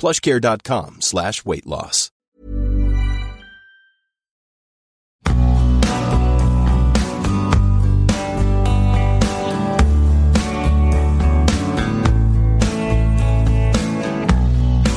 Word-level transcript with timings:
plushcare.com 0.00 0.90
slash 1.00 1.44
weight 1.44 1.66
loss. 1.66 2.10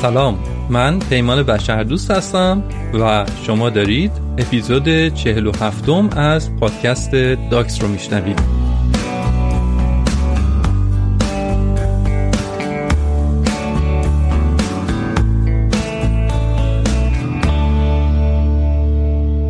سلام 0.04 0.40
من 0.70 1.00
پیمان 1.00 1.44
بشردوست 1.44 2.12
هستم 2.12 2.64
و 2.94 3.26
شما 3.48 3.70
دارید 3.70 4.12
اپیزود 4.38 5.08
47 5.08 5.90
از 6.18 6.56
پادکست 6.56 7.12
داکس 7.52 7.82
رو 7.82 7.88
میشنوید 7.88 8.40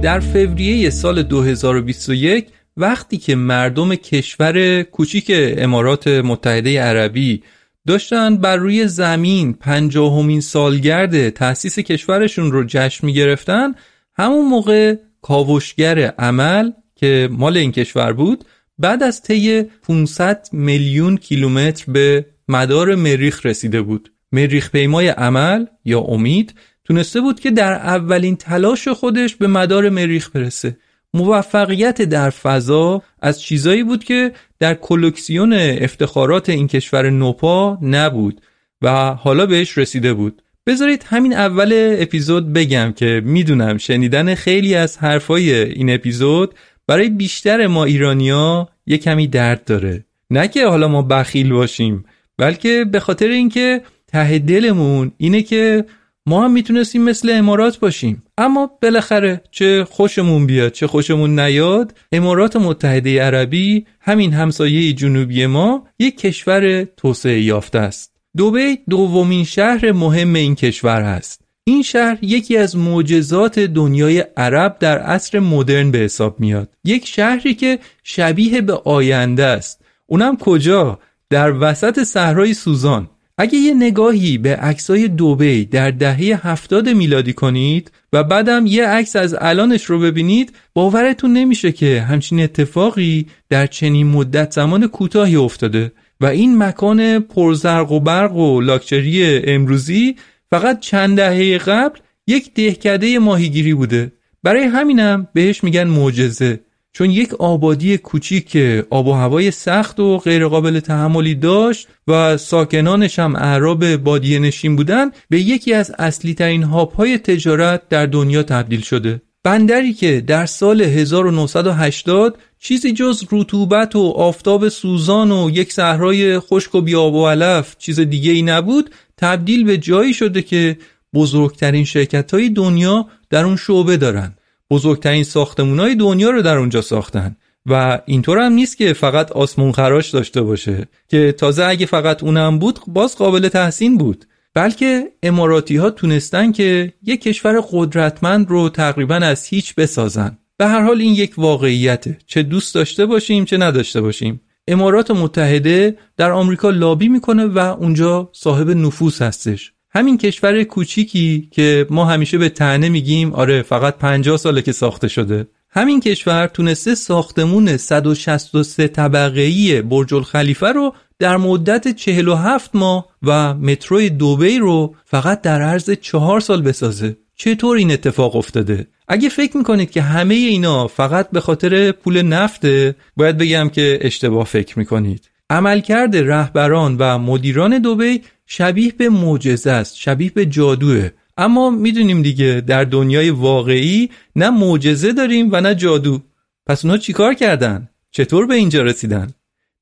در 0.03 0.19
فوریه 0.19 0.89
سال 0.89 1.23
2021 1.23 2.47
وقتی 2.77 3.17
که 3.17 3.35
مردم 3.35 3.95
کشور 3.95 4.83
کوچیک 4.83 5.31
امارات 5.35 6.07
متحده 6.07 6.81
عربی 6.81 7.43
داشتن 7.87 8.37
بر 8.37 8.55
روی 8.55 8.87
زمین 8.87 9.53
پنجاهمین 9.53 10.41
سالگرد 10.41 11.29
تأسیس 11.29 11.79
کشورشون 11.79 12.51
رو 12.51 12.63
جشن 12.67 13.07
می 13.07 13.13
گرفتن 13.13 13.75
همون 14.15 14.45
موقع 14.45 14.95
کاوشگر 15.21 15.99
عمل 15.99 16.71
که 16.95 17.29
مال 17.31 17.57
این 17.57 17.71
کشور 17.71 18.13
بود 18.13 18.45
بعد 18.79 19.03
از 19.03 19.21
طی 19.21 19.63
500 19.63 20.47
میلیون 20.51 21.17
کیلومتر 21.17 21.91
به 21.91 22.25
مدار 22.47 22.95
مریخ 22.95 23.45
رسیده 23.45 23.81
بود. 23.81 24.11
مریخ 24.31 24.71
پیمای 24.71 25.07
عمل 25.07 25.65
یا 25.85 25.99
امید 25.99 26.53
تونسته 26.85 27.21
بود 27.21 27.39
که 27.39 27.51
در 27.51 27.73
اولین 27.73 28.35
تلاش 28.35 28.87
خودش 28.87 29.35
به 29.35 29.47
مدار 29.47 29.89
مریخ 29.89 30.29
برسه. 30.29 30.77
موفقیت 31.13 32.01
در 32.01 32.29
فضا 32.29 33.01
از 33.21 33.41
چیزایی 33.41 33.83
بود 33.83 34.03
که 34.03 34.31
در 34.59 34.73
کلکسیون 34.73 35.53
افتخارات 35.53 36.49
این 36.49 36.67
کشور 36.67 37.09
نوپا 37.09 37.77
نبود 37.81 38.41
و 38.81 39.13
حالا 39.13 39.45
بهش 39.45 39.77
رسیده 39.77 40.13
بود. 40.13 40.41
بذارید 40.67 41.05
همین 41.07 41.33
اول 41.33 41.95
اپیزود 41.99 42.53
بگم 42.53 42.93
که 42.95 43.21
می‌دونم 43.25 43.77
شنیدن 43.77 44.35
خیلی 44.35 44.75
از 44.75 44.97
حرفای 44.97 45.53
این 45.53 45.93
اپیزود 45.93 46.55
برای 46.87 47.09
بیشتر 47.09 47.67
ما 47.67 47.83
ایرانیا 47.83 48.69
یه 48.85 48.97
کمی 48.97 49.27
درد 49.27 49.63
داره. 49.65 50.05
نه 50.29 50.47
که 50.47 50.67
حالا 50.67 50.87
ما 50.87 51.01
بخیل 51.01 51.53
باشیم 51.53 52.05
بلکه 52.37 52.85
به 52.91 52.99
خاطر 52.99 53.27
اینکه 53.27 53.81
ته 54.07 54.39
دلمون 54.39 55.11
اینه 55.17 55.41
که 55.41 55.85
ما 56.25 56.43
هم 56.43 56.51
می‌تونستیم 56.51 57.03
مثل 57.03 57.29
امارات 57.29 57.79
باشیم. 57.79 58.23
اما 58.37 58.71
بالاخره 58.81 59.41
چه 59.51 59.83
خوشمون 59.83 60.45
بیاد 60.45 60.71
چه 60.71 60.87
خوشمون 60.87 61.39
نیاد 61.39 61.97
امارات 62.11 62.55
متحده 62.55 63.21
عربی 63.21 63.85
همین 63.99 64.33
همسایه 64.33 64.93
جنوبی 64.93 65.45
ما 65.45 65.87
یک 65.99 66.17
کشور 66.17 66.83
توسعه 66.83 67.41
یافته 67.41 67.79
است. 67.79 68.13
دوبی 68.37 68.79
دومین 68.89 69.43
شهر 69.43 69.91
مهم 69.91 70.33
این 70.33 70.55
کشور 70.55 71.01
هست. 71.01 71.41
این 71.63 71.81
شهر 71.83 72.17
یکی 72.21 72.57
از 72.57 72.77
معجزات 72.77 73.59
دنیای 73.59 74.25
عرب 74.37 74.77
در 74.79 74.99
عصر 74.99 75.39
مدرن 75.39 75.91
به 75.91 75.97
حساب 75.97 76.39
میاد. 76.39 76.69
یک 76.83 77.07
شهری 77.07 77.53
که 77.53 77.79
شبیه 78.03 78.61
به 78.61 78.73
آینده 78.73 79.45
است. 79.45 79.81
اونم 80.05 80.37
کجا؟ 80.37 80.99
در 81.29 81.53
وسط 81.59 82.03
صحرای 82.03 82.53
سوزان. 82.53 83.09
اگه 83.43 83.57
یه 83.57 83.73
نگاهی 83.73 84.37
به 84.37 84.55
عکسای 84.55 85.07
دوبی 85.07 85.65
در 85.65 85.91
دهه 85.91 86.47
هفتاد 86.47 86.89
میلادی 86.89 87.33
کنید 87.33 87.91
و 88.13 88.23
بعدم 88.23 88.65
یه 88.65 88.87
عکس 88.87 89.15
از 89.15 89.35
الانش 89.41 89.85
رو 89.85 89.99
ببینید 89.99 90.53
باورتون 90.73 91.33
نمیشه 91.33 91.71
که 91.71 92.01
همچین 92.01 92.39
اتفاقی 92.39 93.27
در 93.49 93.67
چنین 93.67 94.07
مدت 94.07 94.51
زمان 94.51 94.87
کوتاهی 94.87 95.35
افتاده 95.35 95.91
و 96.21 96.25
این 96.25 96.57
مکان 96.57 97.19
پرزرق 97.19 97.91
و 97.91 97.99
برق 97.99 98.35
و 98.35 98.61
لاکچری 98.61 99.37
امروزی 99.37 100.15
فقط 100.49 100.79
چند 100.79 101.17
دهه 101.17 101.57
قبل 101.57 101.99
یک 102.27 102.53
دهکده 102.53 103.19
ماهیگیری 103.19 103.73
بوده. 103.73 104.11
برای 104.43 104.63
همینم 104.63 105.27
بهش 105.33 105.63
میگن 105.63 105.83
معجزه. 105.83 106.59
چون 106.93 107.11
یک 107.11 107.33
آبادی 107.33 107.97
کوچیک 107.97 108.49
که 108.49 108.85
آب 108.89 109.07
و 109.07 109.13
هوای 109.13 109.51
سخت 109.51 109.99
و 109.99 110.17
غیرقابل 110.17 110.79
تحملی 110.79 111.35
داشت 111.35 111.87
و 112.07 112.37
ساکنانش 112.37 113.19
هم 113.19 113.35
اعراب 113.35 113.95
بادیه 113.95 114.39
نشین 114.39 114.75
بودن 114.75 115.11
به 115.29 115.39
یکی 115.39 115.73
از 115.73 115.91
اصلی 115.99 116.33
ترین 116.33 116.63
هاب 116.63 116.91
های 116.91 117.17
تجارت 117.17 117.89
در 117.89 118.05
دنیا 118.05 118.43
تبدیل 118.43 118.81
شده. 118.81 119.21
بندری 119.43 119.93
که 119.93 120.21
در 120.21 120.45
سال 120.45 120.81
1980 120.81 122.37
چیزی 122.59 122.91
جز 122.91 123.23
رطوبت 123.31 123.95
و 123.95 124.13
آفتاب 124.15 124.69
سوزان 124.69 125.31
و 125.31 125.49
یک 125.53 125.73
صحرای 125.73 126.39
خشک 126.39 126.75
و 126.75 126.81
بیاب 126.81 127.13
و 127.13 127.27
علف 127.27 127.75
چیز 127.77 127.99
دیگه 127.99 128.31
ای 128.31 128.41
نبود 128.41 128.89
تبدیل 129.17 129.63
به 129.63 129.77
جایی 129.77 130.13
شده 130.13 130.41
که 130.41 130.77
بزرگترین 131.13 131.85
شرکت 131.85 132.33
های 132.33 132.49
دنیا 132.49 133.07
در 133.29 133.45
اون 133.45 133.55
شعبه 133.55 133.97
دارند. 133.97 134.37
بزرگترین 134.71 135.23
ساختمون 135.23 135.79
های 135.79 135.95
دنیا 135.95 136.29
رو 136.29 136.41
در 136.41 136.57
اونجا 136.57 136.81
ساختن. 136.81 137.35
و 137.65 138.01
اینطور 138.05 138.39
هم 138.39 138.51
نیست 138.51 138.77
که 138.77 138.93
فقط 138.93 139.31
آسمون 139.31 139.71
خراش 139.71 140.09
داشته 140.09 140.41
باشه 140.41 140.87
که 141.07 141.31
تازه 141.31 141.65
اگه 141.65 141.85
فقط 141.85 142.23
اونم 142.23 142.59
بود 142.59 142.79
باز 142.87 143.15
قابل 143.15 143.49
تحسین 143.49 143.97
بود. 143.97 144.25
بلکه 144.53 145.11
اماراتی 145.23 145.75
ها 145.75 145.89
تونستن 145.89 146.51
که 146.51 146.93
یک 147.03 147.21
کشور 147.21 147.63
قدرتمند 147.71 148.49
رو 148.49 148.69
تقریبا 148.69 149.15
از 149.15 149.45
هیچ 149.45 149.75
بسازن. 149.75 150.37
به 150.57 150.67
هر 150.67 150.81
حال 150.81 151.01
این 151.01 151.13
یک 151.13 151.33
واقعیته. 151.37 152.17
چه 152.27 152.43
دوست 152.43 152.75
داشته 152.75 153.05
باشیم 153.05 153.45
چه 153.45 153.57
نداشته 153.57 154.01
باشیم. 154.01 154.41
امارات 154.67 155.11
متحده 155.11 155.97
در 156.17 156.31
آمریکا 156.31 156.69
لابی 156.69 157.07
می‌کنه 157.07 157.45
و 157.45 157.57
اونجا 157.59 158.29
صاحب 158.33 158.69
نفوذ 158.69 159.21
هستش. 159.21 159.73
همین 159.95 160.17
کشور 160.17 160.63
کوچیکی 160.63 161.49
که 161.51 161.87
ما 161.89 162.05
همیشه 162.05 162.37
به 162.37 162.49
تنه 162.49 162.89
میگیم 162.89 163.33
آره 163.33 163.61
فقط 163.61 163.97
50 163.97 164.37
ساله 164.37 164.61
که 164.61 164.71
ساخته 164.71 165.07
شده. 165.07 165.47
همین 165.69 165.99
کشور 165.99 166.47
تونسته 166.47 166.95
ساختمون 166.95 167.77
163 167.77 168.87
طبقه‌ای 168.87 169.81
برج 169.81 170.13
الخلیفه 170.13 170.67
رو 170.67 170.93
در 171.19 171.37
مدت 171.37 171.95
47 171.95 172.69
ماه 172.73 173.07
و 173.23 173.53
متروی 173.53 174.09
دوبی 174.09 174.57
رو 174.57 174.95
فقط 175.05 175.41
در 175.41 175.61
عرض 175.61 175.89
چهار 175.89 176.39
سال 176.39 176.61
بسازه. 176.61 177.17
چطور 177.35 177.77
این 177.77 177.91
اتفاق 177.91 178.35
افتاده؟ 178.35 178.87
اگه 179.07 179.29
فکر 179.29 179.57
می‌کنید 179.57 179.91
که 179.91 180.01
همه 180.01 180.35
اینا 180.35 180.87
فقط 180.87 181.29
به 181.31 181.41
خاطر 181.41 181.91
پول 181.91 182.21
نفته 182.21 182.95
باید 183.17 183.37
بگم 183.37 183.69
که 183.69 183.99
اشتباه 184.01 184.45
فکر 184.45 184.79
می‌کنید. 184.79 185.32
عملکرد 185.53 186.17
رهبران 186.17 186.95
و 186.99 187.17
مدیران 187.17 187.79
دوبی 187.79 188.21
شبیه 188.45 188.93
به 188.97 189.09
معجزه 189.09 189.71
است 189.71 189.97
شبیه 189.97 190.31
به 190.35 190.45
جادوه. 190.45 191.09
اما 191.37 191.69
می‌دونیم 191.69 192.21
دیگه 192.21 192.63
در 192.67 192.83
دنیای 192.83 193.29
واقعی 193.29 194.09
نه 194.35 194.49
معجزه 194.49 195.13
داریم 195.13 195.49
و 195.51 195.61
نه 195.61 195.75
جادو. 195.75 196.19
پس 196.67 196.85
اونا 196.85 196.97
چیکار 196.97 197.33
کردن؟ 197.33 197.89
چطور 198.11 198.45
به 198.45 198.55
اینجا 198.55 198.81
رسیدن؟ 198.81 199.27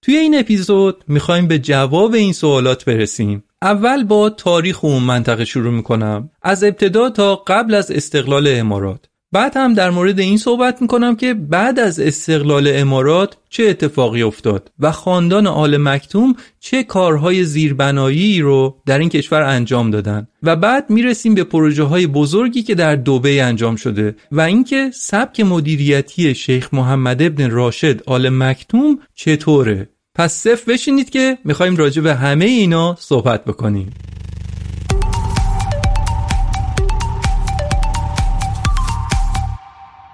توی 0.01 0.15
این 0.15 0.39
اپیزود 0.39 1.03
می‌خوایم 1.07 1.47
به 1.47 1.59
جواب 1.59 2.13
این 2.13 2.33
سوالات 2.33 2.85
برسیم. 2.85 3.43
اول 3.61 4.03
با 4.03 4.29
تاریخ 4.29 4.83
اون 4.83 5.03
منطقه 5.03 5.45
شروع 5.45 5.73
می‌کنم. 5.73 6.29
از 6.41 6.63
ابتدا 6.63 7.09
تا 7.09 7.35
قبل 7.35 7.73
از 7.73 7.91
استقلال 7.91 8.47
امارات. 8.47 9.10
بعد 9.33 9.57
هم 9.57 9.73
در 9.73 9.89
مورد 9.89 10.19
این 10.19 10.37
صحبت 10.37 10.81
می‌کنم 10.81 11.15
که 11.15 11.33
بعد 11.33 11.79
از 11.79 11.99
استقلال 11.99 12.71
امارات 12.73 13.37
چه 13.49 13.63
اتفاقی 13.63 14.21
افتاد 14.21 14.71
و 14.79 14.91
خاندان 14.91 15.47
آل 15.47 15.77
مکتوم 15.77 16.35
چه 16.59 16.83
کارهای 16.83 17.43
زیربنایی 17.43 18.41
رو 18.41 18.77
در 18.85 18.99
این 18.99 19.09
کشور 19.09 19.41
انجام 19.41 19.91
دادن. 19.91 20.27
و 20.43 20.55
بعد 20.55 20.89
می‌رسیم 20.89 21.35
به 21.35 21.43
پروژه 21.43 21.83
های 21.83 22.07
بزرگی 22.07 22.63
که 22.63 22.75
در 22.75 22.95
دوبه 22.95 23.43
انجام 23.43 23.75
شده 23.75 24.15
و 24.31 24.41
اینکه 24.41 24.91
سبک 24.93 25.39
مدیریتی 25.39 26.35
شیخ 26.35 26.73
محمد 26.73 27.21
ابن 27.21 27.49
راشد 27.49 28.01
آل 28.05 28.29
مکتوم 28.29 28.99
چطوره. 29.15 29.89
پس 30.15 30.33
صف 30.33 30.69
بشینید 30.69 31.09
که 31.09 31.37
می‌خوایم 31.45 31.75
راجع 31.75 32.01
به 32.01 32.15
همه 32.15 32.45
اینا 32.45 32.97
صحبت 32.99 33.45
بکنیم. 33.45 33.93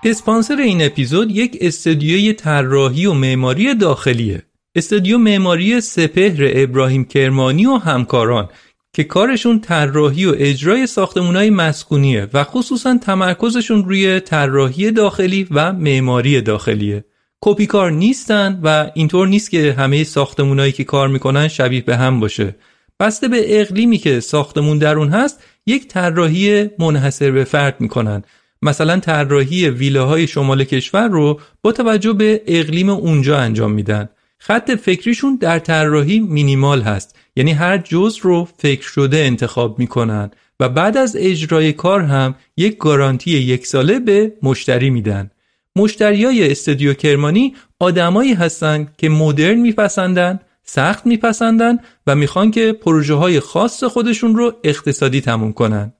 اسپانسر 0.09 0.57
این 0.57 0.85
اپیزود 0.85 1.31
یک 1.31 1.57
استودیوی 1.61 2.33
طراحی 2.33 3.05
و 3.05 3.13
معماری 3.13 3.73
داخلیه. 3.73 4.41
استودیو 4.75 5.17
معماری 5.17 5.81
سپهر 5.81 6.51
ابراهیم 6.55 7.05
کرمانی 7.05 7.65
و 7.65 7.73
همکاران 7.73 8.49
که 8.93 9.03
کارشون 9.03 9.59
طراحی 9.59 10.25
و 10.25 10.33
اجرای 10.37 10.87
ساختمونای 10.87 11.49
مسکونیه 11.49 12.27
و 12.33 12.43
خصوصا 12.43 12.97
تمرکزشون 12.97 13.85
روی 13.85 14.19
طراحی 14.19 14.91
داخلی 14.91 15.47
و 15.51 15.73
معماری 15.73 16.41
داخلیه. 16.41 17.05
کپی 17.41 17.65
کار 17.65 17.91
نیستن 17.91 18.59
و 18.63 18.91
اینطور 18.93 19.27
نیست 19.27 19.51
که 19.51 19.75
همه 19.77 20.03
ساختمونایی 20.03 20.71
که 20.71 20.83
کار 20.83 21.07
می‌کنن 21.07 21.47
شبیه 21.47 21.81
به 21.81 21.97
هم 21.97 22.19
باشه. 22.19 22.55
بسته 22.99 23.27
به 23.27 23.61
اقلیمی 23.61 23.97
که 23.97 24.19
ساختمون 24.19 24.77
در 24.77 24.97
اون 24.97 25.09
هست 25.09 25.43
یک 25.65 25.87
طراحی 25.87 26.69
منحصر 26.79 27.31
به 27.31 27.43
فرد 27.43 27.81
می‌کنن. 27.81 28.23
مثلا 28.61 28.99
طراحی 28.99 29.69
ویلاهای 29.69 30.27
شمال 30.27 30.63
کشور 30.63 31.07
رو 31.07 31.39
با 31.61 31.71
توجه 31.71 32.13
به 32.13 32.41
اقلیم 32.47 32.89
اونجا 32.89 33.37
انجام 33.37 33.71
میدن. 33.71 34.09
خط 34.39 34.71
فکریشون 34.71 35.35
در 35.35 35.59
طراحی 35.59 36.19
مینیمال 36.19 36.81
هست. 36.81 37.15
یعنی 37.35 37.51
هر 37.51 37.77
جز 37.77 38.17
رو 38.21 38.47
فکر 38.57 38.87
شده 38.87 39.17
انتخاب 39.17 39.79
می‌کنن 39.79 40.31
و 40.59 40.69
بعد 40.69 40.97
از 40.97 41.15
اجرای 41.19 41.73
کار 41.73 42.01
هم 42.01 42.35
یک 42.57 42.77
گارانتی 42.77 43.31
یک 43.31 43.67
ساله 43.67 43.99
به 43.99 44.33
مشتری 44.43 44.89
میدن. 44.89 45.31
مشتریای 45.75 46.51
استودیو 46.51 46.93
کرمانی 46.93 47.55
آدمایی 47.79 48.33
هستند 48.33 48.93
که 48.97 49.09
مدرن 49.09 49.59
میپسندن 49.59 50.39
سخت 50.63 51.05
میپسندن 51.05 51.77
و 52.07 52.15
می‌خوان 52.15 52.51
که 52.51 52.73
پروژه 52.73 53.13
های 53.13 53.39
خاص 53.39 53.83
خودشون 53.83 54.35
رو 54.35 54.53
اقتصادی 54.63 55.21
تموم 55.21 55.53
کنن. 55.53 55.93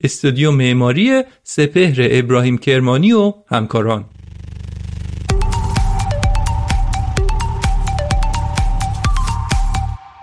استودیو 0.00 0.50
معماری 0.50 1.22
سپهر 1.42 1.96
ابراهیم 1.98 2.58
کرمانی 2.58 3.12
و 3.12 3.34
همکاران. 3.50 4.04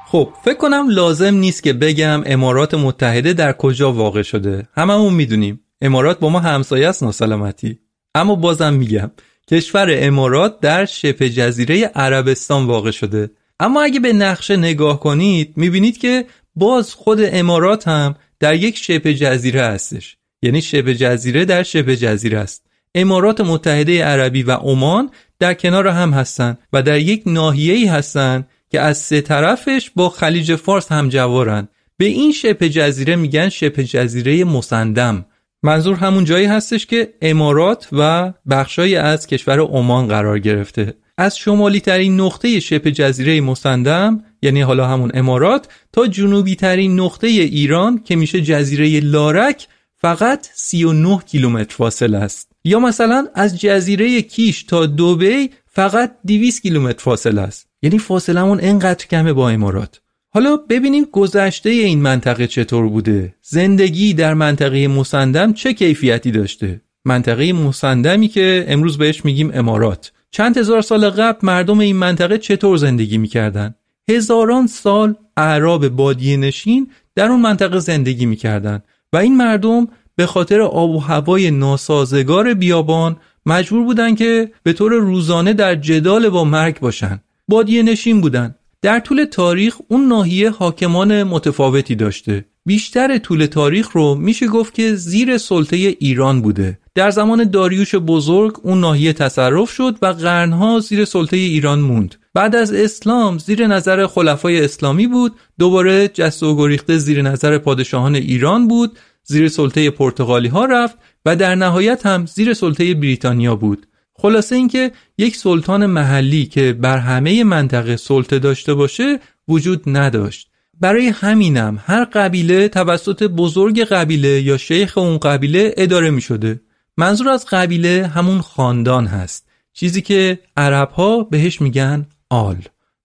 خب 0.08 0.30
فکر 0.46 0.58
کنم 0.58 0.90
لازم 0.90 1.36
نیست 1.36 1.64
که 1.64 1.74
بگم 1.74 2.24
امارات 2.26 2.74
متحده 2.74 3.34
در 3.34 3.54
کجا 3.54 3.94
واقع 3.94 4.22
شده. 4.22 4.68
هممون 4.76 5.14
می‌دونیم. 5.14 5.60
امارات 5.82 6.20
با 6.20 6.30
ما 6.30 6.40
همسایه 6.40 6.90
است 6.90 7.04
ناسلامتی. 7.04 7.80
اما 8.16 8.36
بازم 8.36 8.74
میگم 8.74 9.12
کشور 9.52 9.88
امارات 9.92 10.60
در 10.60 10.86
شبه 10.86 11.30
جزیره 11.30 11.86
عربستان 11.86 12.66
واقع 12.66 12.92
شده. 12.92 13.32
اما 13.60 13.82
اگه 13.82 14.00
به 14.00 14.14
نقشه 14.14 14.58
نگاه 14.58 15.00
کنید 15.00 15.54
می‌بینید 15.56 15.98
که 15.98 16.26
باز 16.56 16.94
خود 16.94 17.20
امارات 17.22 17.88
هم 17.88 18.16
در 18.42 18.56
یک 18.56 18.78
شبه 18.78 19.14
جزیره 19.14 19.62
هستش. 19.62 20.18
یعنی 20.42 20.62
شبه 20.62 20.96
جزیره 20.96 21.46
در 21.46 21.64
شبه 21.64 21.98
جزیره 21.98 22.40
است. 22.40 22.66
امارات 22.96 23.42
متحده 23.42 24.04
عربی 24.04 24.44
و 24.44 24.52
عمان 24.52 25.10
در 25.40 25.54
کنار 25.54 25.88
هم 25.88 26.14
هستند 26.14 26.58
و 26.74 26.82
در 26.82 27.00
یک 27.00 27.24
ناحیه‌ای 27.26 27.86
هستند 27.86 28.48
که 28.70 28.80
از 28.80 28.98
سه 28.98 29.22
طرفش 29.22 29.92
با 29.96 30.10
خلیج 30.10 30.56
فارس 30.56 30.92
هم 30.92 31.10
جوارن. 31.10 31.68
به 31.98 32.06
این 32.06 32.32
شبه 32.32 32.70
جزیره 32.70 33.16
میگن 33.16 33.50
شبه 33.50 33.84
جزیره 33.84 34.44
مسندم. 34.44 35.26
منظور 35.64 35.96
همون 35.96 36.26
جایی 36.26 36.46
هستش 36.46 36.86
که 36.86 37.14
امارات 37.22 37.88
و 37.92 38.34
بخشای 38.50 38.96
از 38.96 39.28
کشور 39.28 39.60
عمان 39.60 40.08
قرار 40.08 40.40
گرفته. 40.40 40.94
از 41.18 41.38
شمالی 41.38 41.80
ترین 41.80 42.22
نقطه 42.22 42.60
شبه 42.60 42.92
جزیره 42.92 43.42
مسندم 43.42 44.24
یعنی 44.42 44.62
حالا 44.62 44.88
همون 44.88 45.12
امارات 45.14 45.68
تا 45.92 46.08
جنوبی 46.08 46.56
ترین 46.56 47.00
نقطه 47.00 47.28
ایران 47.28 48.04
که 48.04 48.16
میشه 48.16 48.42
جزیره 48.42 49.00
لارک 49.00 49.68
فقط 49.98 50.48
39 50.54 51.20
کیلومتر 51.28 51.76
فاصله 51.76 52.18
است. 52.18 52.52
یا 52.64 52.80
مثلا 52.80 53.28
از 53.36 53.60
جزیره 53.60 54.22
کیش 54.22 54.64
تا 54.64 54.86
دوبی 54.86 55.50
فقط 55.66 56.12
200 56.28 56.62
کیلومتر 56.62 57.04
فاصله 57.04 57.42
است. 57.42 57.68
یعنی 57.82 58.00
فاصلمون 58.00 58.60
انقدر 58.62 59.08
کمه 59.08 59.34
با 59.34 59.50
امارات. 59.50 60.02
حالا 60.30 60.58
ببینیم 60.58 61.06
گذشته 61.12 61.70
این 61.70 62.02
منطقه 62.02 62.48
چطور 62.48 62.88
بوده؟ 62.90 63.36
زندگی 63.42 64.14
در 64.14 64.34
منطقه 64.34 64.88
مسندم 64.88 65.54
چه 65.54 65.74
کیفیتی 65.74 66.32
داشته؟ 66.32 66.82
منطقه 67.06 67.54
مسندمی 67.54 68.28
که 68.28 68.66
امروز 68.68 68.98
بهش 68.98 69.26
میگیم 69.26 69.52
امارات. 69.54 70.12
چند 70.32 70.58
هزار 70.58 70.82
سال 70.82 71.10
قبل 71.10 71.40
مردم 71.44 71.80
این 71.80 71.96
منطقه 71.96 72.38
چطور 72.38 72.78
زندگی 72.78 73.18
می‌کردن؟ 73.18 73.76
هزاران 74.16 74.68
سال 74.68 75.16
اعراب 75.38 75.88
بادیه 75.88 76.38
نشین 76.38 76.92
در 77.16 77.28
اون 77.28 77.42
منطقه 77.42 77.80
زندگی 77.80 78.26
می‌کردن 78.26 78.82
و 79.14 79.18
این 79.18 79.38
مردم 79.38 79.88
به 80.16 80.26
خاطر 80.26 80.62
آب 80.62 80.90
و 80.90 81.00
هوای 81.00 81.52
ناسازگار 81.52 82.54
بیابان 82.54 83.18
مجبور 83.46 83.84
بودن 83.84 84.16
که 84.16 84.52
به 84.64 84.74
طور 84.74 84.94
روزانه 84.94 85.54
در 85.54 85.76
جدال 85.76 86.30
با 86.30 86.44
مرگ 86.44 86.80
باشن. 86.80 87.20
بادیه 87.48 87.84
نشین 87.84 88.22
بودن. 88.22 88.56
در 88.82 89.00
طول 89.00 89.26
تاریخ 89.26 89.78
اون 89.88 90.08
ناحیه 90.08 90.50
حاکمان 90.50 91.24
متفاوتی 91.24 91.96
داشته. 91.96 92.46
بیشتر 92.66 93.18
طول 93.18 93.46
تاریخ 93.46 93.92
رو 93.92 94.16
میشه 94.16 94.48
گفت 94.48 94.74
که 94.74 94.96
زیر 94.96 95.38
سلطه 95.38 95.76
ایران 95.76 96.42
بوده. 96.42 96.80
در 96.96 97.12
زمان 97.12 97.44
داریوش 97.44 97.96
بزرگ 97.96 98.60
اون 98.64 98.80
ناحیه 98.80 99.14
تصرف 99.14 99.72
شد 99.72 99.98
و 100.02 100.06
قرنها 100.06 100.80
زیر 100.80 101.06
سلطه 101.06 101.38
ایران 101.38 101.80
موند. 101.80 102.16
بعد 102.34 102.56
از 102.56 102.74
اسلام 102.74 103.38
زیر 103.38 103.68
نظر 103.68 104.08
خلفای 104.08 104.66
اسلامی 104.66 105.08
بود. 105.08 105.36
دوباره 105.60 106.08
جست 106.08 106.44
و 106.44 106.58
گریخته 106.58 106.98
زیر 106.98 107.22
نظر 107.22 107.58
پادشاهان 107.58 108.16
ایران 108.16 108.68
بود. 108.68 109.00
زیر 109.24 109.48
سلطه 109.48 109.90
پرتغالی 109.90 110.48
ها 110.48 110.66
رفت 110.66 110.98
و 111.26 111.36
در 111.36 111.56
نهایت 111.56 112.06
هم 112.06 112.26
زیر 112.26 112.54
سلطه 112.54 112.94
بریتانیا 112.94 113.56
بود. 113.56 113.88
خلاصه 114.14 114.56
اینکه 114.56 114.92
یک 115.18 115.36
سلطان 115.36 115.86
محلی 115.86 116.46
که 116.46 116.74
بر 116.74 116.98
همه 116.98 117.44
منطقه 117.44 117.98
سلطه 117.98 118.40
داشته 118.40 118.74
باشه 118.74 119.20
وجود 119.48 119.84
نداشت. 119.86 120.48
برای 120.80 121.08
همینم 121.08 121.80
هر 121.86 122.04
قبیله 122.04 122.68
توسط 122.68 123.24
بزرگ 123.24 123.84
قبیله 123.84 124.42
یا 124.42 124.58
شیخ 124.58 124.98
اون 124.98 125.18
قبیله 125.18 125.74
اداره 125.78 126.10
می 126.10 126.22
شده. 126.22 126.62
منظور 126.98 127.30
از 127.30 127.46
قبیله 127.46 128.12
همون 128.16 128.42
خاندان 128.42 129.08
هست. 129.08 129.48
چیزی 129.74 130.02
که 130.02 130.40
عرب 130.58 130.90
ها 130.90 131.24
بهش 131.24 131.62
میگن 131.62 132.06
آل. 132.32 132.58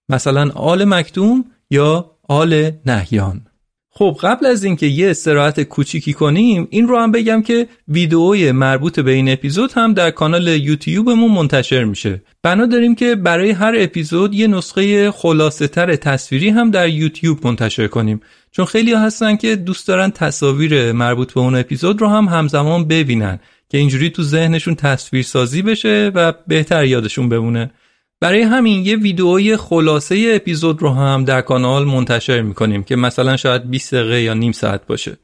مثلا 0.08 0.50
آل 0.54 0.84
مکتوم 0.84 1.44
یا 1.70 2.10
آل 2.28 2.70
نهیان. 2.86 3.46
خب 3.90 4.16
قبل 4.22 4.46
از 4.46 4.64
اینکه 4.64 4.86
یه 4.86 5.10
استراحت 5.10 5.62
کوچیکی 5.62 6.12
کنیم 6.12 6.68
این 6.70 6.88
رو 6.88 6.98
هم 6.98 7.12
بگم 7.12 7.42
که 7.42 7.68
ویدئوی 7.88 8.52
مربوط 8.52 9.00
به 9.00 9.10
این 9.10 9.28
اپیزود 9.32 9.72
هم 9.72 9.94
در 9.94 10.10
کانال 10.10 10.48
یوتیوبمون 10.48 11.32
منتشر 11.32 11.84
میشه. 11.84 12.22
بنا 12.42 12.66
داریم 12.66 12.94
که 12.94 13.14
برای 13.14 13.50
هر 13.50 13.74
اپیزود 13.76 14.34
یه 14.34 14.46
نسخه 14.46 15.10
خلاصه 15.10 15.68
تر 15.68 15.96
تصویری 15.96 16.48
هم 16.48 16.70
در 16.70 16.88
یوتیوب 16.88 17.46
منتشر 17.46 17.86
کنیم. 17.86 18.20
چون 18.50 18.64
خیلی 18.64 18.94
هستن 18.94 19.36
که 19.36 19.56
دوست 19.56 19.88
دارن 19.88 20.10
تصاویر 20.10 20.92
مربوط 20.92 21.32
به 21.32 21.40
اون 21.40 21.56
اپیزود 21.56 22.00
رو 22.00 22.08
هم 22.08 22.24
همزمان 22.24 22.88
ببینن 22.88 23.40
که 23.68 23.78
اینجوری 23.78 24.10
تو 24.10 24.22
ذهنشون 24.22 24.74
تصویر 24.74 25.22
سازی 25.22 25.62
بشه 25.62 26.12
و 26.14 26.32
بهتر 26.46 26.84
یادشون 26.84 27.28
بمونه. 27.28 27.70
برای 28.20 28.42
همین 28.42 28.86
یه 28.86 28.96
ویدئوی 28.96 29.56
خلاصه 29.56 30.32
اپیزود 30.36 30.82
رو 30.82 30.90
هم 30.90 31.24
در 31.24 31.40
کانال 31.40 31.84
منتشر 31.84 32.42
می‌کنیم 32.42 32.82
که 32.82 32.96
مثلا 32.96 33.36
شاید 33.36 33.70
20 33.70 33.94
دقیقه 33.94 34.22
یا 34.22 34.34
نیم 34.34 34.52
ساعت 34.52 34.86
باشه. 34.86 35.18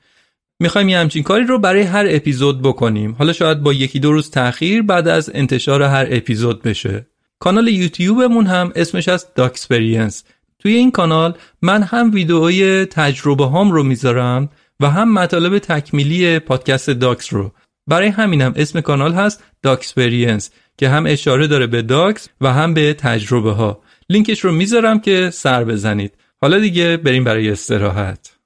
می‌خوایم 0.60 0.88
یه 0.88 0.98
همچین 0.98 1.22
کاری 1.22 1.44
رو 1.44 1.58
برای 1.58 1.82
هر 1.82 2.06
اپیزود 2.08 2.62
بکنیم. 2.62 3.16
حالا 3.18 3.32
شاید 3.32 3.60
با 3.60 3.72
یکی 3.72 4.00
دو 4.00 4.12
روز 4.12 4.30
تاخیر 4.30 4.82
بعد 4.82 5.08
از 5.08 5.30
انتشار 5.34 5.82
هر 5.82 6.06
اپیزود 6.10 6.62
بشه. 6.62 7.06
کانال 7.38 7.68
یوتیوبمون 7.68 8.46
هم 8.46 8.72
اسمش 8.76 9.08
هست 9.08 9.26
Doxperience. 9.34 10.24
توی 10.58 10.74
این 10.74 10.90
کانال 10.90 11.34
من 11.62 11.82
هم 11.82 12.10
ویدئوی 12.14 12.84
تجربه 12.84 13.46
هام 13.46 13.72
رو 13.72 13.82
می‌ذارم 13.82 14.48
و 14.80 14.90
هم 14.90 15.12
مطالب 15.12 15.58
تکمیلی 15.58 16.38
پادکست 16.38 16.90
Dox 16.90 17.32
رو. 17.32 17.52
برای 17.86 18.08
همینم 18.08 18.52
اسم 18.56 18.80
کانال 18.80 19.12
هست 19.12 19.44
Doxperience. 19.62 20.50
که 20.78 20.88
هم 20.88 21.06
اشاره 21.06 21.46
داره 21.46 21.66
به 21.66 21.82
Dox 21.82 22.28
و 22.40 22.52
هم 22.52 22.74
به 22.74 22.94
تجربه 22.94 23.52
ها 23.52 23.82
لینکش 24.08 24.40
رو 24.40 24.52
می‌ذارم 24.52 25.00
که 25.00 25.30
سر 25.30 25.64
بزنید. 25.64 26.14
حالا 26.40 26.58
دیگه 26.58 26.96
بریم 26.96 27.24
برای 27.24 27.50
استراحت. 27.50 28.41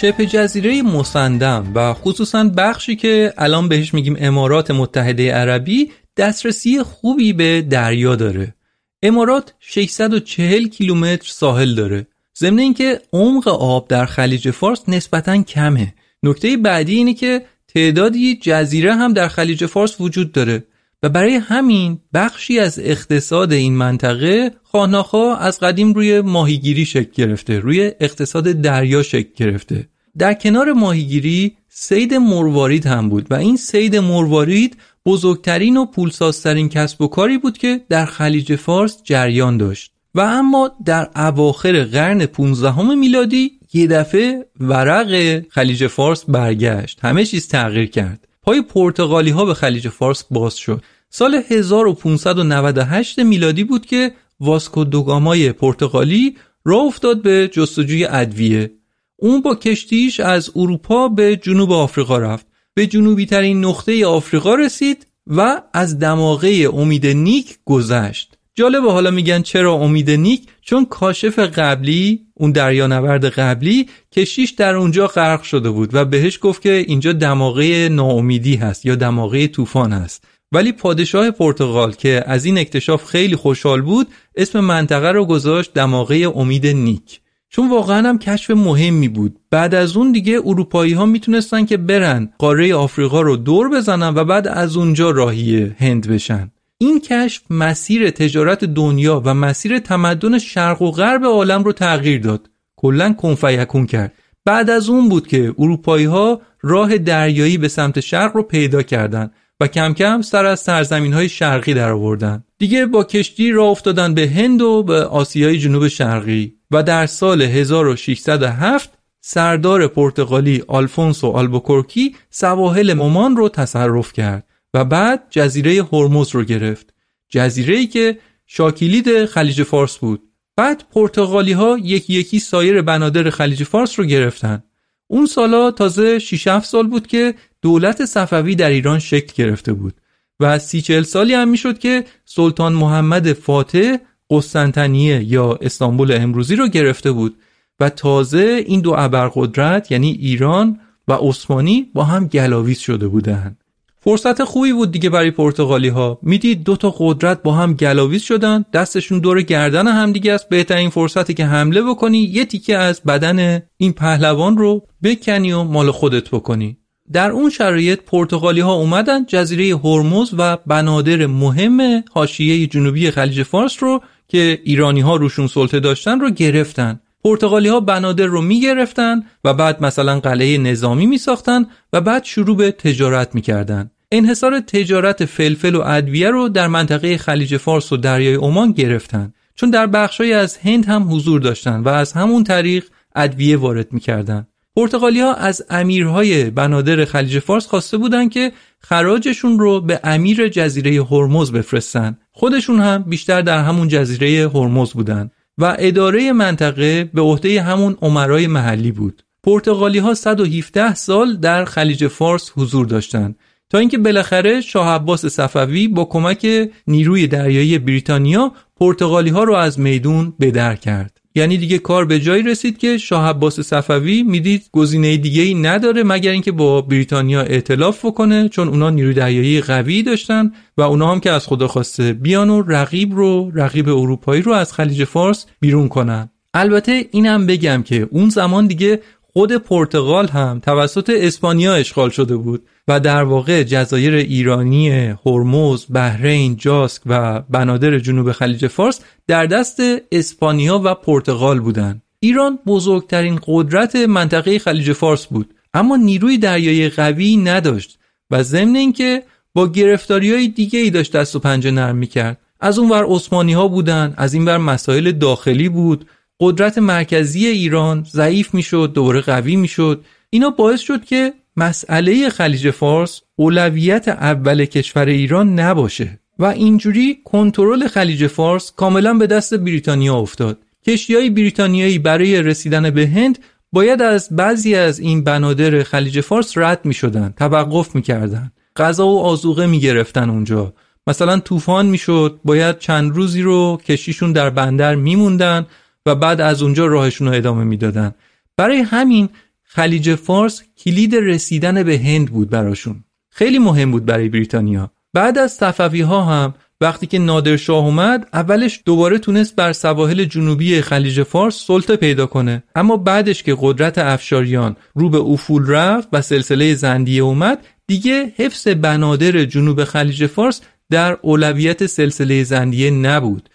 شبه 0.00 0.26
جزیره 0.26 0.82
مسندم 0.82 1.72
و 1.74 1.94
خصوصا 1.94 2.44
بخشی 2.44 2.96
که 2.96 3.34
الان 3.38 3.68
بهش 3.68 3.94
میگیم 3.94 4.16
امارات 4.18 4.70
متحده 4.70 5.32
عربی 5.32 5.90
دسترسی 6.16 6.82
خوبی 6.82 7.32
به 7.32 7.62
دریا 7.62 8.16
داره. 8.16 8.54
امارات 9.02 9.54
640 9.60 10.68
کیلومتر 10.68 11.28
ساحل 11.28 11.74
داره. 11.74 12.06
ضمن 12.38 12.58
اینکه 12.58 13.00
عمق 13.12 13.48
آب 13.48 13.88
در 13.88 14.06
خلیج 14.06 14.50
فارس 14.50 14.88
نسبتا 14.88 15.42
کمه. 15.42 15.94
نکته 16.22 16.56
بعدی 16.56 16.96
اینه 16.96 17.14
که 17.14 17.44
تعدادی 17.68 18.36
جزیره 18.42 18.94
هم 18.94 19.12
در 19.12 19.28
خلیج 19.28 19.66
فارس 19.66 20.00
وجود 20.00 20.32
داره. 20.32 20.64
و 21.02 21.08
برای 21.08 21.34
همین 21.34 22.00
بخشی 22.14 22.58
از 22.58 22.78
اقتصاد 22.78 23.52
این 23.52 23.76
منطقه 23.76 24.50
خاناخا 24.62 25.34
از 25.34 25.60
قدیم 25.60 25.92
روی 25.92 26.20
ماهیگیری 26.20 26.84
شکل 26.84 27.10
گرفته 27.14 27.58
روی 27.58 27.92
اقتصاد 28.00 28.44
دریا 28.44 29.02
شکل 29.02 29.30
گرفته. 29.36 29.88
در 30.18 30.34
کنار 30.34 30.72
ماهیگیری 30.72 31.56
سید 31.68 32.14
مروارید 32.14 32.86
هم 32.86 33.08
بود 33.08 33.26
و 33.30 33.34
این 33.34 33.56
سید 33.56 33.96
مروارید 33.96 34.76
بزرگترین 35.06 35.76
و 35.76 35.86
پولسازترین 35.86 36.68
کسب 36.68 37.02
و 37.02 37.08
کاری 37.08 37.38
بود 37.38 37.58
که 37.58 37.80
در 37.88 38.06
خلیج 38.06 38.56
فارس 38.56 39.02
جریان 39.04 39.56
داشت. 39.56 39.92
و 40.14 40.20
اما 40.20 40.70
در 40.84 41.10
اواخر 41.16 41.84
قرن 41.84 42.26
15 42.26 42.94
میلادی 42.94 43.52
یه 43.72 43.86
دفعه 43.86 44.46
ورق 44.60 45.42
خلیج 45.50 45.86
فارس 45.86 46.24
برگشت. 46.24 46.98
همه 47.02 47.24
چیز 47.24 47.48
تغییر 47.48 47.90
کرد. 47.90 48.27
پای 48.48 48.62
پرتغالی 48.62 49.30
ها 49.30 49.44
به 49.44 49.54
خلیج 49.54 49.88
فارس 49.88 50.24
باز 50.30 50.56
شد. 50.56 50.82
سال 51.10 51.42
1598 51.48 53.18
میلادی 53.18 53.64
بود 53.64 53.86
که 53.86 54.12
واسکو 54.40 54.84
دوگامای 54.84 55.52
پرتغالی 55.52 56.36
راه 56.64 56.82
افتاد 56.82 57.22
به 57.22 57.50
جستجوی 57.52 58.04
ادویه. 58.04 58.70
اون 59.16 59.40
با 59.40 59.54
کشتیش 59.54 60.20
از 60.20 60.50
اروپا 60.56 61.08
به 61.08 61.36
جنوب 61.36 61.72
آفریقا 61.72 62.18
رفت. 62.18 62.46
به 62.74 62.86
جنوبی 62.86 63.26
ترین 63.26 63.64
نقطه 63.64 64.06
آفریقا 64.06 64.54
رسید 64.54 65.06
و 65.26 65.62
از 65.72 65.98
دماغه 65.98 66.68
امید 66.72 67.06
نیک 67.06 67.58
گذشت. 67.64 68.37
جالبه 68.58 68.92
حالا 68.92 69.10
میگن 69.10 69.42
چرا 69.42 69.72
امید 69.72 70.10
نیک؟ 70.10 70.42
چون 70.62 70.84
کاشف 70.84 71.38
قبلی 71.38 72.20
اون 72.34 72.52
دریانورد 72.52 73.24
قبلی 73.24 73.88
کشیش 74.12 74.50
در 74.50 74.74
اونجا 74.74 75.06
غرق 75.06 75.42
شده 75.42 75.70
بود 75.70 75.94
و 75.94 76.04
بهش 76.04 76.38
گفت 76.42 76.62
که 76.62 76.72
اینجا 76.72 77.12
دماغه 77.12 77.88
ناامیدی 77.88 78.56
هست 78.56 78.86
یا 78.86 78.94
دماغه 78.94 79.46
طوفان 79.46 79.92
هست. 79.92 80.24
ولی 80.52 80.72
پادشاه 80.72 81.30
پرتغال 81.30 81.92
که 81.92 82.24
از 82.26 82.44
این 82.44 82.58
اکتشاف 82.58 83.04
خیلی 83.04 83.36
خوشحال 83.36 83.82
بود 83.82 84.06
اسم 84.36 84.60
منطقه 84.60 85.12
رو 85.12 85.24
گذاشت 85.24 85.74
دماغه 85.74 86.32
امید 86.34 86.66
نیک. 86.66 87.20
چون 87.50 87.70
واقعا 87.70 88.08
هم 88.08 88.18
کشف 88.18 88.50
مهمی 88.50 89.08
بود. 89.08 89.36
بعد 89.50 89.74
از 89.74 89.96
اون 89.96 90.12
دیگه 90.12 90.40
اروپایی 90.44 90.92
ها 90.92 91.06
می‌تونستن 91.06 91.64
که 91.64 91.76
برن 91.76 92.32
قاره 92.38 92.74
آفریقا 92.74 93.20
رو 93.20 93.36
دور 93.36 93.70
بزنن 93.70 94.14
و 94.14 94.24
بعد 94.24 94.48
از 94.48 94.76
اونجا 94.76 95.10
راهی 95.10 95.72
هند 95.78 96.08
بشن. 96.08 96.50
این 96.78 97.00
کشف 97.00 97.42
مسیر 97.50 98.10
تجارت 98.10 98.64
دنیا 98.64 99.22
و 99.24 99.34
مسیر 99.34 99.78
تمدن 99.78 100.38
شرق 100.38 100.82
و 100.82 100.90
غرب 100.90 101.24
عالم 101.24 101.64
رو 101.64 101.72
تغییر 101.72 102.20
داد. 102.20 102.50
کلا 102.76 103.12
کنفیکون 103.12 103.86
کرد. 103.86 104.12
بعد 104.44 104.70
از 104.70 104.88
اون 104.88 105.08
بود 105.08 105.26
که 105.26 105.54
اروپایی 105.58 106.04
ها 106.04 106.40
راه 106.62 106.98
دریایی 106.98 107.58
به 107.58 107.68
سمت 107.68 108.00
شرق 108.00 108.36
رو 108.36 108.42
پیدا 108.42 108.82
کردند 108.82 109.32
و 109.60 109.66
کم 109.66 109.94
کم 109.94 110.22
سر 110.22 110.46
از 110.46 110.60
سرزمین 110.60 111.12
های 111.12 111.28
شرقی 111.28 111.74
در 111.74 111.92
آوردن 111.92 112.44
دیگه 112.58 112.86
با 112.86 113.04
کشتی 113.04 113.52
راه 113.52 113.68
افتادن 113.68 114.14
به 114.14 114.28
هند 114.28 114.62
و 114.62 114.82
به 114.82 115.04
آسیای 115.04 115.58
جنوب 115.58 115.88
شرقی 115.88 116.54
و 116.70 116.82
در 116.82 117.06
سال 117.06 117.42
1607 117.42 118.98
سردار 119.20 119.86
پرتغالی 119.86 120.62
آلفونسو 120.68 121.26
آلبوکورکی 121.26 122.16
سواحل 122.30 122.92
مامان 122.92 123.36
رو 123.36 123.48
تصرف 123.48 124.12
کرد. 124.12 124.47
بعد 124.84 125.26
جزیره 125.30 125.84
هرمز 125.92 126.34
رو 126.34 126.44
گرفت. 126.44 126.94
جزیره 127.28 127.76
ای 127.76 127.86
که 127.86 128.18
شاکیلید 128.46 129.24
خلیج 129.24 129.62
فارس 129.62 129.98
بود. 129.98 130.22
بعد 130.56 130.84
پرتغالی 130.92 131.52
ها 131.52 131.78
یکی 131.82 132.12
یکی 132.12 132.38
سایر 132.38 132.82
بنادر 132.82 133.30
خلیج 133.30 133.64
فارس 133.64 133.98
رو 133.98 134.04
گرفتن. 134.04 134.62
اون 135.06 135.26
سالا 135.26 135.70
تازه 135.70 136.18
6 136.18 136.58
سال 136.58 136.86
بود 136.86 137.06
که 137.06 137.34
دولت 137.62 138.04
صفوی 138.04 138.54
در 138.54 138.70
ایران 138.70 138.98
شکل 138.98 139.32
گرفته 139.36 139.72
بود 139.72 139.94
و 140.40 140.58
سی 140.58 140.80
چل 140.80 141.02
سالی 141.02 141.34
هم 141.34 141.48
می‌شد 141.48 141.78
که 141.78 142.04
سلطان 142.24 142.72
محمد 142.72 143.32
فاتح 143.32 143.96
قسطنطنیه 144.30 145.24
یا 145.24 145.58
استانبول 145.60 146.12
امروزی 146.12 146.56
رو 146.56 146.68
گرفته 146.68 147.12
بود 147.12 147.36
و 147.80 147.90
تازه 147.90 148.64
این 148.66 148.80
دو 148.80 148.94
ابرقدرت 148.98 149.92
یعنی 149.92 150.10
ایران 150.10 150.80
و 151.08 151.12
عثمانی 151.12 151.90
با 151.94 152.04
هم 152.04 152.26
گلاویز 152.26 152.78
شده 152.78 153.08
بودند. 153.08 153.64
فرصت 154.08 154.44
خوبی 154.44 154.72
بود 154.72 154.92
دیگه 154.92 155.10
برای 155.10 155.30
پرتغالی 155.30 155.88
ها 155.88 156.18
می‌دید 156.22 156.64
دو 156.64 156.76
تا 156.76 156.94
قدرت 156.98 157.42
با 157.42 157.52
هم 157.52 157.74
گلاویز 157.74 158.22
شدن. 158.22 158.64
دستشون 158.72 159.18
دور 159.18 159.42
گردن 159.42 159.88
هم 159.88 160.12
دیگه 160.12 160.32
است. 160.32 160.48
بهترین 160.48 160.90
فرصتی 160.90 161.34
که 161.34 161.44
حمله 161.44 161.82
بکنی 161.82 162.18
یه 162.18 162.44
تیکه 162.44 162.76
از 162.76 163.02
بدن 163.02 163.62
این 163.76 163.92
پهلوان 163.92 164.58
رو 164.58 164.86
بکنی 165.02 165.52
و 165.52 165.62
مال 165.62 165.90
خودت 165.90 166.30
بکنی. 166.30 166.78
در 167.12 167.30
اون 167.30 167.50
شرایط 167.50 168.00
پرتغالی 168.00 168.60
ها 168.60 168.74
اومدن. 168.74 169.24
جزیره 169.26 169.76
هرمز 169.76 170.30
و 170.38 170.56
بنادر 170.66 171.26
مهم 171.26 172.04
حاشیه 172.12 172.66
جنوبی 172.66 173.10
خلیج 173.10 173.42
فارس 173.42 173.82
رو 173.82 174.02
که 174.28 174.60
ایرانی 174.64 175.00
ها 175.00 175.16
روشون 175.16 175.46
سلطه 175.46 175.80
داشتن 175.80 176.20
رو 176.20 176.30
گرفتن. 176.30 177.00
پرتغالی 177.24 177.68
ها 177.68 177.80
بنادر 177.80 178.26
رو 178.26 178.42
می‌گرفتن 178.42 179.22
و 179.44 179.54
بعد 179.54 179.82
مثلا 179.82 180.20
قلعه 180.20 180.58
نظامی 180.58 181.06
می 181.06 181.18
ساختن 181.18 181.66
و 181.92 182.00
بعد 182.00 182.24
شروع 182.24 182.56
به 182.56 182.72
تجارت 182.72 183.34
می‌کردن. 183.34 183.90
انحصار 184.12 184.60
تجارت 184.60 185.24
فلفل 185.24 185.74
و 185.74 185.80
ادویه 185.80 186.30
رو 186.30 186.48
در 186.48 186.68
منطقه 186.68 187.18
خلیج 187.18 187.56
فارس 187.56 187.92
و 187.92 187.96
دریای 187.96 188.34
عمان 188.34 188.72
گرفتن. 188.72 189.32
چون 189.54 189.70
در 189.70 189.86
بخشای 189.86 190.32
از 190.32 190.56
هند 190.56 190.84
هم 190.84 191.14
حضور 191.14 191.40
داشتن 191.40 191.80
و 191.80 191.88
از 191.88 192.12
همون 192.12 192.44
طریق 192.44 192.84
ادویه 193.16 193.56
وارد 193.56 193.92
می‌کردن. 193.92 194.46
پرتغالی 194.76 195.20
ها 195.20 195.34
از 195.34 195.64
امیرهای 195.70 196.50
بنادر 196.50 197.04
خلیج 197.04 197.38
فارس 197.38 197.66
خواسته 197.66 197.96
بودند 197.96 198.30
که 198.30 198.52
خراجشون 198.80 199.58
رو 199.58 199.80
به 199.80 200.00
امیر 200.04 200.48
جزیره 200.48 201.04
هرمز 201.04 201.52
بفرستن. 201.52 202.18
خودشون 202.32 202.80
هم 202.80 203.02
بیشتر 203.02 203.42
در 203.42 203.58
همون 203.64 203.88
جزیره 203.88 204.48
هرمز 204.48 204.92
بودن 204.92 205.30
و 205.58 205.76
اداره 205.78 206.32
منطقه 206.32 207.10
به 207.14 207.20
عهده 207.20 207.62
همون 207.62 207.96
عمرای 208.02 208.46
محلی 208.46 208.92
بود. 208.92 209.22
پرتغالی 209.44 209.98
ها 209.98 210.14
117 210.14 210.94
سال 210.94 211.36
در 211.36 211.64
خلیج 211.64 212.06
فارس 212.06 212.52
حضور 212.56 212.86
داشتند 212.86 213.36
تا 213.70 213.78
اینکه 213.78 213.98
بالاخره 213.98 214.60
شاه 214.60 214.88
عباس 214.88 215.26
صفوی 215.26 215.88
با 215.88 216.04
کمک 216.04 216.70
نیروی 216.86 217.26
دریایی 217.26 217.78
بریتانیا 217.78 218.52
پرتغالی 218.76 219.30
ها 219.30 219.44
رو 219.44 219.54
از 219.54 219.80
میدون 219.80 220.32
بدر 220.40 220.74
کرد. 220.74 221.18
یعنی 221.34 221.56
دیگه 221.56 221.78
کار 221.78 222.04
به 222.04 222.20
جایی 222.20 222.42
رسید 222.42 222.78
که 222.78 222.98
شاه 222.98 223.28
عباس 223.28 223.60
صفوی 223.60 224.22
می‌دید 224.22 224.68
گزینه 224.72 225.16
دیگه 225.16 225.42
ای 225.42 225.54
نداره 225.54 226.02
مگر 226.02 226.30
اینکه 226.30 226.52
با 226.52 226.80
بریتانیا 226.80 227.40
ائتلاف 227.40 228.04
بکنه 228.04 228.48
چون 228.48 228.68
اونا 228.68 228.90
نیروی 228.90 229.14
دریایی 229.14 229.60
قوی 229.60 230.02
داشتن 230.02 230.52
و 230.76 230.82
اونا 230.82 231.12
هم 231.12 231.20
که 231.20 231.30
از 231.30 231.46
خدا 231.46 231.68
خواسته 231.68 232.12
بیان 232.12 232.50
و 232.50 232.62
رقیب 232.62 233.14
رو 233.14 233.50
رقیب 233.54 233.88
اروپایی 233.88 234.42
رو 234.42 234.52
از 234.52 234.72
خلیج 234.72 235.04
فارس 235.04 235.46
بیرون 235.60 235.88
کنن. 235.88 236.30
البته 236.54 237.04
اینم 237.10 237.46
بگم 237.46 237.82
که 237.82 238.08
اون 238.10 238.28
زمان 238.28 238.66
دیگه 238.66 239.00
خود 239.32 239.52
پرتغال 239.52 240.28
هم 240.28 240.60
توسط 240.60 241.10
اسپانیا 241.14 241.74
اشغال 241.74 242.10
شده 242.10 242.36
بود 242.36 242.62
و 242.88 243.00
در 243.00 243.22
واقع 243.22 243.62
جزایر 243.62 244.14
ایرانی، 244.14 244.90
هرمز، 245.26 245.86
بحرین، 245.90 246.56
جاسک 246.56 247.02
و 247.06 247.40
بنادر 247.40 247.98
جنوب 247.98 248.32
خلیج 248.32 248.66
فارس 248.66 249.00
در 249.26 249.46
دست 249.46 249.80
اسپانیا 250.12 250.80
و 250.84 250.94
پرتغال 250.94 251.60
بودند. 251.60 252.02
ایران 252.20 252.58
بزرگترین 252.66 253.40
قدرت 253.46 253.96
منطقه 253.96 254.58
خلیج 254.58 254.92
فارس 254.92 255.26
بود 255.26 255.54
اما 255.74 255.96
نیروی 255.96 256.38
دریایی 256.38 256.88
قوی 256.88 257.36
نداشت 257.36 257.98
و 258.30 258.42
ضمن 258.42 258.76
اینکه 258.76 259.22
با 259.54 259.68
گرفتاری 259.68 260.32
های 260.32 260.48
دیگه 260.48 260.78
ای 260.78 260.90
داشت 260.90 261.16
دست 261.16 261.36
و 261.36 261.38
پنجه 261.38 261.70
نرم 261.70 261.96
می‌کرد 261.96 262.38
از 262.60 262.78
اون 262.78 262.90
ور 262.90 263.04
عثمانی 263.08 263.52
ها 263.52 263.68
بودن 263.68 264.14
از 264.16 264.34
این 264.34 264.44
ور 264.44 264.58
مسائل 264.58 265.12
داخلی 265.12 265.68
بود 265.68 266.06
قدرت 266.40 266.78
مرکزی 266.78 267.46
ایران 267.46 268.06
ضعیف 268.12 268.54
می‌شد 268.54 268.92
دوباره 268.94 269.20
قوی 269.20 269.56
می‌شد. 269.56 270.04
اینا 270.30 270.50
باعث 270.50 270.80
شد 270.80 271.04
که 271.04 271.32
مسئله 271.56 272.28
خلیج 272.28 272.70
فارس 272.70 273.20
اولویت 273.36 274.08
اول 274.08 274.64
کشور 274.64 275.06
ایران 275.06 275.60
نباشه 275.60 276.20
و 276.38 276.44
اینجوری 276.44 277.18
کنترل 277.24 277.86
خلیج 277.86 278.26
فارس 278.26 278.72
کاملا 278.76 279.14
به 279.14 279.26
دست 279.26 279.54
بریتانیا 279.54 280.16
افتاد. 280.16 280.58
کشتی 280.86 281.14
های 281.14 281.30
بریتانیایی 281.30 281.98
برای 281.98 282.42
رسیدن 282.42 282.90
به 282.90 283.06
هند 283.06 283.38
باید 283.72 284.02
از 284.02 284.28
بعضی 284.30 284.74
از 284.74 285.00
این 285.00 285.24
بنادر 285.24 285.82
خلیج 285.82 286.20
فارس 286.20 286.58
رد 286.58 286.80
می 286.84 286.94
شدن 286.94 287.34
توقف 287.36 287.94
می 287.94 288.02
کردن 288.02 288.52
غذا 288.76 289.06
و 289.06 289.20
آزوقه 289.20 289.66
می 289.66 289.80
گرفتن 289.80 290.30
اونجا. 290.30 290.72
مثلا 291.06 291.40
طوفان 291.40 291.86
می 291.86 291.98
شد 291.98 292.40
باید 292.44 292.78
چند 292.78 293.16
روزی 293.16 293.42
رو 293.42 293.80
کشتیشون 293.86 294.32
در 294.32 294.50
بندر 294.50 294.94
می 294.94 295.16
موندن 295.16 295.66
و 296.06 296.14
بعد 296.14 296.40
از 296.40 296.62
اونجا 296.62 296.86
راهشون 296.86 297.28
رو 297.28 297.34
ادامه 297.34 297.64
می‌دادن. 297.64 298.14
برای 298.56 298.78
همین 298.78 299.28
خلیج 299.62 300.14
فارس 300.14 300.62
کلید 300.84 301.14
رسیدن 301.14 301.82
به 301.82 301.98
هند 301.98 302.30
بود 302.30 302.50
براشون. 302.50 303.04
خیلی 303.30 303.58
مهم 303.58 303.90
بود 303.90 304.04
برای 304.04 304.28
بریتانیا. 304.28 304.90
بعد 305.14 305.38
از 305.38 305.52
صفوی 305.52 306.00
ها 306.00 306.22
هم 306.22 306.54
وقتی 306.80 307.06
که 307.06 307.18
نادرشاه 307.18 307.84
اومد 307.84 308.28
اولش 308.32 308.82
دوباره 308.84 309.18
تونست 309.18 309.56
بر 309.56 309.72
سواحل 309.72 310.24
جنوبی 310.24 310.80
خلیج 310.80 311.22
فارس 311.22 311.64
سلطه 311.66 311.96
پیدا 311.96 312.26
کنه. 312.26 312.62
اما 312.74 312.96
بعدش 312.96 313.42
که 313.42 313.56
قدرت 313.60 313.98
افشاریان 313.98 314.76
رو 314.94 315.08
به 315.10 315.18
افول 315.18 315.66
رفت 315.66 316.08
و 316.12 316.22
سلسله 316.22 316.74
زندیه 316.74 317.22
اومد 317.22 317.66
دیگه 317.86 318.32
حفظ 318.36 318.68
بنادر 318.68 319.44
جنوب 319.44 319.84
خلیج 319.84 320.26
فارس 320.26 320.60
در 320.90 321.18
اولویت 321.22 321.86
سلسله 321.86 322.44
زندیه 322.44 322.90
نبود. 322.90 323.48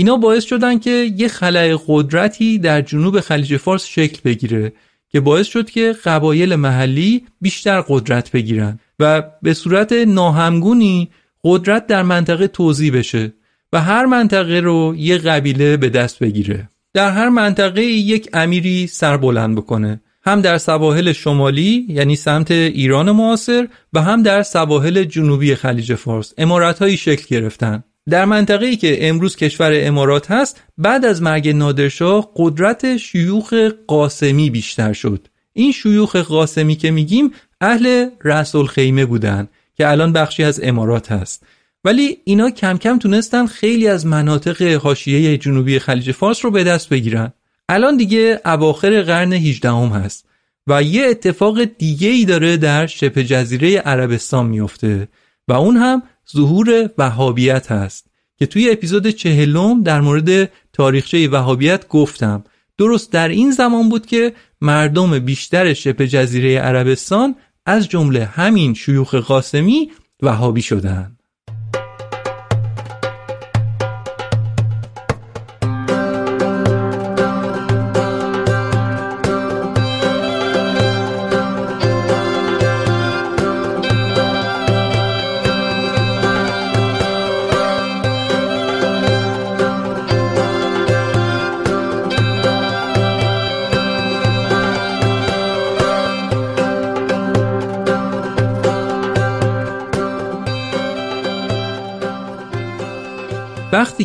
اینا 0.00 0.16
باعث 0.16 0.44
شدن 0.44 0.78
که 0.78 1.10
یه 1.16 1.28
خلای 1.28 1.78
قدرتی 1.86 2.58
در 2.58 2.80
جنوب 2.82 3.20
خلیج 3.20 3.56
فارس 3.56 3.86
شکل 3.86 4.20
بگیره 4.24 4.72
که 5.08 5.20
باعث 5.20 5.46
شد 5.46 5.70
که 5.70 5.94
قبایل 6.04 6.54
محلی 6.54 7.24
بیشتر 7.40 7.80
قدرت 7.80 8.32
بگیرن 8.32 8.78
و 8.98 9.22
به 9.42 9.54
صورت 9.54 9.92
ناهمگونی 9.92 11.10
قدرت 11.44 11.86
در 11.86 12.02
منطقه 12.02 12.48
توضیح 12.48 12.98
بشه 12.98 13.32
و 13.72 13.80
هر 13.80 14.06
منطقه 14.06 14.60
رو 14.60 14.94
یه 14.98 15.18
قبیله 15.18 15.76
به 15.76 15.88
دست 15.88 16.18
بگیره. 16.18 16.68
در 16.94 17.10
هر 17.10 17.28
منطقه 17.28 17.82
یک 17.82 18.28
امیری 18.32 18.86
سر 18.86 19.16
بلند 19.16 19.56
بکنه. 19.56 20.00
هم 20.22 20.40
در 20.40 20.58
سواحل 20.58 21.12
شمالی 21.12 21.86
یعنی 21.88 22.16
سمت 22.16 22.50
ایران 22.50 23.10
معاصر 23.10 23.68
و 23.92 24.02
هم 24.02 24.22
در 24.22 24.42
سواحل 24.42 25.04
جنوبی 25.04 25.54
خلیج 25.54 25.94
فارس. 25.94 26.34
امارت 26.38 26.94
شکل 26.94 27.36
گرفتن. 27.36 27.84
در 28.08 28.24
منطقه 28.24 28.66
ای 28.66 28.76
که 28.76 29.08
امروز 29.08 29.36
کشور 29.36 29.72
امارات 29.74 30.30
هست 30.30 30.62
بعد 30.78 31.04
از 31.04 31.22
مرگ 31.22 31.48
نادرشاه 31.48 32.32
قدرت 32.36 32.96
شیوخ 32.96 33.54
قاسمی 33.86 34.50
بیشتر 34.50 34.92
شد. 34.92 35.28
این 35.52 35.72
شیوخ 35.72 36.16
قاسمی 36.16 36.76
که 36.76 36.90
میگیم 36.90 37.30
اهل 37.60 38.08
رسول 38.24 38.66
خیمه 38.66 39.06
بودن 39.06 39.48
که 39.76 39.90
الان 39.90 40.12
بخشی 40.12 40.44
از 40.44 40.60
امارات 40.62 41.12
هست. 41.12 41.42
ولی 41.84 42.18
اینا 42.24 42.50
کم 42.50 42.78
کم 42.78 42.98
تونستن 42.98 43.46
خیلی 43.46 43.88
از 43.88 44.06
مناطق 44.06 44.62
حاشیه 44.62 45.38
جنوبی 45.38 45.78
خلیج 45.78 46.12
فارس 46.12 46.44
رو 46.44 46.50
به 46.50 46.64
دست 46.64 46.88
بگیرن. 46.88 47.32
الان 47.68 47.96
دیگه 47.96 48.40
اواخر 48.44 49.02
قرن 49.02 49.32
18 49.32 49.70
هم 49.70 49.88
هست 49.88 50.26
و 50.66 50.82
یه 50.82 51.06
اتفاق 51.06 51.64
دیگه 51.64 52.08
ای 52.08 52.24
داره 52.24 52.56
در 52.56 52.86
شبه 52.86 53.24
جزیره 53.24 53.78
عربستان 53.78 54.46
میفته 54.46 55.08
و 55.50 55.52
اون 55.52 55.76
هم 55.76 56.02
ظهور 56.32 56.90
وهابیت 56.98 57.72
هست 57.72 58.06
که 58.36 58.46
توی 58.46 58.70
اپیزود 58.70 59.06
چهلم 59.06 59.82
در 59.82 60.00
مورد 60.00 60.50
تاریخچه 60.72 61.28
وهابیت 61.28 61.88
گفتم 61.88 62.44
درست 62.78 63.12
در 63.12 63.28
این 63.28 63.50
زمان 63.50 63.88
بود 63.88 64.06
که 64.06 64.32
مردم 64.60 65.18
بیشتر 65.18 65.74
شبه 65.74 66.08
جزیره 66.08 66.58
عربستان 66.58 67.34
از 67.66 67.88
جمله 67.88 68.24
همین 68.24 68.74
شیوخ 68.74 69.14
قاسمی 69.14 69.90
وهابی 70.22 70.62
شدند. 70.62 71.19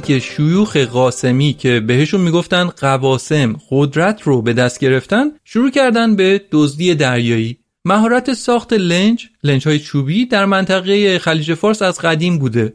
که 0.05 0.19
شیوخ 0.19 0.77
قاسمی 0.77 1.53
که 1.53 1.79
بهشون 1.79 2.21
می‌گفتن 2.21 2.63
قواسم 2.63 3.57
قدرت 3.69 4.21
رو 4.21 4.41
به 4.41 4.53
دست 4.53 4.79
گرفتن 4.79 5.25
شروع 5.43 5.69
کردن 5.69 6.15
به 6.15 6.41
دزدی 6.51 6.95
دریایی. 6.95 7.57
مهارت 7.85 8.33
ساخت 8.33 8.73
لنج 8.73 9.27
لنج 9.43 9.67
های 9.67 9.79
چوبی 9.79 10.25
در 10.25 10.45
منطقه 10.45 11.19
خلیج 11.19 11.53
فارس 11.53 11.81
از 11.81 11.99
قدیم 11.99 12.39
بوده. 12.39 12.73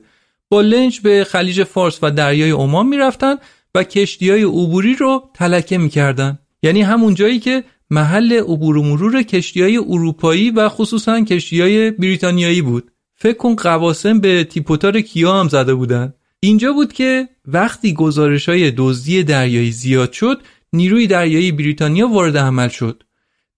با 0.49 0.61
لنج 0.61 1.01
به 1.01 1.25
خلیج 1.25 1.65
فارس 1.65 1.99
و 2.03 2.11
دریای 2.11 2.51
عمان 2.51 2.87
می‌رفتن 2.87 3.35
و 3.75 3.85
کشتی 3.85 4.31
های 4.31 4.43
عبوری 4.43 4.95
رو 4.95 5.23
تلکه 5.35 5.79
می‌کردن. 5.79 6.39
یعنی 6.63 6.83
همون 6.83 7.15
جایی 7.15 7.39
که 7.39 7.65
محل 7.91 8.33
عبور 8.33 8.77
و 8.77 8.83
مرور 8.83 9.23
کشتی 9.23 9.63
های 9.63 9.77
اروپایی 9.77 10.51
و 10.51 10.69
خصوصا 10.69 11.21
کشتی 11.21 11.61
های 11.61 11.91
بریتانیایی 11.91 12.63
بود. 12.63 12.91
فکر 13.15 13.37
کن 13.37 13.57
قواسم 13.57 14.21
به 14.21 14.45
تیپوتار 14.45 15.01
کیا 15.01 15.41
هم 15.41 15.49
زده 15.49 15.75
بودن. 15.75 16.15
اینجا 16.43 16.73
بود 16.73 16.93
که 16.93 17.29
وقتی 17.47 17.95
گزارش 17.95 18.49
های 18.49 18.73
دزدی 18.77 19.23
دریایی 19.23 19.73
زیاد 19.73 20.13
شد 20.13 20.43
نیروی 20.73 21.07
دریایی 21.07 21.53
بریتانیا 21.53 22.09
وارد 22.09 22.37
عمل 22.37 22.69
شد. 22.69 23.03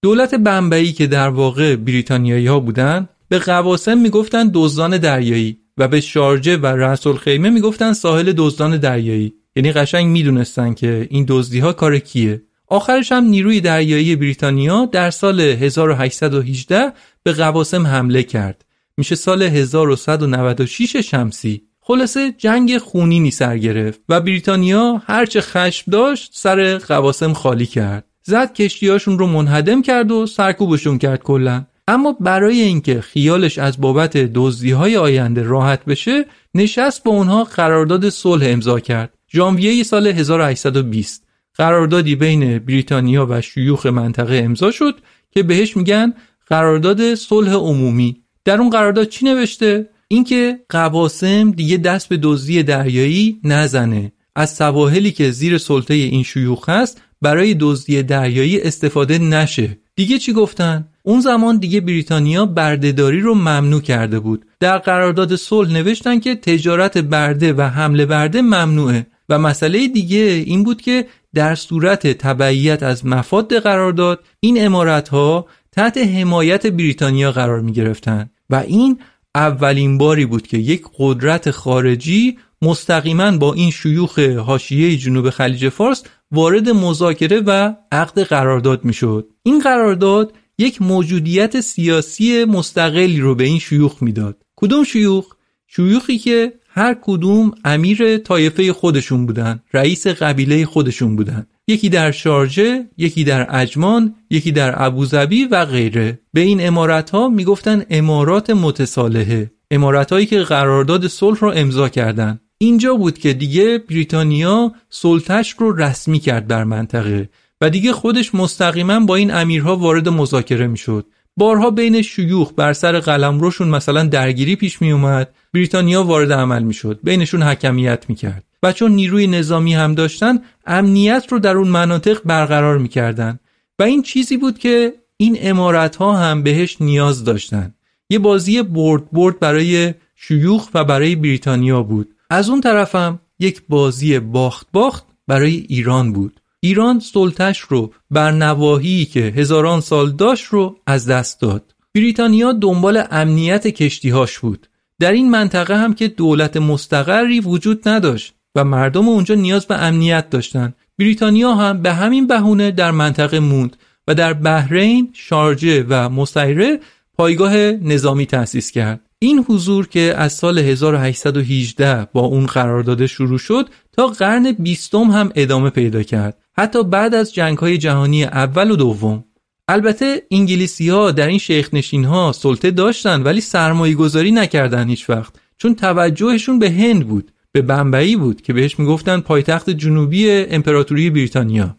دولت 0.03 0.35
بمبئی 0.35 0.93
که 0.93 1.07
در 1.07 1.29
واقع 1.29 1.77
بریتانیایی 1.77 2.47
ها 2.47 2.61
بودن 2.61 3.09
به 3.29 3.39
قواسم 3.39 3.99
می‌گفتن 3.99 4.51
دزدان 4.55 4.99
دریایی 4.99 5.59
و 5.79 5.89
به 5.89 6.01
شارجه 6.01 6.57
و 6.57 6.67
رسول 6.67 7.17
خیمه 7.17 7.51
می‌گفتن 7.51 7.93
ساحل 7.93 8.33
دزدان 8.37 8.77
دریایی. 8.77 9.35
یعنی 9.57 9.73
قشنگ 9.73 10.07
می‌دونستن 10.07 10.75
که 10.75 11.07
این 11.11 11.25
دزدی 11.29 11.59
ها 11.59 11.73
کار 11.73 11.99
کیه. 11.99 12.43
آخرش 12.69 13.13
هم 13.13 13.25
نیروی 13.25 13.61
دریایی 13.61 14.17
بریتانیا 14.17 14.89
در 14.93 15.11
سال 15.11 15.41
1818 15.41 16.93
به 17.23 17.33
قواسم 17.33 17.87
حمله 17.87 18.23
کرد. 18.23 18.65
میشه 18.97 19.15
سال 19.15 19.43
1196 19.43 20.97
شمسی. 20.97 21.72
خلاصه 21.85 22.35
جنگ 22.39 22.79
خونینی 22.79 23.31
سر 23.31 23.59
گرفت 23.59 24.01
و 24.09 24.21
بریتانیا 24.21 25.03
هرچه 25.07 25.41
خشم 25.41 25.91
داشت 25.91 26.31
سر 26.35 26.79
قواسم 26.79 27.33
خالی 27.33 27.67
کرد. 27.67 28.05
زد 28.23 28.53
کشتیاشون 28.53 29.19
رو 29.19 29.27
منهدم 29.27 29.83
کرد 29.83 30.11
و 30.11 30.27
سرکوبشون 30.27 30.99
کرد 30.99 31.23
کلا. 31.23 31.65
اما 31.89 32.17
برای 32.21 32.61
اینکه 32.61 33.01
خیالش 33.01 33.59
از 33.59 33.81
بابت 33.81 34.17
دزدی 34.17 34.71
های 34.71 34.97
آینده 34.97 35.43
راحت 35.43 35.85
بشه 35.85 36.25
نشست 36.55 37.05
با 37.05 37.11
اونها 37.11 37.45
قرارداد 37.45 38.09
صلح 38.09 38.47
امضا 38.49 38.81
کرد. 38.81 39.13
ژانویه 39.33 39.83
سال 39.83 40.07
1820 40.07 41.27
قراردادی 41.55 42.17
بین 42.17 42.59
بریتانیا 42.59 43.27
و 43.31 43.41
شیوخ 43.41 43.87
منطقه 43.87 44.37
امضا 44.45 44.71
شد 44.71 45.01
که 45.31 45.43
بهش 45.43 45.77
میگن 45.77 46.15
قرارداد 46.47 47.15
صلح 47.15 47.53
عمومی. 47.53 48.23
در 48.45 48.61
اون 48.61 48.71
قرارداد 48.71 49.09
چی 49.09 49.25
نوشته؟ 49.25 49.89
اینکه 50.13 50.59
قواسم 50.69 51.51
دیگه 51.51 51.77
دست 51.77 52.09
به 52.09 52.17
دزدی 52.23 52.63
دریایی 52.63 53.41
نزنه. 53.45 54.13
از 54.37 54.55
سواحلی 54.55 55.11
که 55.11 55.31
زیر 55.31 55.59
سلطه 55.59 55.95
این 55.95 56.23
شیوخ 56.23 56.69
هست 56.69 57.03
برای 57.23 57.57
دزدی 57.61 58.03
دریایی 58.03 58.61
استفاده 58.61 59.19
نشه. 59.19 59.79
دیگه 59.97 60.19
چی 60.19 60.33
گفتن؟ 60.33 60.89
اون 61.03 61.21
زمان 61.21 61.59
دیگه 61.59 61.81
بریتانیا 61.81 62.47
بردهداری 62.47 63.21
رو 63.21 63.35
ممنوع 63.35 63.81
کرده 63.81 64.21
بود. 64.21 64.45
در 64.61 64.79
قرارداد 64.79 65.37
صلح 65.37 65.73
نوشتن 65.73 66.21
که 66.21 66.35
تجارت 66.35 66.99
برده 66.99 67.53
و 67.53 67.63
حمله 67.63 68.07
برده 68.07 68.43
ممنوعه. 68.43 69.07
و 69.29 69.39
مسئله 69.39 69.89
دیگه 69.89 70.43
این 70.47 70.63
بود 70.65 70.83
که 70.83 71.07
در 71.35 71.55
صورت 71.55 72.07
تبعیت 72.07 72.83
از 72.83 73.07
مفاد 73.07 73.55
قرارداد 73.55 74.25
این 74.41 74.67
امارت 74.67 75.09
ها 75.09 75.47
تحت 75.73 75.99
حمایت 75.99 76.67
بریتانیا 76.67 77.33
قرار 77.33 77.61
می 77.61 77.73
گرفتن 77.73 78.31
و 78.51 78.55
این 78.55 78.99
اولین 79.35 79.99
باری 79.99 80.27
بود 80.27 80.47
که 80.47 80.59
یک 80.59 80.83
قدرت 80.99 81.51
خارجی 81.51 82.39
مستقیما 82.63 83.37
با 83.37 83.55
این 83.55 83.71
شیوخ 83.71 84.19
حاشیه 84.19 84.97
جنوب 84.97 85.31
خلیج 85.31 85.69
فارس 85.69 86.03
وارد 86.33 86.69
مذاکره 86.69 87.41
و 87.41 87.75
عقد 87.93 88.23
قرارداد 88.23 88.85
می‌شد. 88.85 89.29
این 89.43 89.59
قرارداد 89.59 90.33
یک 90.59 90.83
موجودیت 90.83 91.61
سیاسی 91.61 92.45
مستقلی 92.45 93.21
رو 93.21 93.35
به 93.35 93.45
این 93.45 93.59
شیوخ 93.59 94.03
می‌داد. 94.03 94.43
کدوم 94.57 94.85
شیوخ؟ 94.85 95.27
شیوخی 95.67 96.19
که 96.19 96.53
هر 96.69 96.97
کدوم 97.03 97.53
امیر 97.65 98.19
طایفه 98.19 98.73
خودشون 98.73 99.27
بودن 99.27 99.63
رئیس 99.73 100.07
قبیله 100.07 100.67
خودشون 100.67 101.17
بودن 101.17 101.47
یکی 101.69 101.89
در 101.89 102.11
شارجه 102.11 102.85
یکی 102.99 103.25
در 103.25 103.47
اجمان 103.61 104.15
یکی 104.31 104.53
در 104.53 104.83
ابوظبی 104.83 105.45
و 105.45 105.65
غیره. 105.65 106.21
به 106.33 106.41
این 106.41 106.67
امارت 106.67 107.11
ها 107.11 107.29
می‌گفتن 107.29 107.83
امارات 107.91 108.51
متصالحه 108.51 109.51
امارت 109.71 110.13
هایی 110.13 110.27
که 110.27 110.41
قرارداد 110.41 111.07
صلح 111.07 111.39
رو 111.39 111.53
امضا 111.55 111.89
کردند. 111.89 112.41
اینجا 112.59 112.95
بود 112.95 113.19
که 113.19 113.33
دیگه 113.33 113.79
بریتانیا 113.79 114.73
سلطش 114.91 115.55
رو 115.59 115.77
رسمی 115.77 116.19
کرد 116.19 116.49
بر 116.49 116.65
منطقه 116.65 117.29
و 117.61 117.71
دیگه 117.71 117.93
خودش 117.93 118.35
مستقیما 118.35 119.01
با 119.01 119.17
این 119.17 119.35
امیرها 119.35 119.77
وارد 119.77 120.09
مذاکره 120.09 120.67
می‌شد. 120.67 121.07
بارها 121.37 121.71
بین 121.71 122.03
شیوخ 122.03 122.53
بر 122.57 122.73
سر 122.73 123.01
قلمروشون 123.01 123.69
مثلا 123.69 124.05
درگیری 124.05 124.57
پیش 124.57 124.83
می 124.83 124.93
اومد 124.93 125.35
بریتانیا 125.55 126.05
وارد 126.05 126.33
عمل 126.33 126.63
می‌شد. 126.63 127.01
بینشون 127.03 127.43
حکمیت 127.43 128.05
می‌کرد. 128.09 128.45
و 128.63 128.73
چون 128.73 128.93
نیروی 128.93 129.27
نظامی 129.27 129.75
هم 129.75 129.95
داشتن 129.95 130.39
امنیت 130.67 131.27
رو 131.29 131.39
در 131.39 131.57
اون 131.57 131.69
مناطق 131.69 132.19
برقرار 132.25 132.79
می‌کردن. 132.79 133.39
و 133.79 133.83
این 133.83 134.03
چیزی 134.03 134.37
بود 134.37 134.59
که 134.59 134.95
این 135.17 135.39
امارت 135.41 135.97
ها 135.97 136.17
هم 136.17 136.43
بهش 136.43 136.77
نیاز 136.81 137.25
داشتن. 137.25 137.75
یه 138.11 138.19
بازی 138.19 138.63
برد 138.63 139.11
برد 139.11 139.39
برای 139.39 139.95
شیوخ 140.17 140.69
و 140.75 140.85
برای 140.85 141.17
بریتانیا 141.17 141.83
بود. 141.83 142.15
از 142.31 142.49
اون 142.49 142.61
طرفم 142.61 143.21
یک 143.39 143.63
بازی 143.69 144.19
باخت 144.19 144.67
باخت 144.73 145.07
برای 145.29 145.67
ایران 145.69 146.13
بود. 146.13 146.41
ایران 146.61 147.01
سلطش 147.01 147.61
رو 147.61 147.93
بر 148.11 148.31
نواحی 148.31 149.05
که 149.05 149.21
هزاران 149.21 149.81
سال 149.81 150.13
داشت 150.13 150.45
رو 150.45 150.77
از 150.87 151.07
دست 151.07 151.41
داد. 151.41 151.75
بریتانیا 151.95 152.53
دنبال 152.53 153.05
امنیت 153.11 153.67
کشتیهاش 153.67 154.39
بود. 154.39 154.67
در 155.01 155.13
این 155.13 155.31
منطقه 155.31 155.77
هم 155.77 155.95
که 155.95 156.09
دولت 156.09 156.57
مستقری 156.57 157.41
وجود 157.41 157.89
نداشت. 157.89 158.35
و 158.55 158.65
مردم 158.65 159.09
اونجا 159.09 159.35
نیاز 159.35 159.67
به 159.67 159.83
امنیت 159.83 160.31
داشتن. 160.31 160.75
بریتانیا 160.99 161.55
هم 161.55 161.83
به 161.83 161.93
همین 161.93 162.27
بهونه 162.27 162.71
در 162.71 162.91
منطقه 162.91 163.41
موند 163.41 163.77
و 164.09 164.15
در 164.15 164.33
بحرین، 164.33 165.11
شارجه 165.13 165.85
و 165.89 166.09
مسیره 166.09 166.81
پایگاه 167.19 167.57
نظامی 167.57 168.27
تأسیس 168.27 168.71
کرد. 168.71 169.01
این 169.19 169.45
حضور 169.49 169.89
که 169.89 170.15
از 170.17 170.33
سال 170.33 170.59
1818 170.59 172.09
با 172.13 172.21
اون 172.21 172.47
قرارداد 172.47 173.07
شروع 173.07 173.39
شد 173.39 173.69
تا 173.93 174.07
قرن 174.07 174.53
بیستم 174.53 175.11
هم 175.11 175.33
ادامه 175.35 175.71
پیدا 175.71 176.03
کرد. 176.03 176.39
حتی 176.53 176.85
بعد 176.85 177.15
از 177.15 177.35
جنگ 177.35 177.59
های 177.59 177.79
جهانی 177.79 178.25
اول 178.25 178.71
و 178.71 178.77
دوم. 178.77 179.25
البته 179.69 180.23
انگلیسی 180.31 180.89
ها 180.89 181.11
در 181.11 181.27
این 181.27 181.39
شیخ 181.39 181.75
نشین 181.75 182.05
ها 182.05 182.33
سلطه 182.33 182.71
داشتن 182.71 183.23
ولی 183.23 183.41
سرمایه 183.41 183.95
گذاری 183.95 184.31
نکردن 184.31 184.89
هیچ 184.89 185.11
وقت 185.11 185.35
چون 185.59 185.75
توجهشون 185.75 186.59
به 186.59 186.71
هند 186.71 187.09
بود. 187.09 187.33
به 187.53 187.63
بمبئی 187.63 188.17
بود 188.17 188.43
که 188.43 188.53
بهش 188.53 188.79
می‌گفتن 188.79 189.21
پایتخت 189.21 189.71
جنوبی 189.71 190.31
امپراتوری 190.31 191.11
بریتانیا. 191.11 191.77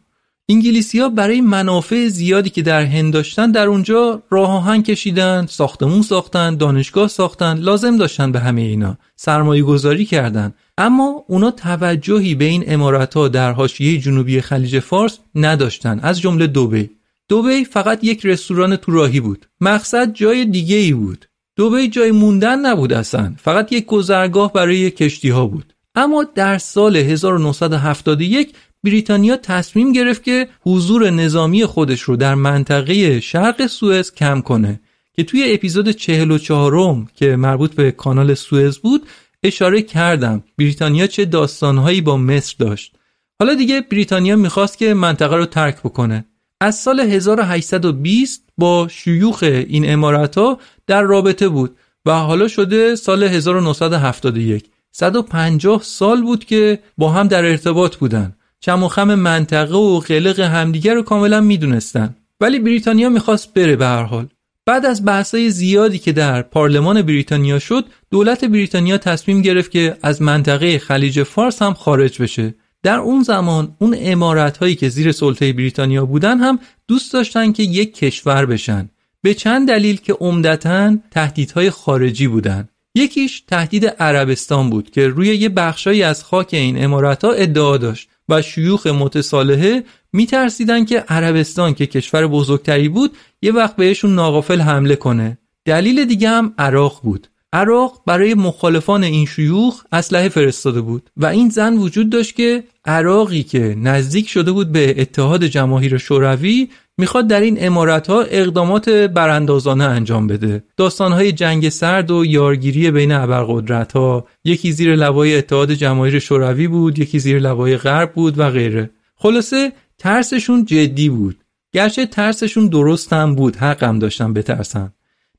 انگلیسی 0.50 1.00
ها 1.00 1.10
برای 1.10 1.42
منافع 1.42 2.08
زیادی 2.08 2.50
که 2.50 2.62
در 2.62 2.84
هند 2.84 3.14
داشتن 3.14 3.52
در 3.52 3.68
اونجا 3.68 4.24
راه 4.30 4.52
آهن 4.52 4.84
کشیدن 4.84 5.46
ساختمون 5.46 6.02
ساختن 6.02 6.56
دانشگاه 6.56 7.08
ساختن 7.08 7.58
لازم 7.58 7.98
داشتن 7.98 8.32
به 8.32 8.40
همه 8.40 8.62
اینا 8.62 8.98
سرمایه 9.16 9.64
گذاری 9.64 10.06
کردن. 10.06 10.54
اما 10.78 11.26
اونا 11.28 11.52
توجهی 11.52 12.36
به 12.36 12.46
این 12.46 12.64
امارت 12.68 13.14
ها 13.14 13.28
در 13.28 13.52
حاشیه 13.52 14.00
جنوبی 14.00 14.42
خلیج 14.42 14.80
فارس 14.80 15.20
نداشتن 15.36 16.00
از 16.00 16.22
جمله 16.22 16.48
دوبی. 16.48 16.90
دوبی 17.30 17.66
فقط 17.66 18.04
یک 18.04 18.26
رستوران 18.26 18.76
تو 18.76 18.92
راهی 18.92 19.20
بود. 19.20 19.46
مقصد 19.62 20.14
جای 20.14 20.46
دیگه 20.46 20.76
ای 20.76 20.94
بود. 20.94 21.26
دوبی 21.56 21.88
جای 21.88 22.12
موندن 22.12 22.60
نبود 22.60 22.94
اصلا. 22.94 23.34
فقط 23.38 23.72
یک 23.72 23.86
گذرگاه 23.86 24.54
برای 24.54 24.92
کشتی 24.92 25.30
ها 25.30 25.48
بود. 25.48 25.74
اما 25.96 26.24
در 26.24 26.58
سال 26.58 26.96
1971 26.96 28.54
بریتانیا 28.84 29.38
تصمیم 29.38 29.92
گرفت 29.92 30.24
که 30.24 30.48
حضور 30.62 31.10
نظامی 31.10 31.66
خودش 31.66 32.02
رو 32.02 32.16
در 32.16 32.36
منطقه 32.36 33.20
شرق 33.20 33.68
سوئز 33.68 34.12
کم 34.12 34.42
کنه 34.42 34.80
که 35.14 35.24
توی 35.24 35.54
اپیزود 35.54 35.90
44 35.90 37.06
که 37.16 37.36
مربوط 37.36 37.76
به 37.76 37.92
کانال 37.92 38.34
سوئز 38.34 38.78
بود 38.78 39.08
اشاره 39.44 39.82
کردم 39.82 40.44
بریتانیا 40.58 41.08
چه 41.08 41.26
داستانهایی 41.26 42.02
با 42.02 42.18
مصر 42.18 42.56
داشت. 42.60 42.96
حالا 43.40 43.54
دیگه 43.54 43.82
بریتانیا 43.82 44.36
می‌خواست 44.36 44.78
که 44.78 44.94
منطقه 44.94 45.36
رو 45.36 45.46
ترک 45.46 45.80
بکنه. 45.80 46.26
از 46.64 46.76
سال 46.76 47.00
1820 47.00 48.44
با 48.58 48.88
شیوخ 48.88 49.44
این 49.44 49.94
امارت 49.94 50.38
ها 50.38 50.60
در 50.88 51.02
رابطه 51.02 51.50
بود 51.50 51.78
و 52.06 52.12
حالا 52.12 52.48
شده 52.48 52.96
سال 52.96 53.24
1971 53.24 54.66
150 54.92 55.82
سال 55.84 56.22
بود 56.22 56.46
که 56.46 56.80
با 56.98 57.10
هم 57.12 57.28
در 57.28 57.46
ارتباط 57.46 57.96
بودن. 57.96 58.36
چم 58.60 58.84
و 58.84 58.88
خم 58.88 59.16
منطقه 59.16 59.76
و 59.76 60.00
قلق 60.00 60.40
همدیگر 60.40 60.94
رو 60.94 61.02
کاملا 61.02 61.42
می‌دونستن. 61.42 62.16
ولی 62.42 62.60
بریتانیا 62.60 63.10
می‌خواست 63.10 63.54
بره 63.54 63.76
به 63.76 63.86
هر 63.86 64.04
حال. 64.04 64.28
بعد 64.66 64.86
از 64.86 65.06
بحثای 65.06 65.50
زیادی 65.50 66.00
که 66.00 66.12
در 66.12 66.42
پارلمان 66.42 67.02
بریتانیا 67.02 67.60
شد 67.60 67.86
دولت 68.12 68.46
بریتانیا 68.46 68.98
تصمیم 68.98 69.42
گرفت 69.42 69.72
که 69.72 69.98
از 70.02 70.22
منطقه 70.22 70.80
خلیج 70.80 71.24
فارس 71.24 71.62
هم 71.62 71.74
خارج 71.74 72.22
بشه. 72.22 72.54
در 72.84 72.98
اون 72.98 73.24
زمان 73.24 73.76
اون 73.80 73.96
امارت 74.00 74.58
هایی 74.58 74.76
که 74.76 74.90
زیر 74.90 75.12
سلطه 75.12 75.54
بریتانیا 75.54 76.06
بودن 76.06 76.38
هم 76.38 76.60
دوست 76.88 77.14
داشتن 77.14 77.52
که 77.52 77.64
یک 77.64 77.96
کشور 77.96 78.46
بشن. 78.46 78.90
به 79.22 79.34
چند 79.34 79.68
دلیل 79.68 79.98
که 79.98 80.14
عمدتا 80.14 80.98
تهدیدهای 81.12 81.70
خارجی 81.70 82.28
بودن. 82.28 82.70
یکیش 82.96 83.42
تهدید 83.48 83.86
عربستان 83.86 84.70
بود 84.70 84.92
که 84.92 85.08
روی 85.08 85.28
یه 85.28 85.50
بخشایی 85.50 86.04
از 86.04 86.24
خاک 86.24 86.50
این 86.52 86.84
امارت 86.84 87.26
ها 87.26 87.32
ادعا 87.32 87.78
داشت 87.78 88.10
و 88.30 88.42
شیوخ 88.42 88.88
متصالحه 88.88 89.84
میترسیدن 90.14 90.86
که 90.86 91.00
عربستان 91.00 91.74
که 91.74 91.86
کشور 91.86 92.28
بزرگتری 92.28 92.90
بود 92.90 93.18
یه 93.42 93.52
وقت 93.52 93.76
بهشون 93.76 94.16
ناغافل 94.16 94.62
حمله 94.62 94.96
کنه. 94.96 95.38
دلیل 95.66 96.06
دیگه 96.06 96.30
هم 96.30 96.54
عراق 96.58 97.00
بود. 97.04 97.28
عراق 97.54 98.02
برای 98.06 98.34
مخالفان 98.34 99.04
این 99.04 99.26
شیوخ 99.26 99.84
اسلحه 99.92 100.30
فرستاده 100.30 100.82
بود 100.82 101.10
و 101.18 101.26
این 101.26 101.50
زن 101.50 101.78
وجود 101.78 102.10
داشت 102.10 102.36
که 102.36 102.64
عراقی 102.86 103.44
که 103.44 103.76
نزدیک 103.80 104.30
شده 104.30 104.52
بود 104.52 104.72
به 104.72 105.02
اتحاد 105.02 105.44
جماهیر 105.44 105.98
شوروی 105.98 106.70
می‌خواد 106.98 107.28
در 107.28 107.42
این 107.42 107.58
امارت 107.60 108.08
ها 108.08 108.22
اقدامات 108.22 108.90
براندازانه 108.90 109.84
انجام 109.84 110.28
بده. 110.28 110.64
داستان 110.78 111.36
جنگ 111.36 111.70
سرد 111.70 112.12
و 112.12 112.26
یارگیری 112.26 112.92
بین 112.92 113.12
ابرقدرت 113.12 113.92
ها 113.92 114.28
یکی 114.44 114.72
زیر 114.72 114.96
لوای 114.96 115.38
اتحاد 115.38 115.72
جماهیر 115.72 116.20
شوروی 116.20 116.68
بود 116.68 117.00
یکی 117.00 117.20
زیر 117.20 117.40
لوای 117.40 117.78
غرب 117.78 118.14
بود 118.14 118.40
و 118.40 118.50
غیره. 118.50 118.90
خلاصه 119.16 119.72
ترسشون 119.98 120.66
جدی 120.66 121.10
بود. 121.10 121.38
گرچه 121.74 122.06
ترسشون 122.06 122.68
درست 122.68 123.14
هم 123.14 123.36
بود 123.36 123.56
حقم 123.56 124.00
داشتن 124.00 124.34
بترسن. 124.34 124.94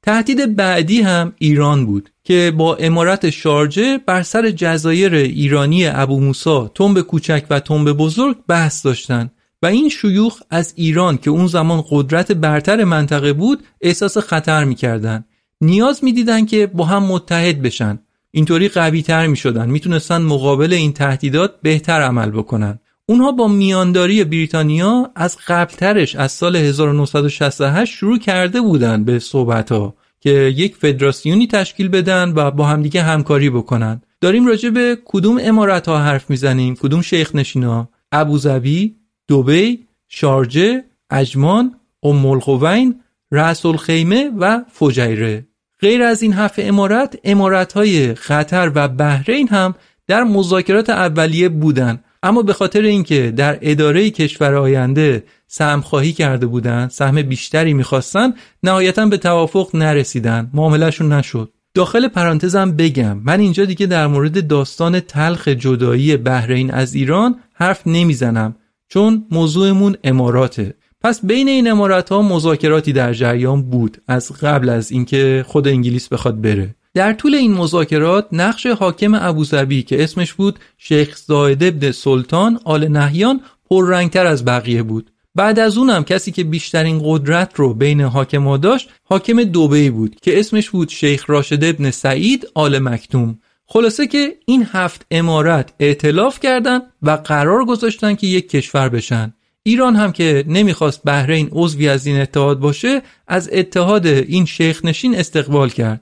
تهدید 0.04 0.56
بعدی 0.56 1.00
هم 1.00 1.32
ایران 1.38 1.86
بود 1.86 2.10
که 2.24 2.52
با 2.56 2.76
امارت 2.76 3.30
شارجه 3.30 3.98
بر 4.06 4.22
سر 4.22 4.50
جزایر 4.50 5.14
ایرانی 5.14 5.86
ابو 5.86 6.20
موسا 6.20 6.68
تنب 6.74 7.00
کوچک 7.00 7.44
و 7.50 7.60
تنب 7.60 7.92
بزرگ 7.92 8.36
بحث 8.48 8.86
داشتند 8.86 9.30
و 9.62 9.66
این 9.66 9.88
شیوخ 9.88 10.40
از 10.50 10.72
ایران 10.76 11.18
که 11.18 11.30
اون 11.30 11.46
زمان 11.46 11.84
قدرت 11.90 12.32
برتر 12.32 12.84
منطقه 12.84 13.32
بود 13.32 13.62
احساس 13.80 14.18
خطر 14.18 14.64
می‌کردن 14.64 15.24
نیاز 15.60 16.04
می‌دیدن 16.04 16.46
که 16.46 16.66
با 16.66 16.84
هم 16.84 17.02
متحد 17.02 17.62
بشن. 17.62 17.98
اینطوری 18.30 18.68
قوی 18.68 19.02
تر 19.02 19.26
می 19.26 19.36
شدن 19.36 19.70
می‌تونستن 19.70 20.22
مقابل 20.22 20.72
این 20.72 20.92
تهدیدات 20.92 21.54
بهتر 21.62 22.02
عمل 22.02 22.30
بکنن 22.30 22.78
اونها 23.06 23.32
با 23.32 23.48
میانداری 23.48 24.24
بریتانیا 24.24 25.10
از 25.14 25.36
قبلترش 25.46 26.16
از 26.16 26.32
سال 26.32 26.56
1968 26.56 27.92
شروع 27.92 28.18
کرده 28.18 28.60
بودند 28.60 29.04
به 29.04 29.18
صحبت 29.18 29.72
ها 29.72 29.94
که 30.20 30.30
یک 30.30 30.76
فدراسیونی 30.76 31.46
تشکیل 31.46 31.88
بدن 31.88 32.32
و 32.36 32.50
با 32.50 32.66
همدیگه 32.66 33.02
همکاری 33.02 33.50
بکنن. 33.50 34.02
داریم 34.20 34.46
راجع 34.46 34.70
به 34.70 34.98
کدوم 35.04 35.38
امارت 35.42 35.88
ها 35.88 35.98
حرف 35.98 36.30
می‌زنیم؟ 36.30 36.74
کدوم 36.74 37.02
شیخ 37.02 37.34
نشینا؟ 37.34 37.88
ابوظبی 38.12 38.96
دوبی 39.28 39.86
شارجه 40.08 40.84
اجمان 41.10 41.74
ام 42.02 42.26
القوین 42.26 43.00
رأس 43.32 43.66
الخیمه 43.66 44.30
و 44.38 44.60
فجیره. 44.72 45.46
غیر 45.80 46.02
از 46.02 46.22
این 46.22 46.32
هفت 46.32 46.58
امارت 46.58 47.18
امارت 47.24 47.72
های 47.72 48.14
قطر 48.14 48.72
و 48.74 48.88
بحرین 48.88 49.48
هم 49.48 49.74
در 50.06 50.24
مذاکرات 50.24 50.90
اولیه 50.90 51.48
بودند 51.48 52.03
اما 52.24 52.42
به 52.42 52.52
خاطر 52.52 52.82
اینکه 52.82 53.30
در 53.36 53.58
اداره 53.62 54.10
کشور 54.10 54.54
آینده 54.54 55.24
سهم 55.46 55.80
خواهی 55.80 56.12
کرده 56.12 56.46
بودند 56.46 56.90
سهم 56.90 57.22
بیشتری 57.22 57.74
می‌خواستن 57.74 58.34
نهایتا 58.62 59.06
به 59.06 59.16
توافق 59.16 59.76
نرسیدن. 59.76 60.50
معاملهشون 60.54 61.12
نشد. 61.12 61.52
داخل 61.74 62.08
پرانتزم 62.08 62.72
بگم 62.72 63.18
من 63.24 63.40
اینجا 63.40 63.64
دیگه 63.64 63.86
در 63.86 64.06
مورد 64.06 64.46
داستان 64.46 65.00
تلخ 65.00 65.48
جدایی 65.48 66.16
بحرین 66.16 66.70
از 66.70 66.94
ایران 66.94 67.36
حرف 67.54 67.86
نمی‌زنم 67.86 68.56
چون 68.88 69.26
موضوعمون 69.30 69.96
اماراته. 70.04 70.74
پس 71.00 71.24
بین 71.24 71.48
این 71.48 71.70
امارات 71.70 72.08
ها 72.08 72.22
مذاکراتی 72.22 72.92
در 72.92 73.12
جریان 73.12 73.62
بود 73.62 74.02
از 74.08 74.32
قبل 74.32 74.68
از 74.68 74.92
اینکه 74.92 75.44
خود 75.48 75.68
انگلیس 75.68 76.08
بخواد 76.08 76.40
بره. 76.40 76.74
در 76.94 77.12
طول 77.12 77.34
این 77.34 77.52
مذاکرات 77.52 78.28
نقش 78.32 78.66
حاکم 78.66 79.14
ابوظبی 79.14 79.82
که 79.82 80.04
اسمش 80.04 80.32
بود 80.32 80.58
شیخ 80.78 81.16
زاید 81.16 81.64
ابن 81.64 81.90
سلطان 81.90 82.60
آل 82.64 82.88
نهیان 82.88 83.40
پررنگتر 83.70 84.26
از 84.26 84.44
بقیه 84.44 84.82
بود. 84.82 85.10
بعد 85.34 85.58
از 85.58 85.78
اونم 85.78 86.04
کسی 86.04 86.32
که 86.32 86.44
بیشترین 86.44 87.00
قدرت 87.04 87.52
رو 87.54 87.74
بین 87.74 88.00
حاکما 88.00 88.56
داشت 88.56 88.90
حاکم 89.04 89.44
دوبهی 89.44 89.90
بود 89.90 90.20
که 90.20 90.40
اسمش 90.40 90.70
بود 90.70 90.88
شیخ 90.88 91.30
راشد 91.30 91.64
ابن 91.64 91.90
سعید 91.90 92.46
آل 92.54 92.78
مکتوم. 92.78 93.38
خلاصه 93.66 94.06
که 94.06 94.36
این 94.46 94.66
هفت 94.72 95.06
امارت 95.10 95.72
اعتلاف 95.80 96.40
کردند 96.40 96.82
و 97.02 97.10
قرار 97.10 97.64
گذاشتن 97.64 98.14
که 98.14 98.26
یک 98.26 98.48
کشور 98.48 98.88
بشن. 98.88 99.34
ایران 99.62 99.96
هم 99.96 100.12
که 100.12 100.44
نمی‌خواست 100.48 101.02
بحرین 101.04 101.48
عضوی 101.52 101.88
از 101.88 102.06
این 102.06 102.20
اتحاد 102.20 102.58
باشه 102.58 103.02
از 103.28 103.50
اتحاد 103.52 104.06
این 104.06 104.44
شیخ 104.44 104.84
نشین 104.84 105.14
استقبال 105.14 105.68
کرد. 105.68 106.00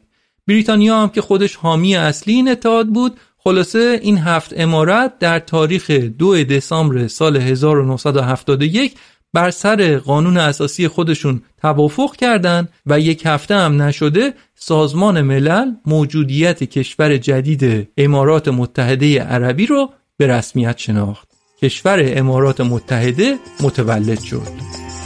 بریتانیا 0.49 1.03
هم 1.03 1.09
که 1.09 1.21
خودش 1.21 1.57
حامی 1.57 1.97
اصلی 1.97 2.35
این 2.35 2.49
اتحاد 2.51 2.89
بود. 2.89 3.21
خلاصه 3.39 4.01
این 4.03 4.19
هفت 4.19 4.53
امارت 4.57 5.19
در 5.19 5.39
تاریخ 5.39 5.91
دو 5.91 6.45
دسامبر 6.45 7.07
سال 7.07 7.37
1971 7.37 8.95
بر 9.33 9.51
سر 9.51 9.99
قانون 9.99 10.37
اساسی 10.37 10.89
خودشون 10.89 11.43
توافق 11.61 12.17
کردند 12.17 12.69
و 12.87 13.01
یک 13.01 13.23
هفته 13.27 13.55
هم 13.55 13.83
نشده 13.83 14.35
سازمان 14.55 15.23
ملل 15.23 15.73
موجودیت 15.87 16.65
کشور 16.65 17.17
جدید 17.17 17.89
امارات 17.97 18.49
متحده 18.49 19.23
عربی 19.23 19.67
رو 19.67 19.91
به 20.17 20.27
رسمیت 20.27 20.79
شناخت. 20.79 21.29
کشور 21.63 22.13
امارات 22.19 22.61
متحده 22.61 23.39
متولد 23.61 24.21
شد. 24.21 25.02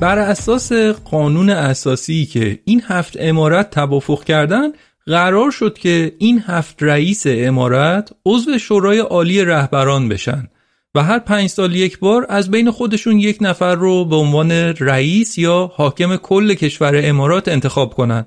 بر 0.00 0.18
اساس 0.18 0.72
قانون 1.04 1.50
اساسی 1.50 2.26
که 2.26 2.58
این 2.64 2.82
هفت 2.86 3.16
امارت 3.20 3.70
توافق 3.70 4.24
کردن 4.24 4.72
قرار 5.06 5.50
شد 5.50 5.78
که 5.78 6.12
این 6.18 6.42
هفت 6.46 6.82
رئیس 6.82 7.22
امارت 7.26 8.12
عضو 8.26 8.58
شورای 8.58 8.98
عالی 8.98 9.44
رهبران 9.44 10.08
بشن 10.08 10.48
و 10.94 11.02
هر 11.02 11.18
پنج 11.18 11.48
سال 11.48 11.74
یک 11.74 11.98
بار 11.98 12.26
از 12.28 12.50
بین 12.50 12.70
خودشون 12.70 13.18
یک 13.18 13.38
نفر 13.40 13.74
رو 13.74 14.04
به 14.04 14.16
عنوان 14.16 14.52
رئیس 14.80 15.38
یا 15.38 15.72
حاکم 15.74 16.16
کل 16.16 16.54
کشور 16.54 17.00
امارات 17.04 17.48
انتخاب 17.48 17.94
کنن 17.94 18.26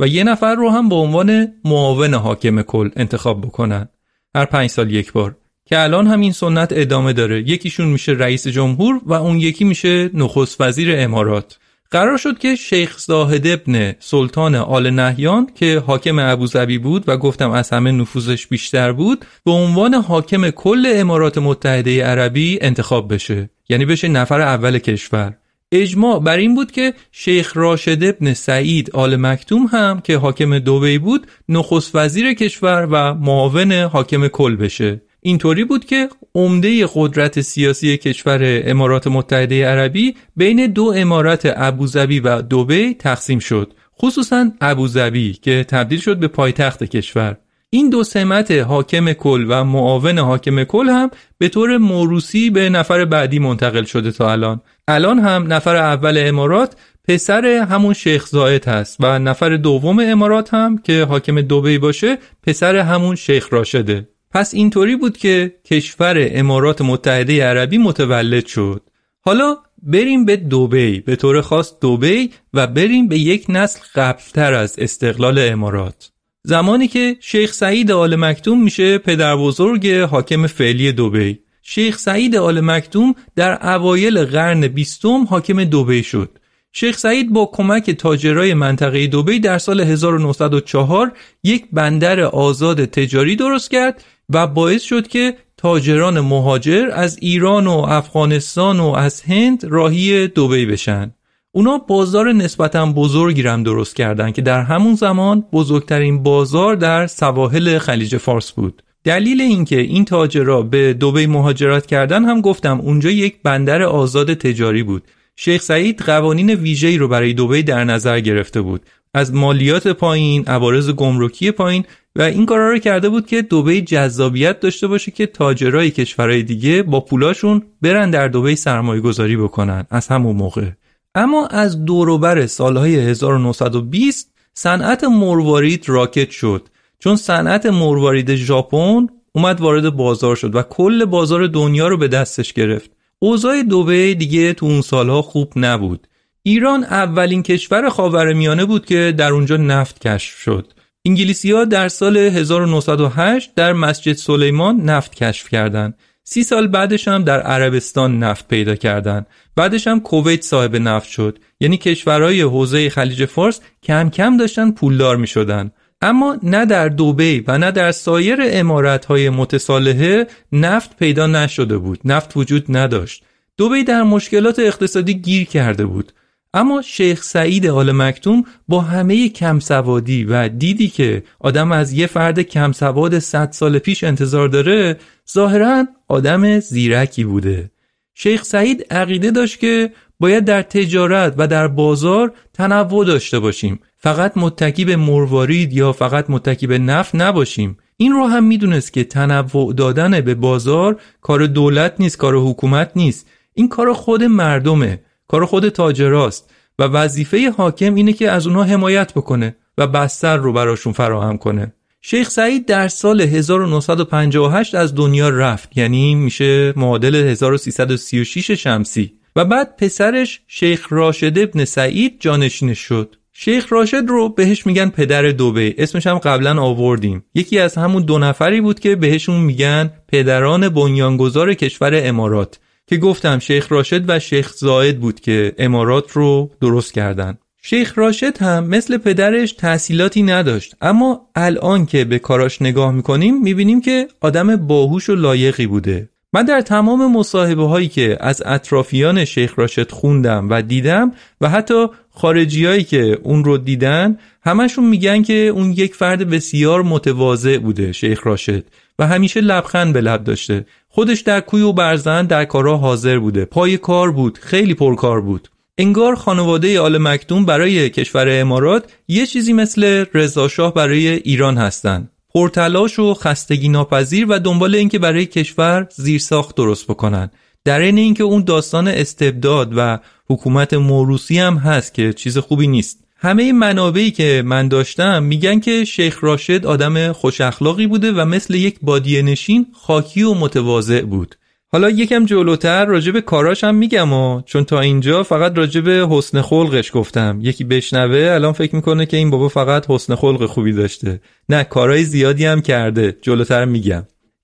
و 0.00 0.06
یه 0.06 0.24
نفر 0.24 0.54
رو 0.54 0.70
هم 0.70 0.88
به 0.88 0.94
عنوان 0.94 1.52
معاون 1.64 2.14
حاکم 2.14 2.62
کل 2.62 2.90
انتخاب 2.96 3.40
بکنن. 3.40 3.88
هر 4.34 4.44
پنج 4.44 4.70
سال 4.70 4.90
یک 4.90 5.12
بار. 5.12 5.36
که 5.64 5.82
الان 5.82 6.06
هم 6.06 6.20
این 6.20 6.32
سنت 6.32 6.72
ادامه 6.72 7.12
داره. 7.12 7.40
یکیشون 7.40 7.88
میشه 7.88 8.12
رئیس 8.12 8.48
جمهور 8.48 9.00
و 9.06 9.12
اون 9.12 9.36
یکی 9.36 9.64
میشه 9.64 10.10
نخست 10.14 10.60
وزیر 10.60 10.94
امارات. 10.98 11.58
قرار 11.90 12.16
شد 12.16 12.38
که 12.38 12.54
شیخ 12.56 12.98
زاهد 12.98 13.46
ابن 13.46 13.94
سلطان 13.98 14.54
آل 14.54 14.90
نهیان 14.90 15.46
که 15.54 15.78
حاکم 15.86 16.18
ابوظبی 16.18 16.78
بود 16.78 17.04
و 17.06 17.16
گفتم 17.16 17.50
از 17.50 17.70
همه 17.70 17.92
نفوذش 17.92 18.46
بیشتر 18.46 18.92
بود 18.92 19.24
به 19.44 19.50
عنوان 19.50 19.94
حاکم 19.94 20.50
کل 20.50 20.92
امارات 20.94 21.38
متحده 21.38 22.04
عربی 22.04 22.58
انتخاب 22.60 23.14
بشه. 23.14 23.50
یعنی 23.68 23.84
بشه 23.84 24.08
نفر 24.08 24.40
اول 24.40 24.78
کشور. 24.78 25.36
اجماع 25.72 26.20
بر 26.20 26.36
این 26.36 26.54
بود 26.54 26.72
که 26.72 26.94
شیخ 27.12 27.56
راشد 27.56 28.04
ابن 28.04 28.34
سعید 28.34 28.90
آل 28.90 29.16
مکتوم 29.16 29.66
هم 29.66 30.00
که 30.00 30.16
حاکم 30.16 30.58
دوبی 30.58 30.98
بود 30.98 31.26
نخست 31.48 31.90
وزیر 31.94 32.34
کشور 32.34 32.88
و 32.90 33.14
معاون 33.14 33.72
حاکم 33.72 34.28
کل 34.28 34.56
بشه. 34.56 35.00
اینطوری 35.24 35.64
بود 35.64 35.84
که 35.84 36.08
عمده 36.34 36.86
قدرت 36.94 37.40
سیاسی 37.40 37.96
کشور 37.96 38.62
امارات 38.64 39.06
متحده 39.06 39.66
عربی 39.66 40.14
بین 40.36 40.66
دو 40.66 40.92
امارات 40.96 41.52
ابوظبی 41.56 42.20
و 42.20 42.42
دوبی 42.42 42.94
تقسیم 42.94 43.38
شد 43.38 43.72
خصوصا 44.00 44.50
ابوظبی 44.60 45.32
که 45.32 45.64
تبدیل 45.68 46.00
شد 46.00 46.18
به 46.18 46.28
پایتخت 46.28 46.84
کشور. 46.84 47.36
این 47.70 47.90
دو 47.90 48.04
سمت 48.04 48.50
حاکم 48.50 49.12
کل 49.12 49.46
و 49.48 49.64
معاون 49.64 50.18
حاکم 50.18 50.64
کل 50.64 50.88
هم 50.88 51.10
به 51.38 51.48
طور 51.48 51.78
موروسی 51.78 52.50
به 52.50 52.70
نفر 52.70 53.04
بعدی 53.04 53.38
منتقل 53.38 53.84
شده 53.84 54.10
تا 54.10 54.32
الان. 54.32 54.60
الان 54.88 55.18
هم 55.18 55.52
نفر 55.52 55.76
اول 55.76 56.18
امارات 56.18 56.76
پسر 57.08 57.46
همون 57.46 57.94
شیخ 57.94 58.26
زاید 58.26 58.64
هست 58.64 58.96
و 59.00 59.18
نفر 59.18 59.56
دوم 59.56 59.98
امارات 59.98 60.54
هم 60.54 60.78
که 60.78 61.04
حاکم 61.04 61.40
دوبی 61.40 61.78
باشه 61.78 62.18
پسر 62.42 62.76
همون 62.76 63.16
شیخ 63.16 63.52
راشده. 63.52 64.11
پس 64.32 64.54
اینطوری 64.54 64.96
بود 64.96 65.16
که 65.16 65.54
کشور 65.64 66.28
امارات 66.30 66.82
متحده 66.82 67.44
عربی 67.44 67.78
متولد 67.78 68.46
شد. 68.46 68.82
حالا 69.20 69.56
بریم 69.82 70.24
به 70.24 70.36
دوبی 70.36 71.00
به 71.00 71.16
طور 71.16 71.40
خاص 71.40 71.72
دوبی 71.80 72.30
و 72.54 72.66
بریم 72.66 73.08
به 73.08 73.18
یک 73.18 73.46
نسل 73.48 73.80
قبلتر 73.94 74.54
از 74.54 74.78
استقلال 74.78 75.38
امارات. 75.38 76.10
زمانی 76.42 76.88
که 76.88 77.16
شیخ 77.20 77.52
سعید 77.52 77.90
آل 77.90 78.16
مکتوم 78.16 78.62
میشه 78.62 78.98
پدر 78.98 79.36
بزرگ 79.36 79.90
حاکم 79.90 80.46
فعلی 80.46 80.92
دوبی. 80.92 81.38
شیخ 81.62 81.98
سعید 81.98 82.36
آل 82.36 82.60
مکتوم 82.60 83.14
در 83.36 83.74
اوایل 83.74 84.24
قرن 84.24 84.68
بیستم 84.68 85.24
حاکم 85.24 85.64
دوبی 85.64 86.02
شد. 86.02 86.38
شیخ 86.72 86.98
سعید 86.98 87.32
با 87.32 87.50
کمک 87.52 87.90
تاجرای 87.90 88.54
منطقه 88.54 89.06
دوبی 89.06 89.40
در 89.40 89.58
سال 89.58 89.80
1904 89.80 91.12
یک 91.44 91.64
بندر 91.72 92.20
آزاد 92.20 92.84
تجاری 92.84 93.36
درست 93.36 93.70
کرد 93.70 94.04
و 94.34 94.46
باعث 94.46 94.82
شد 94.82 95.08
که 95.08 95.36
تاجران 95.56 96.20
مهاجر 96.20 96.88
از 96.92 97.18
ایران 97.20 97.66
و 97.66 97.70
افغانستان 97.70 98.80
و 98.80 98.86
از 98.88 99.20
هند 99.20 99.64
راهی 99.64 100.28
دوبی 100.28 100.66
بشن. 100.66 101.14
اونا 101.52 101.78
بازار 101.78 102.32
نسبتا 102.32 102.86
بزرگی 102.86 103.42
رم 103.42 103.62
درست 103.62 103.96
کردن 103.96 104.30
که 104.30 104.42
در 104.42 104.62
همون 104.62 104.94
زمان 104.94 105.44
بزرگترین 105.52 106.22
بازار 106.22 106.74
در 106.74 107.06
سواحل 107.06 107.78
خلیج 107.78 108.16
فارس 108.16 108.52
بود. 108.52 108.82
دلیل 109.04 109.40
اینکه 109.40 109.80
این 109.80 110.04
تاجرا 110.04 110.62
به 110.62 110.92
دوبی 110.94 111.26
مهاجرت 111.26 111.86
کردن 111.86 112.24
هم 112.24 112.40
گفتم 112.40 112.80
اونجا 112.80 113.10
یک 113.10 113.36
بندر 113.42 113.82
آزاد 113.82 114.34
تجاری 114.34 114.82
بود. 114.82 115.02
شیخ 115.36 115.62
سعید 115.62 116.00
قوانین 116.00 116.50
ویژه‌ای 116.50 116.98
رو 116.98 117.08
برای 117.08 117.32
دوبی 117.32 117.62
در 117.62 117.84
نظر 117.84 118.20
گرفته 118.20 118.60
بود. 118.60 118.82
از 119.14 119.34
مالیات 119.34 119.88
پایین، 119.88 120.44
عوارض 120.46 120.90
گمرکی 120.90 121.50
پایین 121.50 121.84
و 122.16 122.22
این 122.22 122.46
کارا 122.46 122.70
رو 122.70 122.78
کرده 122.78 123.08
بود 123.08 123.26
که 123.26 123.42
دبی 123.42 123.82
جذابیت 123.82 124.60
داشته 124.60 124.86
باشه 124.86 125.10
که 125.10 125.26
تاجرای 125.26 125.90
کشورهای 125.90 126.42
دیگه 126.42 126.82
با 126.82 127.00
پولاشون 127.00 127.62
برن 127.82 128.10
در 128.10 128.28
دبی 128.28 128.56
سرمایه 128.56 129.00
گذاری 129.00 129.36
بکنن 129.36 129.86
از 129.90 130.08
همون 130.08 130.36
موقع. 130.36 130.70
اما 131.14 131.46
از 131.46 131.84
دوروبر 131.84 132.46
سالهای 132.46 132.96
1920 132.96 134.32
صنعت 134.54 135.04
مروارید 135.04 135.88
راکت 135.88 136.30
شد. 136.30 136.68
چون 136.98 137.16
صنعت 137.16 137.66
مروارید 137.66 138.34
ژاپن 138.34 139.06
اومد 139.32 139.60
وارد 139.60 139.90
بازار 139.90 140.36
شد 140.36 140.54
و 140.54 140.62
کل 140.62 141.04
بازار 141.04 141.46
دنیا 141.46 141.88
رو 141.88 141.96
به 141.96 142.08
دستش 142.08 142.52
گرفت. 142.52 142.90
اوضاع 143.18 143.62
دوبه 143.62 144.14
دیگه 144.14 144.52
تو 144.52 144.66
اون 144.66 144.80
سالها 144.80 145.22
خوب 145.22 145.52
نبود. 145.56 146.06
ایران 146.42 146.84
اولین 146.84 147.42
کشور 147.42 147.88
خاورمیانه 147.88 148.64
بود 148.64 148.86
که 148.86 149.14
در 149.18 149.32
اونجا 149.32 149.56
نفت 149.56 150.06
کشف 150.06 150.38
شد. 150.38 150.72
انگلیسی 151.06 151.52
ها 151.52 151.64
در 151.64 151.88
سال 151.88 152.16
1908 152.16 153.54
در 153.54 153.72
مسجد 153.72 154.12
سلیمان 154.12 154.80
نفت 154.80 155.14
کشف 155.14 155.48
کردند. 155.48 155.94
سی 156.24 156.42
سال 156.42 156.66
بعدش 156.66 157.08
هم 157.08 157.24
در 157.24 157.40
عربستان 157.40 158.18
نفت 158.18 158.48
پیدا 158.48 158.74
کردند. 158.74 159.26
بعدش 159.56 159.86
هم 159.86 160.00
کویت 160.00 160.42
صاحب 160.42 160.76
نفت 160.76 161.08
شد. 161.08 161.38
یعنی 161.60 161.76
کشورهای 161.76 162.42
حوزه 162.42 162.90
خلیج 162.90 163.24
فارس 163.24 163.60
کم 163.82 164.10
کم 164.10 164.36
داشتن 164.36 164.70
پولدار 164.70 165.16
می 165.16 165.26
شدن. 165.26 165.70
اما 166.02 166.38
نه 166.42 166.66
در 166.66 166.88
دوبی 166.88 167.44
و 167.46 167.58
نه 167.58 167.70
در 167.70 167.92
سایر 167.92 168.38
امارتهای 168.42 169.30
متصالحه 169.30 170.26
نفت 170.52 170.96
پیدا 170.96 171.26
نشده 171.26 171.78
بود 171.78 172.00
نفت 172.04 172.36
وجود 172.36 172.76
نداشت 172.76 173.24
دوبی 173.56 173.84
در 173.84 174.02
مشکلات 174.02 174.58
اقتصادی 174.58 175.14
گیر 175.14 175.46
کرده 175.46 175.86
بود 175.86 176.12
اما 176.54 176.82
شیخ 176.82 177.22
سعید 177.22 177.66
آل 177.66 177.92
مکتوم 177.92 178.44
با 178.68 178.80
همه 178.80 179.28
کم 179.28 179.58
سوادی 179.58 180.24
و 180.24 180.48
دیدی 180.48 180.88
که 180.88 181.22
آدم 181.40 181.72
از 181.72 181.92
یه 181.92 182.06
فرد 182.06 182.40
کم 182.40 182.72
سواد 182.72 183.18
100 183.18 183.48
سال 183.52 183.78
پیش 183.78 184.04
انتظار 184.04 184.48
داره 184.48 184.98
ظاهرا 185.32 185.86
آدم 186.08 186.60
زیرکی 186.60 187.24
بوده. 187.24 187.70
شیخ 188.14 188.42
سعید 188.42 188.86
عقیده 188.90 189.30
داشت 189.30 189.58
که 189.58 189.92
باید 190.20 190.44
در 190.44 190.62
تجارت 190.62 191.34
و 191.36 191.46
در 191.46 191.68
بازار 191.68 192.32
تنوع 192.52 193.04
داشته 193.04 193.38
باشیم. 193.38 193.80
فقط 193.96 194.32
متکی 194.36 194.84
به 194.84 194.96
مروارید 194.96 195.72
یا 195.72 195.92
فقط 195.92 196.30
متکی 196.30 196.66
به 196.66 196.78
نفت 196.78 197.14
نباشیم. 197.14 197.76
این 197.96 198.12
رو 198.12 198.26
هم 198.26 198.44
می‌دونست 198.44 198.92
که 198.92 199.04
تنوع 199.04 199.74
دادن 199.74 200.20
به 200.20 200.34
بازار 200.34 201.00
کار 201.20 201.46
دولت 201.46 201.94
نیست 201.98 202.16
کار 202.16 202.36
حکومت 202.36 202.90
نیست. 202.96 203.26
این 203.54 203.68
کار 203.68 203.92
خود 203.92 204.24
مردمه. 204.24 205.00
کار 205.32 205.44
خود 205.44 205.68
تاجراست 205.68 206.50
و 206.78 206.82
وظیفه 206.82 207.50
حاکم 207.50 207.94
اینه 207.94 208.12
که 208.12 208.30
از 208.30 208.46
اونها 208.46 208.64
حمایت 208.64 209.14
بکنه 209.14 209.56
و 209.78 209.86
بستر 209.86 210.36
رو 210.36 210.52
براشون 210.52 210.92
فراهم 210.92 211.38
کنه. 211.38 211.72
شیخ 212.00 212.30
سعید 212.30 212.66
در 212.66 212.88
سال 212.88 213.20
1958 213.20 214.74
از 214.74 214.94
دنیا 214.94 215.28
رفت 215.28 215.78
یعنی 215.78 216.14
میشه 216.14 216.72
معادل 216.76 217.14
1336 217.14 218.50
شمسی. 218.50 219.12
و 219.36 219.44
بعد 219.44 219.76
پسرش 219.76 220.40
شیخ 220.46 220.86
راشد 220.90 221.38
ابن 221.38 221.64
سعید 221.64 222.16
جانشین 222.20 222.74
شد. 222.74 223.16
شیخ 223.32 223.72
راشد 223.72 224.02
رو 224.08 224.28
بهش 224.28 224.66
میگن 224.66 224.88
پدر 224.88 225.22
دوبه. 225.22 225.74
اسمش 225.78 226.06
هم 226.06 226.18
قبلا 226.18 226.62
آوردیم. 226.62 227.24
یکی 227.34 227.58
از 227.58 227.74
همون 227.74 228.02
دو 228.02 228.18
نفری 228.18 228.60
بود 228.60 228.80
که 228.80 228.96
بهشون 228.96 229.40
میگن 229.40 229.92
پدران 230.08 230.68
بنیانگذار 230.68 231.54
کشور 231.54 231.92
امارات. 231.94 232.58
که 232.86 232.96
گفتم 232.96 233.38
شیخ 233.38 233.72
راشد 233.72 234.04
و 234.08 234.18
شیخ 234.18 234.52
زاید 234.52 235.00
بود 235.00 235.20
که 235.20 235.52
امارات 235.58 236.12
رو 236.12 236.50
درست 236.60 236.94
کردن. 236.94 237.38
شیخ 237.62 237.98
راشد 237.98 238.38
هم 238.38 238.64
مثل 238.64 238.98
پدرش 238.98 239.52
تحصیلاتی 239.52 240.22
نداشت. 240.22 240.76
اما 240.80 241.26
الان 241.34 241.86
که 241.86 242.04
به 242.04 242.18
کاراش 242.18 242.62
نگاه 242.62 242.92
می‌کنیم 242.92 243.42
می‌بینیم 243.42 243.80
که 243.80 244.08
آدم 244.20 244.56
باهوش 244.56 245.10
و 245.10 245.14
لایقی 245.14 245.66
بوده. 245.66 246.08
من 246.32 246.44
در 246.44 246.60
تمام 246.60 247.12
مصاحبه 247.12 247.64
هایی 247.64 247.88
که 247.88 248.16
از 248.20 248.42
اطرافیان 248.46 249.24
شیخ 249.24 249.58
راشد 249.58 249.90
خوندم 249.90 250.50
و 250.50 250.62
دیدم 250.62 251.12
و 251.40 251.48
حتی 251.48 251.86
خارجی 252.14 252.84
که 252.84 253.18
اون 253.22 253.44
رو 253.44 253.58
دیدن 253.58 254.18
همشون 254.42 254.84
میگن 254.84 255.22
که 255.22 255.34
اون 255.34 255.72
یک 255.72 255.94
فرد 255.94 256.30
بسیار 256.30 256.82
متواضع 256.82 257.58
بوده 257.58 257.92
شیخ 257.92 258.26
راشد. 258.26 258.64
و 258.98 259.06
همیشه 259.06 259.40
لبخند 259.40 259.92
به 259.92 260.00
لب 260.00 260.24
داشته. 260.24 260.66
خودش 260.88 261.20
در 261.20 261.40
کوی 261.40 261.62
و 261.62 261.72
برزن 261.72 262.26
در 262.26 262.44
کارها 262.44 262.76
حاضر 262.76 263.18
بوده. 263.18 263.44
پای 263.44 263.78
کار 263.78 264.12
بود 264.12 264.38
خیلی 264.38 264.74
پرکار 264.74 265.20
بود. 265.20 265.48
انگار 265.78 266.14
خانواده 266.14 266.80
آل 266.80 266.98
مکتوم 266.98 267.44
برای 267.44 267.90
کشور 267.90 268.40
امارات 268.40 268.92
یه 269.08 269.26
چیزی 269.26 269.52
مثل 269.52 270.04
رضاشاه 270.14 270.74
برای 270.74 271.08
ایران 271.08 271.58
هستند 271.58 272.10
پرتلاش 272.34 272.98
و 272.98 273.14
خستگی 273.14 273.68
ناپذیر 273.68 274.26
و 274.28 274.38
دنبال 274.38 274.74
اینکه 274.74 274.98
برای 274.98 275.26
کشور 275.26 275.86
زیرساخت 275.90 276.56
درست 276.56 276.86
بکنن. 276.86 277.30
در 277.64 277.80
این 277.80 277.98
اینکه 277.98 278.24
اون 278.24 278.44
داستان 278.44 278.88
استبداد 278.88 279.72
و 279.76 279.98
حکومت 280.28 280.74
موروسی 280.74 281.38
هم 281.38 281.56
هست 281.56 281.94
که 281.94 282.12
چیز 282.12 282.38
خوبی 282.38 282.66
نیست. 282.66 282.98
همه 283.16 283.52
منابعی 283.52 284.10
که 284.10 284.42
من 284.44 284.68
داشتم 284.68 285.22
میگن 285.22 285.60
که 285.60 285.84
شیخ 285.84 286.24
راشد 286.24 286.66
آدم 286.66 287.12
خوش 287.12 287.40
اخلاقی 287.40 287.86
بوده 287.86 288.12
و 288.12 288.24
مثل 288.24 288.54
یک 288.54 288.78
بادیه 288.82 289.22
نشین 289.22 289.66
خاکی 289.72 290.22
و 290.22 290.34
متواضع 290.34 291.02
بود. 291.02 291.34
حالا 291.68 291.90
یکم 291.90 292.24
جلوتر 292.24 292.84
راجب 292.84 293.20
کاراش 293.20 293.64
هم 293.64 293.74
میگم 293.74 294.12
و 294.12 294.42
چون 294.46 294.64
تا 294.64 294.80
اینجا 294.80 295.22
فقط 295.22 295.58
راجب 295.58 295.88
حسن 295.88 296.42
خلقش 296.42 296.90
گفتم. 296.94 297.38
یکی 297.42 297.64
بشنوه 297.64 298.30
الان 298.30 298.52
فکر 298.52 298.76
می‌کنه 298.76 299.06
که 299.06 299.16
این 299.16 299.30
بابا 299.30 299.48
فقط 299.48 299.90
حسن 299.90 300.14
خلق 300.14 300.46
خوبی 300.46 300.72
داشته. 300.72 301.20
نه 301.48 301.64
کارهای 301.64 302.04
زیادی 302.04 302.44
هم 302.44 302.60
کرده. 302.60 303.16
جلوتر 303.22 303.64
میگم. 303.64 304.02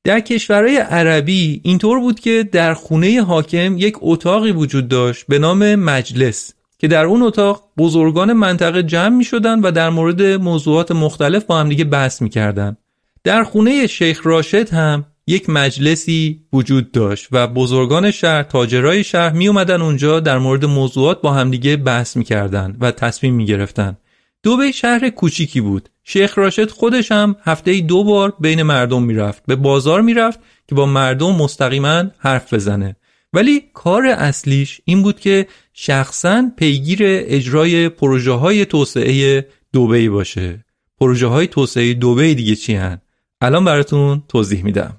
در 0.09 0.21
کشورهای 0.21 0.77
عربی 0.77 1.61
اینطور 1.65 2.01
بود 2.01 2.21
که 2.21 2.49
در 2.53 2.75
خونه 2.75 3.23
حاکم 3.23 3.79
یک 3.79 3.95
اتاقی 4.01 4.53
وجود 4.53 4.89
داشت 4.89 5.25
به 5.29 5.39
نام 5.39 5.75
مجلس 5.75 6.55
که 6.79 6.89
در 6.89 7.05
اون 7.05 7.23
اتاق 7.23 7.63
بزرگان 7.79 8.33
منطقه 8.33 8.83
جمع 8.83 9.17
می 9.17 9.25
شدن 9.25 9.61
و 9.61 9.71
در 9.71 9.91
مورد 9.91 10.23
موضوعات 10.23 10.93
مختلف 10.93 11.45
با 11.45 11.59
هم 11.59 11.69
دیگه 11.69 11.85
بحث 11.85 12.23
می 12.23 12.29
کردن. 12.29 12.77
در 13.25 13.45
خونه 13.45 13.87
شیخ 13.87 14.21
راشد 14.25 14.69
هم 14.69 15.05
یک 15.27 15.51
مجلسی 15.51 16.41
وجود 16.53 16.93
داشت 16.93 17.29
و 17.33 17.47
بزرگان 17.47 18.11
شهر 18.11 18.43
تاجرای 18.43 19.05
شهر 19.05 19.33
می 19.33 19.49
اومدن 19.49 19.83
اونجا 19.83 20.21
در 20.21 20.39
مورد 20.39 20.65
موضوعات 20.65 21.21
با 21.21 21.33
همدیگه 21.33 21.77
بحث 21.77 22.17
می‌کردن 22.17 22.77
و 22.81 22.91
تصمیم 22.91 23.35
می 23.35 23.47
گرفتن. 23.47 23.97
دوبه 24.43 24.73
شهر 24.73 25.11
کوچیکی 25.11 25.61
بود. 25.61 25.89
شیخ 26.05 26.39
راشد 26.39 26.71
خودش 26.71 27.13
هم 27.13 27.37
هفته 27.45 27.81
دو 27.81 28.05
بار 28.05 28.37
بین 28.41 28.63
مردم 28.63 29.03
می‌رفت. 29.03 29.43
به 29.47 29.57
بازار 29.57 30.01
می‌رفت 30.01 30.41
که 30.69 30.75
با 30.75 30.87
مردم 30.87 31.35
مستقیما 31.35 32.05
حرف 32.19 32.55
بزنه. 32.55 32.97
ولی 33.33 33.63
کار 33.75 34.07
اصلیش 34.07 34.81
این 34.85 35.03
بود 35.03 35.21
که 35.21 35.47
شخصا 35.73 36.51
پیگیر 36.57 36.99
اجرای 37.03 37.89
پروژه 37.89 38.33
های 38.33 38.65
توسعه 38.65 39.49
دوبی 39.73 40.09
باشه. 40.09 40.65
پروژه 41.01 41.27
های 41.27 41.47
توسعه 41.47 41.95
دوبی 41.95 42.35
دیگه 42.35 42.55
چی 42.55 42.75
هن؟ 42.75 43.01
الان 43.41 43.65
براتون 43.65 44.23
توضیح 44.29 44.65
میدم. 44.65 44.98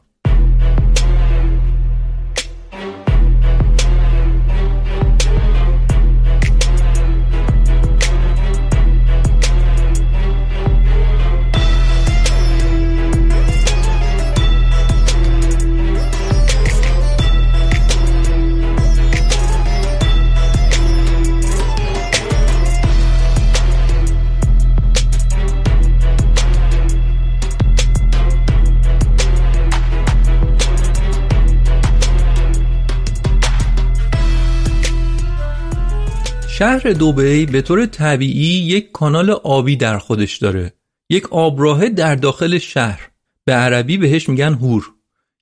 شهر 36.59 36.91
دوبی 36.91 37.45
به 37.45 37.61
طور 37.61 37.85
طبیعی 37.85 38.47
یک 38.47 38.91
کانال 38.91 39.29
آبی 39.29 39.75
در 39.75 39.97
خودش 39.97 40.37
داره. 40.37 40.73
یک 41.09 41.33
آبراهه 41.33 41.89
در 41.89 42.15
داخل 42.15 42.57
شهر. 42.57 43.09
به 43.45 43.53
عربی 43.53 43.97
بهش 43.97 44.29
میگن 44.29 44.53
هور. 44.53 44.91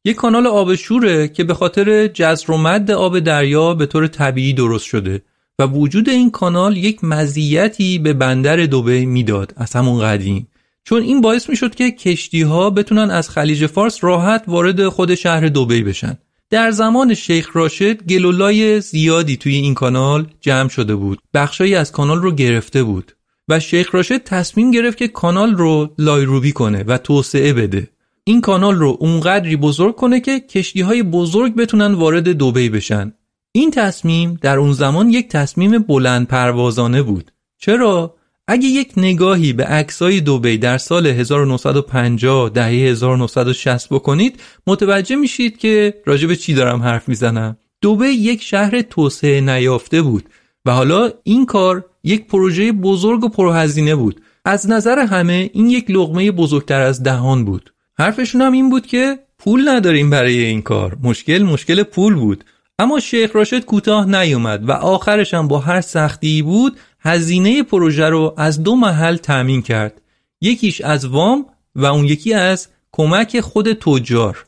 یک 0.05 0.15
کانال 0.15 0.47
آب 0.47 0.75
شوره 0.75 1.27
که 1.27 1.43
به 1.43 1.53
خاطر 1.53 2.07
جزر 2.07 2.51
و 2.51 2.57
مد 2.57 2.91
آب 2.91 3.19
دریا 3.19 3.73
به 3.73 3.85
طور 3.85 4.07
طبیعی 4.07 4.53
درست 4.53 4.85
شده 4.85 5.21
و 5.59 5.63
وجود 5.67 6.09
این 6.09 6.31
کانال 6.31 6.77
یک 6.77 7.03
مزیتی 7.03 7.99
به 7.99 8.13
بندر 8.13 8.65
دوبی 8.65 9.05
می‌داد 9.05 9.53
از 9.57 9.73
همون 9.73 10.01
قدیم. 10.01 10.47
چون 10.83 11.01
این 11.01 11.21
باعث 11.21 11.49
می‌شد 11.49 11.75
که 11.75 11.91
کشتی 11.91 12.41
ها 12.41 12.69
بتونن 12.69 13.11
از 13.11 13.29
خلیج 13.29 13.65
فارس 13.65 14.03
راحت 14.03 14.43
وارد 14.47 14.89
خود 14.89 15.15
شهر 15.15 15.47
دوبی 15.47 15.83
بشن. 15.83 16.17
در 16.49 16.71
زمان 16.71 17.13
شیخ 17.13 17.49
راشد 17.53 18.03
گلولای 18.03 18.81
زیادی 18.81 19.37
توی 19.37 19.55
این 19.55 19.73
کانال 19.73 20.27
جمع 20.41 20.69
شده 20.69 20.95
بود. 20.95 21.19
بخشایی 21.33 21.75
از 21.75 21.91
کانال 21.91 22.21
رو 22.21 22.31
گرفته 22.31 22.83
بود 22.83 23.11
و 23.47 23.59
شیخ 23.59 23.95
راشد 23.95 24.17
تصمیم 24.17 24.71
گرفت 24.71 24.97
که 24.97 25.07
کانال 25.07 25.55
رو 25.55 25.93
لایروبی 25.97 26.51
کنه 26.51 26.83
و 26.83 26.97
توسعه 26.97 27.53
بده. 27.53 27.89
این 28.23 28.41
کانال 28.41 28.75
رو 28.75 28.97
اونقدری 28.99 29.55
بزرگ 29.55 29.95
کنه 29.95 30.19
که 30.19 30.39
کشتی 30.39 30.81
های 30.81 31.03
بزرگ 31.03 31.55
بتونن 31.55 31.93
وارد 31.93 32.29
دوبی 32.29 32.69
بشن. 32.69 33.13
این 33.51 33.71
تصمیم 33.71 34.37
در 34.41 34.57
اون 34.57 34.73
زمان 34.73 35.09
یک 35.09 35.29
تصمیم 35.29 35.79
بلند 35.79 36.27
پروازانه 36.27 37.01
بود. 37.01 37.31
چرا؟ 37.57 38.16
اگه 38.49 38.67
یک 38.67 38.91
نگاهی 38.97 39.53
به 39.53 39.63
عکسای 39.63 40.21
دوبی 40.21 40.57
در 40.57 40.77
سال 40.77 41.07
1950 41.07 42.49
دهه 42.49 42.65
1960 42.65 43.89
بکنید 43.89 44.39
متوجه 44.67 45.15
میشید 45.15 45.57
که 45.57 45.93
راجع 46.05 46.27
به 46.27 46.35
چی 46.35 46.53
دارم 46.53 46.81
حرف 46.81 47.09
می‌زنم. 47.09 47.57
دوبی 47.81 48.07
یک 48.07 48.43
شهر 48.43 48.81
توسعه 48.81 49.41
نیافته 49.41 50.01
بود 50.01 50.29
و 50.65 50.71
حالا 50.71 51.11
این 51.23 51.45
کار 51.45 51.85
یک 52.03 52.27
پروژه 52.27 52.71
بزرگ 52.71 53.23
و 53.23 53.29
پرهزینه 53.29 53.95
بود. 53.95 54.21
از 54.45 54.69
نظر 54.69 54.99
همه 54.99 55.49
این 55.53 55.69
یک 55.69 55.85
لغمه 55.91 56.31
بزرگتر 56.31 56.81
از 56.81 57.03
دهان 57.03 57.45
بود. 57.45 57.73
حرفشون 57.99 58.41
هم 58.41 58.51
این 58.51 58.69
بود 58.69 58.87
که 58.87 59.19
پول 59.39 59.69
نداریم 59.69 60.09
برای 60.09 60.39
این 60.39 60.61
کار. 60.61 60.97
مشکل 61.03 61.43
مشکل 61.43 61.83
پول 61.83 62.15
بود. 62.15 62.43
اما 62.79 62.99
شیخ 62.99 63.35
راشد 63.35 63.65
کوتاه 63.65 64.05
نیومد 64.21 64.69
و 64.69 64.71
آخرش 64.71 65.33
هم 65.33 65.47
با 65.47 65.59
هر 65.59 65.81
سختی 65.81 66.41
بود 66.41 66.77
هزینه 66.99 67.63
پروژه 67.63 68.09
رو 68.09 68.33
از 68.37 68.63
دو 68.63 68.75
محل 68.75 69.17
تأمین 69.17 69.61
کرد. 69.61 70.01
یکیش 70.41 70.81
از 70.81 71.05
وام 71.05 71.45
و 71.75 71.85
اون 71.85 72.05
یکی 72.05 72.33
از 72.33 72.67
کمک 72.91 73.39
خود 73.39 73.73
تجار. 73.73 74.45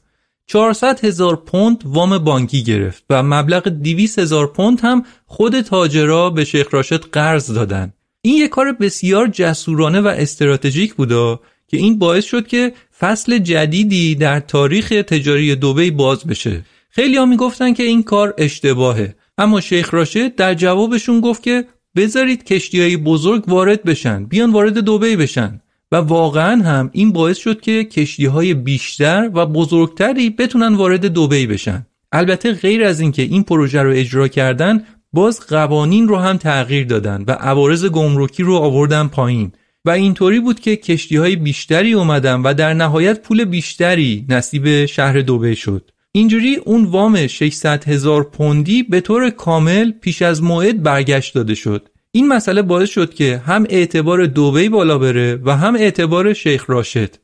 400 0.47 1.05
هزار 1.05 1.35
پوند 1.35 1.81
وام 1.85 2.17
بانکی 2.17 2.63
گرفت 2.63 3.03
و 3.09 3.23
مبلغ 3.23 3.67
200 3.67 4.19
هزار 4.19 4.47
پوند 4.47 4.79
هم 4.81 5.05
خود 5.25 5.61
تاجرا 5.61 6.29
به 6.29 6.45
شیخ 6.45 6.67
راشد 6.71 7.03
قرض 7.03 7.51
دادن. 7.51 7.93
این 8.21 8.37
یک 8.37 8.49
کار 8.49 8.71
بسیار 8.71 9.27
جسورانه 9.27 10.01
و 10.01 10.07
استراتژیک 10.07 10.93
بودا 10.93 11.39
که 11.67 11.77
این 11.77 11.99
باعث 11.99 12.25
شد 12.25 12.47
که 12.47 12.73
فصل 12.99 13.37
جدیدی 13.37 14.15
در 14.15 14.39
تاریخ 14.39 14.89
تجاری 14.89 15.55
دوبی 15.55 15.91
باز 15.91 16.25
بشه. 16.27 16.61
خیلی 16.99 17.17
ها 17.17 17.25
می‌گفتن 17.25 17.73
که 17.73 17.83
این 17.83 18.03
کار 18.03 18.33
اشتباهه. 18.37 19.15
اما 19.37 19.61
شیخ 19.61 19.93
راشد 19.93 20.35
در 20.35 20.53
جوابشون 20.53 21.21
گفت 21.21 21.43
که 21.43 21.65
بذارید 21.95 22.43
کشتی 22.43 22.81
های 22.81 22.97
بزرگ 22.97 23.49
وارد 23.49 23.83
بشن 23.83 24.25
بیان 24.25 24.51
وارد 24.51 24.77
دوبی 24.77 25.15
بشن. 25.15 25.61
و 25.91 25.95
واقعا 25.95 26.63
هم 26.63 26.89
این 26.93 27.11
باعث 27.11 27.37
شد 27.37 27.61
که 27.61 27.83
کشتی 27.83 28.25
های 28.25 28.53
بیشتر 28.53 29.31
و 29.33 29.45
بزرگتری 29.45 30.29
بتونن 30.29 30.75
وارد 30.75 31.05
دوبی 31.05 31.47
بشن. 31.47 31.85
البته 32.11 32.53
غیر 32.53 32.83
از 32.83 32.99
اینکه 32.99 33.21
این 33.21 33.43
پروژه 33.43 33.81
رو 33.81 33.91
اجرا 33.91 34.27
کردن 34.27 34.83
باز 35.13 35.39
قوانین 35.39 36.07
رو 36.07 36.17
هم 36.17 36.37
تغییر 36.37 36.85
دادن 36.85 37.23
و 37.27 37.31
عوارض 37.31 37.85
گمرکی 37.85 38.43
رو 38.43 38.55
آوردن 38.55 39.07
پایین. 39.07 39.51
و 39.85 39.89
اینطوری 39.89 40.39
بود 40.39 40.59
که 40.59 40.75
کشتی 40.75 41.17
های 41.17 41.35
بیشتری 41.35 41.93
اومدن 41.93 42.41
و 42.41 42.53
در 42.53 42.73
نهایت 42.73 43.21
پول 43.21 43.45
بیشتری 43.45 44.25
نصیب 44.29 44.85
شهر 44.85 45.21
دوبه 45.21 45.55
شد. 45.55 45.91
اینجوری 46.11 46.55
اون 46.55 46.85
وام 46.85 47.27
600 47.27 47.83
هزار 47.87 48.23
پوندی 48.23 48.83
به 48.83 49.01
طور 49.01 49.29
کامل 49.29 49.91
پیش 49.91 50.21
از 50.21 50.43
موعد 50.43 50.83
برگشت 50.83 51.35
داده 51.35 51.55
شد. 51.55 51.89
این 52.11 52.27
مسئله 52.27 52.61
باعث 52.61 52.89
شد 52.89 53.13
که 53.13 53.41
هم 53.45 53.65
اعتبار 53.69 54.25
دوبی 54.25 54.69
بالا 54.69 54.97
بره 54.97 55.39
و 55.43 55.57
هم 55.57 55.75
اعتبار 55.75 56.33
شیخ 56.33 56.69
راشد. 56.69 57.15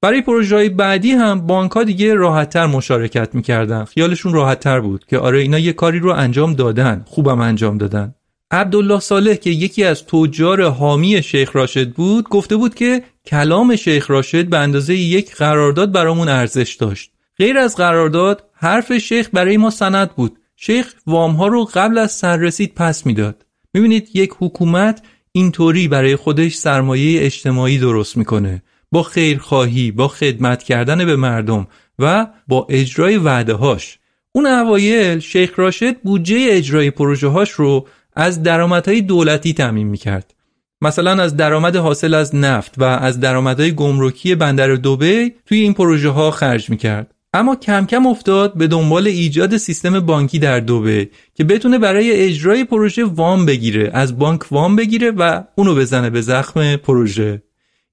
برای 0.00 0.22
پروژه 0.22 0.68
بعدی 0.68 1.10
هم 1.10 1.40
بانک 1.40 1.70
ها 1.72 1.84
دیگه 1.84 2.14
راحتتر 2.14 2.66
مشارکت 2.66 3.34
می‌کردن. 3.34 3.84
خیالشون 3.84 4.32
راحتتر 4.32 4.80
بود 4.80 5.04
که 5.06 5.18
آره 5.18 5.40
اینا 5.40 5.58
یه 5.58 5.72
کاری 5.72 5.98
رو 5.98 6.10
انجام 6.12 6.54
دادن. 6.54 7.04
خوبم 7.06 7.40
انجام 7.40 7.78
دادن. 7.78 8.14
عبدالله 8.50 9.00
صالح 9.00 9.34
که 9.34 9.50
یکی 9.50 9.84
از 9.84 10.06
تجار 10.06 10.68
حامی 10.68 11.22
شیخ 11.22 11.56
راشد 11.56 11.90
بود 11.90 12.28
گفته 12.28 12.56
بود 12.56 12.74
که 12.74 13.02
کلام 13.26 13.76
شیخ 13.76 14.10
راشد 14.10 14.46
به 14.46 14.58
اندازه 14.58 14.94
یک 14.94 15.34
قرارداد 15.34 15.92
برامون 15.92 16.28
ارزش 16.28 16.74
داشت. 16.74 17.11
غیر 17.42 17.58
از 17.58 17.76
قرارداد 17.76 18.44
حرف 18.54 18.98
شیخ 18.98 19.28
برای 19.32 19.56
ما 19.56 19.70
سند 19.70 20.10
بود. 20.10 20.38
شیخ 20.56 20.94
وام 21.06 21.32
ها 21.32 21.46
رو 21.46 21.68
قبل 21.74 21.98
از 21.98 22.12
سررسید 22.12 22.72
پس 22.74 23.06
می‌داد. 23.06 23.46
می‌بینید 23.74 24.08
یک 24.14 24.30
حکومت 24.38 25.02
اینطوری 25.32 25.88
برای 25.88 26.16
خودش 26.16 26.54
سرمایه 26.54 27.24
اجتماعی 27.24 27.78
درست 27.78 28.16
می‌کنه. 28.16 28.62
با 28.92 29.02
خیرخواهی 29.02 29.90
با 29.90 30.08
خدمت 30.08 30.62
کردن 30.62 31.04
به 31.04 31.16
مردم 31.16 31.66
و 31.98 32.26
با 32.48 32.66
اجرای 32.70 33.16
وعده 33.16 33.54
هاش 33.54 33.98
اون 34.32 34.46
اوایل 34.46 35.18
شیخ 35.18 35.58
راشد 35.58 35.96
بودجه 36.00 36.46
اجرای 36.50 36.90
پروژه 36.90 37.28
هاش 37.28 37.50
رو 37.50 37.86
از 38.16 38.42
درآمدهای 38.42 39.00
دولتی 39.00 39.52
تامین 39.52 39.86
می‌کرد. 39.86 40.34
مثلا 40.82 41.22
از 41.22 41.36
درآمد 41.36 41.76
حاصل 41.76 42.14
از 42.14 42.34
نفت 42.34 42.74
و 42.78 42.84
از 42.84 43.20
درآمدهای 43.20 43.72
گمرکی 43.72 44.34
بندر 44.34 44.74
دوبی 44.74 45.32
توی 45.46 45.60
این 45.60 45.74
پروژه 45.74 46.08
ها 46.08 46.30
خرج 46.30 46.70
می‌کرد. 46.70 47.14
اما 47.34 47.56
کم 47.56 47.86
کم 47.86 48.06
افتاد 48.06 48.54
به 48.54 48.66
دنبال 48.66 49.06
ایجاد 49.06 49.56
سیستم 49.56 50.00
بانکی 50.00 50.38
در 50.38 50.60
دوبه 50.60 51.10
که 51.34 51.44
بتونه 51.44 51.78
برای 51.78 52.12
اجرای 52.12 52.64
پروژه 52.64 53.04
وام 53.04 53.46
بگیره 53.46 53.90
از 53.94 54.18
بانک 54.18 54.52
وام 54.52 54.76
بگیره 54.76 55.10
و 55.10 55.42
اونو 55.54 55.74
بزنه 55.74 56.10
به 56.10 56.20
زخم 56.20 56.76
پروژه. 56.76 57.42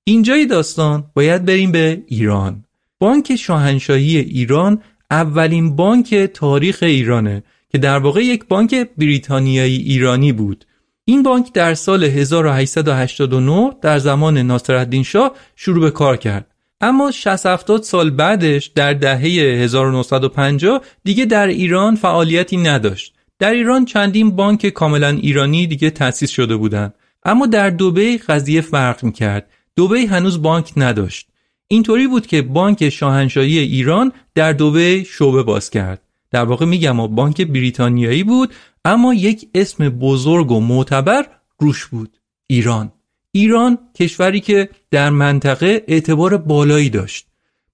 اینجای 0.04 0.46
داستان 0.46 1.04
باید 1.14 1.46
بریم 1.46 1.72
به 1.72 2.04
ایران. 2.08 2.66
بانک 3.00 3.36
شاهنشاهی 3.36 4.18
ایران 4.18 4.82
اولین 5.12 5.76
بانک 5.76 6.16
تاریخ 6.16 6.78
ایرانه 6.82 7.44
که 7.70 7.78
در 7.78 7.98
واقع 7.98 8.26
یک 8.26 8.46
بانک 8.46 8.76
بریتانیایی 8.98 9.78
ایرانی 9.78 10.32
بود. 10.32 10.66
این 11.06 11.24
بانک 11.24 11.54
در 11.54 11.74
سال 11.74 12.04
1889 12.04 13.72
در 13.82 14.00
زمان 14.00 14.38
ناصرالدین 14.38 15.04
شاه 15.04 15.36
شروع 15.56 15.82
به 15.82 15.92
کار 15.92 16.18
کرد. 16.18 16.49
اما 16.82 17.12
60 17.12 17.46
70 17.46 17.84
سال 17.84 18.10
بعدش 18.10 18.66
در 18.66 18.94
دهه 18.94 19.22
1950 19.64 20.82
دیگه 21.04 21.26
در 21.26 21.48
ایران 21.48 21.96
فعالیتی 21.96 22.58
نداشت. 22.58 23.16
در 23.40 23.52
ایران 23.52 23.86
چندین 23.86 24.36
بانک 24.36 24.68
کاملا 24.70 25.10
ایرانی 25.10 25.68
دیگه 25.68 25.90
تأسیس 25.90 26.30
شده 26.30 26.56
بودند. 26.56 26.94
اما 27.26 27.46
در 27.46 27.70
دوبی 27.70 28.18
قضیه 28.18 28.62
فرق 28.62 29.04
می‌کرد. 29.04 29.50
دوبی 29.76 30.06
هنوز 30.06 30.42
بانک 30.42 30.74
نداشت. 30.78 31.28
اینطوری 31.68 32.08
بود 32.08 32.28
که 32.28 32.42
بانک 32.42 32.90
شاهنشاهی 32.90 33.60
ایران 33.60 34.12
در 34.36 34.54
دوبی 34.54 35.06
شعبه 35.06 35.44
باز 35.44 35.70
کرد. 35.70 36.02
در 36.32 36.44
واقع 36.44 36.66
میگم 36.66 37.08
بانک 37.08 37.42
بریتانیایی 37.42 38.24
بود 38.24 38.54
اما 38.86 39.14
یک 39.14 39.50
اسم 39.56 39.90
بزرگ 39.90 40.52
و 40.52 40.60
معتبر 40.60 41.26
روش 41.60 41.86
بود. 41.86 42.18
ایران. 42.48 42.92
ایران 43.32 43.78
کشوری 43.96 44.40
که 44.40 44.70
در 44.92 45.10
منطقه 45.10 45.84
اعتبار 45.88 46.38
بالایی 46.38 46.90
داشت. 46.90 47.26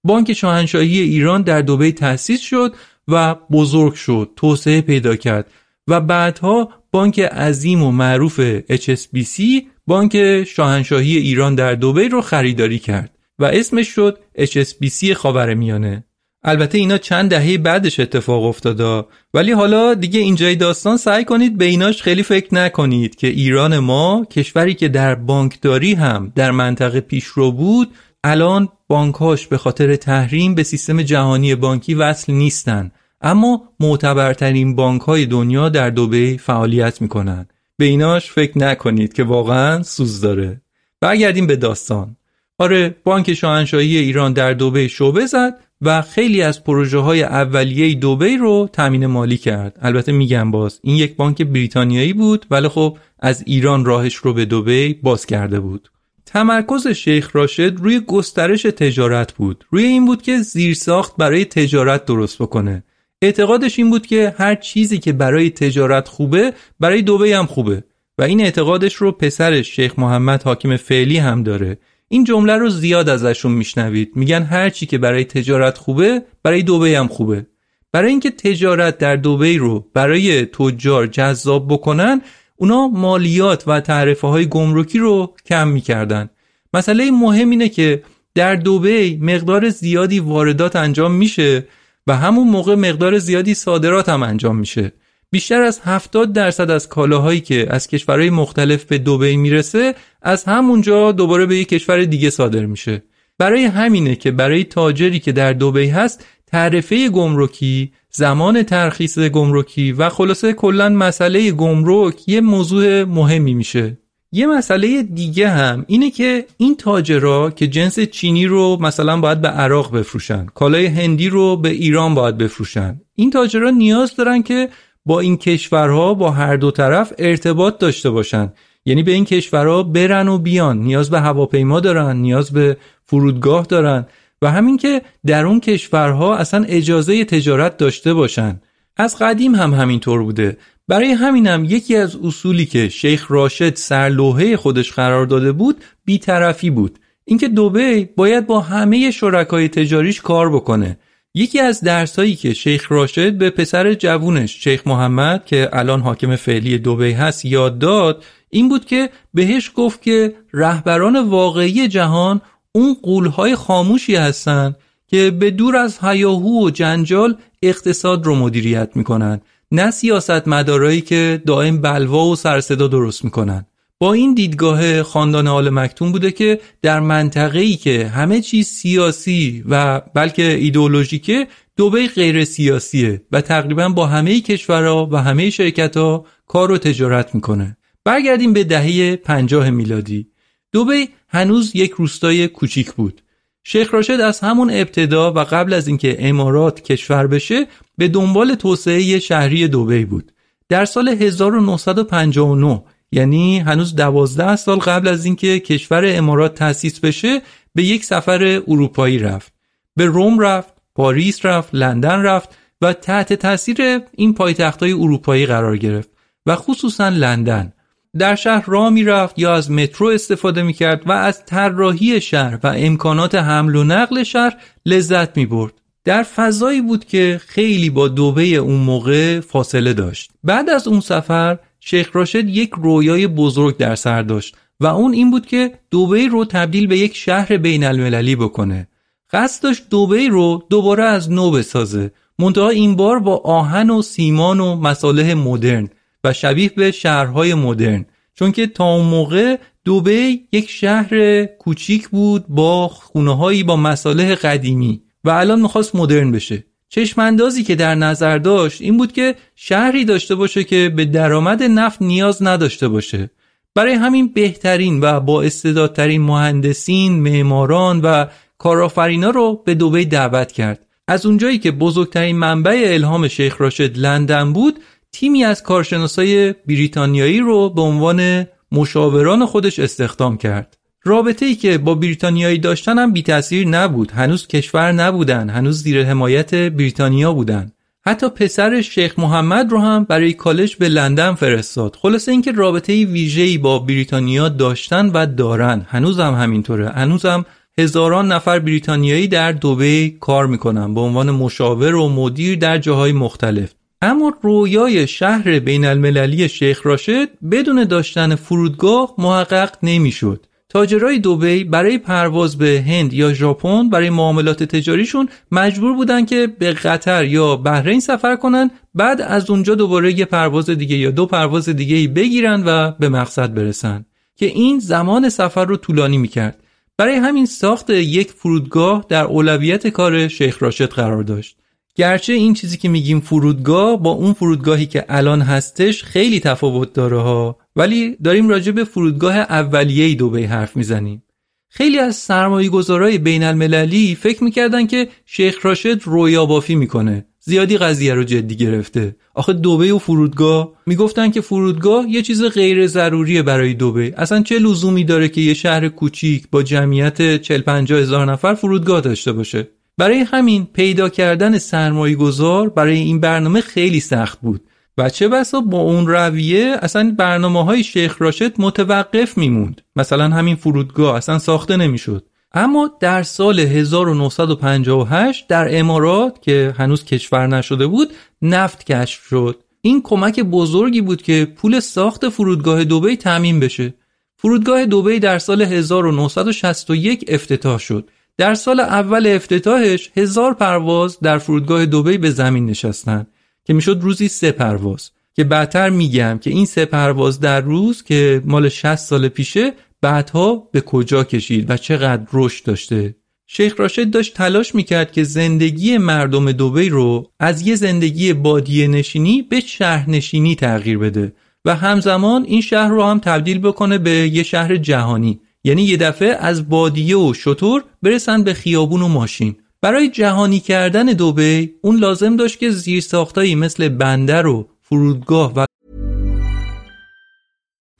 بانک 0.04 0.32
شاهنشاهی 0.32 1.00
ایران 1.00 1.42
در 1.42 1.62
دوبه 1.62 1.92
تأسیس 1.92 2.40
شد 2.40 2.74
و 3.08 3.34
بزرگ 3.34 3.94
شد 3.94 4.30
توسعه 4.36 4.80
پیدا 4.80 5.16
کرد 5.16 5.50
و 5.88 6.00
بعدها 6.00 6.68
بانک 6.90 7.20
عظیم 7.20 7.82
و 7.82 7.90
معروف 7.90 8.60
HSBC 8.60 9.42
بانک 9.86 10.44
شاهنشاهی 10.44 11.16
ایران 11.16 11.54
در 11.54 11.74
دوبه 11.74 12.08
رو 12.08 12.20
خریداری 12.20 12.78
کرد 12.78 13.18
و 13.38 13.44
اسمش 13.44 13.88
شد 13.88 14.18
HSBC 14.38 15.12
خاورمیانه. 15.12 16.04
البته 16.48 16.78
اینا 16.78 16.98
چند 16.98 17.30
دهه 17.30 17.58
بعدش 17.58 18.00
اتفاق 18.00 18.44
افتاده. 18.44 19.04
ولی 19.34 19.52
حالا 19.52 19.94
دیگه 19.94 20.20
اینجای 20.20 20.56
داستان 20.56 20.96
سعی 20.96 21.24
کنید 21.24 21.58
به 21.58 21.64
ایناش 21.64 22.02
خیلی 22.02 22.22
فکر 22.22 22.54
نکنید 22.54 23.14
که 23.14 23.26
ایران 23.26 23.78
ما 23.78 24.26
کشوری 24.30 24.74
که 24.74 24.88
در 24.88 25.14
بانکداری 25.14 25.94
هم 25.94 26.32
در 26.34 26.50
منطقه 26.50 27.00
پیشرو 27.00 27.52
بود 27.52 27.90
الان 28.24 28.68
بانکهاش 28.88 29.46
به 29.46 29.58
خاطر 29.58 29.96
تحریم 29.96 30.54
به 30.54 30.62
سیستم 30.62 31.02
جهانی 31.02 31.54
بانکی 31.54 31.94
وصل 31.94 32.32
نیستن. 32.32 32.90
اما 33.20 33.62
معتبرترین 33.80 34.76
بانک 34.76 35.02
های 35.02 35.26
دنیا 35.26 35.68
در 35.68 35.90
دوبه 35.90 36.36
فعالیت 36.36 37.02
می‌کنن. 37.02 37.46
به 37.76 37.84
ایناش 37.84 38.30
فکر 38.30 38.58
نکنید 38.58 39.12
که 39.12 39.24
واقعا 39.24 39.82
سوز 39.82 40.20
داره. 40.20 40.60
برگردیم 41.00 41.46
به 41.46 41.56
داستان. 41.56 42.16
آره 42.58 42.96
بانک 43.04 43.34
شاهنشاهی 43.34 43.96
ایران 43.96 44.32
در 44.32 44.52
دوبه 44.52 44.88
شعبه 44.88 45.26
زد. 45.26 45.65
و 45.82 46.02
خیلی 46.02 46.42
از 46.42 46.64
پروژه 46.64 46.98
های 46.98 47.22
اولیه 47.22 47.94
دوبی 47.94 48.36
رو 48.36 48.68
تامین 48.72 49.06
مالی 49.06 49.36
کرد. 49.36 49.78
البته 49.82 50.12
میگم 50.12 50.50
باز 50.50 50.80
این 50.82 50.96
یک 50.96 51.16
بانک 51.16 51.42
بریتانیایی 51.42 52.12
بود 52.12 52.46
ولی 52.50 52.68
خب 52.68 52.98
از 53.18 53.42
ایران 53.46 53.84
راهش 53.84 54.14
رو 54.14 54.32
به 54.32 54.44
دوبی 54.44 54.94
باز 54.94 55.26
کرده 55.26 55.60
بود. 55.60 55.90
تمرکز 56.26 56.88
شیخ 56.88 57.36
راشد 57.36 57.76
روی 57.76 58.00
گسترش 58.00 58.62
تجارت 58.62 59.32
بود. 59.32 59.64
روی 59.70 59.84
این 59.84 60.06
بود 60.06 60.22
که 60.22 60.38
زیرساخت 60.38 61.16
برای 61.16 61.44
تجارت 61.44 62.04
درست 62.04 62.42
بکنه. 62.42 62.84
اعتقادش 63.22 63.78
این 63.78 63.90
بود 63.90 64.06
که 64.06 64.34
هر 64.38 64.54
چیزی 64.54 64.98
که 64.98 65.12
برای 65.12 65.50
تجارت 65.50 66.08
خوبه 66.08 66.52
برای 66.80 67.02
دوبی 67.02 67.32
هم 67.32 67.46
خوبه. 67.46 67.84
و 68.18 68.22
این 68.22 68.40
اعتقادش 68.40 68.94
رو 68.94 69.12
پسرش 69.12 69.76
شیخ 69.76 69.98
محمد 69.98 70.42
حاکم 70.42 70.76
فعلی 70.76 71.18
هم 71.18 71.42
داره. 71.42 71.78
این 72.08 72.24
جمله 72.24 72.56
رو 72.56 72.68
زیاد 72.68 73.08
ازشون 73.08 73.52
میشنوید. 73.52 74.12
میگن 74.14 74.42
هر 74.42 74.70
چی 74.70 74.86
که 74.86 74.98
برای 74.98 75.24
تجارت 75.24 75.78
خوبه 75.78 76.22
برای 76.42 76.62
دوبی 76.62 76.94
هم 76.94 77.08
خوبه. 77.08 77.46
برای 77.92 78.10
اینکه 78.10 78.30
تجارت 78.30 78.98
در 78.98 79.16
دوبی 79.16 79.58
رو 79.58 79.86
برای 79.94 80.44
تجار 80.44 81.06
جذاب 81.06 81.68
بکنن 81.68 82.20
اونا 82.56 82.88
مالیات 82.88 83.68
و 83.68 83.80
تعرفه 83.80 84.26
های 84.26 84.46
گمرکی 84.46 84.98
رو 84.98 85.34
کم 85.46 85.68
می‌کردن. 85.68 86.30
مسئله 86.74 87.10
مهم 87.10 87.50
اینه 87.50 87.68
که 87.68 88.02
در 88.34 88.56
دوبی 88.56 89.16
مقدار 89.16 89.68
زیادی 89.68 90.18
واردات 90.20 90.76
انجام 90.76 91.12
میشه 91.12 91.66
و 92.06 92.16
همون 92.16 92.48
موقع 92.48 92.74
مقدار 92.74 93.18
زیادی 93.18 93.54
صادرات 93.54 94.08
هم 94.08 94.22
انجام 94.22 94.56
میشه. 94.56 94.92
بیشتر 95.30 95.62
از 95.62 95.80
70 95.84 96.32
درصد 96.32 96.70
از 96.70 96.88
کالاهایی 96.88 97.40
که 97.40 97.66
از 97.70 97.88
کشورهای 97.88 98.30
مختلف 98.30 98.84
به 98.84 98.98
دبی 98.98 99.36
می‌رسه 99.36 99.94
از 100.22 100.44
همونجا 100.44 101.12
دوباره 101.12 101.46
به 101.46 101.56
یک 101.56 101.68
کشور 101.68 102.04
دیگه 102.04 102.30
صادر 102.30 102.66
میشه. 102.66 103.02
برای 103.38 103.64
همینه 103.64 104.16
که 104.16 104.30
برای 104.30 104.64
تاجری 104.64 105.20
که 105.20 105.32
در 105.32 105.52
دبی 105.52 105.86
هست 105.88 106.24
تعرفه 106.46 107.08
گمرکی 107.08 107.92
زمان 108.10 108.62
ترخیص 108.62 109.18
گمرکی 109.18 109.92
و 109.92 110.08
خلاصه 110.08 110.52
کلا 110.52 110.88
مسئله 110.88 111.52
گمرک 111.52 112.28
یه 112.28 112.40
موضوع 112.40 113.04
مهمی 113.04 113.54
میشه. 113.54 113.98
یه 114.32 114.46
مسئله 114.46 115.02
دیگه 115.02 115.48
هم 115.48 115.84
اینه 115.88 116.10
که 116.10 116.44
این 116.56 116.76
تاجرها 116.76 117.50
که 117.50 117.66
جنس 117.66 118.00
چینی 118.00 118.46
رو 118.46 118.76
مثلا 118.80 119.20
باید 119.20 119.40
به 119.40 119.48
عراق 119.48 119.96
بفروشن 119.96 120.46
کالای 120.54 120.86
هندی 120.86 121.28
رو 121.28 121.56
به 121.56 121.68
ایران 121.68 122.14
باید 122.14 122.38
بفروشن. 122.38 123.00
این 123.14 123.30
تاجرها 123.30 123.70
نیاز 123.70 124.16
دارن 124.16 124.42
که 124.42 124.68
با 125.06 125.20
این 125.20 125.36
کشورها 125.36 126.14
با 126.14 126.30
هر 126.30 126.56
دو 126.56 126.70
طرف 126.70 127.12
ارتباط 127.18 127.78
داشته 127.78 128.10
باشند 128.10 128.54
یعنی 128.86 129.02
به 129.02 129.12
این 129.12 129.24
کشورها 129.24 129.82
برن 129.82 130.28
و 130.28 130.38
بیان. 130.38 130.78
نیاز 130.78 131.10
به 131.10 131.20
هواپیما 131.20 131.80
دارن 131.80 132.16
نیاز 132.16 132.50
به 132.50 132.76
فرودگاه 133.04 133.66
دارن. 133.66 134.06
و 134.42 134.50
همین 134.50 134.76
که 134.76 135.02
در 135.26 135.46
اون 135.46 135.60
کشورها 135.60 136.36
اصلا 136.36 136.64
اجازه 136.68 137.24
تجارت 137.24 137.76
داشته 137.76 138.14
باشن. 138.14 138.60
از 138.96 139.18
قدیم 139.18 139.54
هم 139.54 139.74
همینطور 139.74 140.22
بوده. 140.22 140.56
برای 140.88 141.12
همینم 141.12 141.64
یکی 141.64 141.96
از 141.96 142.16
اصولی 142.16 142.66
که 142.66 142.88
شیخ 142.88 143.30
راشد 143.30 143.74
سرلوحه 143.74 144.56
خودش 144.56 144.92
قرار 144.92 145.26
داده 145.26 145.52
بود 145.52 145.84
بیطرفی 146.04 146.70
بود. 146.70 146.98
اینکه 147.24 147.48
دوبی 147.48 148.04
باید 148.04 148.46
با 148.46 148.60
همه 148.60 149.10
شرکای 149.10 149.68
تجاریش 149.68 150.20
کار 150.20 150.50
بکنه. 150.50 150.98
یکی 151.38 151.60
از 151.60 151.80
درسایی 151.80 152.36
که 152.36 152.54
شیخ 152.54 152.92
راشد 152.92 153.32
به 153.32 153.50
پسر 153.50 153.94
جوونش 153.94 154.64
شیخ 154.64 154.86
محمد 154.86 155.44
که 155.44 155.68
الان 155.72 156.00
حاکم 156.00 156.36
فعلی 156.36 156.78
دوبی 156.78 157.12
هست 157.12 157.44
یاد 157.44 157.78
داد 157.78 158.24
این 158.50 158.68
بود 158.68 158.84
که 158.84 159.10
بهش 159.34 159.70
گفت 159.74 160.02
که 160.02 160.34
رهبران 160.52 161.28
واقعی 161.28 161.88
جهان 161.88 162.40
اون 162.72 162.96
قولهای 163.02 163.54
خاموشی 163.54 164.16
هستن 164.16 164.74
که 165.06 165.30
به 165.30 165.50
دور 165.50 165.76
از 165.76 165.98
هیاهو 166.02 166.66
و 166.66 166.70
جنجال 166.70 167.36
اقتصاد 167.62 168.26
رو 168.26 168.34
مدیریت 168.34 168.90
می‌کنن 168.94 169.40
نه 169.72 169.90
سیاست 169.90 170.48
مدارایی 170.48 171.00
که 171.00 171.42
دائم 171.46 171.80
بلوا 171.80 172.26
و 172.26 172.36
سرصدا 172.36 172.86
درست 172.86 173.24
می‌کنن. 173.24 173.66
با 173.98 174.12
این 174.12 174.34
دیدگاه 174.34 175.02
خاندان 175.02 175.46
آل 175.46 175.70
مکتوم 175.70 176.12
بوده 176.12 176.30
که 176.30 176.60
در 176.82 177.00
منطقه‌ای 177.00 177.76
که 177.76 178.06
همه 178.06 178.40
چیز 178.40 178.66
سیاسی 178.66 179.64
و 179.68 180.00
بلکه 180.14 180.52
ایدئولوژیکه 180.52 181.46
دوبه 181.76 182.06
غیر 182.06 182.44
سیاسیه 182.44 183.22
و 183.32 183.40
تقریبا 183.40 183.88
با 183.88 184.06
همه 184.06 184.40
کشورها 184.40 185.08
و 185.12 185.16
همه 185.16 185.50
شرکتها 185.50 186.26
کار 186.46 186.70
و 186.70 186.78
تجارت 186.78 187.34
می‌کنه. 187.34 187.76
برگردیم 188.04 188.52
به 188.52 188.64
دهه 188.64 189.16
پنجاه 189.16 189.70
میلادی. 189.70 190.28
دوبه 190.72 191.08
هنوز 191.28 191.76
یک 191.76 191.90
روستای 191.90 192.48
کوچیک 192.48 192.92
بود. 192.92 193.22
شیخ 193.64 193.94
راشد 193.94 194.20
از 194.20 194.40
همون 194.40 194.70
ابتدا 194.70 195.32
و 195.32 195.38
قبل 195.38 195.72
از 195.72 195.88
اینکه 195.88 196.16
امارات 196.18 196.82
کشور 196.82 197.26
بشه 197.26 197.66
به 197.98 198.08
دنبال 198.08 198.54
توسعه 198.54 199.18
شهری 199.18 199.68
دوبی 199.68 200.04
بود. 200.04 200.32
در 200.68 200.84
سال 200.84 201.08
1959 201.08 202.82
یعنی 203.16 203.58
هنوز 203.58 203.94
دوازده 203.94 204.56
سال 204.56 204.78
قبل 204.78 205.08
از 205.08 205.24
اینکه 205.24 205.60
کشور 205.60 206.02
امارات 206.06 206.54
تأسیس 206.54 207.00
بشه 207.00 207.42
به 207.74 207.82
یک 207.82 208.04
سفر 208.04 208.62
اروپایی 208.68 209.18
رفت 209.18 209.52
به 209.96 210.06
روم 210.06 210.38
رفت 210.38 210.74
پاریس 210.94 211.46
رفت 211.46 211.74
لندن 211.74 212.22
رفت 212.22 212.48
و 212.80 212.92
تحت 212.92 213.32
تاثیر 213.32 214.00
این 214.16 214.34
پایتختهای 214.34 214.92
اروپایی 214.92 215.46
قرار 215.46 215.76
گرفت 215.76 216.10
و 216.46 216.56
خصوصا 216.56 217.08
لندن 217.08 217.72
در 218.18 218.34
شهر 218.34 218.64
را 218.66 218.90
می 218.90 219.04
رفت 219.04 219.38
یا 219.38 219.54
از 219.54 219.70
مترو 219.70 220.06
استفاده 220.06 220.62
می 220.62 220.72
کرد 220.72 221.08
و 221.08 221.12
از 221.12 221.44
طراحی 221.44 222.20
شهر 222.20 222.58
و 222.62 222.72
امکانات 222.76 223.34
حمل 223.34 223.76
و 223.76 223.84
نقل 223.84 224.22
شهر 224.22 224.56
لذت 224.86 225.36
می 225.36 225.46
برد. 225.46 225.72
در 226.04 226.22
فضایی 226.22 226.80
بود 226.80 227.04
که 227.04 227.40
خیلی 227.46 227.90
با 227.90 228.08
دوبه 228.08 228.42
اون 228.42 228.80
موقع 228.80 229.40
فاصله 229.40 229.92
داشت. 229.92 230.30
بعد 230.44 230.70
از 230.70 230.88
اون 230.88 231.00
سفر 231.00 231.58
شیخ 231.88 232.16
راشد 232.16 232.48
یک 232.48 232.70
رویای 232.82 233.26
بزرگ 233.26 233.76
در 233.76 233.94
سر 233.94 234.22
داشت 234.22 234.56
و 234.80 234.86
اون 234.86 235.12
این 235.12 235.30
بود 235.30 235.46
که 235.46 235.72
دوبه 235.90 236.26
رو 236.26 236.44
تبدیل 236.44 236.86
به 236.86 236.98
یک 236.98 237.16
شهر 237.16 237.56
بین 237.56 237.84
المللی 237.84 238.36
بکنه. 238.36 238.88
قصد 239.32 239.62
داشت 239.62 239.88
دوبه 239.90 240.28
رو 240.28 240.62
دوباره 240.70 241.04
از 241.04 241.30
نو 241.30 241.50
بسازه. 241.50 242.10
منتها 242.38 242.68
این 242.68 242.96
بار 242.96 243.18
با 243.18 243.36
آهن 243.36 243.90
و 243.90 244.02
سیمان 244.02 244.60
و 244.60 244.76
مصالح 244.76 245.34
مدرن 245.34 245.88
و 246.24 246.32
شبیه 246.32 246.68
به 246.76 246.90
شهرهای 246.90 247.54
مدرن 247.54 248.04
چون 248.34 248.52
که 248.52 248.66
تا 248.66 248.94
اون 248.94 249.06
موقع 249.06 249.56
دوبی 249.84 250.48
یک 250.52 250.70
شهر 250.70 251.44
کوچیک 251.44 252.08
بود 252.08 252.44
با 252.48 252.88
خونه 252.88 253.64
با 253.64 253.76
مصالح 253.76 254.34
قدیمی 254.34 255.02
و 255.24 255.30
الان 255.30 255.60
می‌خواست 255.60 255.96
مدرن 255.96 256.32
بشه 256.32 256.64
چشماندازی 256.88 257.64
که 257.64 257.74
در 257.74 257.94
نظر 257.94 258.38
داشت 258.38 258.82
این 258.82 258.96
بود 258.96 259.12
که 259.12 259.34
شهری 259.54 260.04
داشته 260.04 260.34
باشه 260.34 260.64
که 260.64 260.92
به 260.96 261.04
درآمد 261.04 261.62
نفت 261.62 262.02
نیاز 262.02 262.42
نداشته 262.42 262.88
باشه 262.88 263.30
برای 263.74 263.94
همین 263.94 264.32
بهترین 264.32 265.00
و 265.00 265.20
با 265.20 265.42
استعدادترین 265.42 266.22
مهندسین، 266.22 267.20
معماران 267.20 268.00
و 268.00 268.26
کارآفرینا 268.58 269.30
رو 269.30 269.62
به 269.64 269.74
دوبی 269.74 270.04
دعوت 270.04 270.52
کرد. 270.52 270.86
از 271.08 271.26
اونجایی 271.26 271.58
که 271.58 271.70
بزرگترین 271.70 272.36
منبع 272.36 272.82
الهام 272.86 273.28
شیخ 273.28 273.60
راشد 273.60 273.98
لندن 273.98 274.52
بود، 274.52 274.80
تیمی 275.12 275.44
از 275.44 275.62
کارشناسای 275.62 276.52
بریتانیایی 276.52 277.40
رو 277.40 277.70
به 277.70 277.82
عنوان 277.82 278.46
مشاوران 278.72 279.46
خودش 279.46 279.78
استخدام 279.78 280.36
کرد. 280.36 280.75
رابطه 281.06 281.46
ای 281.46 281.54
که 281.54 281.78
با 281.78 281.94
بریتانیایی 281.94 282.58
داشتن 282.58 282.98
هم 282.98 283.12
بی 283.12 283.22
تاثیر 283.22 283.68
نبود. 283.68 284.10
هنوز 284.10 284.46
کشور 284.46 284.92
نبودن. 284.92 285.50
هنوز 285.50 285.82
زیر 285.82 286.04
حمایت 286.04 286.54
بریتانیا 286.54 287.32
بودن. 287.32 287.72
حتی 288.06 288.28
پسر 288.28 288.80
شیخ 288.80 289.18
محمد 289.18 289.72
رو 289.72 289.78
هم 289.78 290.04
برای 290.04 290.32
کالج 290.32 290.76
به 290.76 290.88
لندن 290.88 291.34
فرستاد. 291.34 291.96
خلاصه 291.96 292.32
اینکه 292.32 292.52
رابطه 292.52 293.04
ویژه‌ای 293.04 293.58
با 293.58 293.78
بریتانیا 293.78 294.48
داشتن 294.48 295.10
و 295.10 295.26
دارن. 295.26 295.86
هنوز 295.88 296.20
هم 296.20 296.34
همینطوره. 296.34 296.88
هنوز 296.88 297.26
هم 297.26 297.44
هزاران 297.78 298.32
نفر 298.32 298.58
بریتانیایی 298.58 299.28
در 299.28 299.52
دوبه 299.52 300.14
کار 300.20 300.46
می‌کنن 300.46 300.94
به 300.94 301.00
عنوان 301.00 301.30
مشاور 301.30 301.94
و 301.94 302.08
مدیر 302.08 302.58
در 302.58 302.78
جاهای 302.78 303.12
مختلف. 303.12 303.74
اما 304.02 304.32
رویای 304.42 305.06
شهر 305.06 305.58
بین 305.58 305.84
المللی 305.84 306.48
شیخ 306.48 306.86
راشد 306.86 307.28
بدون 307.50 307.84
داشتن 307.84 308.34
فرودگاه 308.34 309.14
محقق 309.18 309.70
نمی‌شد. 309.82 310.46
تاجرای 310.68 311.18
دوبی 311.18 311.64
برای 311.64 311.98
پرواز 311.98 312.58
به 312.58 312.84
هند 312.86 313.12
یا 313.12 313.32
ژاپن 313.32 313.90
برای 313.90 314.10
معاملات 314.10 314.62
تجاریشون 314.62 315.28
مجبور 315.52 315.92
بودن 315.96 316.24
که 316.24 316.46
به 316.46 316.72
قطر 316.72 317.24
یا 317.24 317.56
بحرین 317.56 318.00
سفر 318.00 318.36
کنن 318.36 318.70
بعد 318.94 319.20
از 319.20 319.50
اونجا 319.50 319.74
دوباره 319.74 320.18
یه 320.18 320.24
پرواز 320.24 320.70
دیگه 320.70 320.96
یا 320.96 321.10
دو 321.10 321.26
پرواز 321.26 321.68
دیگه 321.68 322.08
بگیرن 322.08 322.62
و 322.66 322.90
به 322.90 323.08
مقصد 323.08 323.54
برسن. 323.54 324.04
که 324.36 324.46
این 324.46 324.78
زمان 324.78 325.28
سفر 325.28 325.64
رو 325.64 325.76
طولانی 325.76 326.18
می‌کرد. 326.18 326.62
برای 326.98 327.14
همین 327.14 327.46
ساخت 327.46 327.90
یک 327.90 328.30
فرودگاه 328.30 329.04
در 329.08 329.24
اولویت 329.24 329.86
کار 329.88 330.28
شیخ 330.28 330.62
راشد 330.62 330.90
قرار 330.90 331.22
داشت. 331.22 331.56
گرچه 331.94 332.32
این 332.32 332.54
چیزی 332.54 332.76
که 332.76 332.88
میگیم 332.88 333.20
فرودگاه 333.20 334.02
با 334.02 334.10
اون 334.10 334.32
فرودگاهی 334.32 334.86
که 334.86 335.04
الان 335.08 335.42
هستش 335.42 336.04
خیلی 336.04 336.40
تفاوت 336.40 336.92
داره 336.92 337.20
ها. 337.20 337.58
ولی 337.76 338.16
داریم 338.24 338.48
راجع 338.48 338.72
به 338.72 338.84
فرودگاه 338.84 339.36
اولیه 339.36 340.14
دوبی 340.14 340.42
حرف 340.42 340.76
می‌زنیم. 340.76 341.22
خیلی 341.68 341.98
از 341.98 342.16
سرمایه 342.16 342.68
گذارای 342.68 343.18
بین 343.18 343.42
المللی 343.44 344.14
فکر 344.14 344.44
می‌کردن 344.44 344.86
که 344.86 345.08
شیخ 345.26 345.66
راشد 345.66 346.00
رویا 346.04 346.46
بافی 346.46 346.74
می‌کنه. 346.74 347.26
زیادی 347.40 347.78
قضیه 347.78 348.14
رو 348.14 348.24
جدی 348.24 348.56
گرفته. 348.56 349.16
آخه 349.34 349.52
دوبه 349.52 349.92
و 349.92 349.98
فرودگاه 349.98 350.72
می‌گفتن 350.86 351.30
که 351.30 351.40
فرودگاه 351.40 352.06
یه 352.08 352.22
چیز 352.22 352.42
غیر 352.42 352.86
ضروریه 352.86 353.42
برای 353.42 353.74
دوبه 353.74 354.14
اصلا 354.16 354.42
چه 354.42 354.58
لزومی 354.58 355.04
داره 355.04 355.28
که 355.28 355.40
یه 355.40 355.54
شهر 355.54 355.88
کوچیک 355.88 356.46
با 356.50 356.62
جمعیت 356.62 357.42
40 357.42 357.60
50 357.60 358.00
هزار 358.00 358.32
نفر 358.32 358.54
فرودگاه 358.54 359.00
داشته 359.00 359.32
باشه؟ 359.32 359.68
برای 359.98 360.18
همین 360.18 360.66
پیدا 360.72 361.08
کردن 361.08 361.58
سرمایه 361.58 362.16
گذار 362.16 362.68
برای 362.68 362.98
این 362.98 363.20
برنامه 363.20 363.60
خیلی 363.60 364.00
سخت 364.00 364.40
بود. 364.40 364.60
و 364.98 365.10
چه 365.10 365.28
بسا 365.28 365.60
با 365.60 365.78
اون 365.78 366.06
رویه 366.06 366.76
اصلا 366.82 367.14
برنامه 367.18 367.64
های 367.64 367.84
شیخ 367.84 368.22
راشد 368.22 368.52
متوقف 368.58 369.38
میموند. 369.38 369.80
مثلا 369.96 370.28
همین 370.28 370.56
فرودگاه 370.56 371.16
اصلا 371.16 371.38
ساخته 371.38 371.76
نمی‌شد. 371.76 372.26
اما 372.52 372.90
در 373.00 373.22
سال 373.22 373.60
1958 373.60 375.48
در 375.48 375.78
امارات 375.78 376.42
که 376.42 376.74
هنوز 376.78 377.04
کشور 377.04 377.46
نشده 377.46 377.86
بود 377.86 378.12
نفت 378.42 378.84
کشف 378.84 379.26
شد. 379.26 379.62
این 379.80 380.02
کمک 380.02 380.40
بزرگی 380.40 381.00
بود 381.00 381.22
که 381.22 381.48
پول 381.56 381.80
ساخت 381.80 382.28
فرودگاه 382.28 382.84
دوبی 382.84 383.16
تامین 383.16 383.60
بشه. 383.60 383.94
فرودگاه 384.36 384.86
دوبی 384.86 385.18
در 385.18 385.38
سال 385.38 385.62
1961 385.62 387.24
افتتاح 387.28 387.78
شد. 387.78 388.08
در 388.38 388.54
سال 388.54 388.80
اول 388.80 389.26
افتتاحش 389.26 390.10
هزار 390.16 390.54
پرواز 390.54 391.18
در 391.22 391.38
فرودگاه 391.38 391.86
دوبی 391.86 392.18
به 392.18 392.30
زمین 392.30 392.66
نشستن. 392.66 393.26
که 393.66 393.74
می‌شد 393.74 393.98
روزی 394.02 394.28
سه 394.28 394.52
پرواز. 394.52 395.10
که 395.34 395.44
بعدتر 395.44 395.90
میگم 395.90 396.38
که 396.38 396.50
این 396.50 396.66
سه 396.66 396.84
پرواز 396.84 397.40
در 397.40 397.60
روز 397.60 398.02
که 398.02 398.42
مال 398.44 398.68
60 398.68 398.94
سال 398.94 399.28
پیشه 399.28 399.72
بعدها 400.00 400.68
به 400.72 400.80
کجا 400.80 401.24
کشید 401.24 401.70
و 401.70 401.76
چقدر 401.76 402.26
رشد 402.32 402.64
داشته. 402.64 403.16
شیخ 403.46 403.80
راشد 403.80 404.10
داشت 404.10 404.34
تلاش 404.34 404.74
می‌کرد 404.74 405.12
که 405.12 405.24
زندگی 405.24 405.98
مردم 405.98 406.52
دوبی 406.52 406.88
رو 406.88 407.30
از 407.40 407.66
یه 407.66 407.74
زندگی 407.74 408.32
بادیه 408.32 408.88
نشینی 408.88 409.42
به 409.42 409.60
شهر 409.60 410.10
نشینی 410.10 410.54
تغییر 410.54 410.98
بده 410.98 411.32
و 411.64 411.76
همزمان 411.76 412.44
این 412.44 412.60
شهر 412.60 412.88
رو 412.88 413.02
هم 413.02 413.18
تبدیل 413.18 413.58
بکنه 413.58 413.98
به 413.98 414.10
یه 414.10 414.42
شهر 414.42 414.76
جهانی. 414.76 415.40
یعنی 415.64 415.82
یه 415.82 415.96
دفعه 415.96 416.28
از 416.28 416.68
بادیه 416.68 417.16
و 417.16 417.34
شطور 417.34 417.84
برسن 418.02 418.44
به 418.44 418.54
خیابون 418.54 419.02
و 419.02 419.08
ماشین. 419.08 419.56
برای 419.86 420.08
جهانی 420.08 420.60
کردن 420.60 421.06
دوبی 421.06 421.74
اون 421.82 421.96
لازم 421.96 422.36
داشت 422.36 422.58
که 422.58 422.70
زیر 422.70 423.00
ساختایی 423.00 423.54
مثل 423.54 423.88
بندر 423.88 424.46
و 424.46 424.68
فرودگاه 424.82 425.52
و 425.56 425.65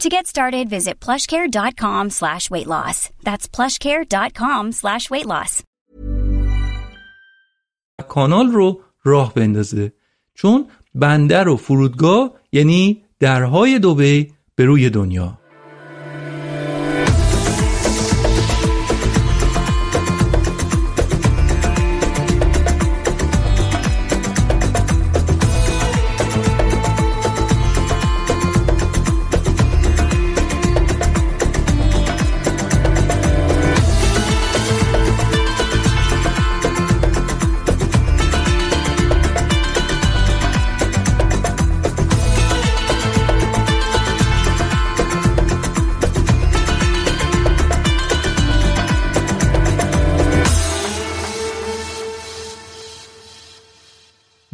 To 0.00 0.08
get 0.08 0.26
started, 0.26 0.68
visit 0.68 1.00
plushcare.com 1.00 2.10
slash 2.10 2.50
weight 2.50 2.66
loss. 2.66 3.10
That's 3.22 3.46
plushcare.com 3.48 4.72
slash 4.72 5.10
weight 5.10 5.26
loss. 5.26 5.62
کانال 8.08 8.46
رو 8.46 8.80
راه 9.04 9.34
بندازه 9.34 9.92
چون 10.34 10.66
بندر 10.94 11.48
و 11.48 11.56
فرودگاه 11.56 12.34
یعنی 12.52 13.04
درهای 13.20 13.78
دوبی 13.78 14.32
به 14.54 14.64
روی 14.64 14.90
دنیا 14.90 15.38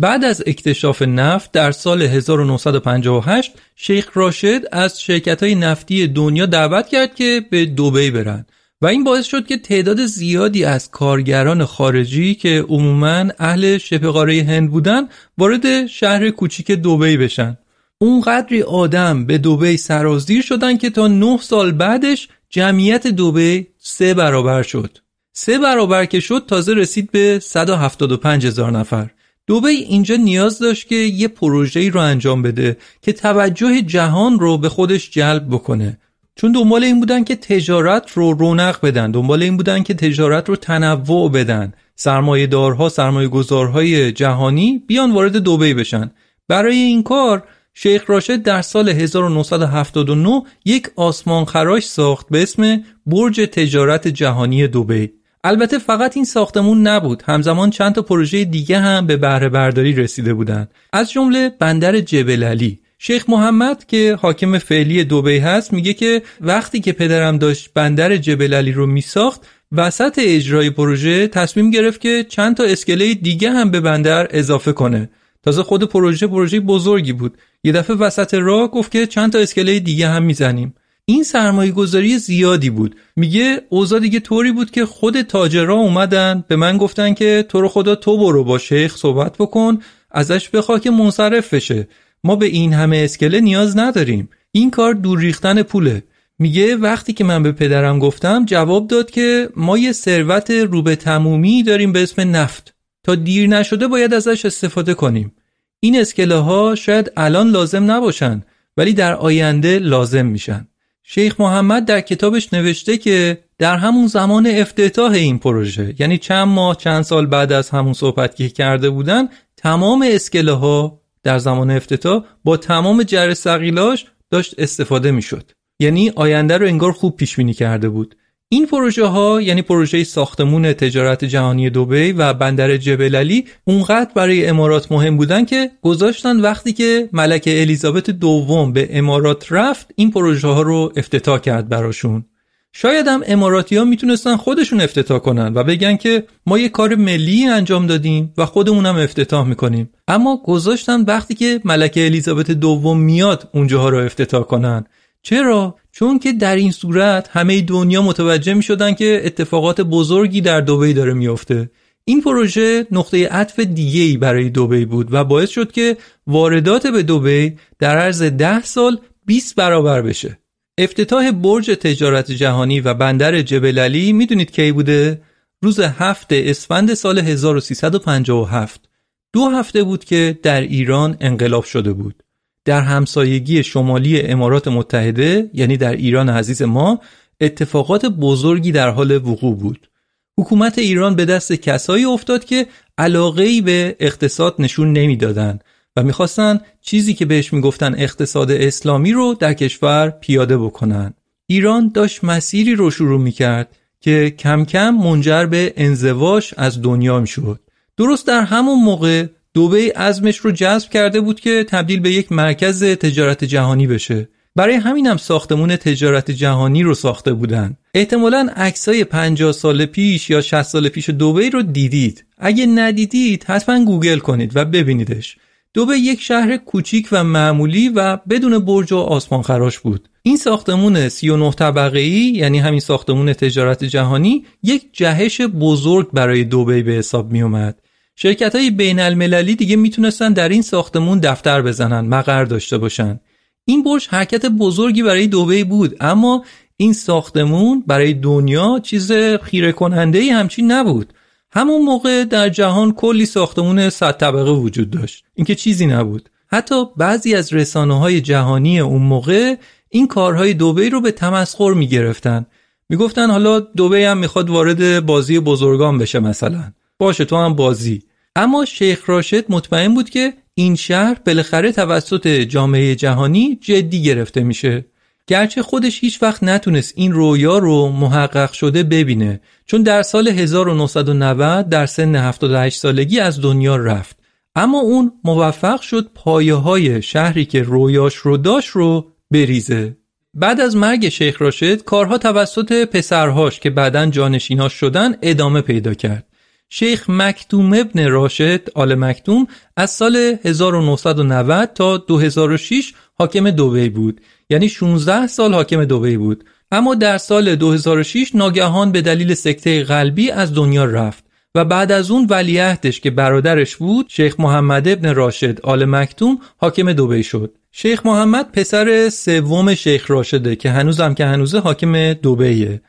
بعد 0.01 0.25
از 0.25 0.43
اکتشاف 0.47 1.03
نفت 1.03 1.53
در 1.53 1.73
سال 1.73 2.03
1958 2.03 3.53
شیخ 3.77 4.11
راشد 4.15 4.61
از 4.73 5.03
شرکت 5.03 5.43
های 5.43 5.55
نفتی 5.55 6.07
دنیا 6.07 6.47
دعوت 6.47 6.89
کرد 6.89 7.15
که 7.15 7.45
به 7.51 7.67
دوبی 7.67 8.11
برن 8.11 8.47
و 8.83 8.87
این 8.87 9.05
باعث 9.05 9.27
شد 9.27 9.47
که 9.47 9.57
تعداد 9.57 10.07
زیادی 10.07 10.65
از 10.65 10.91
کارگران 10.91 11.65
خارجی 11.65 12.35
که 12.35 12.65
عموما 12.69 13.25
اهل 13.39 13.79
شبه 13.79 14.09
قاره 14.09 14.43
هند 14.43 14.71
بودن 14.71 15.09
وارد 15.39 15.87
شهر 15.87 16.31
کوچیک 16.31 16.71
دوبی 16.71 17.17
بشن. 17.17 17.59
اونقدری 17.99 18.63
آدم 18.63 19.27
به 19.27 19.39
دوبی 19.39 19.77
سرازیر 19.77 20.43
شدن 20.43 20.77
که 20.77 20.91
تا 20.91 21.09
9 21.09 21.39
سال 21.43 21.73
بعدش 21.73 22.29
جمعیت 22.51 23.07
دوبی 23.07 23.67
سه 23.79 24.15
برابر 24.15 24.63
شد. 24.63 24.99
سه 25.33 25.59
برابر 25.59 26.05
که 26.05 26.21
شد 26.21 26.45
تازه 26.49 26.75
رسید 26.75 27.11
به 27.11 27.39
175 27.39 28.47
هزار 28.47 28.71
نفر. 28.71 29.11
دوبی 29.47 29.69
اینجا 29.69 30.17
نیاز 30.17 30.59
داشت 30.59 30.89
که 30.89 30.95
یه 30.95 31.29
پروژه‌ای 31.29 31.91
رو 31.91 32.01
انجام 32.01 32.43
بده 32.43 32.77
که 33.03 33.13
توجه 33.13 33.83
جهان 33.83 34.39
رو 34.39 34.59
به 34.59 34.69
خودش 34.69 35.11
جلب 35.11 35.47
بکنه. 35.51 35.99
چون 36.37 36.53
دنبال 36.53 36.85
این 36.85 37.01
بودن 37.01 37.25
که 37.25 37.37
تجارت 37.37 38.11
رو 38.11 38.33
رونق 38.33 38.81
بدن 38.87 39.11
دنبال 39.11 39.43
این 39.43 39.57
بودن 39.57 39.83
که 39.83 39.95
تجارت 39.95 40.49
رو 40.49 40.57
تنوع 40.57 41.31
بدن. 41.31 41.73
سرمایه 41.97 42.47
دارها 42.47 42.89
سرمایه 42.89 43.29
گذارهای 43.29 44.13
جهانی 44.13 44.83
بیان 44.87 45.13
وارد 45.13 45.37
دوبی 45.37 45.75
بشن. 45.75 46.11
برای 46.49 46.77
این 46.77 47.03
کار 47.03 47.43
شیخ 47.75 48.11
راشد 48.11 48.43
در 48.43 48.63
سال 48.63 48.89
1979 48.89 50.43
یک 50.65 50.91
آسمان 50.97 51.45
خراش 51.45 51.87
ساخت 51.89 52.27
به 52.31 52.43
اسم 52.43 52.85
برج 53.07 53.41
تجارت 53.41 54.09
جهانی 54.09 54.69
دوبی 54.69 55.13
البته 55.45 55.79
فقط 55.79 56.17
این 56.17 56.25
ساختمون 56.25 56.87
نبود. 56.87 57.23
همزمان 57.27 57.71
چند 57.71 57.95
تا 57.95 58.03
پروژه 58.03 58.45
دیگه 58.45 58.79
هم 58.79 59.07
به 59.07 59.17
بهره 59.17 59.49
برداری 59.49 59.93
رسیده 59.93 60.35
بودند 60.35 60.71
از 60.93 61.11
جمله 61.11 61.53
بندر 61.59 62.01
جبل 62.01 62.45
علی. 62.45 62.81
شیخ 62.99 63.25
محمد 63.29 63.87
که 63.87 64.19
حاکم 64.23 64.59
فعلی 64.59 65.05
دوبی 65.05 65.39
هست 65.39 65.73
میگه 65.73 65.95
که 65.95 66.23
وقتی 66.41 66.81
که 66.81 66.93
پدرم 66.93 67.39
داشت 67.39 67.71
بندر 67.75 68.17
جبل 68.17 68.55
علی 68.55 68.73
رو 68.73 68.87
میساخت 68.87 69.47
وسط 69.73 70.19
اجرای 70.23 70.71
پروژه 70.71 71.29
تصمیم 71.29 71.71
گرفت 71.71 72.01
که 72.01 72.27
چند 72.29 72.57
تا 72.57 72.65
اسکله 72.65 73.15
دیگه 73.15 73.51
هم 73.51 73.71
به 73.71 73.81
بندر 73.81 74.29
اضافه 74.31 74.73
کنه. 74.73 75.11
تازه 75.43 75.63
خود 75.63 75.85
پروژه 75.85 76.27
پروژه 76.27 76.61
بزرگی 76.61 77.13
بود. 77.13 77.39
یه 77.65 77.73
دفعه 77.73 77.97
وسط 77.97 78.35
راه 78.35 78.71
گفت 78.71 78.93
که 78.93 79.07
چند 79.07 79.33
تا 79.33 79.39
اسکله 79.39 79.81
دیگه 79.81 80.09
هم 80.09 80.23
می‌زنیم. 80.23 80.75
این 81.11 81.23
سرمایه 81.23 81.73
گذاری 81.73 82.19
زیادی 82.19 82.71
بود. 82.71 82.97
میگه 83.17 83.63
اوضاع 83.69 84.01
دیگه 84.01 84.21
طوری 84.21 84.53
بود 84.53 84.71
که 84.71 84.87
خود 84.87 85.23
تاجرها 85.23 85.77
اومدن 85.77 86.45
به 86.49 86.57
من 86.57 86.79
گفتن 86.79 87.15
که 87.15 87.45
تو 87.49 87.61
رو 87.61 87.69
خدا 87.69 87.95
تو 87.95 88.19
برو 88.19 88.45
با 88.45 88.59
شیخ 88.59 88.97
صحبت 88.97 89.37
بکن 89.39 89.79
ازش 90.11 90.49
بخوا 90.49 90.79
که 90.79 90.91
منصرف 90.91 91.55
بشه. 91.55 91.89
ما 92.25 92.37
به 92.37 92.47
این 92.47 92.73
همه 92.73 92.97
اسکله 92.97 93.41
نیاز 93.41 93.79
نداریم. 93.79 94.29
این 94.53 94.71
کار 94.71 94.95
دور 94.95 95.19
ریختن 95.19 95.63
پوله. 95.63 96.03
میگه 96.39 96.77
وقتی 96.77 97.13
که 97.13 97.25
من 97.25 97.43
به 97.43 97.53
پدرم 97.53 97.99
گفتم 97.99 98.45
جواب 98.45 98.87
داد 98.87 99.11
که 99.11 99.49
ما 99.57 99.79
یه 99.79 99.93
ثروت 99.93 100.51
رو 100.51 100.83
به 100.83 100.97
تمومی 100.97 101.63
داریم 101.63 101.93
به 101.93 102.03
اسم 102.03 102.37
نفت. 102.37 102.75
تا 103.03 103.15
دیر 103.15 103.49
نشده 103.49 103.89
باید 103.89 104.15
ازش 104.15 104.45
استفاده 104.45 104.95
کنیم. 104.95 105.33
این 105.81 106.01
اسکله 106.01 106.37
ها 106.37 106.75
شاید 106.75 107.13
الان 107.17 107.51
لازم 107.51 107.91
نباشن 107.91 108.43
ولی 108.77 108.93
در 108.93 109.15
آینده 109.15 109.79
لازم 109.79 110.27
میشن. 110.27 110.67
شیخ 111.13 111.41
محمد 111.41 111.85
در 111.85 112.01
کتابش 112.01 112.53
نوشته 112.53 112.97
که 112.97 113.39
در 113.59 113.77
همون 113.77 114.07
زمان 114.07 114.47
افتتاح 114.47 115.13
این 115.13 115.39
پروژه 115.39 115.95
یعنی 115.99 116.19
چند 116.19 116.49
ماه 116.49 116.77
چند 116.77 117.03
سال 117.03 117.27
بعد 117.27 117.53
از 117.53 117.71
همون 117.71 117.93
صحبت 117.93 118.37
که 118.37 118.49
کرده 118.49 118.91
بودن 118.91 119.29
تمام 119.57 120.05
اسکله 120.07 120.53
ها 120.53 121.01
در 121.23 121.39
زمان 121.39 121.71
افتتاح 121.71 122.25
با 122.45 122.57
تمام 122.57 123.03
جر 123.03 123.35
سقیلاش 123.35 124.07
داشت 124.31 124.55
استفاده 124.59 125.11
می‌شد. 125.11 125.51
یعنی 125.81 126.11
آینده 126.11 126.59
رو 126.59 126.67
انگار 126.67 126.93
خوب 126.93 127.17
پیش 127.17 127.37
بینی 127.37 127.55
کرده 127.55 127.89
بود. 127.89 128.17
این 128.53 128.67
پروژه 128.67 129.05
ها 129.05 129.41
یعنی 129.41 129.63
پروژه 129.63 130.05
ساختمون 130.05 130.73
تجارت 130.73 131.25
جهانی 131.25 131.71
دوبی 131.71 132.13
و 132.13 132.35
بندر 132.35 132.77
جبل 132.77 133.17
علی 133.17 133.45
اونقدر 133.65 134.11
برای 134.15 134.47
امارات 134.47 134.93
مهم 134.93 135.17
بودن 135.17 135.45
که 135.45 135.71
گذاشتن 135.83 136.41
وقتی 136.41 136.73
که 136.73 137.09
ملکه 137.13 137.61
الیزابت 137.61 138.11
دوم 138.11 138.73
به 138.73 138.89
امارات 138.99 139.47
رفت 139.53 139.91
این 139.97 140.11
پروژه 140.11 140.49
ها 140.49 140.63
رو 140.63 140.93
افتتاح 140.97 141.39
کرد 141.39 141.69
براشون. 141.69 142.25
شاید 142.73 143.09
هم 143.09 143.23
اماراتی 143.27 143.77
ها 143.77 143.85
می‌تونستن 143.85 144.37
خودشون 144.37 144.81
افتتاح 144.81 145.19
کنن 145.19 145.53
و 145.55 145.65
بگن 145.65 145.97
که 145.97 146.25
ما 146.47 146.59
یه 146.59 146.69
کار 146.69 146.95
ملی 146.95 147.47
انجام 147.47 147.87
دادیم 147.87 148.33
و 148.39 148.47
خودمون 148.47 148.87
هم 148.87 148.97
افتتاح 148.97 149.47
می‌کنیم. 149.47 149.91
اما 150.09 150.43
گذاشتن 150.45 151.01
وقتی 151.01 151.35
که 151.35 151.61
ملکه 151.65 152.07
الیزابت 152.07 152.51
دوم 152.51 153.01
میاد 153.01 153.49
اونجاها 153.55 153.89
رو 153.89 153.99
افتتاح 153.99 154.43
کنن. 154.43 154.87
چرا؟ 155.23 155.77
چون 155.93 156.19
که 156.19 156.33
در 156.33 156.57
این 156.57 156.73
صورت 156.73 157.29
همه 157.33 157.61
دنیا 157.61 158.03
متوجه 158.03 158.55
می 158.55 158.63
شدن 158.63 158.95
که 158.95 159.23
اتفاقات 159.25 159.81
بزرگی 159.81 160.41
در 160.41 160.61
دوبی 160.61 160.93
داره 160.93 161.13
میافته. 161.13 161.71
این 162.05 162.23
پروژه 162.23 162.87
نقطه 162.91 163.29
عطف 163.29 163.61
دیگه 163.61 164.19
برای 164.19 164.51
دوبی 164.51 164.85
بود 164.85 165.09
و 165.13 165.25
باعث 165.25 165.51
شد 165.51 165.73
که 165.73 165.97
واردات 166.27 166.87
به 166.87 167.03
دوبی 167.03 167.57
در 167.79 167.99
عرض 167.99 168.23
ده 168.23 168.63
سال 168.63 169.01
20 169.27 169.55
برابر 169.55 170.03
بشه. 170.03 170.39
افتتاح 170.79 171.31
برج 171.31 171.71
تجارت 171.71 172.31
جهانی 172.31 172.81
و 172.81 172.95
بندر 172.95 173.43
جبل 173.43 173.79
علی 173.79 174.13
می‌دونید 174.13 174.51
کی 174.51 174.73
بوده؟ 174.73 175.23
روز 175.63 175.81
هفته 175.81 176.43
اسفند 176.47 176.95
سال 176.95 177.19
1357 177.19 178.89
دو 179.33 179.49
هفته 179.49 179.83
بود 179.83 180.05
که 180.05 180.39
در 180.43 180.61
ایران 180.61 181.17
انقلاب 181.21 181.65
شده 181.65 181.93
بود. 181.93 182.23
در 182.65 182.81
همسایگی 182.81 183.63
شمالی 183.63 184.21
امارات 184.21 184.69
متحده 184.69 185.51
یعنی 185.55 185.77
در 185.77 185.93
ایران 185.93 186.29
عزیز 186.29 186.63
ما 186.63 187.01
اتفاقات 187.41 188.07
بزرگی 188.07 188.73
در 188.73 188.89
حال 188.89 189.17
وقوع 189.17 189.57
بود 189.57 189.91
حکومت 190.39 190.79
ایران 190.79 191.17
به 191.17 191.25
دست 191.25 191.53
کسایی 191.53 192.05
افتاد 192.05 192.45
که 192.45 192.67
علاقه 192.99 193.43
ای 193.43 193.61
به 193.61 193.97
اقتصاد 194.01 194.55
نشون 194.59 194.93
نمی‌دادند 194.93 195.65
و 195.97 196.03
می‌خواستن 196.03 196.61
چیزی 196.81 197.15
که 197.15 197.25
بهش 197.27 197.53
می‌گفتن 197.53 197.95
اقتصاد 197.99 198.51
اسلامی 198.51 199.13
رو 199.13 199.35
در 199.41 199.55
کشور 199.55 200.11
پیاده 200.11 200.59
بکنن. 200.59 201.15
ایران 201.47 201.91
داشت 201.95 202.25
مسیری 202.25 202.75
رو 202.75 202.91
شروع 202.91 203.21
می‌کرد 203.21 203.77
که 204.01 204.31
کم 204.31 204.65
کم 204.65 204.91
منجر 204.91 205.47
به 205.47 205.73
انزواش 205.77 206.55
از 206.57 206.83
دنیا 206.83 207.21
می‌شد. 207.21 207.61
درست 207.97 208.27
در 208.27 208.41
همون 208.41 208.85
موقع 208.85 209.27
دوبه 209.55 209.93
ازمش 209.97 210.37
رو 210.37 210.51
جذب 210.51 210.91
کرده 210.91 211.21
بود 211.21 211.41
که 211.41 211.65
تبدیل 211.69 212.01
به 212.01 212.11
یک 212.11 212.33
مرکز 212.33 212.85
تجارت 212.85 213.45
جهانی 213.45 213.87
بشه. 213.87 214.29
برای 214.57 214.75
همینم 214.75 215.17
ساختمون 215.17 215.77
تجارت 215.77 216.31
جهانی 216.31 216.83
رو 216.83 216.95
ساخته 216.95 217.33
بودن. 217.33 217.77
احتمالا 217.95 218.49
عکسای 218.57 219.05
50 219.05 219.53
سال 219.53 219.87
پیش 219.87 220.31
یا 220.31 220.41
60 220.41 220.63
سال 220.63 220.89
پیش 220.89 221.11
دوبه 221.11 221.51
رو 221.51 221.63
دیدید. 221.63 222.25
اگه 222.39 222.67
ندیدید 222.67 223.45
حتما 223.45 223.85
گوگل 223.85 224.19
کنید 224.19 224.57
و 224.57 224.65
ببینیدش. 224.65 225.37
دوبه 225.75 225.97
یک 225.97 226.21
شهر 226.21 226.57
کوچیک 226.57 227.09
و 227.13 227.25
معمولی 227.25 227.89
و 227.89 228.17
بدون 228.17 228.59
برج 228.59 228.93
و 228.93 228.97
آسمان 228.97 229.43
خراش 229.43 229.79
بود. 229.79 230.09
این 230.23 230.37
ساختمون 230.37 231.09
39 231.09 231.51
طبقه 231.51 231.99
ای 231.99 232.33
یعنی 232.35 232.59
همین 232.59 232.81
ساختمون 232.81 233.33
تجارت 233.33 233.85
جهانی 233.85 234.45
یک 234.63 234.89
جهش 234.93 235.41
بزرگ 235.41 236.11
برای 236.13 236.45
دوبه 236.45 236.83
به 236.83 236.93
حساب 236.93 237.33
می 237.33 237.43
اومد 237.43 237.79
شرکت 238.23 238.55
های 238.55 238.71
بین 238.71 239.01
المللی 239.01 239.55
دیگه 239.55 239.77
می‌تونستن 239.77 240.33
در 240.33 240.49
این 240.49 240.63
ساختمون 240.63 241.19
دفتر 241.19 241.63
بزنن 241.63 242.01
مقر 242.01 242.45
داشته 242.45 242.79
باشن. 242.79 243.21
این 243.65 243.83
برج 243.83 244.09
حرکت 244.11 244.47
بزرگی 244.47 245.03
برای 245.03 245.27
دوبه 245.27 245.65
بود 245.65 245.97
اما 246.01 246.45
این 246.77 246.93
ساختمون 246.93 247.85
برای 247.87 248.15
دنیا 248.15 248.81
چیز 248.83 249.13
خیره 249.43 249.73
کننده 249.73 250.19
ای 250.19 250.31
همچین 250.31 250.73
نبود. 250.73 251.13
همون 251.53 251.83
موقع 251.83 252.25
در 252.25 252.49
جهان 252.49 252.93
کلی 252.93 253.27
ساختمون 253.27 253.91
صد 253.91 254.17
طبقه 254.17 254.51
وجود 254.51 254.91
داشت. 254.91 255.25
اینکه 255.35 255.55
چیزی 255.55 255.87
نبود. 255.87 256.29
حتی 256.47 256.85
بعضی 256.97 257.35
از 257.35 257.53
رسانه 257.53 257.99
های 257.99 258.21
جهانی 258.21 258.81
اون 258.81 259.03
موقع 259.03 259.55
این 259.89 260.07
کارهای 260.07 260.55
دوبه 260.55 260.89
رو 260.89 261.01
به 261.01 261.13
تمسخر 261.13 261.73
می‌گرفتن. 261.73 262.47
می‌گفتن 262.89 263.31
حالا 263.31 263.61
دوبه 263.61 264.09
هم 264.09 264.19
می‌خواد 264.19 264.51
وارد 264.51 265.07
بازی 265.07 265.41
بزرگان 265.41 265.99
بشه 265.99 266.21
مثلا. 266.21 266.73
باشه 266.99 267.25
تو 267.25 267.37
هم 267.37 267.55
بازی. 267.55 268.03
اما 268.37 268.65
شیخ 268.65 269.11
راشد 269.11 269.45
مطمئن 269.49 269.95
بود 269.95 270.11
که 270.11 270.33
این 270.55 270.77
شهر 270.77 271.17
بالاخره 271.27 271.73
توسط 271.73 272.29
جامعه 272.29 272.95
جهانی 272.95 273.59
جدی 273.61 274.03
گرفته 274.03 274.43
میشه. 274.43 274.85
گرچه 275.27 275.63
خودش 275.63 276.01
هیچ 276.01 276.23
وقت 276.23 276.43
نتونست 276.43 276.93
این 276.97 277.13
رویا 277.13 277.59
رو 277.59 277.89
محقق 277.89 278.53
شده 278.53 278.83
ببینه 278.83 279.41
چون 279.67 279.83
در 279.83 280.03
سال 280.03 280.29
1990 280.29 281.69
در 281.69 281.87
سن 281.87 282.15
78 282.15 282.79
سالگی 282.79 283.21
از 283.21 283.41
دنیا 283.41 283.77
رفت. 283.77 284.19
اما 284.55 284.81
اون 284.81 285.13
موفق 285.25 285.81
شد 285.81 286.11
پایه 286.15 286.55
های 286.55 287.03
شهری 287.03 287.45
که 287.45 287.63
رویاش 287.63 288.15
رو 288.15 288.37
داشت 288.37 288.69
رو 288.69 289.13
بریزه. 289.31 289.97
بعد 290.35 290.61
از 290.61 290.77
مرگ 290.77 291.09
شیخ 291.09 291.43
راشد 291.43 291.85
کارها 291.85 292.19
توسط 292.19 292.85
پسرهاش 292.85 293.61
که 293.61 293.71
بعدا 293.71 294.07
جانشیناش 294.07 294.73
شدن 294.73 295.15
ادامه 295.23 295.61
پیدا 295.61 295.95
کرد. 295.95 296.30
شیخ 296.73 297.05
مکتوم 297.09 297.73
ابن 297.73 298.09
راشد 298.09 298.69
آل 298.75 298.95
مکتوم 298.95 299.47
از 299.77 299.91
سال 299.91 300.17
1990 300.45 301.71
تا 301.75 301.97
2006 301.97 302.95
حاکم 303.19 303.51
دوبی 303.51 303.89
بود. 303.89 304.21
یعنی 304.51 304.69
16 304.69 305.27
سال 305.27 305.55
حاکم 305.55 305.85
دوبی 305.85 306.17
بود. 306.17 306.45
اما 306.73 306.95
در 306.95 307.19
سال 307.19 307.57
2006 307.57 308.35
ناگهان 308.35 308.93
به 308.93 309.03
دلیل 309.03 309.35
سکته 309.35 309.85
قلبی 309.85 310.31
از 310.31 310.55
دنیا 310.55 310.85
رفت 310.85 311.25
و 311.55 311.65
بعد 311.65 311.93
از 311.93 312.11
اون 312.11 312.27
ولیعهدش 312.31 313.01
که 313.01 313.11
برادرش 313.11 313.77
بود 313.77 314.07
شیخ 314.09 314.41
محمد 314.41 314.89
ابن 314.89 315.15
راشد 315.15 315.61
آل 315.61 315.85
مکتوم 315.85 316.39
حاکم 316.57 316.93
دوبی 316.93 317.23
شد. 317.23 317.55
شیخ 317.73 318.07
محمد 318.07 318.53
پسر 318.53 319.09
سوم 319.09 319.75
شیخ 319.75 320.11
راشده 320.11 320.57
که 320.57 320.71
هنوزم 320.71 321.15
که 321.15 321.27
هنوزه 321.27 321.59
حاکم 321.59 322.13
دوبیه. 322.13 322.81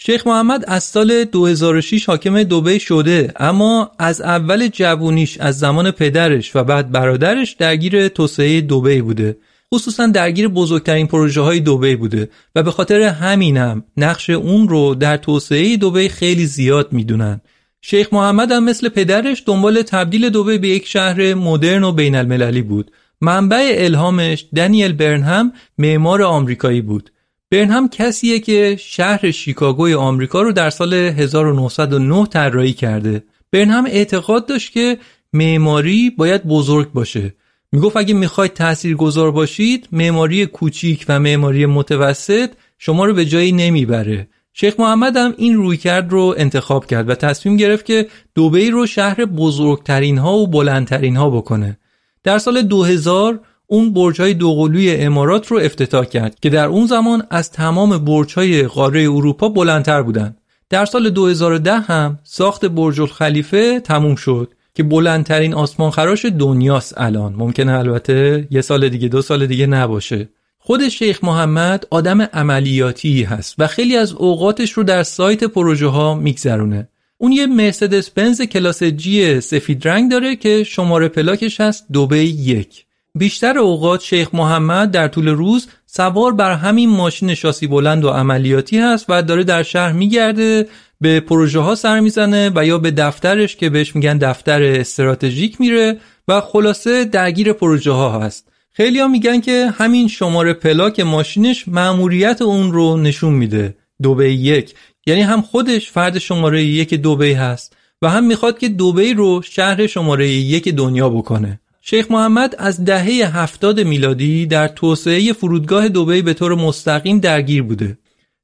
شیخ 0.00 0.26
محمد 0.26 0.64
از 0.68 0.84
سال 0.84 1.24
2006 1.24 2.08
حاکم 2.08 2.42
دوبه 2.42 2.78
شده 2.78 3.32
اما 3.36 3.90
از 3.98 4.20
اول 4.20 4.68
جوونیش 4.68 5.38
از 5.38 5.58
زمان 5.58 5.90
پدرش 5.90 6.56
و 6.56 6.64
بعد 6.64 6.92
برادرش 6.92 7.52
درگیر 7.52 8.08
توسعه 8.08 8.60
دوبه 8.60 9.02
بوده. 9.02 9.36
خصوصا 9.74 10.06
درگیر 10.06 10.48
بزرگترین 10.48 11.06
پروژه 11.06 11.40
های 11.40 11.60
دوبه 11.60 11.96
بوده 11.96 12.28
و 12.54 12.62
به 12.62 12.70
خاطر 12.70 13.00
همینم 13.00 13.84
نقش 13.96 14.30
اون 14.30 14.68
رو 14.68 14.94
در 14.94 15.16
توسعه 15.16 15.76
دوبه 15.76 16.08
خیلی 16.08 16.46
زیاد 16.46 16.92
می‌دونن. 16.92 17.40
شیخ 17.80 18.12
محمد 18.12 18.52
هم 18.52 18.64
مثل 18.64 18.88
پدرش 18.88 19.42
دنبال 19.46 19.82
تبدیل 19.82 20.30
دوبه 20.30 20.58
به 20.58 20.68
یک 20.68 20.86
شهر 20.86 21.34
مدرن 21.34 21.84
و 21.84 21.92
بین 21.92 22.14
المللی 22.14 22.62
بود. 22.62 22.90
منبع 23.20 23.74
الهامش 23.78 24.46
دنیل 24.56 24.92
برنهم 24.92 25.52
معمار 25.78 26.22
آمریکایی 26.22 26.80
بود. 26.80 27.10
برنهم 27.50 27.88
کسیه 27.88 28.40
که 28.40 28.76
شهر 28.80 29.30
شیکاگوی 29.30 29.94
آمریکا 29.94 30.42
رو 30.42 30.52
در 30.52 30.70
سال 30.70 30.94
1909 30.94 32.26
طراحی 32.26 32.72
کرده. 32.72 33.24
برنهم 33.52 33.86
اعتقاد 33.86 34.46
داشت 34.46 34.72
که 34.72 34.98
معماری 35.32 36.10
باید 36.10 36.44
بزرگ 36.44 36.92
باشه. 36.92 37.34
می‌گفت 37.72 37.96
اگه 37.96 38.14
می‌خواید 38.14 38.52
تاثیرگذار 38.52 39.30
باشید، 39.30 39.88
معماری 39.92 40.46
کوچیک 40.46 41.04
و 41.08 41.20
معماری 41.20 41.66
متوسط 41.66 42.50
شما 42.78 43.04
رو 43.04 43.14
به 43.14 43.24
جایی 43.24 43.52
نمی‌بره. 43.52 44.28
شیخ 44.52 44.80
محمد 44.80 45.16
هم 45.16 45.34
این 45.36 45.54
رویکرد 45.54 46.12
رو 46.12 46.34
انتخاب 46.38 46.86
کرد 46.86 47.08
و 47.10 47.14
تصمیم 47.14 47.56
گرفت 47.56 47.84
که 47.84 48.08
دوبی 48.34 48.70
رو 48.70 48.86
شهر 48.86 49.24
بزرگترین 49.24 50.18
ها 50.18 50.36
و 50.36 50.46
بلندترین 50.46 51.16
ها 51.16 51.30
بکنه. 51.30 51.78
در 52.24 52.38
سال 52.38 52.62
2000 52.62 53.40
اون 53.70 53.92
برج‌های 53.92 54.34
دوقلوی 54.34 54.96
امارات 54.96 55.46
رو 55.46 55.58
افتتاح 55.58 56.04
کرد 56.04 56.40
که 56.40 56.50
در 56.50 56.66
اون 56.66 56.86
زمان 56.86 57.22
از 57.30 57.50
تمام 57.50 58.04
برج‌های 58.04 58.62
قاره 58.62 59.02
اروپا 59.02 59.48
بلندتر 59.48 60.02
بودند. 60.02 60.36
در 60.70 60.84
سال 60.84 61.10
2010 61.10 61.78
هم 61.80 62.18
ساخت 62.22 62.64
برج 62.64 63.00
الخلیفه 63.00 63.80
تموم 63.80 64.14
شد 64.14 64.52
که 64.74 64.82
بلندترین 64.82 65.54
آسمان 65.54 65.90
خراش 65.90 66.24
دنیاست 66.24 66.94
الان. 67.00 67.34
ممکنه 67.34 67.72
البته 67.72 68.48
یه 68.50 68.60
سال 68.60 68.88
دیگه 68.88 69.08
دو 69.08 69.22
سال 69.22 69.46
دیگه 69.46 69.66
نباشه. 69.66 70.28
خود 70.58 70.88
شیخ 70.88 71.24
محمد 71.24 71.86
آدم 71.90 72.22
عملیاتی 72.22 73.22
هست 73.22 73.54
و 73.58 73.66
خیلی 73.66 73.96
از 73.96 74.12
اوقاتش 74.12 74.72
رو 74.72 74.82
در 74.82 75.02
سایت 75.02 75.44
پروژه 75.44 75.86
ها 75.86 76.14
میگذرونه. 76.14 76.88
اون 77.18 77.32
یه 77.32 77.46
مرسدس 77.46 78.10
بنز 78.10 78.42
کلاس 78.42 78.82
جی 78.82 79.40
سفید 79.40 79.88
رنگ 79.88 80.10
داره 80.10 80.36
که 80.36 80.64
شماره 80.64 81.08
پلاکش 81.08 81.60
هست 81.60 81.86
دوبه 81.92 82.24
یک. 82.24 82.84
بیشتر 83.14 83.58
اوقات 83.58 84.02
شیخ 84.02 84.28
محمد 84.32 84.90
در 84.90 85.08
طول 85.08 85.28
روز 85.28 85.68
سوار 85.86 86.32
بر 86.32 86.52
همین 86.52 86.90
ماشین 86.90 87.34
شاسی 87.34 87.66
بلند 87.66 88.04
و 88.04 88.08
عملیاتی 88.08 88.78
هست 88.78 89.06
و 89.08 89.22
داره 89.22 89.44
در 89.44 89.62
شهر 89.62 89.92
میگرده 89.92 90.68
به 91.00 91.20
پروژه 91.20 91.60
ها 91.60 91.74
سر 91.74 92.00
می‌زنه 92.00 92.50
و 92.54 92.66
یا 92.66 92.78
به 92.78 92.90
دفترش 92.90 93.56
که 93.56 93.70
بهش 93.70 93.96
میگن 93.96 94.18
دفتر 94.18 94.62
استراتژیک 94.62 95.60
میره 95.60 95.96
و 96.28 96.40
خلاصه 96.40 97.04
درگیر 97.04 97.52
پروژه 97.52 97.92
ها 97.92 98.20
هست. 98.20 98.48
خیلی 98.72 99.00
ها 99.00 99.08
میگن 99.08 99.40
که 99.40 99.72
همین 99.78 100.08
شماره 100.08 100.52
پلاک 100.52 101.00
ماشینش 101.00 101.68
معموریت 101.68 102.42
اون 102.42 102.72
رو 102.72 102.96
نشون 102.96 103.34
میده 103.34 103.76
دوبه 104.02 104.32
یک. 104.32 104.74
یعنی 105.06 105.20
هم 105.20 105.42
خودش 105.42 105.90
فرد 105.90 106.18
شماره 106.18 106.64
یک 106.64 106.94
دوبه 106.94 107.36
هست 107.36 107.76
و 108.02 108.10
هم 108.10 108.24
می‌خواد 108.24 108.58
که 108.58 108.68
دوبه 108.68 109.12
رو 109.12 109.42
شهر 109.42 109.86
شماره 109.86 110.28
یک 110.28 110.68
دنیا 110.68 111.08
بکنه. 111.08 111.60
شیخ 111.90 112.10
محمد 112.10 112.54
از 112.58 112.84
دهه 112.84 113.36
هفتاد 113.36 113.80
میلادی 113.80 114.46
در 114.46 114.68
توسعه 114.68 115.32
فرودگاه 115.32 115.88
دوبی 115.88 116.22
به 116.22 116.34
طور 116.34 116.54
مستقیم 116.54 117.20
درگیر 117.20 117.62
بوده. 117.62 117.98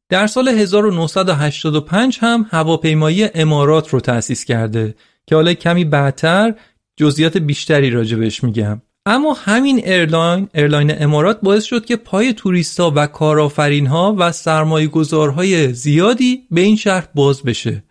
در 0.09 0.27
سال 0.27 0.49
1985 0.49 2.19
هم 2.21 2.47
هواپیمایی 2.51 3.25
امارات 3.35 3.89
رو 3.89 4.01
تأسیس 4.01 4.45
کرده 4.45 4.95
که 5.27 5.35
حالا 5.35 5.55
کمی 5.55 5.85
بعدتر 5.85 6.55
جزئیات 6.97 7.37
بیشتری 7.37 7.91
راجع 7.91 8.14
بهش 8.14 8.45
میگم. 8.45 8.83
اما 9.07 9.33
همین 9.33 9.79
ایرلاین 9.79 10.49
ایرلاین 10.55 11.03
امارات 11.03 11.41
باعث 11.43 11.65
شد 11.65 11.85
که 11.85 11.97
پای 11.97 12.33
توریستا 12.33 12.93
و 12.97 13.07
کارآفرینها 13.07 14.15
و 14.19 14.33
سرمایه 14.33 14.87
گذارهای 14.87 15.73
زیادی 15.73 16.43
به 16.51 16.61
این 16.61 16.77
شهر 16.77 17.09
باز 17.15 17.43
بشه. 17.43 17.83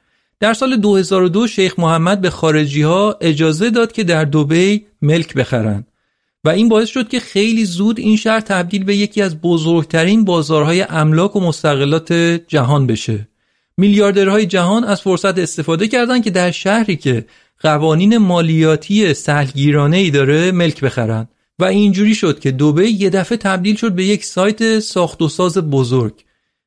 در 0.43 0.53
سال 0.53 0.75
2002 0.75 1.47
شیخ 1.47 1.79
محمد 1.79 2.21
به 2.21 2.29
خارجی 2.29 2.81
ها 2.81 3.17
اجازه 3.21 3.69
داد 3.69 3.91
که 3.91 4.03
در 4.03 4.25
دوبی 4.25 4.85
ملک 5.01 5.33
بخرن 5.33 5.85
و 6.43 6.49
این 6.49 6.69
باعث 6.69 6.89
شد 6.89 7.09
که 7.09 7.19
خیلی 7.19 7.65
زود 7.65 7.99
این 7.99 8.17
شهر 8.17 8.39
تبدیل 8.39 8.83
به 8.83 8.95
یکی 8.95 9.21
از 9.21 9.41
بزرگترین 9.41 10.25
بازارهای 10.25 10.85
املاک 10.89 11.35
و 11.35 11.39
مستغلات 11.39 12.13
جهان 12.47 12.87
بشه. 12.87 13.27
میلیاردرهای 13.77 14.45
جهان 14.45 14.83
از 14.83 15.01
فرصت 15.01 15.39
استفاده 15.39 15.87
کردند 15.87 16.23
که 16.23 16.29
در 16.29 16.51
شهری 16.51 16.95
که 16.95 17.25
قوانین 17.59 18.17
مالیاتی 18.17 19.13
سهلگیرانه 19.13 19.97
ای 19.97 20.11
داره 20.11 20.51
ملک 20.51 20.81
بخرن 20.81 21.27
و 21.59 21.63
اینجوری 21.63 22.15
شد 22.15 22.39
که 22.39 22.51
دوبه 22.51 22.89
یه 22.89 23.09
دفعه 23.09 23.37
تبدیل 23.37 23.75
شد 23.75 23.91
به 23.91 24.05
یک 24.05 24.25
سایت 24.25 24.79
ساخت 24.79 25.21
و 25.21 25.29
ساز 25.29 25.57
بزرگ. 25.57 26.13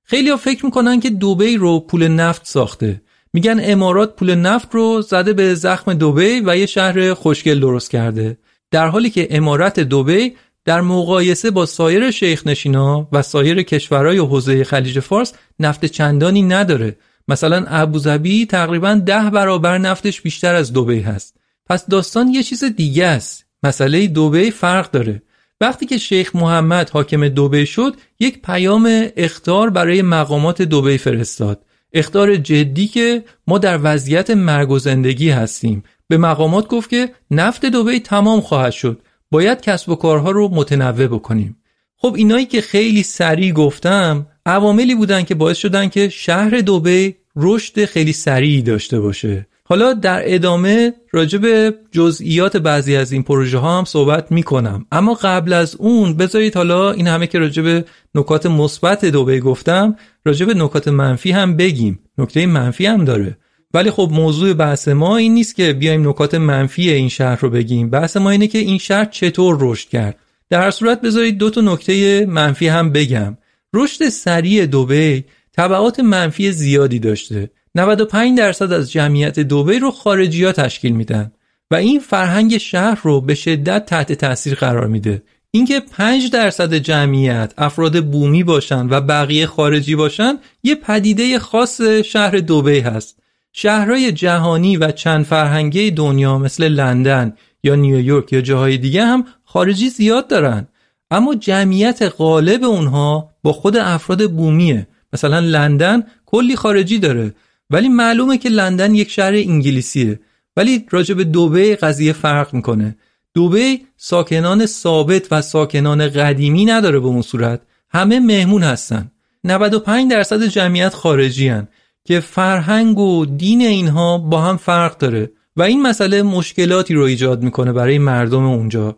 خیلی 0.03 0.31
ها 0.31 0.37
فکر 0.37 0.65
می‌کنن 0.65 1.01
که 1.01 1.11
دوبه 1.11 1.57
رو 1.57 1.81
پول 1.81 2.09
نفت 2.09 2.47
ساخته 2.47 3.03
میگن 3.37 3.61
امارات 3.63 4.17
پول 4.17 4.35
نفت 4.35 4.75
رو 4.75 5.03
زده 5.03 5.33
به 5.33 5.55
زخم 5.55 5.95
دوبی 5.95 6.43
و 6.45 6.57
یه 6.57 6.67
شهر 6.67 7.15
خوشگل 7.15 7.61
درست 7.61 7.91
کرده. 7.91 8.39
در 8.71 8.89
حالی 8.89 9.11
که 9.11 9.29
امارت 9.31 9.81
دوبی 9.81 10.33
در 10.65 10.81
مقایسه 10.81 11.51
با 11.51 11.67
سایر 11.67 12.11
شیخ 12.11 12.47
نشینا 12.47 13.09
و 13.13 13.23
سایر 13.23 13.63
کشورهای 13.63 14.19
حوزه 14.19 14.65
خلیج 14.65 15.01
فارس 15.01 15.33
نفت 15.61 15.85
چندانی 15.85 16.43
نداره. 16.43 16.97
مثلا 17.29 17.65
ابوظبی 17.69 18.47
تقریبا 18.47 18.95
ده 18.95 19.31
برابر 19.31 19.79
نفتش 19.79 20.21
بیشتر 20.21 20.55
از 20.55 20.73
دوبی 20.73 21.01
هست. 21.01 21.37
پس 21.67 21.87
داستان 21.87 22.29
یه 22.29 22.43
چیز 22.43 22.65
دیگه 22.65 23.07
است. 23.07 23.45
مسئله 23.63 24.07
دوبی 24.07 24.51
فرق 24.51 24.91
داره. 24.91 25.23
وقتی 25.61 25.87
که 25.87 25.99
شیخ 25.99 26.37
محمد 26.37 26.91
حاکم 26.91 27.29
دوبی 27.29 27.67
شد 27.67 27.97
یک 28.21 28.43
پیام 28.43 29.07
اختار 29.17 29.71
برای 29.71 30.03
مقامات 30.03 30.63
دوبی 30.63 30.99
فرستاد. 30.99 31.63
اختار 31.93 32.37
جدی 32.37 32.87
که 32.87 33.25
ما 33.47 33.59
در 33.59 33.81
وضعیت 33.83 34.31
مرگ 34.31 34.71
و 34.71 34.79
زندگی 34.79 35.31
هستیم. 35.31 35.83
به 36.09 36.19
مقامات 36.19 36.69
گفت 36.69 36.91
که 36.91 37.09
نفت 37.31 37.67
دوبی 37.67 38.01
تمام 38.01 38.41
خواهد 38.41 38.73
شد. 38.73 39.03
باید 39.31 39.61
کسب 39.61 39.89
و 39.89 39.95
کارها 39.95 40.31
رو 40.31 40.49
متنوع 40.49 41.07
بکنیم. 41.07 41.57
خب 41.97 42.15
اینایی 42.17 42.47
که 42.47 42.61
خیلی 42.61 43.03
سریع 43.03 43.53
گفتم 43.53 44.27
عواملی 44.47 44.95
بودن 44.95 45.23
که 45.23 45.35
باعث 45.35 45.59
شدن 45.59 45.89
که 45.89 46.09
شهر 46.09 46.61
دوبی 46.61 47.17
رشد 47.37 47.85
خیلی 47.85 48.13
سریعی 48.13 48.63
داشته 48.63 49.01
باشه. 49.01 49.47
حالا 49.69 49.93
در 49.93 50.23
ادامه 50.25 50.95
راجع 51.13 51.39
به 51.39 51.75
جزئیات 51.91 52.57
بعضی 52.57 52.97
از 52.97 53.13
این 53.13 53.23
پروژه 53.23 53.59
ها 53.59 53.79
هم 53.79 53.85
صحبت 53.85 54.33
می 54.33 54.43
کنم 54.43 54.87
اما 54.93 55.15
قبل 55.15 55.53
از 55.53 55.77
اون 55.77 56.17
بذارید 56.17 56.55
حالا 56.55 56.91
این 56.91 57.07
همه 57.07 57.27
که 57.27 57.39
راجع 57.39 57.63
به 57.63 57.85
نکات 58.15 58.47
مثبت 58.47 59.05
دوبه 59.05 59.41
گفتم 59.41 59.97
راجع 60.25 60.47
به 60.47 60.55
نکات 60.55 60.89
منفی 60.89 61.31
هم 61.31 61.57
بگیم. 61.57 61.99
نکته 62.19 62.47
منفی 62.47 62.87
هم 62.87 63.05
داره. 63.05 63.37
ولی 63.75 63.91
خب 63.91 64.09
موضوع 64.13 64.53
بحث 64.53 64.89
ما 64.89 65.17
این 65.17 65.35
نیست 65.35 65.57
که 65.57 65.73
بیایم 65.73 66.09
نکات 66.09 66.35
منفی 66.35 66.91
این 66.91 67.09
شهر 67.09 67.41
رو 67.41 67.51
بگیم. 67.51 67.91
بحث 67.91 68.17
ما 68.17 68.31
اینه 68.31 68.47
که 68.47 68.59
این 68.59 68.79
شهر 68.79 69.05
چطور 69.05 69.57
رشد 69.61 69.89
کرد. 69.89 70.19
در 70.51 70.71
صورت 70.71 71.01
بذارید 71.01 71.39
دو 71.39 71.51
تا 71.51 71.61
نکته 71.61 72.27
منفی 72.27 72.69
هم 72.69 72.93
بگم. 72.93 73.37
رشد 73.75 74.09
سریع 74.09 74.67
دوبه 74.67 75.25
تبعات 75.53 76.01
منفی 76.01 76.53
زیادی 76.53 76.99
داشته. 76.99 77.51
95 77.77 78.39
درصد 78.39 78.73
از 78.73 78.93
جمعیت 78.93 79.41
دوبی 79.41 79.79
رو 79.79 79.91
خارجی 79.91 80.45
ها 80.45 80.53
تشکیل 80.53 80.93
میدن 80.93 81.33
و 81.71 81.75
این 81.75 82.01
فرهنگ 82.01 82.59
شهر 82.59 83.01
رو 83.03 83.21
به 83.21 83.35
شدت 83.35 83.87
تحت 83.87 84.13
تاثیر 84.13 84.55
قرار 84.55 84.87
میده. 84.87 85.23
اینکه 85.51 85.81
5 85.81 86.31
درصد 86.31 86.75
جمعیت 86.75 87.55
افراد 87.59 88.05
بومی 88.05 88.45
باشن 88.45 88.89
و 88.89 89.01
بقیه 89.01 89.47
خارجی 89.47 89.97
باشن 89.97 90.39
یه 90.63 90.75
پدیده 90.75 91.39
خاص 91.39 91.81
شهر 91.83 92.39
دوبی 92.39 92.81
هست. 92.81 93.19
شهرهای 93.53 94.13
جهانی 94.13 94.77
و 94.77 94.91
چند 94.91 95.25
فرهنگه 95.25 95.91
دنیا 95.91 96.39
مثل 96.39 96.69
لندن 96.69 97.33
یا 97.63 97.75
نیویورک 97.75 98.33
یا 98.33 98.41
جاهای 98.41 98.79
دیگه 98.79 99.05
هم 99.05 99.25
خارجی 99.45 99.89
زیاد 99.89 100.29
دارن. 100.29 100.69
اما 101.11 101.35
جمعیت 101.35 102.03
غالب 102.19 102.65
اونها 102.65 103.31
با 103.43 103.53
خود 103.53 103.77
افراد 103.77 104.31
بومیه. 104.31 104.87
مثلا 105.13 105.41
لندن 105.41 106.03
کلی 106.27 106.57
خارجی 106.57 106.99
داره. 106.99 107.35
ولی 107.71 107.89
معلومه 107.89 108.39
که 108.39 108.49
لندن 108.49 108.95
یک 108.95 109.11
شهر 109.11 109.33
انگلیسیه. 109.33 110.21
ولی 110.57 110.87
راجع 110.91 111.15
به 111.15 111.25
دوبه 111.25 111.77
قضیه 111.77 112.13
فرق 112.13 112.55
می‌کنه. 112.55 112.97
دوبه 113.35 113.79
ساکنان 113.97 114.67
ثابت 114.67 115.29
و 115.31 115.43
ساکنان 115.43 116.09
قدیمی 116.09 116.65
نداره 116.65 117.01
به 117.01 117.07
اون 117.07 117.23
صورت. 117.23 117.61
همه 117.91 118.21
مهمون 118.21 118.63
هستن. 118.63 119.11
95 119.45 120.11
درصد 120.11 120.43
جمعیت 120.43 120.95
خارجی 120.95 121.49
هن 121.49 121.69
که 122.05 122.21
فرهنگ 122.21 122.99
و 122.99 123.27
دین 123.27 123.61
اینها 123.61 124.19
با 124.19 124.41
هم 124.41 124.57
فرق 124.57 124.99
داره. 124.99 125.31
و 125.57 125.63
این 125.63 125.83
مسئله 125.83 126.23
مشکلاتی 126.23 126.95
رو 126.95 127.03
ایجاد 127.03 127.43
می‌کنه 127.43 127.73
برای 127.73 127.99
مردم 127.99 128.45
اونجا. 128.45 128.97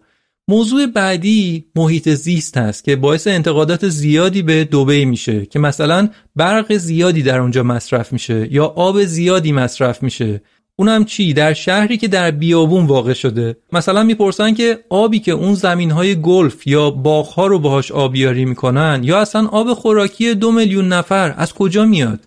موضوع 0.49 0.87
بعدی 0.87 1.65
محیط 1.77 2.09
زیست 2.09 2.57
هست 2.57 2.85
که 2.85 2.97
باعث 2.97 3.27
انتقادات 3.27 3.89
زیادی 3.89 4.43
به 4.43 4.65
دوبه 4.65 5.05
میشه 5.05 5.47
که 5.47 5.59
مثلا 5.59 6.09
برق 6.37 6.77
زیادی 6.77 7.23
در 7.23 7.41
اونجا 7.41 7.63
مصرف 7.63 8.13
میشه 8.13 8.49
یا 8.53 8.67
آب 8.67 9.05
زیادی 9.05 9.53
مصرف 9.53 10.03
میشه. 10.03 10.43
اونم 10.77 11.05
چی؟ 11.05 11.33
در 11.33 11.53
شهری 11.53 11.97
که 11.97 12.09
در 12.09 12.31
بیابون 12.31 12.87
واقع 12.87 13.13
شده. 13.13 13.57
مثلا 13.73 14.03
می‌پرسن 14.03 14.55
که 14.55 14.79
آبی 14.89 15.19
که 15.19 15.33
اون 15.33 15.55
زمین 15.55 15.91
های 15.91 16.21
گلف 16.21 16.67
یا 16.67 16.91
باغ 16.91 17.41
رو 17.41 17.59
باهاش 17.59 17.93
آبیاری 17.93 18.45
می‌کنن 18.45 19.01
یا 19.05 19.21
اصلا 19.21 19.47
آب 19.47 19.73
خوراکی 19.73 20.35
دو 20.35 20.53
میلیون 20.53 20.89
نفر 20.89 21.35
از 21.37 21.55
کجا 21.55 21.85
میاد؟ 21.85 22.21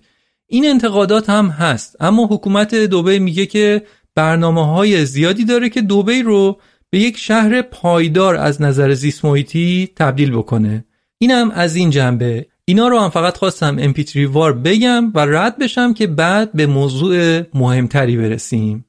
این 0.48 0.66
انتقادات 0.66 1.30
هم 1.30 1.48
هست. 1.48 1.96
اما 2.00 2.26
حکومت 2.26 2.76
دوبه 2.76 3.20
میگه 3.20 3.46
که 3.46 3.82
برنامه 4.16 4.68
های 4.68 5.06
زیادی 5.06 5.46
داره 5.46 5.70
که 5.70 5.82
دوبه 5.82 6.22
رو 6.22 6.60
به 6.92 7.00
یک 7.00 7.18
شهر 7.18 7.62
پایدار 7.62 8.36
از 8.36 8.62
نظر 8.62 8.94
زیست 8.94 9.26
محیطی 9.26 9.90
تبدیل 9.96 10.32
بکنه. 10.32 10.86
اینم 11.18 11.52
از 11.52 11.76
این 11.76 11.90
جنبه. 11.90 12.46
اینا 12.66 12.88
رو 12.88 13.00
هم 13.00 13.10
فقط 13.10 13.38
خواستم 13.38 13.78
امپیتری 13.80 14.26
وار 14.26 14.54
بگم 14.54 15.12
و 15.16 15.20
رد 15.20 15.58
بشم 15.58 15.94
که 15.94 16.08
بعد 16.08 16.54
به 16.54 16.68
موضوع 16.68 17.42
مهمتری 17.54 18.18
برسیم. 18.18 18.86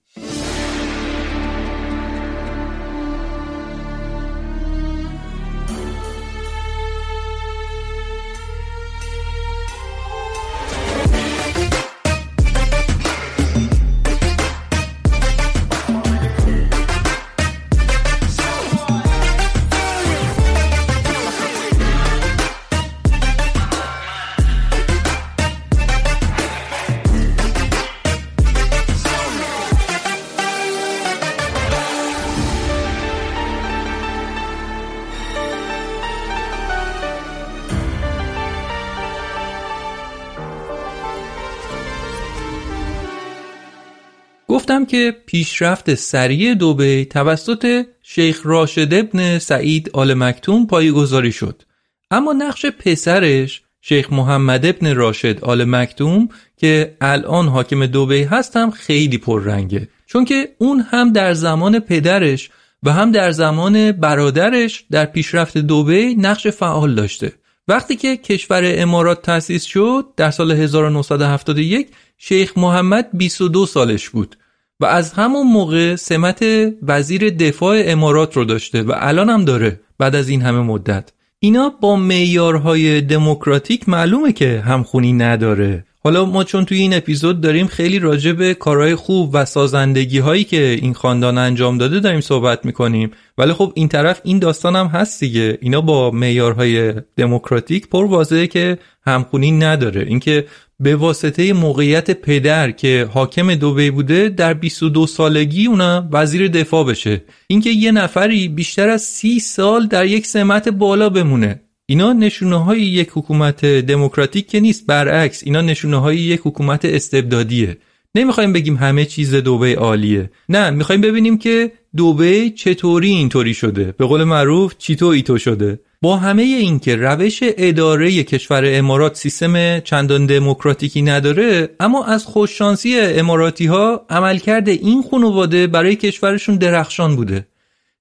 گفتم 44.72 44.84
که 44.84 45.16
پیشرفت 45.26 45.94
سریع 45.94 46.54
دوبه 46.54 47.04
توسط 47.04 47.84
شیخ 48.02 48.40
راشد 48.44 48.94
ابن 48.94 49.38
سعید 49.38 49.90
آل 49.92 50.14
مکتوم 50.14 50.66
پایگذاری 50.66 51.32
شد. 51.32 51.62
اما 52.10 52.32
نقش 52.32 52.66
پسرش 52.66 53.62
شیخ 53.80 54.12
محمد 54.12 54.66
ابن 54.66 54.94
راشد 54.94 55.44
آل 55.44 55.64
مکتوم 55.64 56.28
که 56.56 56.96
الان 57.00 57.48
حاکم 57.48 57.86
دوبه 57.86 58.28
هست 58.30 58.56
هم 58.56 58.70
خیلی 58.70 59.18
پررنگه. 59.18 59.88
چون 60.06 60.24
که 60.24 60.48
اون 60.58 60.80
هم 60.80 61.12
در 61.12 61.34
زمان 61.34 61.78
پدرش 61.78 62.50
و 62.82 62.92
هم 62.92 63.12
در 63.12 63.30
زمان 63.30 63.92
برادرش 63.92 64.84
در 64.90 65.04
پیشرفت 65.04 65.58
دوبه 65.58 66.14
نقش 66.18 66.46
فعال 66.46 66.94
داشته. 66.94 67.32
وقتی 67.68 67.96
که 67.96 68.16
کشور 68.16 68.62
امارات 68.64 69.22
تأسیس 69.22 69.64
شد 69.64 70.06
در 70.16 70.30
سال 70.30 70.50
1971 70.50 71.88
شیخ 72.18 72.58
محمد 72.58 73.08
22 73.12 73.66
سالش 73.66 74.08
بود. 74.08 74.36
و 74.82 74.84
از 74.84 75.12
همون 75.12 75.46
موقع 75.46 75.96
سمت 75.96 76.44
وزیر 76.82 77.30
دفاع 77.30 77.82
امارات 77.84 78.36
رو 78.36 78.44
داشته 78.44 78.82
و 78.82 78.92
الان 78.96 79.30
هم 79.30 79.44
داره 79.44 79.80
بعد 79.98 80.14
از 80.14 80.28
این 80.28 80.42
همه 80.42 80.60
مدت. 80.60 81.12
اینا 81.38 81.68
با 81.80 81.96
معیارهای 81.96 83.00
دموکراتیک 83.00 83.88
معلومه 83.88 84.32
که 84.32 84.62
همخونی 84.66 85.12
نداره. 85.12 85.84
حالا 86.04 86.24
ما 86.24 86.44
چون 86.44 86.64
توی 86.64 86.78
این 86.78 86.94
اپیزود 86.94 87.40
داریم 87.40 87.66
خیلی 87.66 87.98
راجع 87.98 88.32
به 88.32 88.54
کارهای 88.54 88.94
خوب 88.94 89.30
و 89.32 89.44
سازندگی 89.44 90.18
هایی 90.18 90.44
که 90.44 90.78
این 90.82 90.94
خاندان 90.94 91.38
انجام 91.38 91.78
داده 91.78 92.00
داریم 92.00 92.20
صحبت 92.20 92.64
می‌کنیم. 92.64 93.10
ولی 93.38 93.52
خب 93.52 93.72
این 93.74 93.88
طرف 93.88 94.20
این 94.24 94.38
داستان 94.38 94.76
هم 94.76 94.86
هست 94.86 95.20
دیگه. 95.20 95.58
اینا 95.60 95.80
با 95.80 96.10
معیارهای 96.10 96.94
دموکراتیک 97.16 97.88
پر 97.88 98.04
واضحه 98.04 98.46
که 98.46 98.78
همخونی 99.06 99.52
نداره. 99.52 100.02
اینکه 100.02 100.46
به 100.80 100.96
واسطه 100.96 101.52
موقعیت 101.52 102.10
پدر 102.10 102.70
که 102.70 103.08
حاکم 103.12 103.54
دوبی 103.54 103.90
بوده 103.90 104.28
در 104.28 104.54
22 104.54 105.06
سالگی 105.06 105.66
اونا 105.66 106.08
وزیر 106.12 106.48
دفاع 106.48 106.84
بشه. 106.84 107.22
اینکه 107.46 107.70
یه 107.70 107.92
نفری 107.92 108.48
بیشتر 108.48 108.88
از 108.88 109.02
30 109.02 109.40
سال 109.40 109.86
در 109.86 110.06
یک 110.06 110.26
سمت 110.26 110.68
بالا 110.68 111.08
بمونه. 111.08 111.60
اینا 111.92 112.12
نشونه 112.12 112.64
های 112.64 112.80
یک 112.80 113.08
حکومت 113.12 113.64
دموکراتیک 113.64 114.48
که 114.48 114.60
نیست 114.60 114.86
برعکس 114.86 115.42
اینا 115.44 115.60
نشونه 115.60 115.96
های 115.96 116.18
یک 116.18 116.40
حکومت 116.44 116.84
استبدادیه. 116.84 117.76
نمی‌خوایم 118.14 118.52
بگیم 118.52 118.76
همه 118.76 119.04
چیز 119.04 119.34
دوبه 119.34 119.74
عالیه. 119.74 120.30
نه 120.48 120.70
می‌خوایم 120.70 121.00
ببینیم 121.00 121.38
که 121.38 121.72
دوبه 121.96 122.50
چطوری 122.50 123.08
اینطوری 123.08 123.54
شده. 123.54 123.94
به 123.98 124.06
قول 124.06 124.24
معروف 124.24 124.74
چیتو 124.78 125.06
ایتو 125.06 125.38
شده. 125.38 125.80
با 126.02 126.16
همه 126.16 126.42
اینکه 126.42 126.96
روش 126.96 127.40
اداره 127.42 128.22
کشور 128.22 128.62
امارات 128.66 129.16
سیستم 129.16 129.80
چندان 129.80 130.26
دموکراتیکی 130.26 131.02
نداره 131.02 131.68
اما 131.80 132.04
از 132.04 132.24
خوششانسی 132.24 133.00
اماراتی 133.00 133.66
ها 133.66 134.06
عملکرد 134.10 134.68
این 134.68 135.04
خانواده 135.10 135.66
برای 135.66 135.96
کشورشون 135.96 136.56
درخشان 136.56 137.16
بوده. 137.16 137.46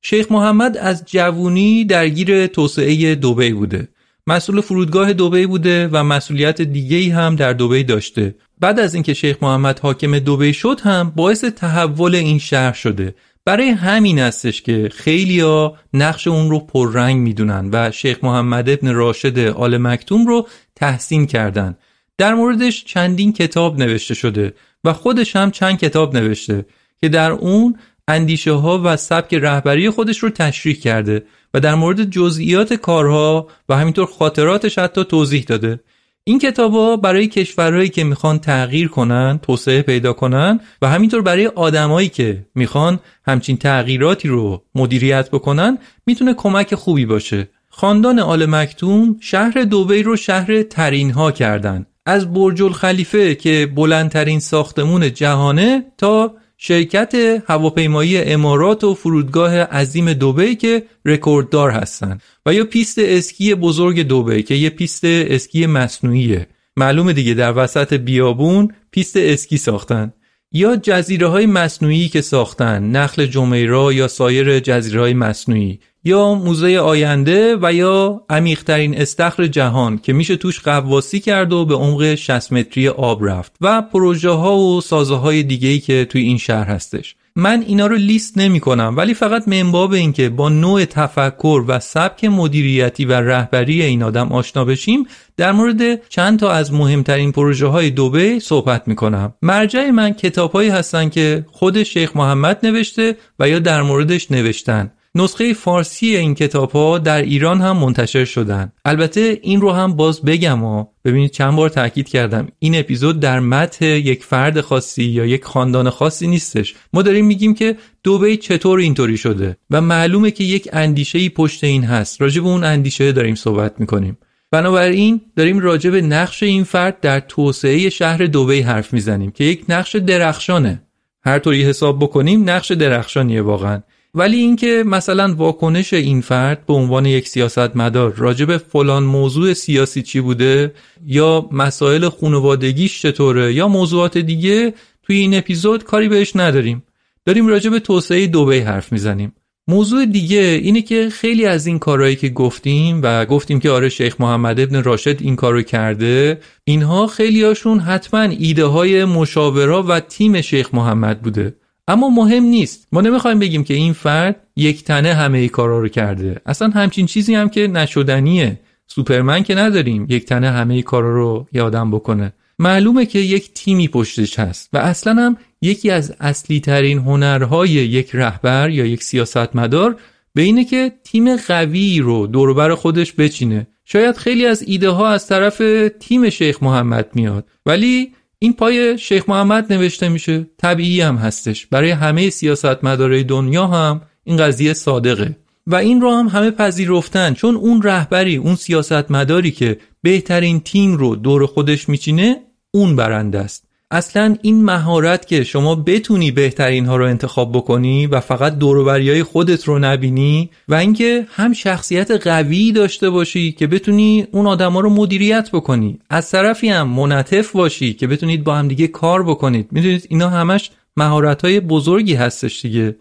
شیخ 0.01 0.31
محمد 0.31 0.77
از 0.77 1.03
جوونی 1.05 1.85
درگیر 1.85 2.47
توسعه 2.47 3.15
دوبی 3.15 3.53
بوده. 3.53 3.87
مسئول 4.27 4.61
فرودگاه 4.61 5.13
دوبی 5.13 5.45
بوده 5.45 5.89
و 5.91 6.03
مسئولیت 6.03 6.61
دیگه 6.61 7.15
هم 7.15 7.35
در 7.35 7.53
دوبی 7.53 7.83
داشته. 7.83 8.35
بعد 8.59 8.79
از 8.79 8.93
اینکه 8.93 9.13
شیخ 9.13 9.37
محمد 9.41 9.79
حاکم 9.79 10.19
دوبی 10.19 10.53
شد 10.53 10.79
هم 10.83 11.13
باعث 11.15 11.43
تحول 11.43 12.15
این 12.15 12.39
شهر 12.39 12.73
شده. 12.73 13.15
برای 13.45 13.69
همین 13.69 14.19
هستش 14.19 14.61
که 14.61 14.89
خیلیا 14.93 15.73
نقش 15.93 16.27
اون 16.27 16.49
رو 16.49 16.59
پررنگ 16.59 17.17
می‌دونن 17.17 17.69
و 17.73 17.91
شیخ 17.91 18.23
محمد 18.23 18.69
ابن 18.69 18.93
راشد 18.93 19.39
آل 19.39 19.77
مکتوم 19.77 20.27
رو 20.27 20.47
تحسین 20.75 21.25
کردن. 21.25 21.77
در 22.17 22.33
موردش 22.33 22.85
چندین 22.85 23.33
کتاب 23.33 23.79
نوشته 23.79 24.13
شده 24.13 24.53
و 24.83 24.93
خودش 24.93 25.35
هم 25.35 25.51
چند 25.51 25.79
کتاب 25.79 26.17
نوشته 26.17 26.65
که 27.01 27.09
در 27.09 27.31
اون 27.31 27.75
اندیشه 28.07 28.51
ها 28.51 28.81
و 28.83 28.97
سبک 28.97 29.33
رهبری 29.33 29.89
خودش 29.89 30.19
رو 30.19 30.29
تشریح 30.29 30.75
کرده 30.75 31.23
و 31.53 31.59
در 31.59 31.75
مورد 31.75 32.03
جزئیات 32.03 32.73
کارها 32.73 33.47
و 33.69 33.77
همینطور 33.77 34.05
خاطراتش 34.05 34.79
حتی 34.79 35.03
توضیح 35.03 35.43
داده. 35.47 35.79
این 36.23 36.39
کتابا 36.39 36.97
برای 36.97 37.27
کشورهایی 37.27 37.89
که 37.89 38.03
می‌خوان 38.03 38.39
تغییر 38.39 38.87
کنن 38.87 39.39
توسعه 39.41 39.81
پیدا 39.81 40.13
کنن 40.13 40.59
و 40.81 40.89
همینطور 40.89 41.21
برای 41.21 41.47
آدمایی 41.47 42.09
که 42.09 42.45
می‌خوان 42.55 42.99
همچین 43.27 43.57
تغییراتی 43.57 44.27
رو 44.27 44.63
مدیریت 44.75 45.29
بکنن 45.29 45.77
می‌تونه 46.05 46.33
کمک 46.33 46.75
خوبی 46.75 47.05
باشه. 47.05 47.49
خاندان 47.69 48.19
آل 48.19 48.45
مکتوم 48.45 49.15
شهر 49.19 49.63
دوبی 49.63 50.03
رو 50.03 50.15
شهر 50.15 50.63
ترین 50.63 51.11
ها 51.11 51.31
کردن. 51.31 51.85
از 52.05 52.33
برج 52.33 52.61
الخلیفه 52.61 53.35
که 53.35 53.71
بلندترین 53.75 54.39
ساختمون 54.39 55.13
جهانه 55.13 55.85
تا 55.97 56.33
شرکت 56.63 57.15
هواپیمایی 57.47 58.17
امارات 58.17 58.83
و 58.83 58.93
فرودگاه 58.93 59.57
عظیم 59.57 60.13
دوبی 60.13 60.55
که 60.55 60.83
رکورددار 61.05 61.71
هستن. 61.71 62.19
و 62.45 62.53
یا 62.53 62.65
پیست 62.65 62.99
اسکی 62.99 63.55
بزرگ 63.55 64.01
دوبی 64.01 64.43
که 64.43 64.55
یه 64.55 64.69
پیست 64.69 65.05
اسکی 65.05 65.65
مصنوعیه. 65.65 66.47
معلومه 66.77 67.13
دیگه 67.13 67.33
در 67.33 67.53
وسط 67.57 67.93
بیابون 67.93 68.73
پیست 68.91 69.17
اسکی 69.17 69.57
ساختن. 69.57 70.13
یا 70.53 70.75
جزیره 70.75 71.27
های 71.27 71.45
مصنوعی 71.45 72.09
که 72.09 72.21
ساختن 72.21 72.83
نخل 72.83 73.25
جمیرا 73.25 73.93
یا 73.93 74.07
سایر 74.07 74.59
جزیره 74.59 75.01
های 75.01 75.13
مصنوعی 75.13 75.79
یا 76.03 76.33
موزه 76.33 76.77
آینده 76.77 77.57
و 77.61 77.73
یا 77.73 78.25
عمیقترین 78.29 78.97
استخر 78.97 79.47
جهان 79.47 79.97
که 79.97 80.13
میشه 80.13 80.35
توش 80.35 80.59
غواصی 80.59 81.19
کرد 81.19 81.53
و 81.53 81.65
به 81.65 81.75
عمق 81.75 82.15
60 82.15 82.53
متری 82.53 82.89
آب 82.89 83.25
رفت. 83.25 83.55
و 83.61 83.81
پروژه 83.81 84.29
ها 84.29 84.57
و 84.57 84.81
سازه 84.81 85.15
های 85.15 85.43
دیگه 85.43 85.79
که 85.79 86.05
توی 86.05 86.21
این 86.21 86.37
شهر 86.37 86.67
هستش. 86.67 87.15
من 87.35 87.63
اینا 87.67 87.87
رو 87.87 87.95
لیست 87.95 88.37
نمی 88.37 88.59
کنم 88.59 88.93
ولی 88.97 89.13
فقط 89.13 89.47
من 89.47 89.69
باب 89.69 89.91
این 89.91 90.13
که 90.13 90.29
با 90.29 90.49
نوع 90.49 90.85
تفکر 90.85 91.63
و 91.67 91.79
سبک 91.79 92.25
مدیریتی 92.25 93.05
و 93.05 93.13
رهبری 93.13 93.81
این 93.81 94.03
آدم 94.03 94.31
آشنا 94.31 94.65
بشیم 94.65 95.05
در 95.37 95.51
مورد 95.51 96.09
چند 96.09 96.39
تا 96.39 96.51
از 96.51 96.73
مهمترین 96.73 97.31
پروژه 97.31 97.67
های 97.67 97.89
دوبه 97.89 98.39
صحبت 98.39 98.87
می 98.87 98.95
کنم 98.95 99.33
مرجع 99.41 99.89
من 99.89 100.13
کتاب 100.13 100.51
هایی 100.51 100.69
هستن 100.69 101.09
که 101.09 101.45
خود 101.51 101.83
شیخ 101.83 102.15
محمد 102.15 102.65
نوشته 102.65 103.17
و 103.39 103.49
یا 103.49 103.59
در 103.59 103.81
موردش 103.81 104.31
نوشتن. 104.31 104.91
نسخه 105.15 105.53
فارسی 105.53 106.15
این 106.15 106.35
کتاب 106.35 106.71
ها 106.71 106.97
در 106.97 107.21
ایران 107.21 107.61
هم 107.61 107.77
منتشر 107.77 108.25
شدن. 108.25 108.71
البته 108.85 109.39
این 109.41 109.61
رو 109.61 109.71
هم 109.71 109.95
باز 109.95 110.21
بگم 110.21 110.63
و 110.63 110.85
ببینید 111.05 111.31
چند 111.31 111.55
بار 111.55 111.69
تاکید 111.69 112.09
کردم. 112.09 112.47
این 112.59 112.79
اپیزود 112.79 113.19
در 113.19 113.39
متن 113.39 113.85
یک 113.85 114.23
فرد 114.23 114.61
خاصی 114.61 115.03
یا 115.03 115.25
یک 115.25 115.45
خاندان 115.45 115.89
خاصی 115.89 116.27
نیستش. 116.27 116.75
ما 116.93 117.01
داریم 117.01 117.25
میگیم 117.25 117.53
که 117.53 117.77
دوبه 118.03 118.37
چطور 118.37 118.79
اینطوری 118.79 119.17
شده 119.17 119.57
و 119.69 119.81
معلومه 119.81 120.31
که 120.31 120.43
یک 120.43 120.69
اندیشه 120.73 121.19
ای 121.19 121.29
پشت 121.29 121.63
این 121.63 121.83
هست. 121.83 122.21
راجع 122.21 122.41
به 122.41 122.47
اون 122.47 122.63
اندیشه 122.63 123.11
داریم 123.11 123.35
صحبت 123.35 123.79
می‌کنیم. 123.79 124.17
بنابراین 124.51 125.21
داریم 125.35 125.59
راجع 125.59 125.89
به 125.89 126.01
نقش 126.01 126.43
این 126.43 126.63
فرد 126.63 126.99
در 126.99 127.19
توسعه 127.19 127.89
شهر 127.89 128.25
دوبی 128.25 128.61
حرف 128.61 128.93
می‌زنیم 128.93 129.31
که 129.31 129.43
یک 129.43 129.65
نقش 129.69 129.95
درخشانه. 129.95 130.81
هر 131.23 131.39
طوری 131.39 131.63
حساب 131.63 131.99
بکنیم 131.99 132.49
نقش 132.49 132.71
درخشانیه 132.71 133.41
واقعا. 133.41 133.81
ولی 134.13 134.37
اینکه 134.37 134.83
مثلا 134.85 135.33
واکنش 135.35 135.93
این 135.93 136.21
فرد 136.21 136.65
به 136.65 136.73
عنوان 136.73 137.05
یک 137.05 137.27
سیاستمدار 137.27 138.13
راجع 138.17 138.45
به 138.45 138.57
فلان 138.57 139.03
موضوع 139.03 139.53
سیاسی 139.53 140.01
چی 140.01 140.21
بوده 140.21 140.73
یا 141.05 141.49
مسائل 141.51 142.09
خانوادگیش 142.09 143.01
چطوره 143.01 143.53
یا 143.53 143.67
موضوعات 143.67 144.17
دیگه 144.17 144.73
توی 145.03 145.17
این 145.17 145.37
اپیزود 145.37 145.83
کاری 145.83 146.09
بهش 146.09 146.35
نداریم. 146.35 146.83
داریم 147.25 147.47
راجع 147.47 147.69
به 147.69 147.79
توسعه 147.79 148.27
دوبی 148.27 148.59
حرف 148.59 148.91
می‌زنیم. 148.91 149.33
موضوع 149.67 150.05
دیگه 150.05 150.59
اینه 150.63 150.81
که 150.81 151.09
خیلی 151.09 151.45
از 151.45 151.67
این 151.67 151.79
کارهایی 151.79 152.15
که 152.15 152.29
گفتیم 152.29 152.99
و 153.03 153.25
گفتیم 153.25 153.59
که 153.59 153.69
آره 153.69 153.89
شیخ 153.89 154.21
محمد 154.21 154.59
ابن 154.59 154.83
راشد 154.83 155.21
این 155.21 155.35
کارو 155.35 155.61
کرده 155.61 156.39
اینها 156.63 157.07
خیلیاشون 157.07 157.79
حتما 157.79 158.21
ایده 158.21 158.65
های 158.65 159.05
مشاورا 159.05 159.83
و 159.83 159.99
تیم 159.99 160.41
شیخ 160.41 160.73
محمد 160.73 161.21
بوده. 161.21 161.55
اما 161.91 162.09
مهم 162.09 162.43
نیست. 162.43 162.87
ما 162.91 163.01
نمی‌خوایم 163.01 163.39
بگیم 163.39 163.63
که 163.63 163.73
این 163.73 163.93
فرد 163.93 164.35
یک 164.55 164.83
تنه 164.83 165.13
همه 165.13 165.37
ای 165.37 165.49
کارا 165.49 165.79
رو 165.79 165.87
کرده. 165.87 166.41
اصلا 166.45 166.69
همچین 166.69 167.05
چیزی 167.05 167.35
هم 167.35 167.49
که 167.49 167.67
نشدنیه. 167.67 168.59
سوپرمن 168.87 169.43
که 169.43 169.55
نداریم 169.55 170.05
یک 170.09 170.25
تنه 170.25 170.51
همه 170.51 170.73
ای 170.73 170.81
کارا 170.81 171.15
رو 171.15 171.47
یادم 171.53 171.91
بکنه. 171.91 172.33
معلومه 172.59 173.05
که 173.05 173.19
یک 173.19 173.53
تیمی 173.53 173.87
پشتش 173.87 174.39
هست 174.39 174.69
و 174.73 174.77
اصلا 174.77 175.13
هم 175.13 175.37
یکی 175.61 175.91
از 175.91 176.15
اصلی 176.19 176.59
ترین 176.59 176.97
هنرهای 176.97 177.69
یک 177.69 178.09
رهبر 178.13 178.69
یا 178.69 178.85
یک 178.85 179.03
سیاستمدار 179.03 179.95
به 180.33 180.41
اینه 180.41 180.65
که 180.65 180.91
تیم 181.03 181.35
قوی 181.35 181.99
رو 181.99 182.27
دوربر 182.27 182.75
خودش 182.75 183.13
بچینه. 183.13 183.67
شاید 183.85 184.17
خیلی 184.17 184.45
از 184.45 184.63
ایده 184.67 184.89
ها 184.89 185.07
از 185.09 185.27
طرف 185.27 185.61
تیم 185.99 186.29
شیخ 186.29 186.63
محمد 186.63 187.09
میاد. 187.13 187.47
ولی 187.65 188.11
این 188.43 188.53
پای 188.53 188.97
شیخ 188.97 189.29
محمد 189.29 189.73
نوشته 189.73 190.09
میشه 190.09 190.47
طبیعی 190.57 191.01
هم 191.01 191.15
هستش. 191.15 191.65
برای 191.65 191.91
همه 191.91 192.29
سیاستمدارای 192.29 193.23
دنیا 193.23 193.67
هم 193.67 194.01
این 194.23 194.37
قضیه 194.37 194.73
صادقه. 194.73 195.35
و 195.67 195.75
این 195.75 196.01
رو 196.01 196.11
هم 196.11 196.27
همه 196.27 196.51
پذیرفتن 196.51 197.33
چون 197.33 197.55
اون 197.55 197.81
رهبری 197.81 198.35
اون 198.35 198.55
سیاستمداری 198.55 199.51
که 199.51 199.77
بهترین 200.01 200.59
تیم 200.59 200.97
رو 200.97 201.15
دور 201.15 201.45
خودش 201.45 201.89
میچینه 201.89 202.37
اون 202.71 202.95
برنده 202.95 203.39
است. 203.39 203.67
اصلا 203.93 204.35
این 204.41 204.63
مهارت 204.65 205.27
که 205.27 205.43
شما 205.43 205.75
بتونی 205.75 206.31
بهترین 206.31 206.85
ها 206.85 206.95
رو 206.95 207.05
انتخاب 207.05 207.51
بکنی 207.51 208.07
و 208.07 208.19
فقط 208.19 208.57
دوروبریای 208.57 209.23
خودت 209.23 209.63
رو 209.63 209.79
نبینی 209.79 210.49
و 210.67 210.75
اینکه 210.75 211.25
هم 211.29 211.53
شخصیت 211.53 212.11
قوی 212.11 212.71
داشته 212.71 213.09
باشی 213.09 213.51
که 213.51 213.67
بتونی 213.67 214.27
اون 214.31 214.47
آدما 214.47 214.79
رو 214.79 214.89
مدیریت 214.89 215.49
بکنی. 215.53 215.99
از 216.09 216.31
طرفی 216.31 216.69
هم 216.69 216.87
منطف 216.87 217.51
باشی 217.51 217.93
که 217.93 218.07
بتونید 218.07 218.43
با 218.43 218.55
هم 218.55 218.67
دیگه 218.67 218.87
کار 218.87 219.23
بکنید. 219.23 219.67
می‌دونید 219.71 220.07
اینا 220.09 220.29
همش 220.29 220.71
مهارت 220.97 221.41
های 221.41 221.59
بزرگی 221.59 222.13
هستش 222.13 222.61
دیگه. 222.61 222.95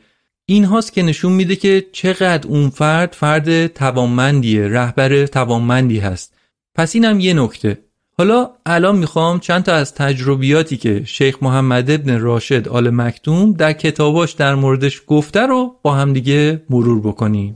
این 0.47 0.65
هاست 0.65 0.93
که 0.93 1.03
نشون 1.03 1.33
میده 1.33 1.57
که 1.57 1.87
چقدر 1.93 2.49
اون 2.49 2.71
فرد 2.71 3.13
فرد 3.13 3.67
توانمندیه 3.67 4.69
رهبر 4.69 5.27
توانمندی 5.27 5.99
هست. 5.99 6.35
پس 6.75 6.95
اینم 6.95 7.21
یه 7.21 7.35
نکته. 7.35 7.90
حالا 8.21 8.51
الان 8.67 8.97
می‌خوام 8.97 9.41
چند 9.41 9.63
تا 9.63 9.73
از 9.73 9.95
تجربیاتی 9.95 10.77
که 10.77 11.03
شیخ 11.05 11.37
محمد 11.43 11.91
ابن 11.91 12.21
راشد 12.21 12.69
آل 12.69 12.91
مکتوم 12.91 13.53
در 13.53 13.73
کتاباش 13.73 14.33
در 14.33 14.55
موردش 14.55 15.03
گفته 15.07 15.41
رو 15.41 15.75
با 15.83 15.95
همدیگه 15.95 16.63
مرور 16.71 17.01
بکنیم. 17.01 17.55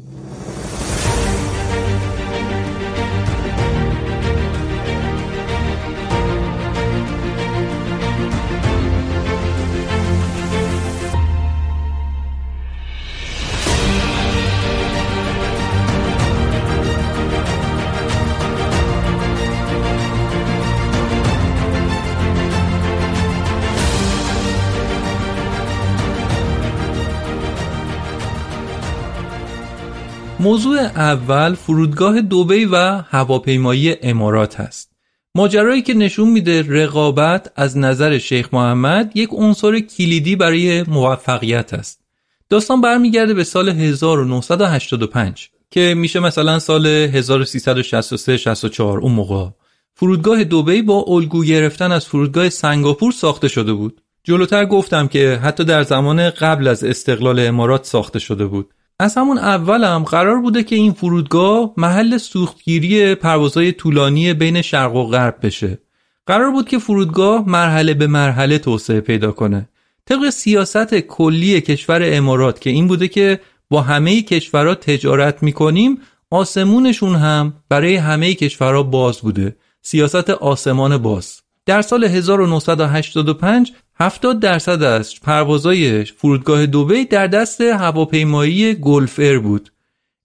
موضوع 30.45 30.79
اول 30.79 31.55
فرودگاه 31.55 32.21
دوبی 32.21 32.65
و 32.65 32.77
هواپیمایی 33.09 33.97
امارات 34.03 34.61
هست. 34.61 34.91
ماجرایی 35.35 35.83
که 35.83 35.95
نشون 35.95 36.29
میده 36.29 36.65
رقابت 36.69 37.53
از 37.57 37.79
نظر 37.79 38.19
شیخ 38.19 38.55
محمد 38.55 39.13
یک 39.15 39.29
عنصر 39.33 39.81
کلیدی 39.81 40.37
برای 40.37 40.83
موفقیت 40.83 41.75
است. 41.75 42.01
داستان 42.49 42.81
برمیگرده 42.81 43.35
به 43.35 43.45
سال 43.45 43.69
1985 43.69 45.51
که 45.71 45.95
میشه 45.97 46.21
مثلا 46.21 46.59
سال 46.59 46.87
1363 46.87 48.37
64 48.37 48.99
اون 48.99 49.13
موقع 49.13 49.49
فرودگاه 49.95 50.45
دوبی 50.45 50.83
با 50.83 51.05
الگو 51.09 51.45
گرفتن 51.45 51.93
از 51.93 52.07
فرودگاه 52.07 52.49
سنگاپور 52.49 53.13
ساخته 53.13 53.49
شده 53.49 53.73
بود 53.73 54.01
جلوتر 54.25 54.65
گفتم 54.65 55.09
که 55.09 55.41
حتی 55.43 55.65
در 55.65 55.83
زمان 55.83 56.31
قبل 56.31 56.69
از 56.69 56.85
استقلال 56.85 57.39
امارات 57.39 57.85
ساخته 57.85 58.19
شده 58.19 58.47
بود 58.47 58.75
از 58.99 59.15
همون 59.15 59.39
اولم 59.39 60.05
قرار 60.05 60.41
بوده 60.41 60.63
که 60.63 60.77
این 60.77 60.93
فرودگاه 60.93 61.75
محل 61.77 62.19
سوختگیری 62.19 63.15
پروازهای 63.15 63.73
طولانی 63.73 64.35
بین 64.35 64.63
شرق 64.63 64.95
و 64.95 65.07
غرب 65.07 65.39
بشه. 65.43 65.79
قرار 66.27 66.51
بود 66.51 66.69
که 66.69 66.79
فرودگاه 66.79 67.49
مرحله 67.49 67.95
به 67.95 68.07
مرحله 68.07 68.59
توسعه 68.59 69.01
پیدا 69.01 69.33
کنه. 69.33 69.69
طبق 70.07 70.31
سیاست 70.31 70.95
کلی 70.95 71.61
کشور 71.61 72.01
امارات 72.05 72.61
که 72.61 72.71
این 72.71 72.89
بوده 72.89 73.09
که 73.09 73.41
با 73.71 73.83
همه 73.83 74.23
کشورها 74.23 74.75
تجارت 74.75 75.43
می‌کنیم 75.43 76.01
آسمونشون 76.31 77.15
هم 77.15 77.55
برای 77.69 77.97
همه 77.97 78.35
کشورها 78.35 78.83
باز 78.83 79.19
بوده. 79.19 79.57
سیاست 79.83 80.31
آسمان 80.31 80.99
باز. 80.99 81.44
در 81.67 81.83
سال 81.83 82.05
1985 82.05 83.73
70 83.97 84.41
درصد 84.41 84.83
از 84.83 85.21
پروازهای 85.21 86.05
فرودگاه 86.05 86.67
دوبی 86.67 87.05
در 87.05 87.27
دست 87.27 87.61
هواپیمایی 87.61 88.75
Gulf 88.75 89.19
Air 89.19 89.39
بود. 89.39 89.73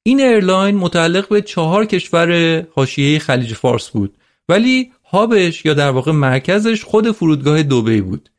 این 0.03 0.21
ایرلاین 0.21 0.75
متعلق 0.75 1.29
به 1.29 1.41
چهار 1.41 1.85
کشور 1.85 2.59
حاشیه 2.75 3.19
خلیج 3.19 3.53
فارس 3.53 3.89
بود 3.89 4.17
ولی 4.49 4.91
hub 5.11 5.44
ش 5.44 5.65
یا 5.65 5.73
در 5.73 5.89
واقع 5.89 6.11
مرکزش 6.11 6.83
خود 6.83 7.11
فرودگاه 7.11 7.63
دوبی 7.63 8.01
بود. 8.01 8.29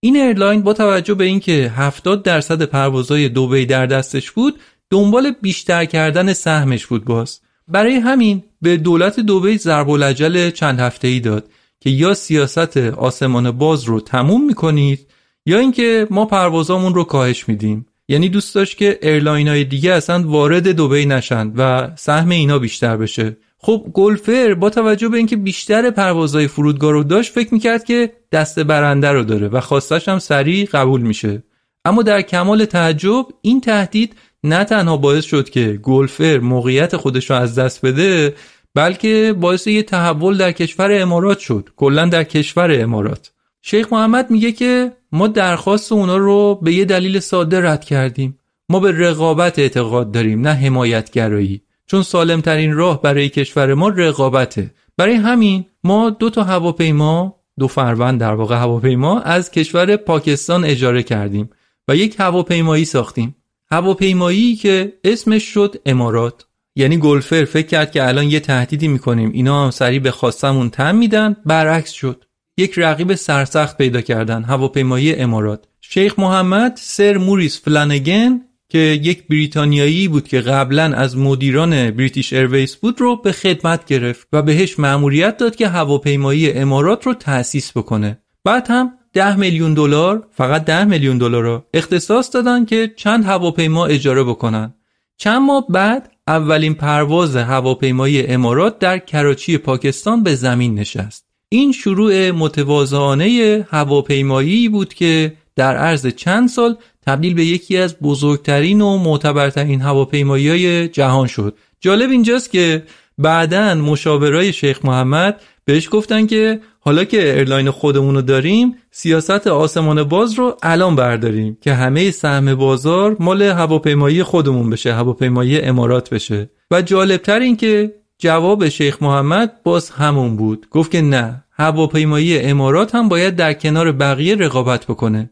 این 0.00 0.16
ایرلاین 0.16 0.62
با 0.62 0.72
توجه 0.72 1.14
به 1.14 1.24
اینکه 1.24 1.72
70 1.76 2.22
درصد 2.22 2.62
پروازهای 2.62 3.28
دوبی 3.28 3.66
در 3.66 3.86
دستش 3.86 4.30
بود 4.30 4.60
دنبال 4.90 5.32
بیشتر 5.42 5.84
کردن 5.84 6.32
سهمش 6.32 6.86
بود 6.86 7.04
باز. 7.04 7.40
برای 7.68 7.94
همین 7.94 8.44
به 8.62 8.76
دولت 8.76 9.20
دوبی 9.20 9.58
ضرب 9.58 9.90
العجل 9.90 10.50
چند 10.50 10.80
هفته 10.80 11.08
ای 11.08 11.20
داد. 11.20 11.48
که 11.86 11.90
یا 11.90 12.14
سیاست 12.14 12.76
آسمان 12.76 13.50
باز 13.50 13.84
رو 13.84 14.00
تموم 14.00 14.46
می‌کنید 14.46 15.06
یا 15.46 15.58
اینکه 15.58 16.06
ما 16.10 16.24
پروازامون 16.24 16.94
رو 16.94 17.04
کاهش 17.04 17.48
میدیم. 17.48 17.86
یعنی 18.08 18.28
دوست 18.28 18.54
داشت 18.54 18.76
که 18.76 18.98
ایرلاین 19.02 19.48
های 19.48 19.64
دیگه 19.64 19.92
اصلا 19.92 20.22
وارد 20.28 20.68
دوبی 20.68 21.06
نشن 21.06 21.52
و 21.56 21.90
سهم 21.96 22.28
اینا 22.28 22.58
بیشتر 22.58 22.96
بشه. 22.96 23.36
خب 23.58 23.86
Gulf 23.94 24.28
Air 24.28 24.54
با 24.54 24.70
توجه 24.70 25.08
به 25.08 25.16
اینکه 25.16 25.36
بیشتر 25.36 25.90
پروازهای 25.90 26.48
فرودگاه 26.48 26.92
رو 26.92 27.04
داشت 27.04 27.32
فکر 27.32 27.54
می‌کرد 27.54 27.84
که 27.84 28.12
دست 28.32 28.58
برنده 28.58 29.08
رو 29.08 29.24
داره 29.24 29.48
و 29.48 29.60
خواستش 29.60 30.08
هم 30.08 30.18
سریع 30.18 30.68
قبول 30.72 31.00
میشه. 31.00 31.42
اما 31.84 32.02
در 32.02 32.22
کمال 32.22 32.64
تعجب 32.64 33.26
این 33.42 33.60
تهدید 33.60 34.16
نه 34.44 34.64
تنها 34.64 34.96
باعث 34.96 35.24
شد 35.24 35.50
که 35.50 35.80
گلفر 35.82 36.38
موقعیت 36.38 36.96
خودش 36.96 37.30
رو 37.30 37.36
از 37.36 37.58
دست 37.58 37.86
بده 37.86 38.34
بلکه 38.76 39.34
باعث 39.40 39.66
یه 39.66 39.82
تحول 39.82 40.36
در 40.36 40.52
کشور 40.52 41.02
امارات 41.02 41.38
شد. 41.38 41.68
کلا 41.76 42.06
در 42.06 42.24
کشور 42.24 42.82
امارات. 42.82 43.32
شیخ 43.62 43.92
محمد 43.92 44.30
میگه 44.30 44.52
که 44.52 44.92
ما 45.12 45.26
درخواست 45.26 45.92
اونا 45.92 46.16
رو 46.16 46.54
به 46.62 46.72
یه 46.72 46.84
دلیل 46.84 47.18
ساده 47.18 47.60
رد 47.60 47.84
کردیم. 47.84 48.38
ما 48.68 48.80
به 48.80 48.92
رقابت 48.92 49.58
اعتقاد 49.58 50.12
داریم 50.12 50.40
نه 50.40 50.52
حمایتگرایی. 50.52 51.62
چون 51.86 52.02
سالمترین 52.02 52.74
راه 52.74 53.02
برای 53.02 53.28
کشور 53.28 53.74
ما 53.74 53.88
رقابته. 53.88 54.70
برای 54.96 55.14
همین 55.14 55.64
ما 55.84 56.10
دو 56.10 56.30
تا 56.30 56.44
هواپیما 56.44 57.36
دو 57.58 57.68
فروند 57.68 58.20
در 58.20 58.34
واقع 58.34 58.56
هواپیما 58.56 59.20
از 59.20 59.50
کشور 59.50 59.96
پاکستان 59.96 60.64
اجاره 60.64 61.02
کردیم 61.02 61.50
و 61.88 61.96
یک 61.96 62.16
هواپیمایی 62.18 62.84
ساختیم. 62.84 63.36
هواپیمایی 63.70 64.56
که 64.56 64.92
اسمش 65.04 65.42
شد 65.42 65.76
امارات. 65.86 66.45
یعنی 66.76 66.96
Gulf 66.96 67.23
Air 67.23 67.44
فکر 67.44 67.66
کرد 67.66 67.90
که 67.90 68.08
الان 68.08 68.24
یه 68.24 68.40
تهدیدی 68.40 68.88
می‌کنیم. 68.88 69.32
اینا 69.32 69.64
هم 69.64 69.70
سریع 69.70 70.00
به 70.00 70.10
خواستمون 70.10 70.70
تن 70.70 70.96
میدن. 70.96 71.36
برعکس 71.46 71.90
شد. 71.90 72.24
یک 72.56 72.74
رقیب 72.76 73.14
سرسخت 73.14 73.78
پیدا 73.78 74.00
کردن. 74.00 74.42
هواپیمایی 74.42 75.14
امارات. 75.14 75.64
شیخ 75.80 76.18
محمد 76.18 76.72
سر 76.76 77.16
موریس 77.16 77.60
فلانگن 77.64 78.40
که 78.68 78.78
یک 78.78 79.28
بریتانیایی 79.28 80.08
بود 80.08 80.28
که 80.28 80.40
قبلا 80.40 80.82
از 80.82 81.16
مدیران 81.16 81.90
British 81.90 82.32
Airways 82.32 82.76
بود 82.76 83.00
رو 83.00 83.16
به 83.16 83.32
خدمت 83.32 83.84
گرفت 83.84 84.28
و 84.32 84.42
بهش 84.42 84.78
مأموریت 84.78 85.36
داد 85.36 85.56
که 85.56 85.68
هواپیمایی 85.68 86.52
امارات 86.52 87.06
رو 87.06 87.14
تأسیس 87.14 87.72
بکنه. 87.76 88.18
بعد 88.44 88.66
هم 88.70 88.92
ده 89.12 89.36
میلیون 89.36 89.74
دلار 89.74 90.26
فقط 90.32 90.64
ده 90.64 90.84
میلیون 90.84 91.18
دلار 91.18 91.42
رو 91.42 91.64
اختصاص 91.74 92.34
دادن 92.34 92.64
که 92.64 92.92
چند 92.96 93.24
هواپیما 93.24 93.86
اجاره 93.86 94.24
بکنن. 94.24 94.74
چند 95.16 95.42
ماه 95.42 95.66
بعد 95.68 96.12
اولین 96.28 96.74
پرواز 96.74 97.36
هواپیمایی 97.36 98.26
امارات 98.26 98.78
در 98.78 98.98
کراچی 98.98 99.58
پاکستان 99.58 100.22
به 100.22 100.34
زمین 100.34 100.74
نشست. 100.74 101.26
این 101.48 101.72
شروع 101.72 102.30
متواضعانه 102.30 103.66
هواپیمایی 103.70 104.68
بود 104.68 104.94
که 104.94 105.32
در 105.56 105.76
عرض 105.76 106.06
چند 106.06 106.48
سال 106.48 106.76
تبدیل 107.06 107.34
به 107.34 107.44
یکی 107.44 107.76
از 107.76 107.98
بزرگترین 107.98 108.80
و 108.80 108.98
معتبرترین 108.98 109.80
هواپیمایی 109.80 110.48
های 110.48 110.88
جهان 110.88 111.26
شد. 111.26 111.56
جالب 111.80 112.10
اینجاست 112.10 112.50
که 112.50 112.82
بعدا 113.18 113.74
مشاورای 113.74 114.52
شیخ 114.52 114.84
محمد 114.84 115.40
بهش 115.64 115.88
گفتن 115.92 116.26
که 116.26 116.60
حالا 116.86 117.04
که 117.04 117.36
airline 117.38 117.70
خودمون 117.70 118.14
رو 118.14 118.22
داریم 118.22 118.74
سیاست 118.90 119.46
آسمان 119.46 120.04
باز 120.04 120.34
رو 120.34 120.56
الان 120.62 120.96
برداریم 120.96 121.58
که 121.60 121.74
همه 121.74 122.10
سهم 122.10 122.54
بازار 122.54 123.16
مال 123.20 123.42
هواپیمایی 123.42 124.22
خودمون 124.22 124.70
بشه 124.70 124.94
هواپیمایی 124.94 125.60
امارات 125.60 126.10
بشه. 126.10 126.50
و 126.70 126.82
جالبتر 126.82 127.40
این 127.40 127.56
که 127.56 127.94
جواب 128.18 128.68
شیخ 128.68 129.02
محمد 129.02 129.62
باز 129.64 129.90
همون 129.90 130.36
بود. 130.36 130.66
گفت 130.70 130.90
که 130.90 131.02
نه 131.02 131.44
هواپیمایی 131.52 132.38
امارات 132.38 132.94
هم 132.94 133.08
باید 133.08 133.36
در 133.36 133.52
کنار 133.52 133.92
بقیه 133.92 134.34
رقابت 134.34 134.84
بکنه. 134.84 135.30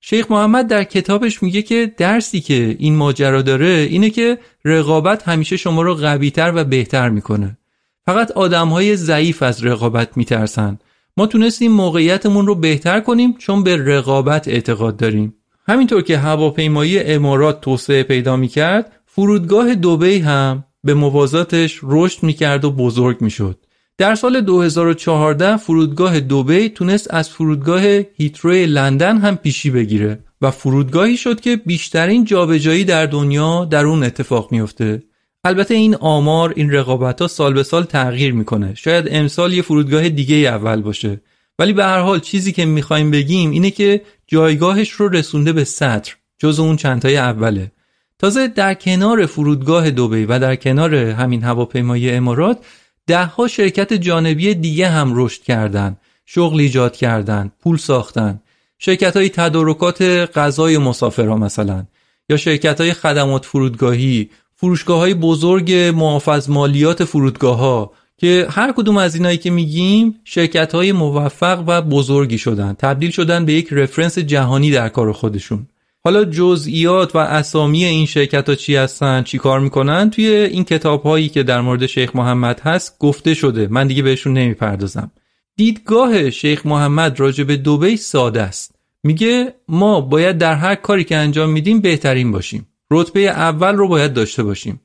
شیخ 0.00 0.30
محمد 0.30 0.66
در 0.66 0.84
کتابش 0.84 1.42
میگه 1.42 1.62
که 1.62 1.94
درسی 1.96 2.40
که 2.40 2.76
این 2.78 2.96
ماجرا 2.96 3.42
داره 3.42 3.86
اینه 3.90 4.10
که 4.10 4.38
رقابت 4.64 5.28
همیشه 5.28 5.56
شما 5.56 5.82
رو 5.82 5.94
قویتر 5.94 6.52
و 6.54 6.64
بهتر 6.64 7.08
می‌کنه. 7.08 7.58
فقط 8.06 8.30
آدم 8.30 8.68
های 8.68 8.96
ضعیف 8.96 9.42
از 9.42 9.64
رقابت 9.64 10.16
میترسن. 10.16 10.78
ما 11.18 11.26
تونستیم 11.26 11.72
موقعیتمون 11.72 12.46
رو 12.46 12.54
بهتر 12.54 13.00
کنیم 13.00 13.34
چون 13.38 13.62
به 13.62 13.76
رقابت 13.76 14.48
اعتقاد 14.48 14.96
داریم. 14.96 15.34
همینطور 15.68 16.02
که 16.02 16.18
هواپیمایی 16.18 16.98
امارات 16.98 17.60
توسعه 17.60 18.02
پیدا 18.02 18.36
می‌کرد 18.36 18.92
فرودگاه 19.06 19.74
دوبی 19.74 20.18
هم 20.18 20.64
به 20.84 20.94
موازاتش 20.94 21.80
رشد 21.82 22.22
می‌کرد 22.22 22.64
و 22.64 22.70
بزرگ 22.70 23.20
می‌شد. 23.20 23.58
در 23.98 24.14
سال 24.14 24.40
2014 24.40 25.56
فرودگاه 25.56 26.20
دوبی 26.20 26.68
تونست 26.68 27.14
از 27.14 27.30
فرودگاه 27.30 27.82
هیتروی 28.16 28.66
لندن 28.66 29.18
هم 29.18 29.36
پیشی 29.36 29.70
بگیره 29.70 30.18
و 30.42 30.50
فرودگاهی 30.50 31.16
شد 31.16 31.40
که 31.40 31.56
بیشترین 31.56 32.24
جابجایی 32.24 32.84
در 32.84 33.06
دنیا 33.06 33.64
در 33.64 33.86
اون 33.86 34.04
اتفاق 34.04 34.52
میفته 34.52 35.02
البته 35.46 35.74
این 35.74 35.94
آمار 35.94 36.52
این 36.56 36.72
رقابت 36.72 37.20
ها 37.22 37.28
سال 37.28 37.54
به 37.54 37.62
سال 37.62 37.84
تغییر 37.84 38.32
می‌کنه. 38.32 38.74
شاید 38.74 39.08
امسال 39.10 39.52
یه 39.52 39.62
فرودگاه 39.62 40.08
دیگه 40.08 40.36
اول 40.36 40.82
باشه. 40.82 41.20
ولی 41.58 41.72
به 41.72 41.84
هر 41.84 42.00
حال 42.00 42.20
چیزی 42.20 42.52
که 42.52 42.64
می‌خوایم 42.64 43.10
بگیم 43.10 43.50
اینه 43.50 43.70
که 43.70 44.02
جایگاهش 44.26 44.90
رو 44.90 45.08
رسونده 45.08 45.52
به 45.52 45.64
سطر 45.64 46.14
جز 46.38 46.58
اون 46.58 46.76
چندتای 46.76 47.16
اوله. 47.16 47.72
تازه 48.18 48.48
در 48.48 48.74
کنار 48.74 49.26
فرودگاه 49.26 49.90
دوبی 49.90 50.24
و 50.24 50.38
در 50.38 50.56
کنار 50.56 50.94
همین 50.94 51.42
هواپیمای 51.42 52.10
امارات 52.10 52.58
دهها 53.06 53.48
شرکت 53.48 53.92
جانبی 53.92 54.54
دیگه 54.54 54.88
هم 54.88 55.12
رشد 55.14 55.42
کردن. 55.42 55.96
شغل 56.24 56.60
ایجاد 56.60 56.96
کردن 56.96 57.52
پول 57.62 57.76
ساختن. 57.76 58.40
شرکت 58.78 59.16
های 59.16 59.28
تدارکات 59.28 60.02
غذای 60.34 60.78
مسافرها 60.78 61.36
مثلا. 61.36 61.86
یا 62.28 62.36
شرکت 62.36 62.80
های 62.80 62.92
خدمات 62.92 63.44
فرودگاهی 63.44 64.30
فروشگاه 64.56 64.98
های 64.98 65.14
بزرگ 65.14 65.72
محافظ 65.72 66.50
مالیات 66.50 67.04
فرودگاه 67.04 67.58
ها 67.58 67.92
که 68.18 68.46
هر 68.50 68.72
کدوم 68.72 68.96
از 68.96 69.14
اینایی 69.14 69.38
که 69.38 69.50
میگیم 69.50 70.20
شرکت 70.24 70.74
های 70.74 70.92
موفق 70.92 71.64
و 71.66 71.82
بزرگی 71.82 72.38
شدن. 72.38 72.72
تبدیل 72.78 73.10
شدن 73.10 73.44
به 73.44 73.52
یک 73.52 73.68
رفرنس 73.70 74.18
جهانی 74.18 74.70
در 74.70 74.88
کار 74.88 75.12
خودشون. 75.12 75.66
حالا 76.04 76.24
جزئیات 76.24 77.16
و 77.16 77.18
اسامی 77.18 77.84
این 77.84 78.06
شرکت 78.06 78.48
ها 78.48 78.54
چی 78.54 78.76
هستن 78.76 79.22
چی 79.22 79.38
کار 79.38 79.60
می‌کنن 79.60 80.10
توی 80.10 80.26
این 80.26 80.64
کتاب 80.64 81.02
هایی 81.02 81.28
که 81.28 81.42
در 81.42 81.60
مورد 81.60 81.86
شیخ 81.86 82.16
محمد 82.16 82.60
هست 82.60 82.98
گفته 82.98 83.34
شده. 83.34 83.68
من 83.70 83.86
دیگه 83.86 84.02
بهشون 84.02 84.32
نمی‌پردازم. 84.32 85.10
دیدگاه 85.56 86.30
شیخ 86.30 86.66
محمد 86.66 87.20
راجع 87.20 87.44
به 87.44 87.56
دوبی 87.56 87.96
ساده 87.96 88.42
است. 88.42 88.74
میگه 89.02 89.54
ما 89.68 90.00
باید 90.00 90.38
در 90.38 90.54
هر 90.54 90.74
کاری 90.74 91.04
که 91.04 91.16
انجام 91.16 91.50
میدیم 91.50 91.80
بهترین 91.80 92.32
باشیم. 92.32 92.66
رتبه 92.90 93.20
اول 93.20 93.74
رو 93.74 93.88
باید 93.88 94.12
داشته 94.12 94.42
باشیم. 94.42 94.80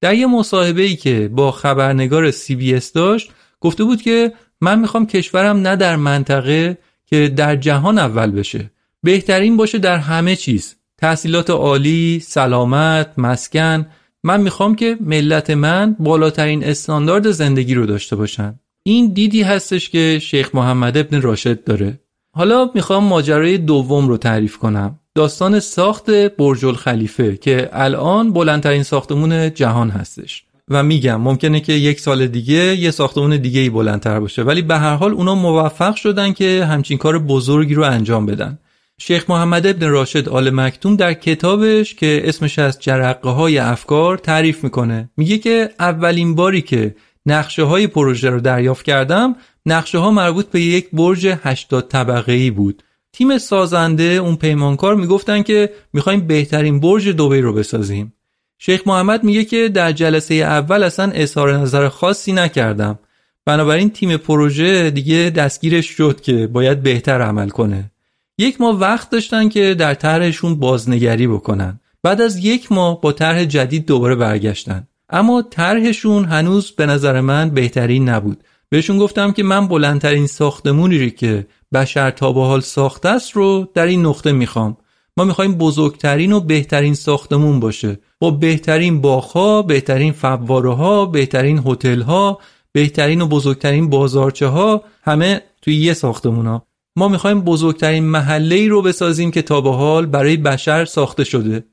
در 0.00 0.14
یه 0.14 0.26
مصاحبه 0.26 0.82
ای 0.82 0.96
که 0.96 1.30
با 1.32 1.50
خبرنگار 1.50 2.30
سی 2.30 2.56
بی 2.56 2.74
اس 2.74 2.92
داشت 2.92 3.30
گفته 3.60 3.84
بود 3.84 4.02
که 4.02 4.32
من 4.60 4.78
می‌خوام 4.80 5.06
کشورم 5.06 5.56
نه 5.56 5.76
در 5.76 5.96
منطقه 5.96 6.78
که 7.06 7.28
در 7.28 7.56
جهان 7.56 7.98
اول 7.98 8.30
بشه. 8.30 8.70
بهترین 9.02 9.56
باشه 9.56 9.78
در 9.78 9.96
همه 9.96 10.36
چیز. 10.36 10.76
تحصیلات 10.98 11.50
عالی، 11.50 12.20
سلامت، 12.20 13.18
مسکن. 13.18 13.86
من 14.24 14.40
می‌خوام 14.40 14.74
که 14.74 14.96
ملت 15.00 15.50
من 15.50 15.96
بالاترین 15.98 16.64
استاندارد 16.64 17.30
زندگی 17.30 17.74
رو 17.74 17.86
داشته 17.86 18.16
باشن. 18.16 18.60
این 18.82 19.12
دیدی 19.12 19.42
هستش 19.42 19.90
که 19.90 20.18
شیخ 20.22 20.54
محمد 20.54 20.96
ابن 20.96 21.20
راشد 21.20 21.64
داره. 21.64 22.00
حالا 22.32 22.70
می‌خوام 22.74 23.04
ماجرای 23.04 23.58
دوم 23.58 24.08
رو 24.08 24.16
تعریف 24.16 24.58
کنم. 24.58 24.98
داستان 25.16 25.60
ساخت 25.60 26.10
برج 26.10 26.64
الخلیفه 26.64 27.36
که 27.36 27.70
الان 27.72 28.32
بلندترین 28.32 28.82
ساختمون 28.82 29.54
جهان 29.54 29.90
هستش. 29.90 30.44
و 30.68 30.82
میگم 30.82 31.20
ممکنه 31.20 31.60
که 31.60 31.72
یک 31.72 32.00
سال 32.00 32.26
دیگه 32.26 32.76
یه 32.76 32.90
ساختمون 32.90 33.36
دیگه 33.36 33.60
ای 33.60 33.70
بلندتر 33.70 34.20
باشه. 34.20 34.42
ولی 34.42 34.62
به 34.62 34.78
هر 34.78 34.94
حال 34.94 35.12
اونا 35.12 35.34
موفق 35.34 35.94
شدن 35.94 36.32
که 36.32 36.64
همچین 36.64 36.98
کار 36.98 37.18
بزرگی 37.18 37.74
رو 37.74 37.82
انجام 37.82 38.26
بدن. 38.26 38.58
شیخ 38.98 39.30
محمد 39.30 39.66
ابن 39.66 39.88
راشد 39.88 40.28
آل 40.28 40.50
مکتوم 40.50 40.96
در 40.96 41.14
کتابش 41.14 41.94
که 41.94 42.22
اسمش 42.24 42.58
از 42.58 42.80
جرقه 42.80 43.30
های 43.30 43.58
افکار 43.58 44.18
تعریف 44.18 44.64
می‌کنه. 44.64 45.10
میگه 45.16 45.38
که 45.38 45.70
اولین 45.80 46.34
باری 46.34 46.62
که 46.62 46.94
نقشه 47.26 47.62
های 47.62 47.86
پروژه 47.86 48.30
رو 48.30 48.40
دریافت 48.40 48.84
کردم 48.84 49.36
نقشه 49.66 49.98
ها 49.98 50.10
مربوط 50.10 50.46
به 50.46 50.60
یک 50.60 50.88
برج 50.92 51.26
80 51.42 51.88
طبقه 51.88 52.32
ای 52.32 52.50
بود. 52.50 52.82
تیم 53.14 53.38
سازنده 53.38 54.04
اون 54.04 54.36
پیمانکار 54.36 54.94
می‌گفتن 54.94 55.42
که 55.42 55.70
می‌خوایم 55.92 56.26
بهترین 56.26 56.80
برج 56.80 57.08
دوبی 57.08 57.40
رو 57.40 57.52
بسازیم. 57.52 58.12
شیخ 58.58 58.82
محمد 58.86 59.24
میگه 59.24 59.44
که 59.44 59.68
در 59.68 59.92
جلسه 59.92 60.34
اول 60.34 60.82
اصلا 60.82 61.12
اظهار 61.14 61.56
نظر 61.56 61.88
خاصی 61.88 62.32
نکردم. 62.32 62.98
بنابراین 63.44 63.90
تیم 63.90 64.16
پروژه 64.16 64.90
دیگه 64.90 65.32
دستگیرش 65.36 65.86
شد 65.86 66.20
که 66.20 66.46
باید 66.46 66.82
بهتر 66.82 67.22
عمل 67.22 67.48
کنه. 67.48 67.90
یک 68.38 68.60
ماه 68.60 68.78
وقت 68.78 69.10
داشتن 69.10 69.48
که 69.48 69.74
در 69.74 69.94
طرحشون 69.94 70.54
بازنگری 70.54 71.26
بکنن. 71.26 71.80
بعد 72.02 72.20
از 72.20 72.36
یک 72.36 72.72
ماه 72.72 73.00
با 73.00 73.12
طرح 73.12 73.44
جدید 73.44 73.86
دوباره 73.86 74.14
برگشتن. 74.14 74.88
اما 75.10 75.42
طرحشون 75.42 76.24
هنوز 76.24 76.70
به 76.70 76.86
نظر 76.86 77.20
من 77.20 77.50
بهترین 77.50 78.08
نبود. 78.08 78.44
بهشون 78.68 78.98
گفتم 78.98 79.32
که 79.32 79.42
من 79.42 79.68
بلندترین 79.68 80.26
ساختمونی 80.26 81.10
که 81.10 81.46
بشر 81.74 82.10
تا 82.10 82.32
به 82.32 82.40
حال 82.40 82.60
ساخته 82.60 83.08
است 83.08 83.32
رو 83.32 83.68
در 83.74 83.86
این 83.86 84.06
نقطه 84.06 84.32
می‌خوام 84.32 84.76
ما 85.16 85.24
می‌خوایم 85.24 85.54
بزرگترین 85.54 86.32
و 86.32 86.40
بهترین 86.40 86.94
ساختمون 86.94 87.60
باشه 87.60 87.98
با 88.20 88.30
بهترین 88.30 89.00
باغها، 89.00 89.62
بهترین 89.62 90.12
فواره 90.12 90.74
ها، 90.74 91.06
بهترین 91.06 91.62
هتل 91.66 92.02
ها، 92.02 92.38
بهترین 92.72 93.20
و 93.20 93.26
بزرگترین 93.26 93.90
بازارچه 93.90 94.46
ها 94.46 94.82
همه 95.02 95.42
توی 95.62 95.76
یه 95.76 95.94
ساختمون 95.94 96.46
ها. 96.46 96.66
ما 96.96 97.08
می‌خوایم 97.08 97.40
بزرگترین 97.40 98.04
محله 98.04 98.68
رو 98.68 98.82
بسازیم 98.82 99.30
که 99.30 99.42
تا 99.42 99.60
به 99.60 99.70
حال 99.70 100.06
برای 100.06 100.36
بشر 100.36 100.84
ساخته 100.84 101.24
شده. 101.24 101.64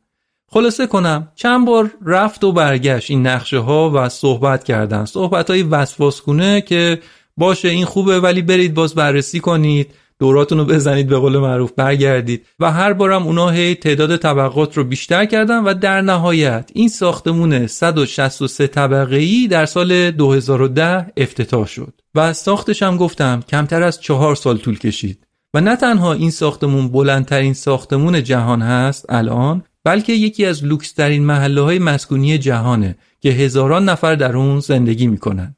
خلاصه 0.53 0.87
کنم 0.87 1.31
چند 1.35 1.65
بار 1.67 1.91
رفت 2.05 2.43
و 2.43 2.51
برگشت 2.51 3.11
این 3.11 3.27
نقشه 3.27 3.59
ها 3.59 3.91
و 3.93 4.09
صحبت 4.09 4.63
کردن 4.63 5.05
صحبت 5.05 5.49
های 5.49 5.63
وسواسگونه 5.63 6.61
که 6.61 6.99
باشه 7.37 7.67
این 7.67 7.85
خوبه 7.85 8.19
ولی 8.19 8.41
برید 8.41 8.73
باز 8.73 8.95
بررسی 8.95 9.39
کنید 9.39 9.93
دوراتون 10.21 10.57
رو 10.57 10.65
بزنید 10.65 11.07
به 11.07 11.17
قول 11.17 11.37
معروف 11.37 11.71
برگردید. 11.71 12.45
و 12.59 12.71
هر 12.71 12.93
بارم 12.93 13.23
اونا 13.23 13.49
هی 13.49 13.75
تعداد 13.75 14.17
طبقات 14.17 14.77
رو 14.77 14.83
بیشتر 14.83 15.25
کردن 15.25 15.63
و 15.63 15.73
در 15.73 16.01
نهایت 16.01 16.69
این 16.73 16.89
ساختمون 16.89 17.67
163 17.67 18.67
طبقه 18.67 19.15
ای 19.15 19.47
در 19.47 19.65
سال 19.65 20.11
2010 20.11 21.11
افتتاح 21.17 21.67
شد. 21.67 21.93
و 22.15 22.33
ساختش 22.33 22.83
هم 22.83 22.97
گفتم 22.97 23.43
کمتر 23.49 23.83
از 23.83 24.01
چهار 24.01 24.35
سال 24.35 24.57
طول 24.57 24.79
کشید. 24.79 25.27
و 25.53 25.61
نه 25.61 25.75
تنها 25.75 26.13
این 26.13 26.31
ساختمون 26.31 26.87
بلندترین 26.87 27.53
ساختمون 27.53 28.23
جهان 28.23 28.61
هست 28.61 29.05
الان 29.09 29.63
بلکه 29.83 30.13
یکی 30.13 30.45
از 30.45 30.63
لوکسترین 30.63 31.25
محله 31.25 31.61
های 31.61 31.79
مسکونی 31.79 32.37
جهانه 32.37 32.95
که 33.19 33.29
هزاران 33.29 33.89
نفر 33.89 34.15
در 34.15 34.37
اون 34.37 34.59
زندگی 34.59 35.07
می‌کنن. 35.07 35.55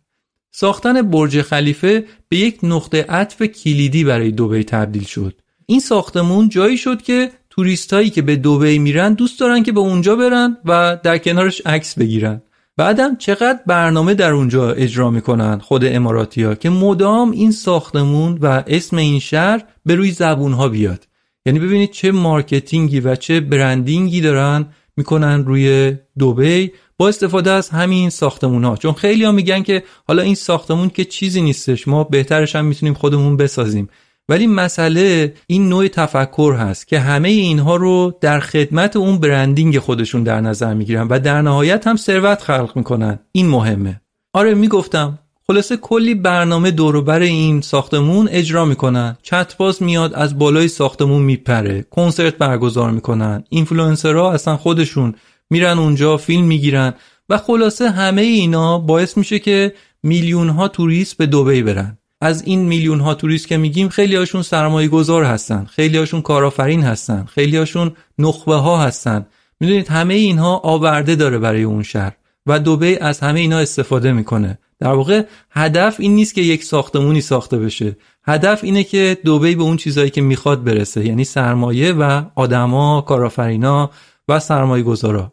ساختن 0.55 1.01
برج 1.01 1.41
خلیفه 1.41 2.05
به 2.29 2.37
یک 2.37 2.59
نقطه 2.63 3.05
عطف 3.09 3.41
کلیدی 3.41 4.03
برای 4.03 4.31
دوبی 4.31 4.63
تبدیل 4.63 5.03
شد. 5.03 5.41
این 5.65 5.79
ساختمون 5.79 6.49
جایی 6.49 6.77
شد 6.77 7.01
که 7.01 7.31
توریستایی 7.49 8.09
که 8.09 8.21
به 8.21 8.35
دوبی 8.35 8.79
میرن 8.79 9.13
دوست 9.13 9.39
دارن 9.39 9.63
که 9.63 9.71
به 9.71 9.79
اونجا 9.79 10.15
برن 10.15 10.57
و 10.65 10.97
در 11.03 11.17
کنارش 11.17 11.61
عکس 11.65 11.99
بگیرن. 11.99 12.41
بعدم 12.77 13.15
چقدر 13.15 13.59
برنامه 13.67 14.13
در 14.13 14.31
اونجا 14.31 14.71
اجرا 14.71 15.09
می‌کنن 15.09 15.59
خود 15.59 15.85
اماراتی 15.85 16.43
ها 16.43 16.55
که 16.55 16.69
مدام 16.69 17.31
این 17.31 17.51
ساختمون 17.51 18.37
و 18.41 18.63
اسم 18.67 18.97
این 18.97 19.19
شهر 19.19 19.63
به 19.85 19.95
روی 19.95 20.11
زبون 20.11 20.53
ها 20.53 20.69
بیاد. 20.69 21.07
یعنی 21.45 21.59
ببینید 21.59 21.91
چه 21.91 22.11
مارکتینگی 22.11 22.99
و 22.99 23.15
چه 23.15 23.39
برندینگی 23.39 24.21
دارن 24.21 24.65
می‌کنن 24.97 25.45
روی 25.45 25.95
دوبی 26.19 26.71
با 26.97 27.07
استفاده 27.07 27.51
از 27.51 27.69
همین 27.69 28.09
ساختمون 28.09 28.63
ها 28.63 28.75
چون 28.75 28.93
خیلی 28.93 29.23
ها 29.23 29.31
میگن 29.31 29.63
که 29.63 29.83
حالا 30.07 30.21
این 30.21 30.35
ساختمون 30.35 30.89
که 30.89 31.05
چیزی 31.05 31.41
نیستش 31.41 31.87
ما 31.87 32.03
بهترش 32.03 32.55
هم 32.55 32.65
می‌تونیم 32.65 32.93
خودمون 32.93 33.37
بسازیم. 33.37 33.89
ولی 34.29 34.47
مسئله 34.47 35.33
این 35.47 35.69
نوع 35.69 35.87
تفکر 35.87 36.55
هست 36.59 36.87
که 36.87 36.99
همه 36.99 37.29
اینها 37.29 37.75
رو 37.75 38.17
در 38.21 38.39
خدمت 38.39 38.95
اون 38.95 39.17
branding 39.17 39.79
خودشون 39.79 40.23
در 40.23 40.41
نظر 40.41 40.73
می‌گیرن 40.73 41.07
و 41.07 41.19
در 41.19 41.41
نهایت 41.41 41.87
هم 41.87 41.95
ثروت 41.95 42.41
خلق 42.41 42.71
می‌کنن. 42.75 43.19
این 43.31 43.47
مهمه. 43.47 44.01
آره 44.33 44.53
می‌گفتم. 44.53 45.19
خلاصه 45.47 45.77
کلی 45.77 46.15
برنامه 46.15 46.71
دوروبر 46.71 47.19
این 47.19 47.61
ساختمون 47.61 48.29
اجرا 48.31 48.65
می‌کنن. 48.65 49.17
چترباز 49.21 49.83
میاد 49.83 50.13
از 50.13 50.39
بالای 50.39 50.67
ساختمون 50.67 51.21
میپره. 51.21 51.85
کنسرت 51.91 52.37
برگزار 52.37 52.91
می‌کنن. 52.91 53.43
اینفلوئنسرها 53.49 54.33
اصلا 54.33 54.57
خودشون 54.57 55.15
میرن 55.53 55.79
اونجا 55.79 56.17
فیلم 56.17 56.45
می‌گیرن 56.45 56.93
و 57.29 57.37
خلاصه 57.37 57.89
همه 57.89 58.21
اینا 58.21 58.79
باعث 58.79 59.17
میشه 59.17 59.39
که 59.39 59.73
میلیون 60.03 60.49
ها 60.49 60.67
توریست 60.67 61.17
به 61.17 61.25
دوبی 61.25 61.63
برن. 61.63 61.97
از 62.21 62.43
این 62.43 62.59
میلیون 62.59 62.99
ها 62.99 63.13
توریست 63.13 63.47
که 63.47 63.57
میگیم 63.57 63.89
خیلی 63.89 64.15
هاشون 64.15 64.41
سرمایه 64.41 64.87
گذار 64.87 65.23
هستن 65.23 65.65
خیلی 65.65 65.97
هاشون 65.97 66.21
کارآفرین 66.21 66.83
هستن 66.83 67.25
خیلی 67.25 67.57
هاشون 67.57 67.91
نخبه 68.19 68.55
ها 68.55 68.77
هستن. 68.77 69.25
می‌دونید 69.59 69.87
همه 69.87 70.13
اینها 70.13 70.57
آورده 70.57 71.15
داره 71.15 71.39
برای 71.39 71.63
اون 71.63 71.83
شهر 71.83 72.13
و 72.45 72.59
دوبی 72.59 72.95
از 72.95 73.19
همه 73.19 73.39
اینا 73.39 73.59
استفاده 73.59 74.13
می‌کنه. 74.13 74.57
در 74.79 74.93
واقع 74.93 75.23
هدف 75.51 75.95
این 75.99 76.15
نیست 76.15 76.35
که 76.35 76.41
یک 76.41 76.63
ساختمونی 76.63 77.21
ساخته 77.21 77.57
بشه. 77.57 77.97
هدف 78.25 78.63
اینه 78.63 78.83
که 78.83 79.17
دوبی 79.25 79.55
به 79.55 79.63
اون 79.63 79.77
چیزایی 79.77 80.09
که 80.09 80.21
می‌خواد 80.21 80.63
برسه 80.63 81.05
یعنی 81.05 81.23
سرمایه 81.23 81.93
و 81.93 82.23
آدما 82.35 83.01
کارآفرینا 83.01 83.89
و 84.27 84.39
سرمایه 84.39 84.83
گذارا 84.83 85.32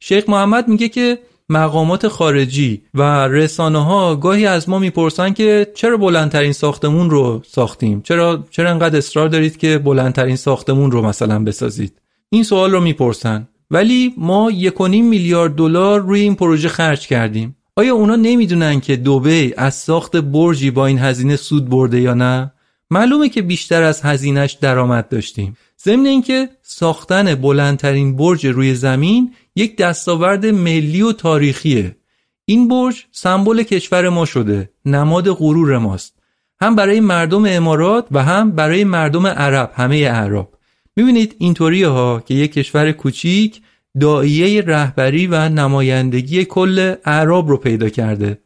شیخ 0.00 0.28
محمد 0.28 0.68
میگه 0.68 0.88
که 0.88 1.18
مقامات 1.48 2.08
خارجی 2.08 2.82
و 2.94 3.02
رسانه 3.28 3.84
ها 3.84 4.16
گاهی 4.16 4.46
از 4.46 4.68
ما 4.68 4.78
می‌پرسن 4.78 5.32
که 5.32 5.72
چرا 5.74 5.96
بلندترین 5.96 6.52
ساختمون 6.52 7.10
رو 7.10 7.42
ساختیم؟ 7.46 8.00
چرا 8.02 8.44
چرا 8.50 8.70
انقدر 8.70 8.98
اصرار 8.98 9.28
دارید 9.28 9.56
که 9.56 9.78
بلندترین 9.78 10.36
ساختمون 10.36 10.90
رو 10.90 11.02
مثلا 11.02 11.44
بسازید؟ 11.44 12.00
این 12.30 12.42
سوال 12.42 12.72
رو 12.72 12.80
می‌پرسن. 12.80 13.48
ولی 13.70 14.14
ما 14.16 14.50
یک 14.50 14.80
میلیارد 14.80 15.54
دلار 15.54 16.00
روی 16.00 16.20
این 16.20 16.34
پروژه 16.34 16.68
خرج 16.68 17.06
کردیم. 17.06 17.56
آیا 17.76 17.94
اونا 17.94 18.16
نمی‌دونن 18.16 18.80
که 18.80 18.96
دوبی 18.96 19.54
از 19.56 19.74
ساخت 19.74 20.16
برجی 20.16 20.70
با 20.70 20.86
این 20.86 20.98
هزینه 20.98 21.36
سود 21.36 21.68
برده 21.68 22.00
یا 22.00 22.14
نه؟ 22.14 22.52
معلومه 22.90 23.28
که 23.28 23.42
بیشتر 23.42 23.82
از 23.82 24.02
هزینهش 24.02 24.52
درآمد 24.52 25.08
داشتیم. 25.08 25.56
ضمن 25.84 26.06
اینکه 26.06 26.48
ساختن 26.62 27.34
بلندترین 27.34 28.16
برج 28.16 28.46
روی 28.46 28.74
زمین 28.74 29.34
یک 29.56 29.76
دستاورد 29.76 30.46
ملی 30.46 31.02
و 31.02 31.12
تاریخیه. 31.12 31.96
این 32.44 32.68
برج 32.68 33.04
سمبل 33.12 33.62
کشور 33.62 34.08
ما 34.08 34.24
شده 34.24 34.70
نماد 34.84 35.30
غرور 35.30 35.78
ماست. 35.78 36.14
هم 36.60 36.76
برای 36.76 37.00
مردم 37.00 37.44
امارات 37.46 38.06
و 38.10 38.24
هم 38.24 38.50
برای 38.50 38.84
مردم 38.84 39.26
عرب 39.26 39.72
همه 39.74 39.96
اعراب. 39.96 40.58
می‌بینید 40.96 41.36
اینطوریه 41.38 41.88
ها 41.88 42.22
که 42.26 42.34
یک 42.34 42.52
کشور 42.52 42.92
کوچیک 42.92 43.60
داییه 44.00 44.62
رهبری 44.62 45.26
و 45.26 45.48
نمایندگی 45.48 46.44
کل 46.44 46.94
اعراب 47.04 47.48
رو 47.48 47.56
پیدا 47.56 47.88
کرده. 47.88 48.38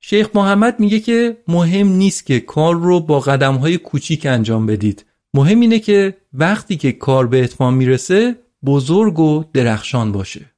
شیخ 0.00 0.28
محمد 0.34 0.80
میگه 0.80 1.00
که 1.00 1.36
مهم 1.48 1.88
نیست 1.88 2.26
که 2.26 2.40
کار 2.40 2.74
رو 2.74 3.00
با 3.00 3.20
قدم 3.20 3.54
های 3.54 3.78
کوچیک 3.78 4.26
انجام 4.26 4.66
بدید. 4.66 5.04
مهم 5.34 5.60
اینه 5.60 5.78
که 5.78 6.16
وقتی 6.32 6.76
که 6.76 6.92
کار 6.92 7.26
به 7.26 7.44
اتمام 7.44 7.74
می‌رسه 7.74 8.36
بزرگ 8.64 9.18
و 9.18 9.44
درخشان 9.52 10.12
باشه. 10.12 10.55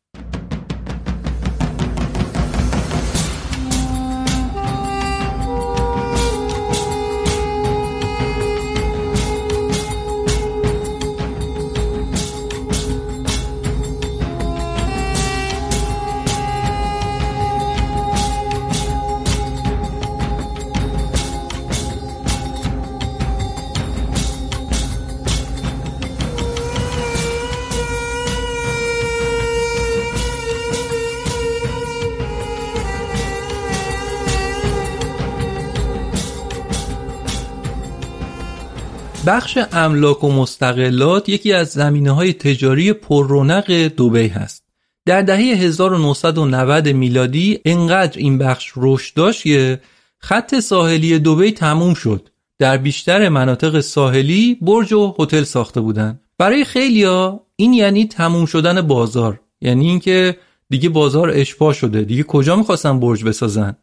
املاک 39.73 40.25
و 40.25 40.33
مستقلات 40.33 41.29
یکی 41.29 41.53
از 41.53 41.69
زمینه 41.69 42.11
های 42.11 42.33
تجاری 42.33 42.93
پررونق 42.93 43.73
دوبی 43.73 44.29
هست. 44.29 44.65
در 45.07 45.23
دهه 45.23 45.39
1990 45.39 46.89
میلادی 46.89 47.61
انقدر 47.65 48.19
این 48.19 48.39
بخش 48.39 48.73
رشد 48.77 49.15
داشت 49.15 49.43
که 49.43 49.81
خط 50.19 50.59
ساحلی 50.59 51.19
دوبی 51.19 51.53
تموم 51.53 51.95
شد. 51.95 52.29
در 52.59 52.77
بیشتر 52.77 53.29
مناطق 53.29 53.81
ساحلی 53.81 54.59
برج 54.61 54.93
و 54.93 55.15
هتل 55.19 55.43
ساخته 55.43 55.81
بودند. 55.81 56.21
برای 56.39 56.65
خیلیا 56.65 57.41
این 57.57 57.73
یعنی 57.73 58.07
تموم 58.07 58.47
شدن 58.47 58.81
بازار. 58.81 59.41
یعنی 59.61 59.89
اینکه 59.89 60.37
دیگه 60.71 60.89
بازار 60.89 61.31
اشباه 61.35 61.75
شده. 61.75 62.03
دیگه 62.03 62.23
کجا 62.23 62.57
می‌خواستن 62.57 63.01
برج 63.01 63.25
بسازن؟ 63.25 63.77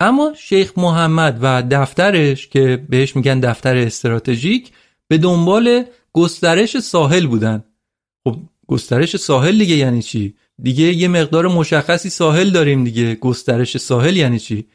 اما 0.00 0.32
شیخ 0.38 0.72
محمد 0.76 1.38
و 1.42 1.62
دفترش 1.70 2.48
که 2.48 2.86
بهش 2.88 3.16
میگن 3.16 3.40
دفتر 3.40 3.76
استراتژیک 3.76 4.70
به 5.10 5.18
دنبال 5.18 5.84
گسترش 6.12 6.78
ساحل 6.78 7.26
بودن. 7.26 7.64
خب 8.24 8.36
گسترش 8.66 9.16
ساحل 9.16 9.58
دیگه 9.58 9.76
یعنی 9.76 10.02
چی؟ 10.02 10.34
دیگه 10.62 10.84
یه 10.84 11.08
مقدار 11.08 11.48
مشخصی 11.48 12.10
ساحل 12.10 12.50
داریم 12.50 12.84
دیگه. 12.84 13.14
گسترش 13.14 13.76
ساحل 13.76 14.16
یعنی 14.16 14.38
چی؟ 14.38 14.66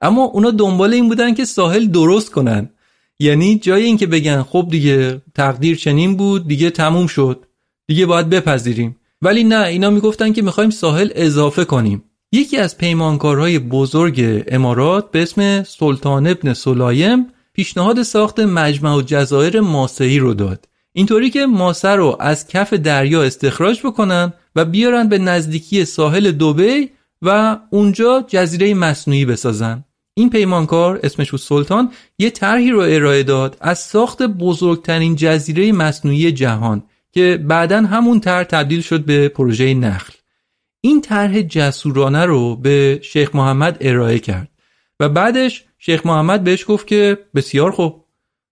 اما 0.00 0.22
اونا 0.24 0.50
دنبال 0.50 0.92
این 0.92 1.08
بودن 1.08 1.34
که 1.34 1.44
ساحل 1.44 1.86
درست 1.86 2.30
کنن. 2.30 2.70
یعنی 3.18 3.58
جای 3.58 3.84
اینکه 3.84 4.06
بگن 4.06 4.42
خب 4.42 4.66
دیگه 4.70 5.22
تقدیر 5.34 5.76
چنین 5.76 6.16
بود 6.16 6.48
دیگه 6.48 6.70
تموم 6.70 7.06
شد. 7.06 7.44
دیگه 7.86 8.06
باید 8.06 8.30
بپذیریم. 8.30 8.96
ولی 9.22 9.44
نه 9.44 9.66
اینا 9.66 9.90
می‌گفتن 9.90 10.32
که 10.32 10.42
می‌خوایم 10.42 10.70
ساحل 10.70 11.08
اضافه 11.14 11.64
کنیم. 11.64 12.04
یکی 12.32 12.56
از 12.56 12.78
پیمانکارهای 12.78 13.58
بزرگ 13.58 14.44
امارات 14.48 15.10
به 15.10 15.22
اسم 15.22 15.62
سلطان 15.62 16.26
ابن 16.26 16.54
سلایم 16.54 17.26
پیشنهاد 17.54 18.02
ساخت 18.02 18.40
مجمع 18.40 18.94
و 18.94 19.02
جزایر 19.02 19.60
ماسهی 19.60 20.18
رو 20.18 20.34
داد. 20.34 20.68
اینطوری 20.92 21.30
که 21.30 21.46
ماسه 21.46 21.88
رو 21.88 22.16
از 22.20 22.48
کف 22.48 22.72
دریا 22.72 23.22
استخراج 23.22 23.80
بکنن 23.84 24.32
و 24.56 24.64
بیارن 24.64 25.08
به 25.08 25.18
نزدیکی 25.18 25.84
ساحل 25.84 26.30
دوبی 26.30 26.90
و 27.22 27.58
اونجا 27.70 28.24
جزیره 28.28 28.74
مصنوعی 28.74 29.24
بسازن. 29.24 29.84
این 30.14 30.30
پیمانکار 30.30 31.00
اسمش 31.02 31.30
بود 31.30 31.40
سلطان 31.40 31.90
یه 32.18 32.30
طرحی 32.30 32.70
رو 32.70 32.80
ارائه 32.80 33.22
داد 33.22 33.56
از 33.60 33.78
ساخت 33.78 34.22
بزرگترین 34.22 35.16
جزیره 35.16 35.72
مصنوعی 35.72 36.32
جهان 36.32 36.82
که 37.12 37.44
بعدا 37.48 37.82
همون 37.82 38.20
طرح 38.20 38.44
تبدیل 38.44 38.80
شد 38.80 39.04
به 39.04 39.28
پروژه 39.28 39.74
نخل. 39.74 40.12
این 40.80 41.00
طرح 41.00 41.42
جسورانه 41.42 42.24
رو 42.24 42.56
به 42.56 43.00
شیخ 43.02 43.34
محمد 43.34 43.76
ارائه 43.80 44.18
کرد. 44.18 44.48
و 45.00 45.08
بعدش 45.08 45.64
شیخ 45.78 46.06
محمد 46.06 46.44
بهش 46.44 46.64
گفت 46.68 46.86
که 46.86 47.18
بسیار 47.34 47.70
خوب. 47.70 48.04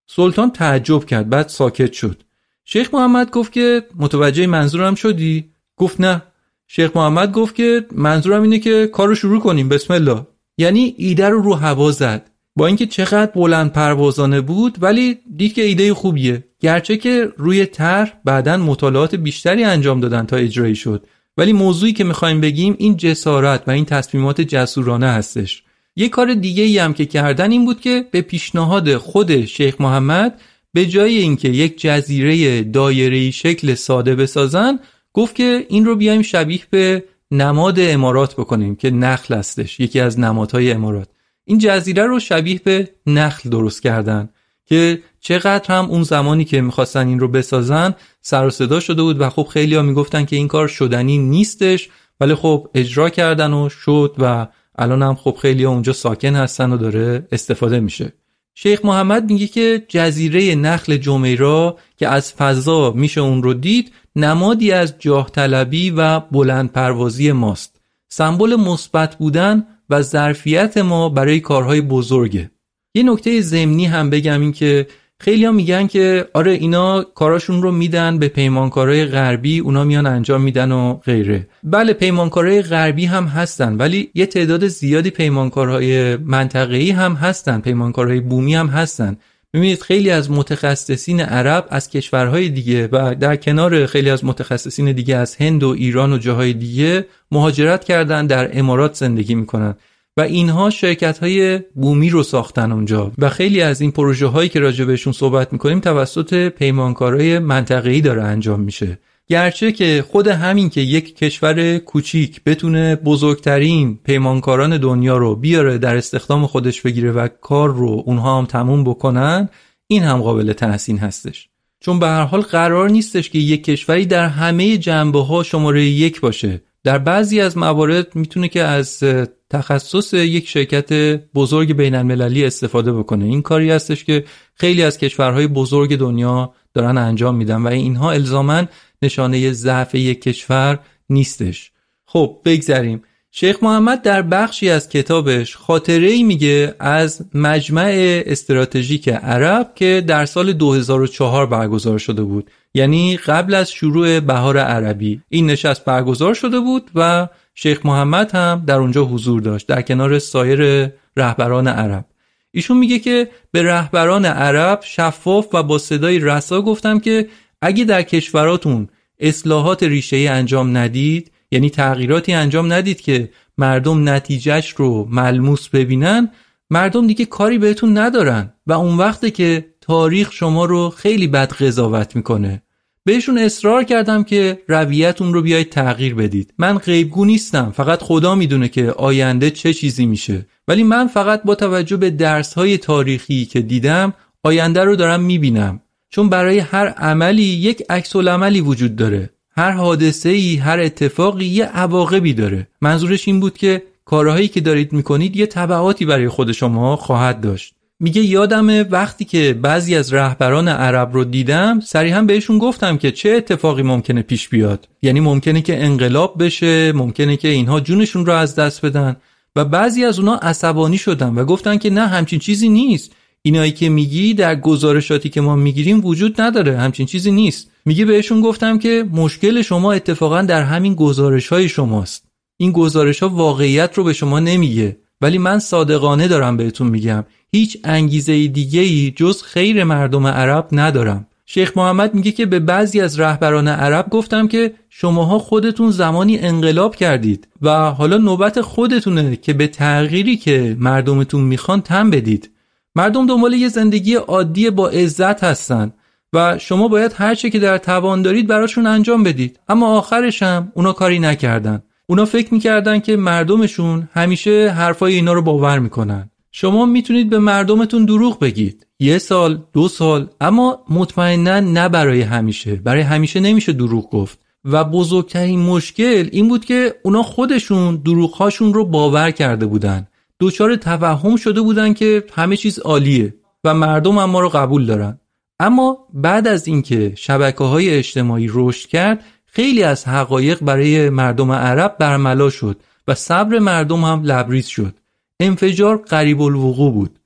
سلطان 0.07 0.51
تعجب 0.51 1.05
کرد 1.05 1.29
بعد 1.29 1.49
ساکت 1.49 1.93
شد. 1.93 2.23
شیخ 2.65 2.95
محمد 2.95 3.31
گفت 3.31 3.53
که 3.53 3.87
متوجه 3.97 4.47
منظورم 4.47 4.95
شدی؟ 4.95 5.51
گفت 5.77 6.01
نه. 6.01 6.23
شیخ 6.67 6.97
محمد 6.97 7.33
گفت 7.33 7.55
که 7.55 7.87
منظورم 7.93 8.43
اینه 8.43 8.59
که 8.59 8.87
کارو 8.93 9.15
شروع 9.15 9.41
کنیم 9.41 9.69
بسم 9.69 9.95
الله. 9.95 10.27
یعنی 10.59 10.95
ایده 10.99 11.29
رو 11.29 11.43
رو 11.43 11.55
هوا 11.55 11.91
زد. 11.91 12.31
با 12.57 12.67
اینکه 12.67 12.87
چقدر 12.87 13.31
بلند 13.33 13.73
پروازانه 13.73 14.41
بود 14.41 14.79
ولی 14.83 15.19
دید 15.37 15.55
که 15.55 15.63
ایده 15.63 15.95
خوبیه. 15.95 16.45
گرچه 16.61 16.97
که 16.97 17.33
روی 17.37 17.67
طرح 17.67 18.13
بعدا 18.25 18.57
مطالعات 18.57 19.15
بیشتری 19.15 19.65
انجام 19.65 20.01
دادن 20.01 20.27
تا 20.27 20.37
اجرایی 20.37 20.75
شد. 20.75 21.07
ولی 21.37 21.53
موضوعی 21.53 21.93
که 21.93 22.05
می‌خوایم 22.05 22.41
بگیم 22.41 22.77
این 22.79 22.97
جسارت 22.97 23.63
و 23.67 23.71
این 23.71 23.85
تصمیمات 23.85 24.41
جسورانه 24.41 25.07
هستش. 25.07 25.63
یه 25.97 26.09
کار 26.09 26.35
دیگه 26.35 26.63
ای 26.63 26.79
هم 26.79 26.95
که 26.95 27.07
کردن 27.07 27.51
این 27.51 27.65
بود 27.65 27.81
که 27.81 28.05
به 28.11 28.21
پیشنهاد 28.21 28.97
خود 28.97 29.45
شیخ 29.45 29.81
محمد 29.81 30.41
به 30.73 30.87
جای 30.87 31.19
اینکه 31.19 31.49
یک 31.49 31.81
جزیره 31.81 32.63
دایره‌ای 32.63 33.33
شکل 33.33 33.75
ساده 33.75 34.15
بسازن 34.15 34.79
گفت 35.13 35.35
که 35.35 35.67
این 35.69 35.85
رو 35.85 35.97
بیایم 35.97 36.23
شبیه 36.23 36.61
به 36.71 37.05
نماد 37.31 37.81
امارات 37.81 38.35
بکنیم 38.35 38.77
که 38.77 38.91
نخل 38.91 39.35
هستش 39.35 39.81
یکی 39.81 40.01
از 40.01 40.19
نمادهای 40.19 40.73
امارات. 40.73 41.09
این 41.45 41.59
جزیره 41.59 42.07
رو 42.07 42.21
شبیه 42.21 42.61
به 42.65 42.89
نخل 43.07 43.51
درست 43.51 43.83
کردن 43.83 44.29
که 44.65 45.03
چقدر 45.21 45.75
هم 45.75 45.85
اون 45.91 46.03
زمانی 46.03 46.45
که 46.45 46.61
می‌خواستن 46.61 47.09
این 47.09 47.21
رو 47.21 47.29
بسازن 47.29 47.95
سر 48.21 48.47
و 48.47 48.51
صدا 48.51 48.81
شده 48.81 49.03
بود 49.03 49.21
و 49.21 49.31
خب 49.31 49.47
خیلی 49.53 49.75
ها 49.75 49.83
می‌گفتن 49.83 50.25
که 50.25 50.37
این 50.37 50.49
کار 50.49 50.69
شدنی 50.69 51.19
نیستش 51.19 51.89
ولی 52.21 52.35
خب 52.35 52.69
اجرا 52.75 53.11
کردن 53.11 53.53
و 53.53 53.69
شد 53.69 54.15
و 54.19 54.47
الان 54.83 55.03
هم 55.03 55.15
خب 55.15 55.37
خیلی 55.43 55.65
اونجا 55.65 55.93
ساکن 55.93 56.35
هستن 56.35 56.73
و 56.73 56.77
داره 56.77 57.29
استفاده 57.33 57.81
میشه. 57.81 58.13
شیخ 58.55 58.85
محمد 58.85 59.31
میگه 59.31 59.47
که 59.47 59.87
جزیره 59.89 60.55
نخل 60.55 60.97
جمیرا 60.97 61.77
که 61.97 62.09
از 62.09 62.33
فضا 62.33 62.93
میشه 62.93 63.21
اون 63.21 63.43
رو 63.43 63.55
دید 63.55 63.93
نمادی 64.17 64.73
از 64.73 64.95
جاه 64.99 65.31
طلبی 65.31 65.91
و 65.91 66.21
بلند 66.21 66.73
پروازی 66.73 67.33
ماست. 67.33 67.81
سمبل 68.09 68.57
مثبت 68.57 69.17
بودن 69.17 69.67
و 69.91 70.03
ظرفیت 70.03 70.79
ما 70.79 71.09
برای 71.09 71.41
کارهای 71.41 71.81
بزرگه. 71.81 72.51
یه 72.95 73.03
نکته 73.03 73.41
ضمنی 73.41 73.87
هم 73.87 74.11
بگم 74.11 74.41
این 74.41 74.53
که 74.53 74.87
خیلی 75.23 75.51
میگن 75.51 75.87
که 75.87 76.29
آره 76.35 76.53
اینا 76.53 77.03
کاراشون 77.03 77.63
رو 77.63 77.73
میدن 77.73 78.19
به 78.19 78.29
پیمانکارای 78.29 79.07
غربی 79.07 79.59
اونا 79.59 79.85
میان 79.85 80.07
انجام 80.07 80.41
میدن 80.41 80.73
و 80.73 80.95
غیره. 80.95 81.47
بله 81.65 81.93
پیمانکارای 81.93 82.63
غربی 82.63 83.05
هم 83.05 83.25
هستن 83.25 83.77
ولی 83.77 84.11
یه 84.15 84.27
تعداد 84.27 84.67
زیادی 84.67 85.11
پیمانکارهای 85.11 86.17
منطقه‌ای 86.17 86.91
هم 86.91 87.13
هستن 87.13 87.61
پیمانکارهای 87.61 88.21
بومی 88.21 88.55
هم 88.55 88.67
هستن. 88.67 89.17
می‌بینید 89.53 89.83
خیلی 89.83 90.11
از 90.11 90.31
متخصصین 90.31 91.21
عرب 91.21 91.67
از 91.71 91.91
کشورهای 91.91 92.49
دیگه 92.49 92.89
و 92.93 93.15
در 93.21 93.37
کنار 93.37 93.87
خیلی 93.87 94.11
از 94.11 94.25
متخصصین 94.25 94.93
دیگه 94.93 95.17
از 95.17 95.37
هند 95.37 95.63
و 95.63 95.69
ایران 95.69 96.13
و 96.13 96.19
جاهای 96.19 96.53
دیگه 96.53 97.07
مهاجرت 97.33 97.85
کردن 97.85 98.27
در 98.27 98.59
امارات 98.59 98.95
زندگی 98.95 99.35
می‌کنن. 99.35 99.75
و 100.17 100.21
اینها 100.21 100.71
شرکت 100.71 101.19
های 101.19 101.59
بومی 101.59 102.11
رو 102.11 102.23
ساختن 102.23 102.73
اونجا. 102.73 103.13
و 103.19 103.29
خیلی 103.29 103.61
از 103.61 103.81
این 103.81 103.91
پروژه 103.91 104.27
هایی 104.27 104.49
که 104.49 104.61
راجع 104.61 104.85
بهشون 104.85 105.13
صحبت 105.13 105.53
می‌کنیم 105.53 105.81
توسط 105.81 106.49
پیمانکارای 106.49 107.39
منطقه‌ای 107.39 108.01
داره 108.01 108.23
انجام 108.23 108.61
میشه. 108.61 108.99
گرچه 109.29 109.73
که 109.73 110.05
خود 110.11 110.27
همین 110.27 110.71
که 110.71 110.81
یک 110.81 111.17
کشور 111.17 111.79
کوچیک 111.79 112.41
بتونه 112.47 112.97
بزرگترین 112.97 113.99
پیمانکاران 114.05 114.79
دنیا 114.79 115.17
رو 115.17 115.37
بیاره 115.37 115.79
در 115.79 115.97
استخدام 115.97 116.47
خودش 116.47 116.81
بگیره 116.81 117.13
و 117.13 117.29
کار 117.41 117.75
رو 117.75 118.03
اونها 118.07 118.39
هم 118.39 118.47
تموم 118.47 118.85
بکنن 118.85 119.49
این 119.87 120.03
هم 120.03 120.23
قابل 120.23 120.53
تحسین 120.53 120.99
هستش. 120.99 121.49
چون 121.81 121.99
به 121.99 122.07
هر 122.07 122.25
حال 122.25 122.41
قرار 122.41 122.91
نیستش 122.91 123.31
که 123.31 123.39
یک 123.39 123.65
کشوری 123.65 124.07
در 124.07 124.27
همه 124.27 124.79
جنبه 124.79 125.25
ها 125.25 125.43
شماره 125.43 125.85
یک 125.85 126.21
باشه. 126.21 126.63
در 126.85 126.99
بعضی 126.99 127.41
از 127.41 127.59
موارد 127.59 128.17
می‌تونه 128.17 128.49
که 128.49 128.63
از 128.63 129.05
تخصص 129.53 130.15
یک 130.15 130.49
شرکت 130.49 130.93
بزرگ 131.35 131.73
بین 131.73 131.95
المللی 131.95 132.45
استفاده 132.45 132.93
بکنه. 132.93 133.25
این 133.25 133.43
کاری 133.43 133.71
هستش 133.71 134.05
که 134.05 134.25
خیلی 134.55 134.83
از 134.83 134.99
کشورهای 134.99 135.47
بزرگ 135.47 135.97
دنیا 135.97 136.55
دارن 136.75 136.99
انجام 136.99 137.37
میدن 137.37 137.63
و 137.63 137.67
اینها 137.67 138.13
الزاما 138.13 138.63
نشانه 139.03 139.53
ضعف 139.53 139.95
یک 139.95 140.23
کشور 140.23 140.79
نیستش. 141.11 141.73
خب 142.07 142.39
بگذریم. 142.45 143.03
شیخ 143.31 143.63
محمد 143.63 144.03
در 144.03 144.23
بخشی 144.23 144.71
از 144.71 144.89
کتابش 144.89 145.57
خاطره 145.57 146.07
ای 146.07 146.23
میگه 146.23 146.75
از 146.81 147.25
مجمع 147.35 148.23
استراتژیک 148.27 149.09
عرب 149.09 149.73
که 149.75 150.05
در 150.07 150.27
سال 150.27 150.53
2004 150.53 151.47
برگزار 151.47 151.99
شده 151.99 152.23
بود. 152.23 152.51
یعنی 152.75 153.17
قبل 153.17 153.55
از 153.55 153.71
شروع 153.71 154.21
بهار 154.21 154.59
عربی. 154.59 155.23
این 155.29 155.47
نشست 155.47 155.85
برگزار 155.85 156.35
شده 156.35 156.61
بود 156.61 156.91
و 156.95 157.29
شیخ 157.55 157.87
محمد 157.87 158.35
هم 158.35 158.63
در 158.67 158.77
اونجا 158.77 159.05
حضور 159.05 159.41
داشت 159.41 159.67
در 159.67 159.83
کنار 159.83 160.19
سایر 160.19 160.91
رهبران 161.17 161.69
عرب. 161.69 162.05
ایشون 162.51 162.79
میگه 162.79 162.99
که 162.99 163.29
به 163.51 163.63
رهبران 163.63 164.25
عرب 164.25 164.81
شفاف 164.83 165.55
و 165.55 165.63
با 165.63 165.79
صدای 165.79 166.19
رسا 166.19 166.63
گفتم 166.63 166.99
که 166.99 167.29
اگه 167.63 167.85
در 167.85 168.03
کشوراتون 168.03 168.89
اصلاحات 169.19 169.83
ریشه 169.83 170.17
انجام 170.17 170.77
ندید 170.77 171.33
یعنی 171.51 171.71
تغییراتی 171.71 172.33
انجام 172.33 172.73
ندید 172.73 173.01
که 173.01 173.31
مردم 173.59 174.09
نتیجهش 174.09 174.71
رو 174.71 175.09
ملموس 175.11 175.69
ببینن 175.69 176.31
مردم 176.71 177.07
دیگه 177.07 177.25
کاری 177.25 177.59
بهتون 177.59 177.99
ندارن 177.99 178.53
و 178.67 178.73
اون 178.73 178.99
وقته 178.99 179.31
که 179.31 179.67
تاریخ 179.81 180.33
شما 180.33 180.65
رو 180.65 180.91
خیلی 180.91 181.27
بد 181.27 181.53
قضاوت 181.53 182.17
می‌کنه. 182.17 182.63
بهشون 183.05 183.39
اصرار 183.39 183.85
کردم 183.85 184.25
که 184.25 184.59
رویتون 184.69 185.35
رو 185.35 185.43
بیاید 185.43 185.71
تغییر 185.71 186.15
بدید. 186.15 186.55
من 186.59 186.79
غیبگو 186.79 187.25
نیستم 187.25 187.73
فقط 187.77 188.03
خدا 188.03 188.35
می‌دونه 188.35 188.69
که 188.69 188.91
آینده 188.91 189.51
چه 189.51 189.75
چیزی 189.75 190.07
میشه. 190.07 190.47
ولی 190.69 190.83
من 190.83 191.07
فقط 191.07 191.43
با 191.43 191.55
توجه 191.55 191.97
به 191.97 192.11
درس 192.11 192.55
های 192.55 192.79
تاریخی 192.79 193.45
که 193.45 193.61
دیدم 193.61 194.15
آینده 194.43 194.85
رو 194.85 194.97
دارم 194.97 195.23
می‌بینم. 195.23 195.81
چون 196.11 196.29
برای 196.29 196.59
هر 196.59 196.87
عملی 196.87 197.43
یک 197.43 197.83
عکس 197.91 198.17
عملی 198.17 198.61
وجود 198.61 198.97
داره. 198.97 199.31
هر 199.57 199.71
حادثه 199.71 200.29
ای 200.29 200.57
هر 200.57 200.81
اتفاقی 200.81 201.45
یه 201.45 201.65
عواقبی 201.65 202.35
داره. 202.35 202.69
منظورش 202.81 203.29
این 203.29 203.41
بود 203.41 203.59
که 203.59 203.83
کارهایی 204.05 204.49
که 204.49 204.61
دارید 204.61 204.93
می‌کنید 204.93 205.37
یه 205.37 205.47
تبعاتی 205.47 206.05
برای 206.05 206.29
خود 206.29 206.53
شما 206.53 206.97
خواهد 206.97 207.41
داشت. 207.41 207.75
میگه 208.05 208.23
یادم 208.23 208.87
وقتی 208.91 209.25
که 209.25 209.59
بعضی 209.63 209.97
از 209.97 210.13
رهبران 210.13 210.69
عرب 210.69 211.15
رو 211.15 211.25
دیدم 211.25 211.81
صریحا 211.81 212.23
بهشون 212.23 212.59
گفتم 212.59 212.97
که 212.97 213.13
چه 213.13 213.31
اتفاقی 213.31 213.83
ممکنه 213.83 214.23
پیش 214.23 214.49
بیاد. 214.49 214.89
یعنی 215.03 215.21
ممکنه 215.21 215.63
که 215.63 215.85
انقلاب 215.85 216.45
بشه 216.45 216.93
ممکنه 216.93 217.37
که 217.37 217.49
اینها 217.49 217.81
جونشون 217.81 218.27
رو 218.27 218.33
از 218.33 218.55
دست 218.55 218.87
بدن. 218.87 219.17
و 219.57 219.65
بعضی 219.65 220.05
از 220.05 220.19
اونا 220.19 220.35
عصبانی 220.35 220.99
شدن 220.99 221.35
و 221.35 221.45
گفتن 221.45 221.79
که 221.79 221.91
نه 221.91 222.07
همچین 222.07 222.39
چیزی 222.39 222.69
نیست. 222.69 223.13
اینایی 223.43 223.73
که 223.73 223.89
میگی 223.89 224.35
در 224.35 224.57
گزارشاتی 224.57 225.29
که 225.29 225.41
ما 225.41 225.57
می‌گیریم 225.57 226.05
وجود 226.05 226.41
نداره 226.41 226.79
همچین 226.79 227.07
چیزی 227.07 227.31
نیست. 227.31 227.71
میگه 227.85 228.05
بهشون 228.05 228.41
گفتم 228.41 228.79
که 228.79 229.05
مشکل 229.13 229.63
شما 229.63 229.93
اتفاقا 229.93 230.43
در 230.43 230.63
همین 230.63 230.95
گزارش 230.95 231.49
های 231.49 231.69
شماست. 231.69 232.25
این 232.57 232.73
گزارش 232.73 233.23
ها 233.23 233.29
واقعیت 233.29 233.91
رو 233.95 234.05
به 234.05 234.13
شما 234.13 234.41
نمیگه. 234.41 234.97
ولی 235.21 235.39
من 235.39 235.59
صادقانه 235.59 236.29
دارم 236.29 236.57
بهتون 236.57 236.87
میگم. 236.87 237.25
هیچ 237.55 237.79
انگیزه 237.85 238.47
دیگه 238.47 238.81
ای 238.81 239.13
جز 239.17 239.43
خیر 239.43 239.85
مردم 239.85 240.27
عرب 240.27 240.69
ندارم. 240.73 241.27
شیخ 241.47 241.77
محمد 241.77 242.15
میگه 242.15 242.33
که 242.33 242.47
به 242.47 242.61
بعضی 242.61 243.01
از 243.01 243.21
رهبران 243.21 243.69
عرب 243.69 244.11
گفتم 244.11 244.49
که 244.49 244.75
شماها 244.91 245.39
خودتون 245.39 245.91
زمانی 245.91 246.39
انقلاب 246.39 246.97
کردید 246.97 247.49
و 247.63 247.71
حالا 247.71 248.19
نوبت 248.19 248.61
خودتونه 248.61 249.37
که 249.37 249.53
به 249.53 249.67
تغییری 249.67 250.37
که 250.37 250.77
مردمتون 250.79 251.41
می‌خوان 251.41 251.81
تم 251.81 252.11
بدید. 252.11 252.51
مردم 252.95 253.27
دنبال 253.27 253.53
یه 253.53 253.69
زندگی 253.69 254.15
عادی 254.15 254.71
با 254.71 254.89
عزت 254.89 255.45
هستن 255.45 255.93
و 256.33 256.59
شما 256.59 256.89
باید 256.89 257.15
هر 257.17 257.35
چه 257.35 257.51
که 257.51 257.59
در 257.59 257.79
توان 257.79 258.23
دارید 258.23 258.47
براشون 258.47 258.87
انجام 258.87 259.23
بدید. 259.23 259.61
اما 259.69 259.99
آخرش 259.99 260.43
هم 260.43 260.73
اونا 260.75 260.93
کاری 260.93 261.19
نکردن. 261.19 261.83
اونا 262.07 262.25
فکر 262.25 262.55
می‌کردن 262.55 263.01
که 263.01 263.17
مردمشون 263.17 264.09
همیشه 264.13 264.75
حرفای 264.77 265.15
اینا 265.15 265.33
رو 265.33 265.43
باور 265.43 265.79
می‌کنن. 265.79 266.31
شما 266.53 266.87
می‌تونید 266.87 267.31
به 267.31 267.39
مردمتون 267.39 268.05
دروغ 268.05 268.39
بگید. 268.39 268.87
یه 269.01 269.19
سال 269.19 269.63
دو 269.73 269.89
سال 269.89 270.29
اما 270.41 270.85
مطمئنا 270.91 271.61
نه 271.61 271.89
برای 271.89 272.21
همیشه. 272.21 272.75
برای 272.75 273.01
همیشه 273.01 273.41
نمیشه 273.41 273.73
دروغ 273.73 274.11
گفت. 274.11 274.39
و 274.65 274.85
بزرگترین 274.85 275.61
مشکل 275.61 276.29
این 276.33 276.49
بود 276.49 276.65
که 276.65 276.95
اونا 277.03 277.23
خودشون 277.23 277.97
دروغهاشون 277.97 278.75
رو 278.75 278.85
باور 278.85 279.31
کرده 279.31 279.67
بودن. 279.67 280.07
دچار 280.41 280.77
توهم 280.77 281.37
شده 281.37 281.61
بودن 281.61 281.93
که 281.95 282.25
همه 282.35 282.57
چیز 282.57 282.79
عالیه 282.79 283.35
و 283.65 283.75
مردم 283.75 284.19
هم 284.19 284.31
ما 284.31 284.41
رو 284.41 284.49
قبول 284.49 284.87
دارن. 284.87 285.19
اما 285.61 285.99
بعد 286.15 286.49
از 286.49 286.69
اینکه 286.69 287.13
شبکه 287.17 287.65
های 287.65 287.91
اجتماعی 287.91 288.51
رشد 288.53 288.89
کرد 288.89 289.25
خیلی 289.47 289.83
از 289.83 290.09
حقایق 290.09 290.59
برای 290.61 291.11
مردم 291.11 291.53
عرب 291.53 291.97
برملا 291.99 292.51
شد 292.51 292.81
و 293.09 293.15
صبر 293.15 293.59
مردم 293.59 294.05
هم 294.05 294.23
لبریز 294.23 294.67
شد. 294.67 294.95
انفجار 295.43 295.97
قریب 295.97 296.43
الوقوع 296.43 296.93
بود. 296.93 297.19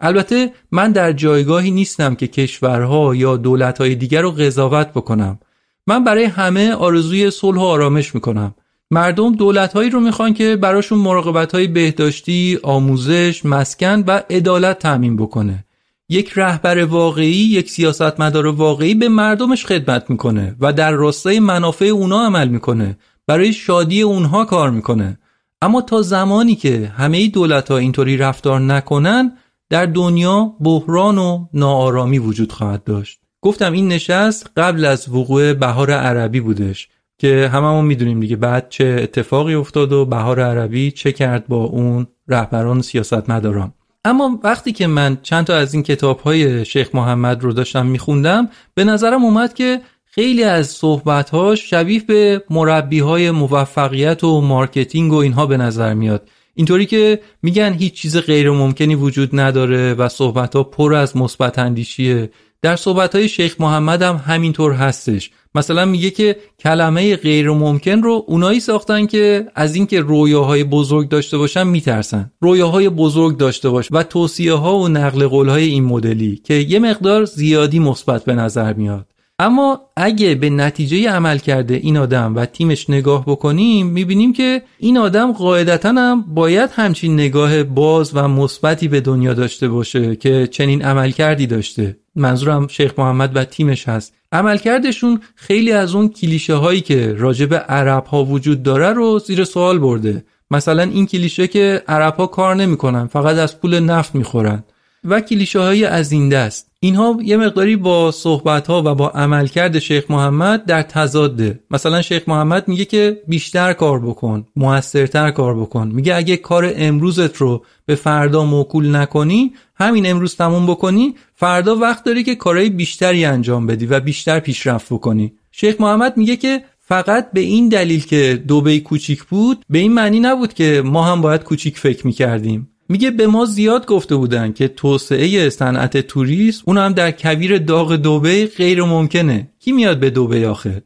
البته 0.00 0.52
من 0.70 0.92
در 0.92 1.12
جایگاهی 1.12 1.70
نیستم 1.70 2.14
که 2.14 2.26
کشورها 2.26 3.14
یا 3.14 3.36
دولتهای 3.36 3.94
دیگر 3.94 4.22
رو 4.22 4.30
قضاوت 4.30 4.88
بکنم. 4.88 5.38
من 5.86 6.04
برای 6.04 6.24
همه 6.24 6.72
آرزوی 6.72 7.30
صلح 7.30 7.58
و 7.58 7.64
آرامش 7.64 8.14
می‌کنم. 8.14 8.54
مردم 8.90 9.34
دولتهایی 9.34 9.90
رو 9.90 10.00
می‌خوان 10.00 10.34
که 10.34 10.56
براشون 10.56 10.98
مراقبت 10.98 11.54
های 11.54 11.66
بهداشتی، 11.66 12.58
آموزش، 12.62 13.44
مسکن 13.44 14.04
و 14.06 14.22
عدالت 14.30 14.78
تأمین 14.78 15.16
بکنه. 15.16 15.64
یک 16.08 16.32
رهبر 16.36 16.84
واقعی 16.84 17.30
یک 17.30 17.70
سیاستمدار 17.70 18.46
واقعی 18.46 18.94
به 18.94 19.08
مردمش 19.08 19.66
خدمت 19.66 20.10
می‌کنه 20.10 20.56
و 20.60 20.72
در 20.72 20.92
راستای 20.92 21.40
منافع 21.40 21.84
اونا 21.84 22.26
عمل 22.26 22.48
می‌کنه. 22.48 22.98
برای 23.26 23.52
شادی 23.52 24.02
اونها 24.02 24.44
کار 24.44 24.70
می‌کنه. 24.70 25.18
اما 25.64 25.80
تا 25.80 26.02
زمانی 26.02 26.54
که 26.54 26.92
همه 26.96 27.28
دولت 27.28 27.70
ها 27.70 27.76
اینطوری 27.76 28.16
رفتار 28.16 28.60
نکنن 28.60 29.32
در 29.70 29.86
دنیا 29.86 30.52
بحران 30.60 31.18
و 31.18 31.46
ناآرامی 31.54 32.18
وجود 32.18 32.52
خواهد 32.52 32.84
داشت. 32.84 33.20
گفتم 33.42 33.72
این 33.72 33.88
نشست 33.88 34.50
قبل 34.56 34.84
از 34.84 35.08
وقوع 35.08 35.52
بهار 35.52 35.90
عربی 35.90 36.40
بودش 36.40 36.88
که 37.18 37.50
هممون 37.52 37.84
می‌دونیم 37.84 38.20
دیگه 38.20 38.36
بعد 38.36 38.68
چه 38.68 38.98
اتفاقی 39.02 39.54
افتاد 39.54 39.92
و 39.92 40.04
بهار 40.04 40.40
عربی 40.40 40.90
چه 40.90 41.12
کرد 41.12 41.46
با 41.46 41.64
اون 41.64 42.06
رهبران 42.28 42.82
سیاست 42.82 43.30
مداران 43.30 43.74
اما 44.04 44.40
وقتی 44.42 44.72
که 44.72 44.86
من 44.86 45.18
چند 45.22 45.44
تا 45.44 45.56
از 45.56 45.74
این 45.74 45.82
کتاب 45.82 46.20
های 46.20 46.64
شیخ 46.64 46.94
محمد 46.94 47.42
رو 47.42 47.52
داشتم 47.52 47.86
میخوندم 47.86 48.48
به 48.74 48.84
نظرم 48.84 49.24
اومد 49.24 49.54
که 49.54 49.80
خیلی 50.14 50.42
از 50.42 50.68
صحبتهاش 50.68 51.70
شبیه 51.70 52.00
به 52.00 52.42
مربی 52.50 52.98
های 52.98 53.30
موفقیت 53.30 54.24
و 54.24 54.40
marketing 54.40 55.12
و 55.12 55.16
اینها 55.16 55.46
به 55.46 55.56
نظر 55.56 55.94
میاد. 55.94 56.28
اینطوری 56.54 56.86
که 56.86 57.20
میگن 57.42 57.72
هیچ 57.72 57.94
چیز 57.94 58.16
غیر 58.16 58.50
ممکنی 58.50 58.94
وجود 58.94 59.30
نداره 59.32 59.94
و 59.94 60.08
صحبت 60.08 60.56
ها 60.56 60.62
پر 60.62 60.94
از 60.94 61.16
مثبت 61.16 61.58
اندیشیه. 61.58 62.30
در 62.62 62.76
صحبت 62.76 63.14
های 63.14 63.28
شیخ 63.28 63.60
محمد 63.60 64.02
هم 64.02 64.22
همینطور 64.26 64.72
هستش. 64.72 65.30
مثلا 65.54 65.84
میگه 65.84 66.10
که 66.10 66.36
کلمه 66.60 67.16
غیر 67.16 67.50
ممکن 67.50 68.02
رو 68.02 68.24
اونایی 68.26 68.60
ساختن 68.60 69.06
که 69.06 69.46
از 69.54 69.74
اینکه 69.74 70.00
رویاهای 70.00 70.64
بزرگ 70.64 71.08
داشته 71.08 71.38
باشن 71.38 71.66
میترسن. 71.66 72.30
رویاهای 72.40 72.88
بزرگ 72.88 73.36
داشته 73.36 73.68
باش 73.68 73.88
و 73.90 74.02
توصیه 74.02 74.52
ها 74.52 74.78
و 74.78 74.88
نقل 74.88 75.26
قول 75.26 75.48
های 75.48 75.64
این 75.64 75.84
مدلی 75.84 76.36
که 76.36 76.54
یه 76.54 76.78
مقدار 76.78 77.24
زیادی 77.24 77.78
مثبت 77.78 78.24
به 78.24 78.34
نظر 78.34 78.72
میاد. 78.72 79.13
اما 79.38 79.80
اگه 79.96 80.34
به 80.34 80.50
نتیجه 80.50 81.10
عمل 81.10 81.38
کرده 81.38 81.74
این 81.74 81.96
آدم 81.96 82.36
و 82.36 82.46
تیمش 82.46 82.90
نگاه 82.90 83.24
بکنیم 83.26 83.86
می‌بینیم 83.86 84.32
که 84.32 84.62
این 84.78 84.98
آدم 84.98 85.32
قاعدتا 85.32 85.88
هم 85.88 86.24
باید 86.34 86.70
همچین 86.72 87.14
نگاه 87.14 87.62
باز 87.62 88.10
و 88.14 88.28
مثبتی 88.28 88.88
به 88.88 89.00
دنیا 89.00 89.34
داشته 89.34 89.68
باشه 89.68 90.16
که 90.16 90.46
چنین 90.46 90.82
عمل 90.82 91.10
کردی 91.10 91.46
داشته. 91.46 91.96
منظورم 92.16 92.68
شیخ 92.68 92.98
محمد 92.98 93.36
و 93.36 93.44
تیمش 93.44 93.88
هست. 93.88 94.14
عملکردشون 94.32 95.20
خیلی 95.34 95.72
از 95.72 95.94
اون 95.94 96.08
کلیشه 96.08 96.54
هایی 96.54 96.80
که 96.80 97.14
راجب 97.18 97.54
عرب 97.54 98.04
ها 98.04 98.24
وجود 98.24 98.62
داره 98.62 98.92
رو 98.92 99.18
زیر 99.18 99.44
سوال 99.44 99.78
برده. 99.78 100.24
مثلا 100.50 100.82
این 100.82 101.06
کلیشه 101.06 101.46
که 101.46 101.82
عرب 101.88 102.16
ها 102.16 102.26
کار 102.26 102.56
نمی‌کنن 102.56 103.06
فقط 103.06 103.36
از 103.36 103.60
پول 103.60 103.80
نفت 103.80 104.14
می‌خورن. 104.14 104.64
و 105.04 105.20
کلیشه 105.20 105.60
های 105.60 105.84
از 105.84 106.12
این 106.12 106.28
دست. 106.28 106.70
اینها 106.80 107.16
یه 107.22 107.36
مقداری 107.36 107.76
با 107.76 108.10
صحبت 108.10 108.66
ها 108.66 108.82
و 108.86 108.94
با 108.94 109.08
عملکرد 109.08 109.78
شیخ 109.78 110.10
محمد 110.10 110.64
در 110.64 110.82
تضاده 110.82 111.60
مثلا 111.70 112.02
شیخ 112.02 112.28
محمد 112.28 112.68
میگه 112.68 112.84
که 112.84 113.22
بیشتر 113.28 113.72
کار 113.72 114.00
بکن 114.00 114.46
موثرتر 114.56 115.30
کار 115.30 115.60
بکن. 115.60 115.88
میگه 115.94 116.14
اگه 116.14 116.36
کار 116.36 116.72
امروزت 116.76 117.36
رو 117.36 117.64
به 117.86 117.94
فردا 117.94 118.44
موکول 118.44 118.96
نکنی 118.96 119.52
همین 119.74 120.06
امروز 120.06 120.36
تموم 120.36 120.66
بکنی 120.66 121.14
فردا 121.34 121.76
وقت 121.76 122.04
داری 122.04 122.22
که 122.24 122.34
کارهای 122.34 122.70
بیشتری 122.70 123.24
انجام 123.24 123.66
بدی 123.66 123.86
و 123.86 124.00
بیشتر 124.00 124.40
پیشرفت 124.40 124.92
بکنی. 124.92 125.32
شیخ 125.52 125.80
محمد 125.80 126.16
میگه 126.16 126.36
که 126.36 126.62
فقط 126.86 127.30
به 127.32 127.40
این 127.40 127.68
دلیل 127.68 128.06
که 128.06 128.42
دوبه 128.48 128.80
کوچیک 128.80 129.24
بود 129.24 129.64
به 129.70 129.78
این 129.78 129.92
معنی 129.92 130.20
نبود 130.20 130.54
که 130.54 130.82
ما 130.84 131.04
هم 131.04 131.20
باید 131.20 131.44
کوچیک 131.44 131.78
فکر 131.78 132.06
می‌کردیم. 132.06 132.73
میگه 132.88 133.10
به 133.10 133.26
ما 133.26 133.44
زیاد 133.44 133.86
گفته 133.86 134.16
بودن 134.16 134.52
که 134.52 134.68
توسعه 134.68 135.50
صنعت 135.50 135.98
توریسم 135.98 136.62
اون 136.66 136.78
هم 136.78 136.92
در 136.92 137.10
کویر 137.10 137.58
داغ 137.58 137.96
دوبه 137.96 138.46
غیر 138.46 138.82
ممکنه. 138.82 139.50
کی 139.58 139.72
میاد 139.72 140.00
به 140.00 140.10
دوبه 140.10 140.48
آخه؟ 140.48 140.82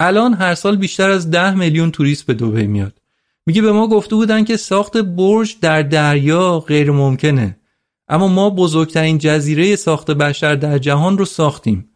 الان 0.00 0.34
هر 0.34 0.54
سال 0.54 0.76
بیشتر 0.76 1.10
از 1.10 1.30
ده 1.30 1.54
میلیون 1.54 1.90
توریست 1.90 2.26
به 2.26 2.34
دوبه 2.34 2.66
میاد. 2.66 2.98
میگه 3.46 3.62
به 3.62 3.72
ما 3.72 3.88
گفته 3.88 4.16
بودن 4.16 4.44
که 4.44 4.56
ساخت 4.56 4.96
برج 4.96 5.56
در 5.60 5.82
دریا 5.82 6.60
غیر 6.60 6.90
ممکنه. 6.90 7.56
اما 8.08 8.28
ما 8.28 8.50
بزرگترین 8.50 9.18
جزیره 9.18 9.76
ساخت 9.76 10.10
بشر 10.10 10.54
در 10.54 10.78
جهان 10.78 11.18
رو 11.18 11.24
ساختیم. 11.24 11.90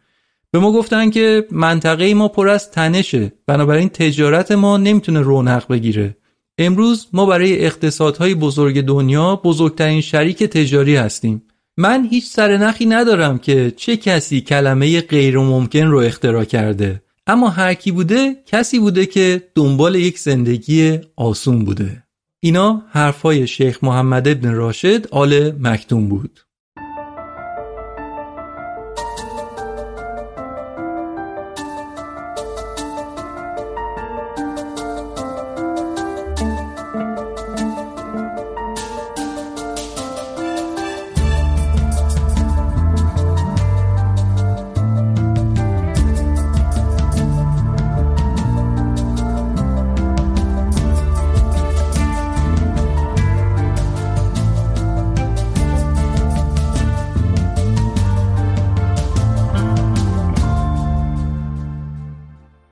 به 0.51 0.59
ما 0.59 0.71
گفتن 0.71 1.09
که 1.09 1.47
منطقه 1.51 2.13
ما 2.13 2.27
پر 2.27 2.49
از 2.49 2.71
تنشه. 2.71 3.33
بنابراین 3.47 3.89
تجارت 3.89 4.51
ما 4.51 4.77
نمی‌تونه 4.77 5.19
رونق 5.19 5.67
بگیره. 5.67 6.17
امروز 6.57 7.07
ما 7.13 7.25
برای 7.25 7.65
اقتصادهای 7.65 8.35
بزرگ 8.35 8.81
دنیا 8.81 9.35
بزرگترین 9.35 10.01
شریک 10.01 10.43
تجاری 10.43 10.95
هستیم. 10.95 11.41
من 11.77 12.07
هیچ 12.11 12.25
سرنخی 12.25 12.85
ندارم 12.85 13.37
که 13.37 13.73
چه 13.77 13.97
کسی 13.97 14.41
کلمه 14.41 15.01
غیر 15.01 15.37
ممکن 15.37 15.87
رو 15.87 15.99
اختراع 15.99 16.43
کرده. 16.43 17.01
اما 17.27 17.49
هر 17.49 17.73
کی 17.73 17.91
بوده 17.91 18.35
کسی 18.45 18.79
بوده 18.79 19.05
که 19.05 19.43
دنبال 19.55 19.95
یک 19.95 20.19
زندگی 20.19 20.99
آسون 21.15 21.65
بوده. 21.65 22.03
اینا 22.39 22.83
حرفای 22.89 23.47
شیخ 23.47 23.83
محمد 23.83 24.27
ابن 24.27 24.51
راشد 24.51 25.07
آل 25.11 25.51
مکتوم 25.59 26.09
بود. 26.09 26.44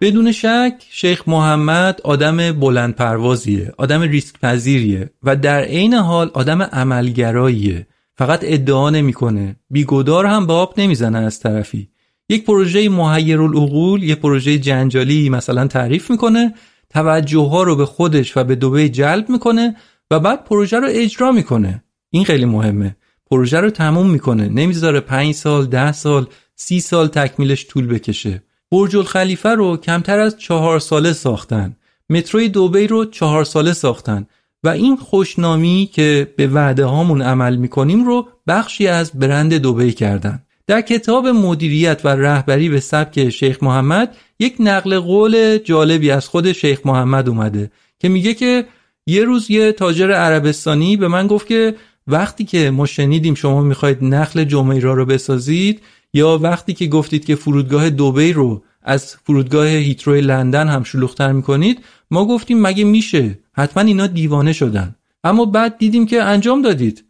بدون 0.03 0.31
شک 0.31 0.73
شیخ 0.89 1.23
محمد 1.27 2.01
آدم 2.03 2.51
بلند 2.51 2.95
پروازیه 2.95 3.71
آدم 3.77 4.01
ریسک 4.01 4.39
پذیریه 4.39 5.09
و 5.23 5.35
در 5.35 5.61
عین 5.61 5.93
حال 5.93 6.31
آدم 6.34 6.61
عملگراییه. 6.61 7.88
فقط 8.17 8.39
ادعا 8.43 8.89
نمی‌کنه. 8.89 9.55
بیگدار 9.69 10.25
هم 10.25 10.47
به 10.47 10.53
آب 10.53 10.73
نمی‌زنه 10.77 11.17
از 11.17 11.39
طرفی. 11.39 11.89
یک 12.30 12.45
پروژه 12.45 12.89
محیر 12.89 13.41
العقول 13.41 14.03
یه 14.03 14.15
پروژه 14.15 14.57
جنجالی 14.57 15.30
مثلا 15.30 15.67
تعریف 15.67 16.11
می‌کنه 16.11 16.53
توجه 16.89 17.49
ها 17.49 17.63
رو 17.63 17.75
به 17.75 17.85
خودش 17.85 18.38
و 18.38 18.43
به 18.43 18.55
دوبه 18.55 18.89
جلب 18.89 19.30
می‌کنه 19.30 19.75
و 20.11 20.19
بعد 20.19 20.43
پروژه 20.43 20.80
رو 20.80 20.88
اجرا 20.91 21.31
می‌کنه. 21.31 21.84
این 22.09 22.25
خیلی 22.25 22.45
مهمه. 22.45 22.95
پروژه 23.31 23.59
رو 23.59 23.69
تموم 23.69 24.09
می‌کنه. 24.09 24.49
نمی‌ذاره 24.49 24.99
5 24.99 25.34
سال 25.34 25.65
ده 25.65 25.91
سال 25.91 26.27
سی 26.55 26.80
سال 26.80 27.07
تکمیلش 27.07 27.67
طول 27.67 27.88
بکشه. 27.88 28.43
برج 28.74 28.95
الخلیفه 28.95 29.50
رو 29.50 29.78
کمتر 29.78 30.20
از 30.20 30.38
چهار 30.38 30.80
ساله 30.80 31.14
ساختن. 31.14 31.76
متروی 32.10 32.50
دوبی 32.50 32.88
رو 32.88 33.06
چهار 33.06 33.44
ساله 33.44 33.74
ساختن. 33.74 34.26
و 34.64 34.70
این 34.70 34.95
خوشنامی 34.95 35.90
که 35.94 36.34
به 36.36 36.48
وعده 36.48 36.86
هامون 36.86 37.22
عمل 37.22 37.56
می‌کنیم 37.56 38.06
رو 38.06 38.28
بخشی 38.48 38.88
از 38.88 39.12
برند 39.12 39.54
دوبی 39.54 39.91
کردن. 39.91 40.44
در 40.68 40.82
کتاب 40.82 41.28
مدیریت 41.28 42.02
و 42.04 42.08
رهبری 42.08 42.70
به 42.70 42.80
سبک 42.80 43.30
شیخ 43.30 43.64
محمد 43.64 44.16
یک 44.40 44.56
نقل 44.60 45.00
قول 45.00 45.58
جالبی 45.58 46.12
از 46.12 46.28
خود 46.28 46.52
شیخ 46.52 46.80
محمد 46.86 47.30
اومده 47.30 47.72
که 48.00 48.10
میگه 48.10 48.34
که 48.34 48.66
یه 49.08 49.24
روز 49.24 49.52
یه 49.52 49.72
تاجر 49.72 50.12
عربستانی 50.12 50.98
به 50.98 51.08
من 51.08 51.28
گفت 51.28 51.48
که 51.48 51.76
وقتی 52.08 52.44
که 52.44 52.72
ما 52.72 52.86
شنیدیم 52.86 53.36
شما 53.36 53.62
می‌خواید 53.62 54.04
نخل 54.04 54.44
جمیرا 54.44 54.94
رو 54.94 55.06
بسازید 55.06 55.82
یا 56.14 56.38
وقتی 56.38 56.73
که 56.73 56.88
گفتید 56.88 57.26
که 57.26 57.35
فرودگاه 57.35 57.90
دوبی 57.90 58.34
رو 58.34 58.64
از 58.84 59.15
فرودگاه 59.23 59.68
هیتروی 59.68 60.22
لندن 60.22 60.68
هم 60.68 60.84
شلوغتر 60.84 61.31
می‌کنید 61.31 61.80
ما 62.11 62.26
گفتیم 62.26 62.61
مگه 62.61 62.84
میشه؟ 62.84 63.40
حتما 63.53 63.84
اینا 63.84 64.07
دیوانه 64.07 64.53
شدن. 64.53 64.95
اما 65.23 65.45
بعد 65.45 65.77
دیدیم 65.77 66.06
که 66.06 66.23
انجام 66.23 66.61
دادید. 66.61 67.06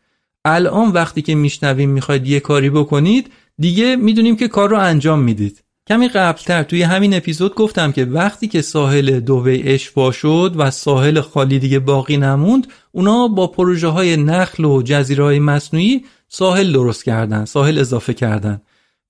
الان 0.45 0.91
وقتی 0.91 1.21
که 1.21 1.35
میشنویم 1.35 1.89
می‌خواید 1.89 2.27
یه 2.27 2.39
کاری 2.39 2.69
بکنید 2.69 3.31
دیگه 3.59 3.95
می‌دونیم 3.95 4.35
که 4.35 4.47
کار 4.47 4.69
رو 4.69 4.77
انجام 4.77 5.19
می‌دید. 5.19 5.63
کمی 5.87 6.07
قبلتر 6.07 6.63
توی 6.63 6.81
همین 6.81 7.13
اپیزود 7.13 7.55
گفتم 7.55 7.91
که 7.91 8.05
وقتی 8.05 8.47
که 8.47 8.61
ساحل 8.61 9.19
دوبی 9.19 9.63
اشبا 9.63 10.11
شد 10.11 10.53
و 10.57 10.71
ساحل 10.71 11.21
خالی 11.21 11.59
دیگه 11.59 11.79
باقی 11.79 12.17
نموند 12.17 12.67
اونا 12.91 13.27
با 13.27 13.47
پروژه 13.47 13.87
های 13.87 14.17
نخل 14.17 14.65
و 14.65 14.81
جزیره 14.81 15.23
های 15.23 15.39
مصنوعی 15.39 16.05
ساحل 16.29 16.71
درست 16.71 17.05
کردن 17.05 17.45
ساحل 17.45 17.79
اضافه 17.79 18.13
کردن. 18.13 18.61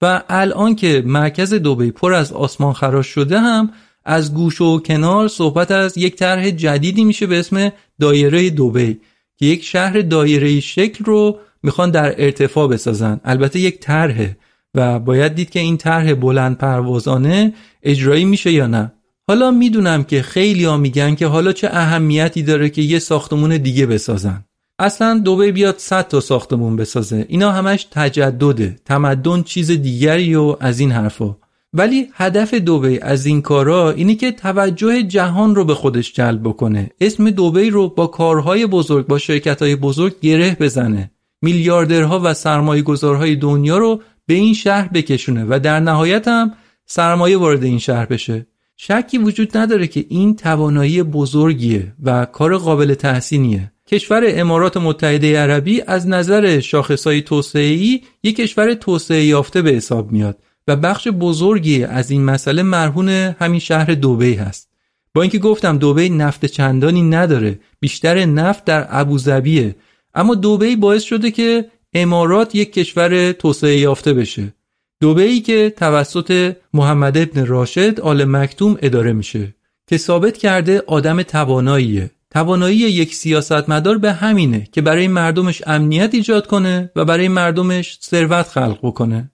و 0.04 0.24
الان 0.30 0.76
که 0.76 1.04
مرکز 1.06 1.54
دوبی 1.54 1.92
پر 1.92 2.14
از 2.14 2.32
آسمان 2.34 2.74
خراش 2.74 3.08
شده 3.08 3.40
هم 3.40 3.70
از 4.06 4.34
گوش 4.34 4.62
و 4.62 4.80
کنار 4.80 5.28
صحبت 5.28 5.72
از 5.72 5.98
یک 5.98 6.16
طرح 6.16 6.50
جدیدی 6.50 7.04
میشه 7.04 7.28
به 7.28 7.40
اسم 7.40 7.72
دایره 8.00 8.50
دوبی 8.50 9.00
که 9.38 9.46
یک 9.46 9.64
شهر 9.64 10.02
دایره 10.02 10.60
شکل 10.60 11.06
رو 11.06 11.40
می‌خوان 11.64 11.92
در 11.92 12.24
ارتفاع 12.24 12.68
بسازن. 12.68 13.22
البته 13.26 13.60
یک 13.60 13.80
طرحه 13.80 14.38
و 14.76 15.00
باید 15.00 15.36
دید 15.36 15.50
که 15.50 15.60
این 15.60 15.78
طرح 15.78 16.14
بلند 16.14 16.58
پروازانه 16.58 17.54
اجرایی 17.84 18.26
میشه 18.26 18.52
یا 18.52 18.68
نه. 18.68 18.92
حالا 19.28 19.52
می‌دونم 19.52 20.04
که 20.04 20.22
خیلی 20.22 20.66
ها 20.66 20.78
میگن 20.78 21.16
که 21.16 21.28
حالا 21.28 21.54
چه 21.54 21.68
اهمیتی 21.72 22.44
داره 22.44 22.70
که 22.70 22.82
یه 22.82 23.00
ساختمون 23.00 23.58
دیگه 23.58 23.86
بسازن. 23.86 24.46
اصلا 24.80 25.20
دوبه 25.20 25.52
بیاد 25.52 25.78
100 25.78 26.08
تا 26.08 26.20
ساختمون 26.20 26.76
بسازه. 26.76 27.26
اینا 27.30 27.52
همش 27.52 27.88
تجدده. 27.92 28.76
تمدن 28.86 29.44
چیز 29.44 29.72
دیگری 29.72 30.36
و 30.36 30.56
از 30.60 30.80
این 30.80 30.92
حرفا. 30.92 31.36
ولی 31.74 32.08
هدف 32.14 32.54
دوبی 32.54 33.00
از 33.00 33.26
این 33.26 33.42
کارا 33.42 33.92
اینه 33.92 34.16
که 34.16 34.32
توجه 34.32 35.04
جهان 35.04 35.56
رو 35.56 35.66
به 35.66 35.76
خودش 35.76 36.14
جلب 36.14 36.44
بکنه. 36.44 36.90
اسم 37.02 37.30
دوبی 37.30 37.70
رو 37.70 37.90
با 37.90 38.08
کارهای 38.08 38.66
بزرگ 38.66 39.08
با 39.08 39.18
شرکتهای 39.18 39.76
بزرگ 39.76 40.20
گره 40.22 40.58
بزنه. 40.60 41.12
میلیاردرها 41.42 42.22
و 42.24 42.34
سرمایه 42.34 42.82
گذارهای 42.82 43.36
دنیا 43.36 43.78
رو 43.78 44.02
به 44.26 44.34
این 44.34 44.54
شهر 44.54 44.88
بکشونه 44.88 45.46
و 45.50 45.60
در 45.64 45.80
نهایت 45.80 46.28
هم 46.28 46.54
سرمایه 46.86 47.38
وارد 47.38 47.64
این 47.64 47.80
شهر 47.80 48.06
بشه. 48.06 48.48
شکی 48.78 49.18
وجود 49.18 49.58
نداره 49.58 49.88
که 49.88 50.06
این 50.10 50.36
توانایی 50.36 51.04
بزرگیه 51.04 51.94
و 52.04 52.26
کار 52.26 52.58
قابل 52.58 52.94
تحسینیه. 52.94 53.73
کشور 53.94 54.24
امارات 54.28 54.78
متحده 54.78 55.40
عربی 55.40 55.82
از 55.82 56.08
نظر 56.08 56.60
شاخصهای 56.60 57.22
توسعه‌ای 57.22 58.02
یک 58.24 58.36
کشور 58.36 58.74
توسعه 58.74 59.24
یافته 59.24 59.62
به 59.62 59.72
حساب 59.72 60.12
میاد 60.12 60.38
و 60.68 60.76
بخش 60.76 61.08
بزرگی 61.08 61.84
از 61.84 62.12
این 62.12 62.24
مسئله 62.26 62.64
مرهون 62.64 63.10
همین 63.10 63.60
شهر 63.60 63.94
دوبی 63.94 64.34
هست. 64.34 64.70
با 65.14 65.22
اینکه 65.22 65.40
گفتم 65.40 65.78
دوبی 65.78 66.10
نفت 66.10 66.46
چندانی 66.46 67.02
نداره 67.02 67.60
بیشتر 67.80 68.26
نفت 68.26 68.66
در 68.66 68.88
ابوظبیه 68.90 69.76
اما 70.16 70.36
دوبی 70.36 70.76
باعث 70.76 71.04
شده 71.04 71.32
که 71.32 71.66
امارات 71.94 72.56
یک 72.56 72.74
کشور 72.74 73.32
توسعه 73.32 73.78
یافته 73.78 74.14
بشه. 74.14 74.54
دوبهی 75.02 75.40
که 75.40 75.74
توسط 75.78 76.56
محمد 76.74 77.18
ابن 77.18 77.46
راشد 77.46 78.00
آل 78.00 78.26
مکتوم 78.26 78.78
اداره 78.82 79.14
میشه 79.14 79.56
که 79.88 79.98
ثابت 79.98 80.38
کرده 80.38 80.84
آدم 80.88 81.24
تواناییه. 81.24 82.12
توانایی 82.34 82.78
یک 82.78 83.16
سیاستمدار 83.16 83.98
به 83.98 84.14
همینه 84.14 84.68
که 84.72 84.82
برای 84.82 85.08
مردمش 85.08 85.62
امنیت 85.68 86.14
ایجاد 86.14 86.48
کنه 86.48 86.92
و 86.96 87.06
برای 87.06 87.28
مردمش 87.28 88.00
ثروت 88.02 88.48
خلق 88.48 88.80
بکنه. 88.84 89.32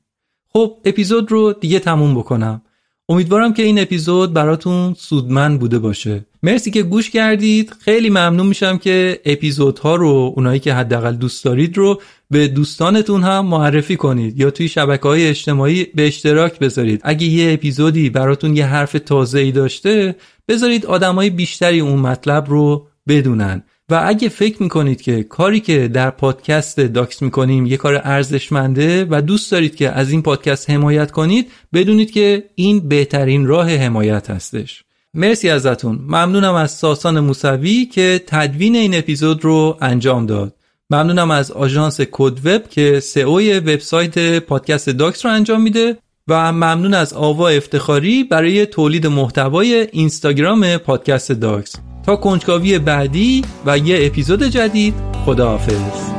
خب 0.54 0.78
اپیزود 0.86 1.32
رو 1.32 1.54
دیگه 1.54 1.80
تموم 1.80 2.16
بکنم. 2.16 2.62
امیدوارم 3.10 3.54
که 3.54 3.64
این 3.64 3.80
اپیزود 3.80 4.34
براتون 4.34 4.94
سودمند 4.94 5.60
بوده 5.60 5.80
باشه. 5.80 6.26
مرسی 6.44 6.72
که 6.72 6.84
گوش 6.84 7.10
کردید. 7.10 7.74
خیلی 7.80 8.10
ممنون 8.10 8.48
میشم 8.48 8.78
که 8.78 9.22
اپیزودها 9.26 9.96
رو 9.96 10.34
اونایی 10.36 10.60
که 10.60 10.74
حداقل 10.74 11.16
دوست 11.16 11.46
دارید 11.46 11.78
رو 11.78 12.02
به 12.32 12.48
دوستانتون 12.48 13.24
هم 13.24 13.46
معرفی 13.46 13.96
کنید 13.96 14.40
یا 14.40 14.52
توی 14.52 14.68
شبکه 14.68 15.08
های 15.08 15.28
اجتماعی 15.28 15.84
به 15.96 16.08
اشتراک 16.08 16.60
بذارید. 16.60 17.02
اگه 17.04 17.28
یه 17.28 17.54
اپیزودی 17.54 18.10
براتون 18.10 18.56
یه 18.56 18.66
حرف 18.66 18.92
تازه 18.92 19.40
ای 19.40 19.52
داشته 19.52 20.16
بذارید 20.48 20.86
آدمای 20.86 21.30
بیشتری 21.30 21.80
اون 21.80 22.00
مطلب 22.00 22.50
رو 22.50 22.88
بدونن. 23.08 23.64
و 23.90 24.04
اگه 24.06 24.30
فکر 24.30 24.64
می‌کنید 24.64 25.02
که 25.02 25.24
کاری 25.24 25.60
که 25.60 25.88
در 25.88 26.10
پادکست 26.10 26.80
داکس 26.80 27.22
می‌کنیم 27.22 27.66
یه 27.66 27.78
کار 27.78 28.02
ارزشمنده 28.04 29.08
و 29.10 29.22
دوست 29.22 29.52
دارید 29.52 29.76
که 29.76 29.90
از 29.90 30.12
این 30.12 30.22
پادکست 30.22 30.70
حمایت 30.70 31.12
کنید 31.12 31.52
بدونید 31.74 32.12
که 32.12 32.44
این 32.56 32.88
بهترین 32.90 33.48
راه 33.48 33.76
حمایت 33.76 34.30
هستش. 34.30 34.84
مرسی 35.14 35.50
ازتون. 35.50 36.00
ممنونم 36.08 36.54
از 36.54 36.72
ساسان 36.72 37.20
موسوی 37.20 37.86
که 37.86 38.24
تدوین 38.28 38.76
این 38.76 38.96
اپیزود 38.96 39.44
رو 39.44 39.78
انجام 39.82 40.26
داد. 40.26 40.56
ممنونم 40.92 41.32
از 41.32 41.52
آژانس 41.52 42.02
کد 42.02 42.46
وب 42.46 42.70
که 42.70 43.00
SEO 43.00 43.40
وبسایت 43.58 44.40
پادکست 44.40 44.90
داکس 44.90 45.26
رو 45.26 45.32
انجام 45.32 45.62
میده 45.62 45.98
و 46.28 46.52
ممنون 46.52 46.94
از 46.94 47.14
آوا 47.14 47.50
افتخاری 47.50 48.24
برای 48.24 48.66
تولید 48.66 49.08
محتوای 49.08 49.88
اینستاگرام 49.92 50.78
پادکست 50.78 51.32
داکس. 51.32 51.76
تا 52.06 52.16
کنجکاوی 52.16 52.80
بعدی 52.80 53.42
و 53.66 53.78
یه 53.78 54.06
اپیزود 54.06 54.44
جدید 54.44 54.94
خداحافظ. 55.26 56.19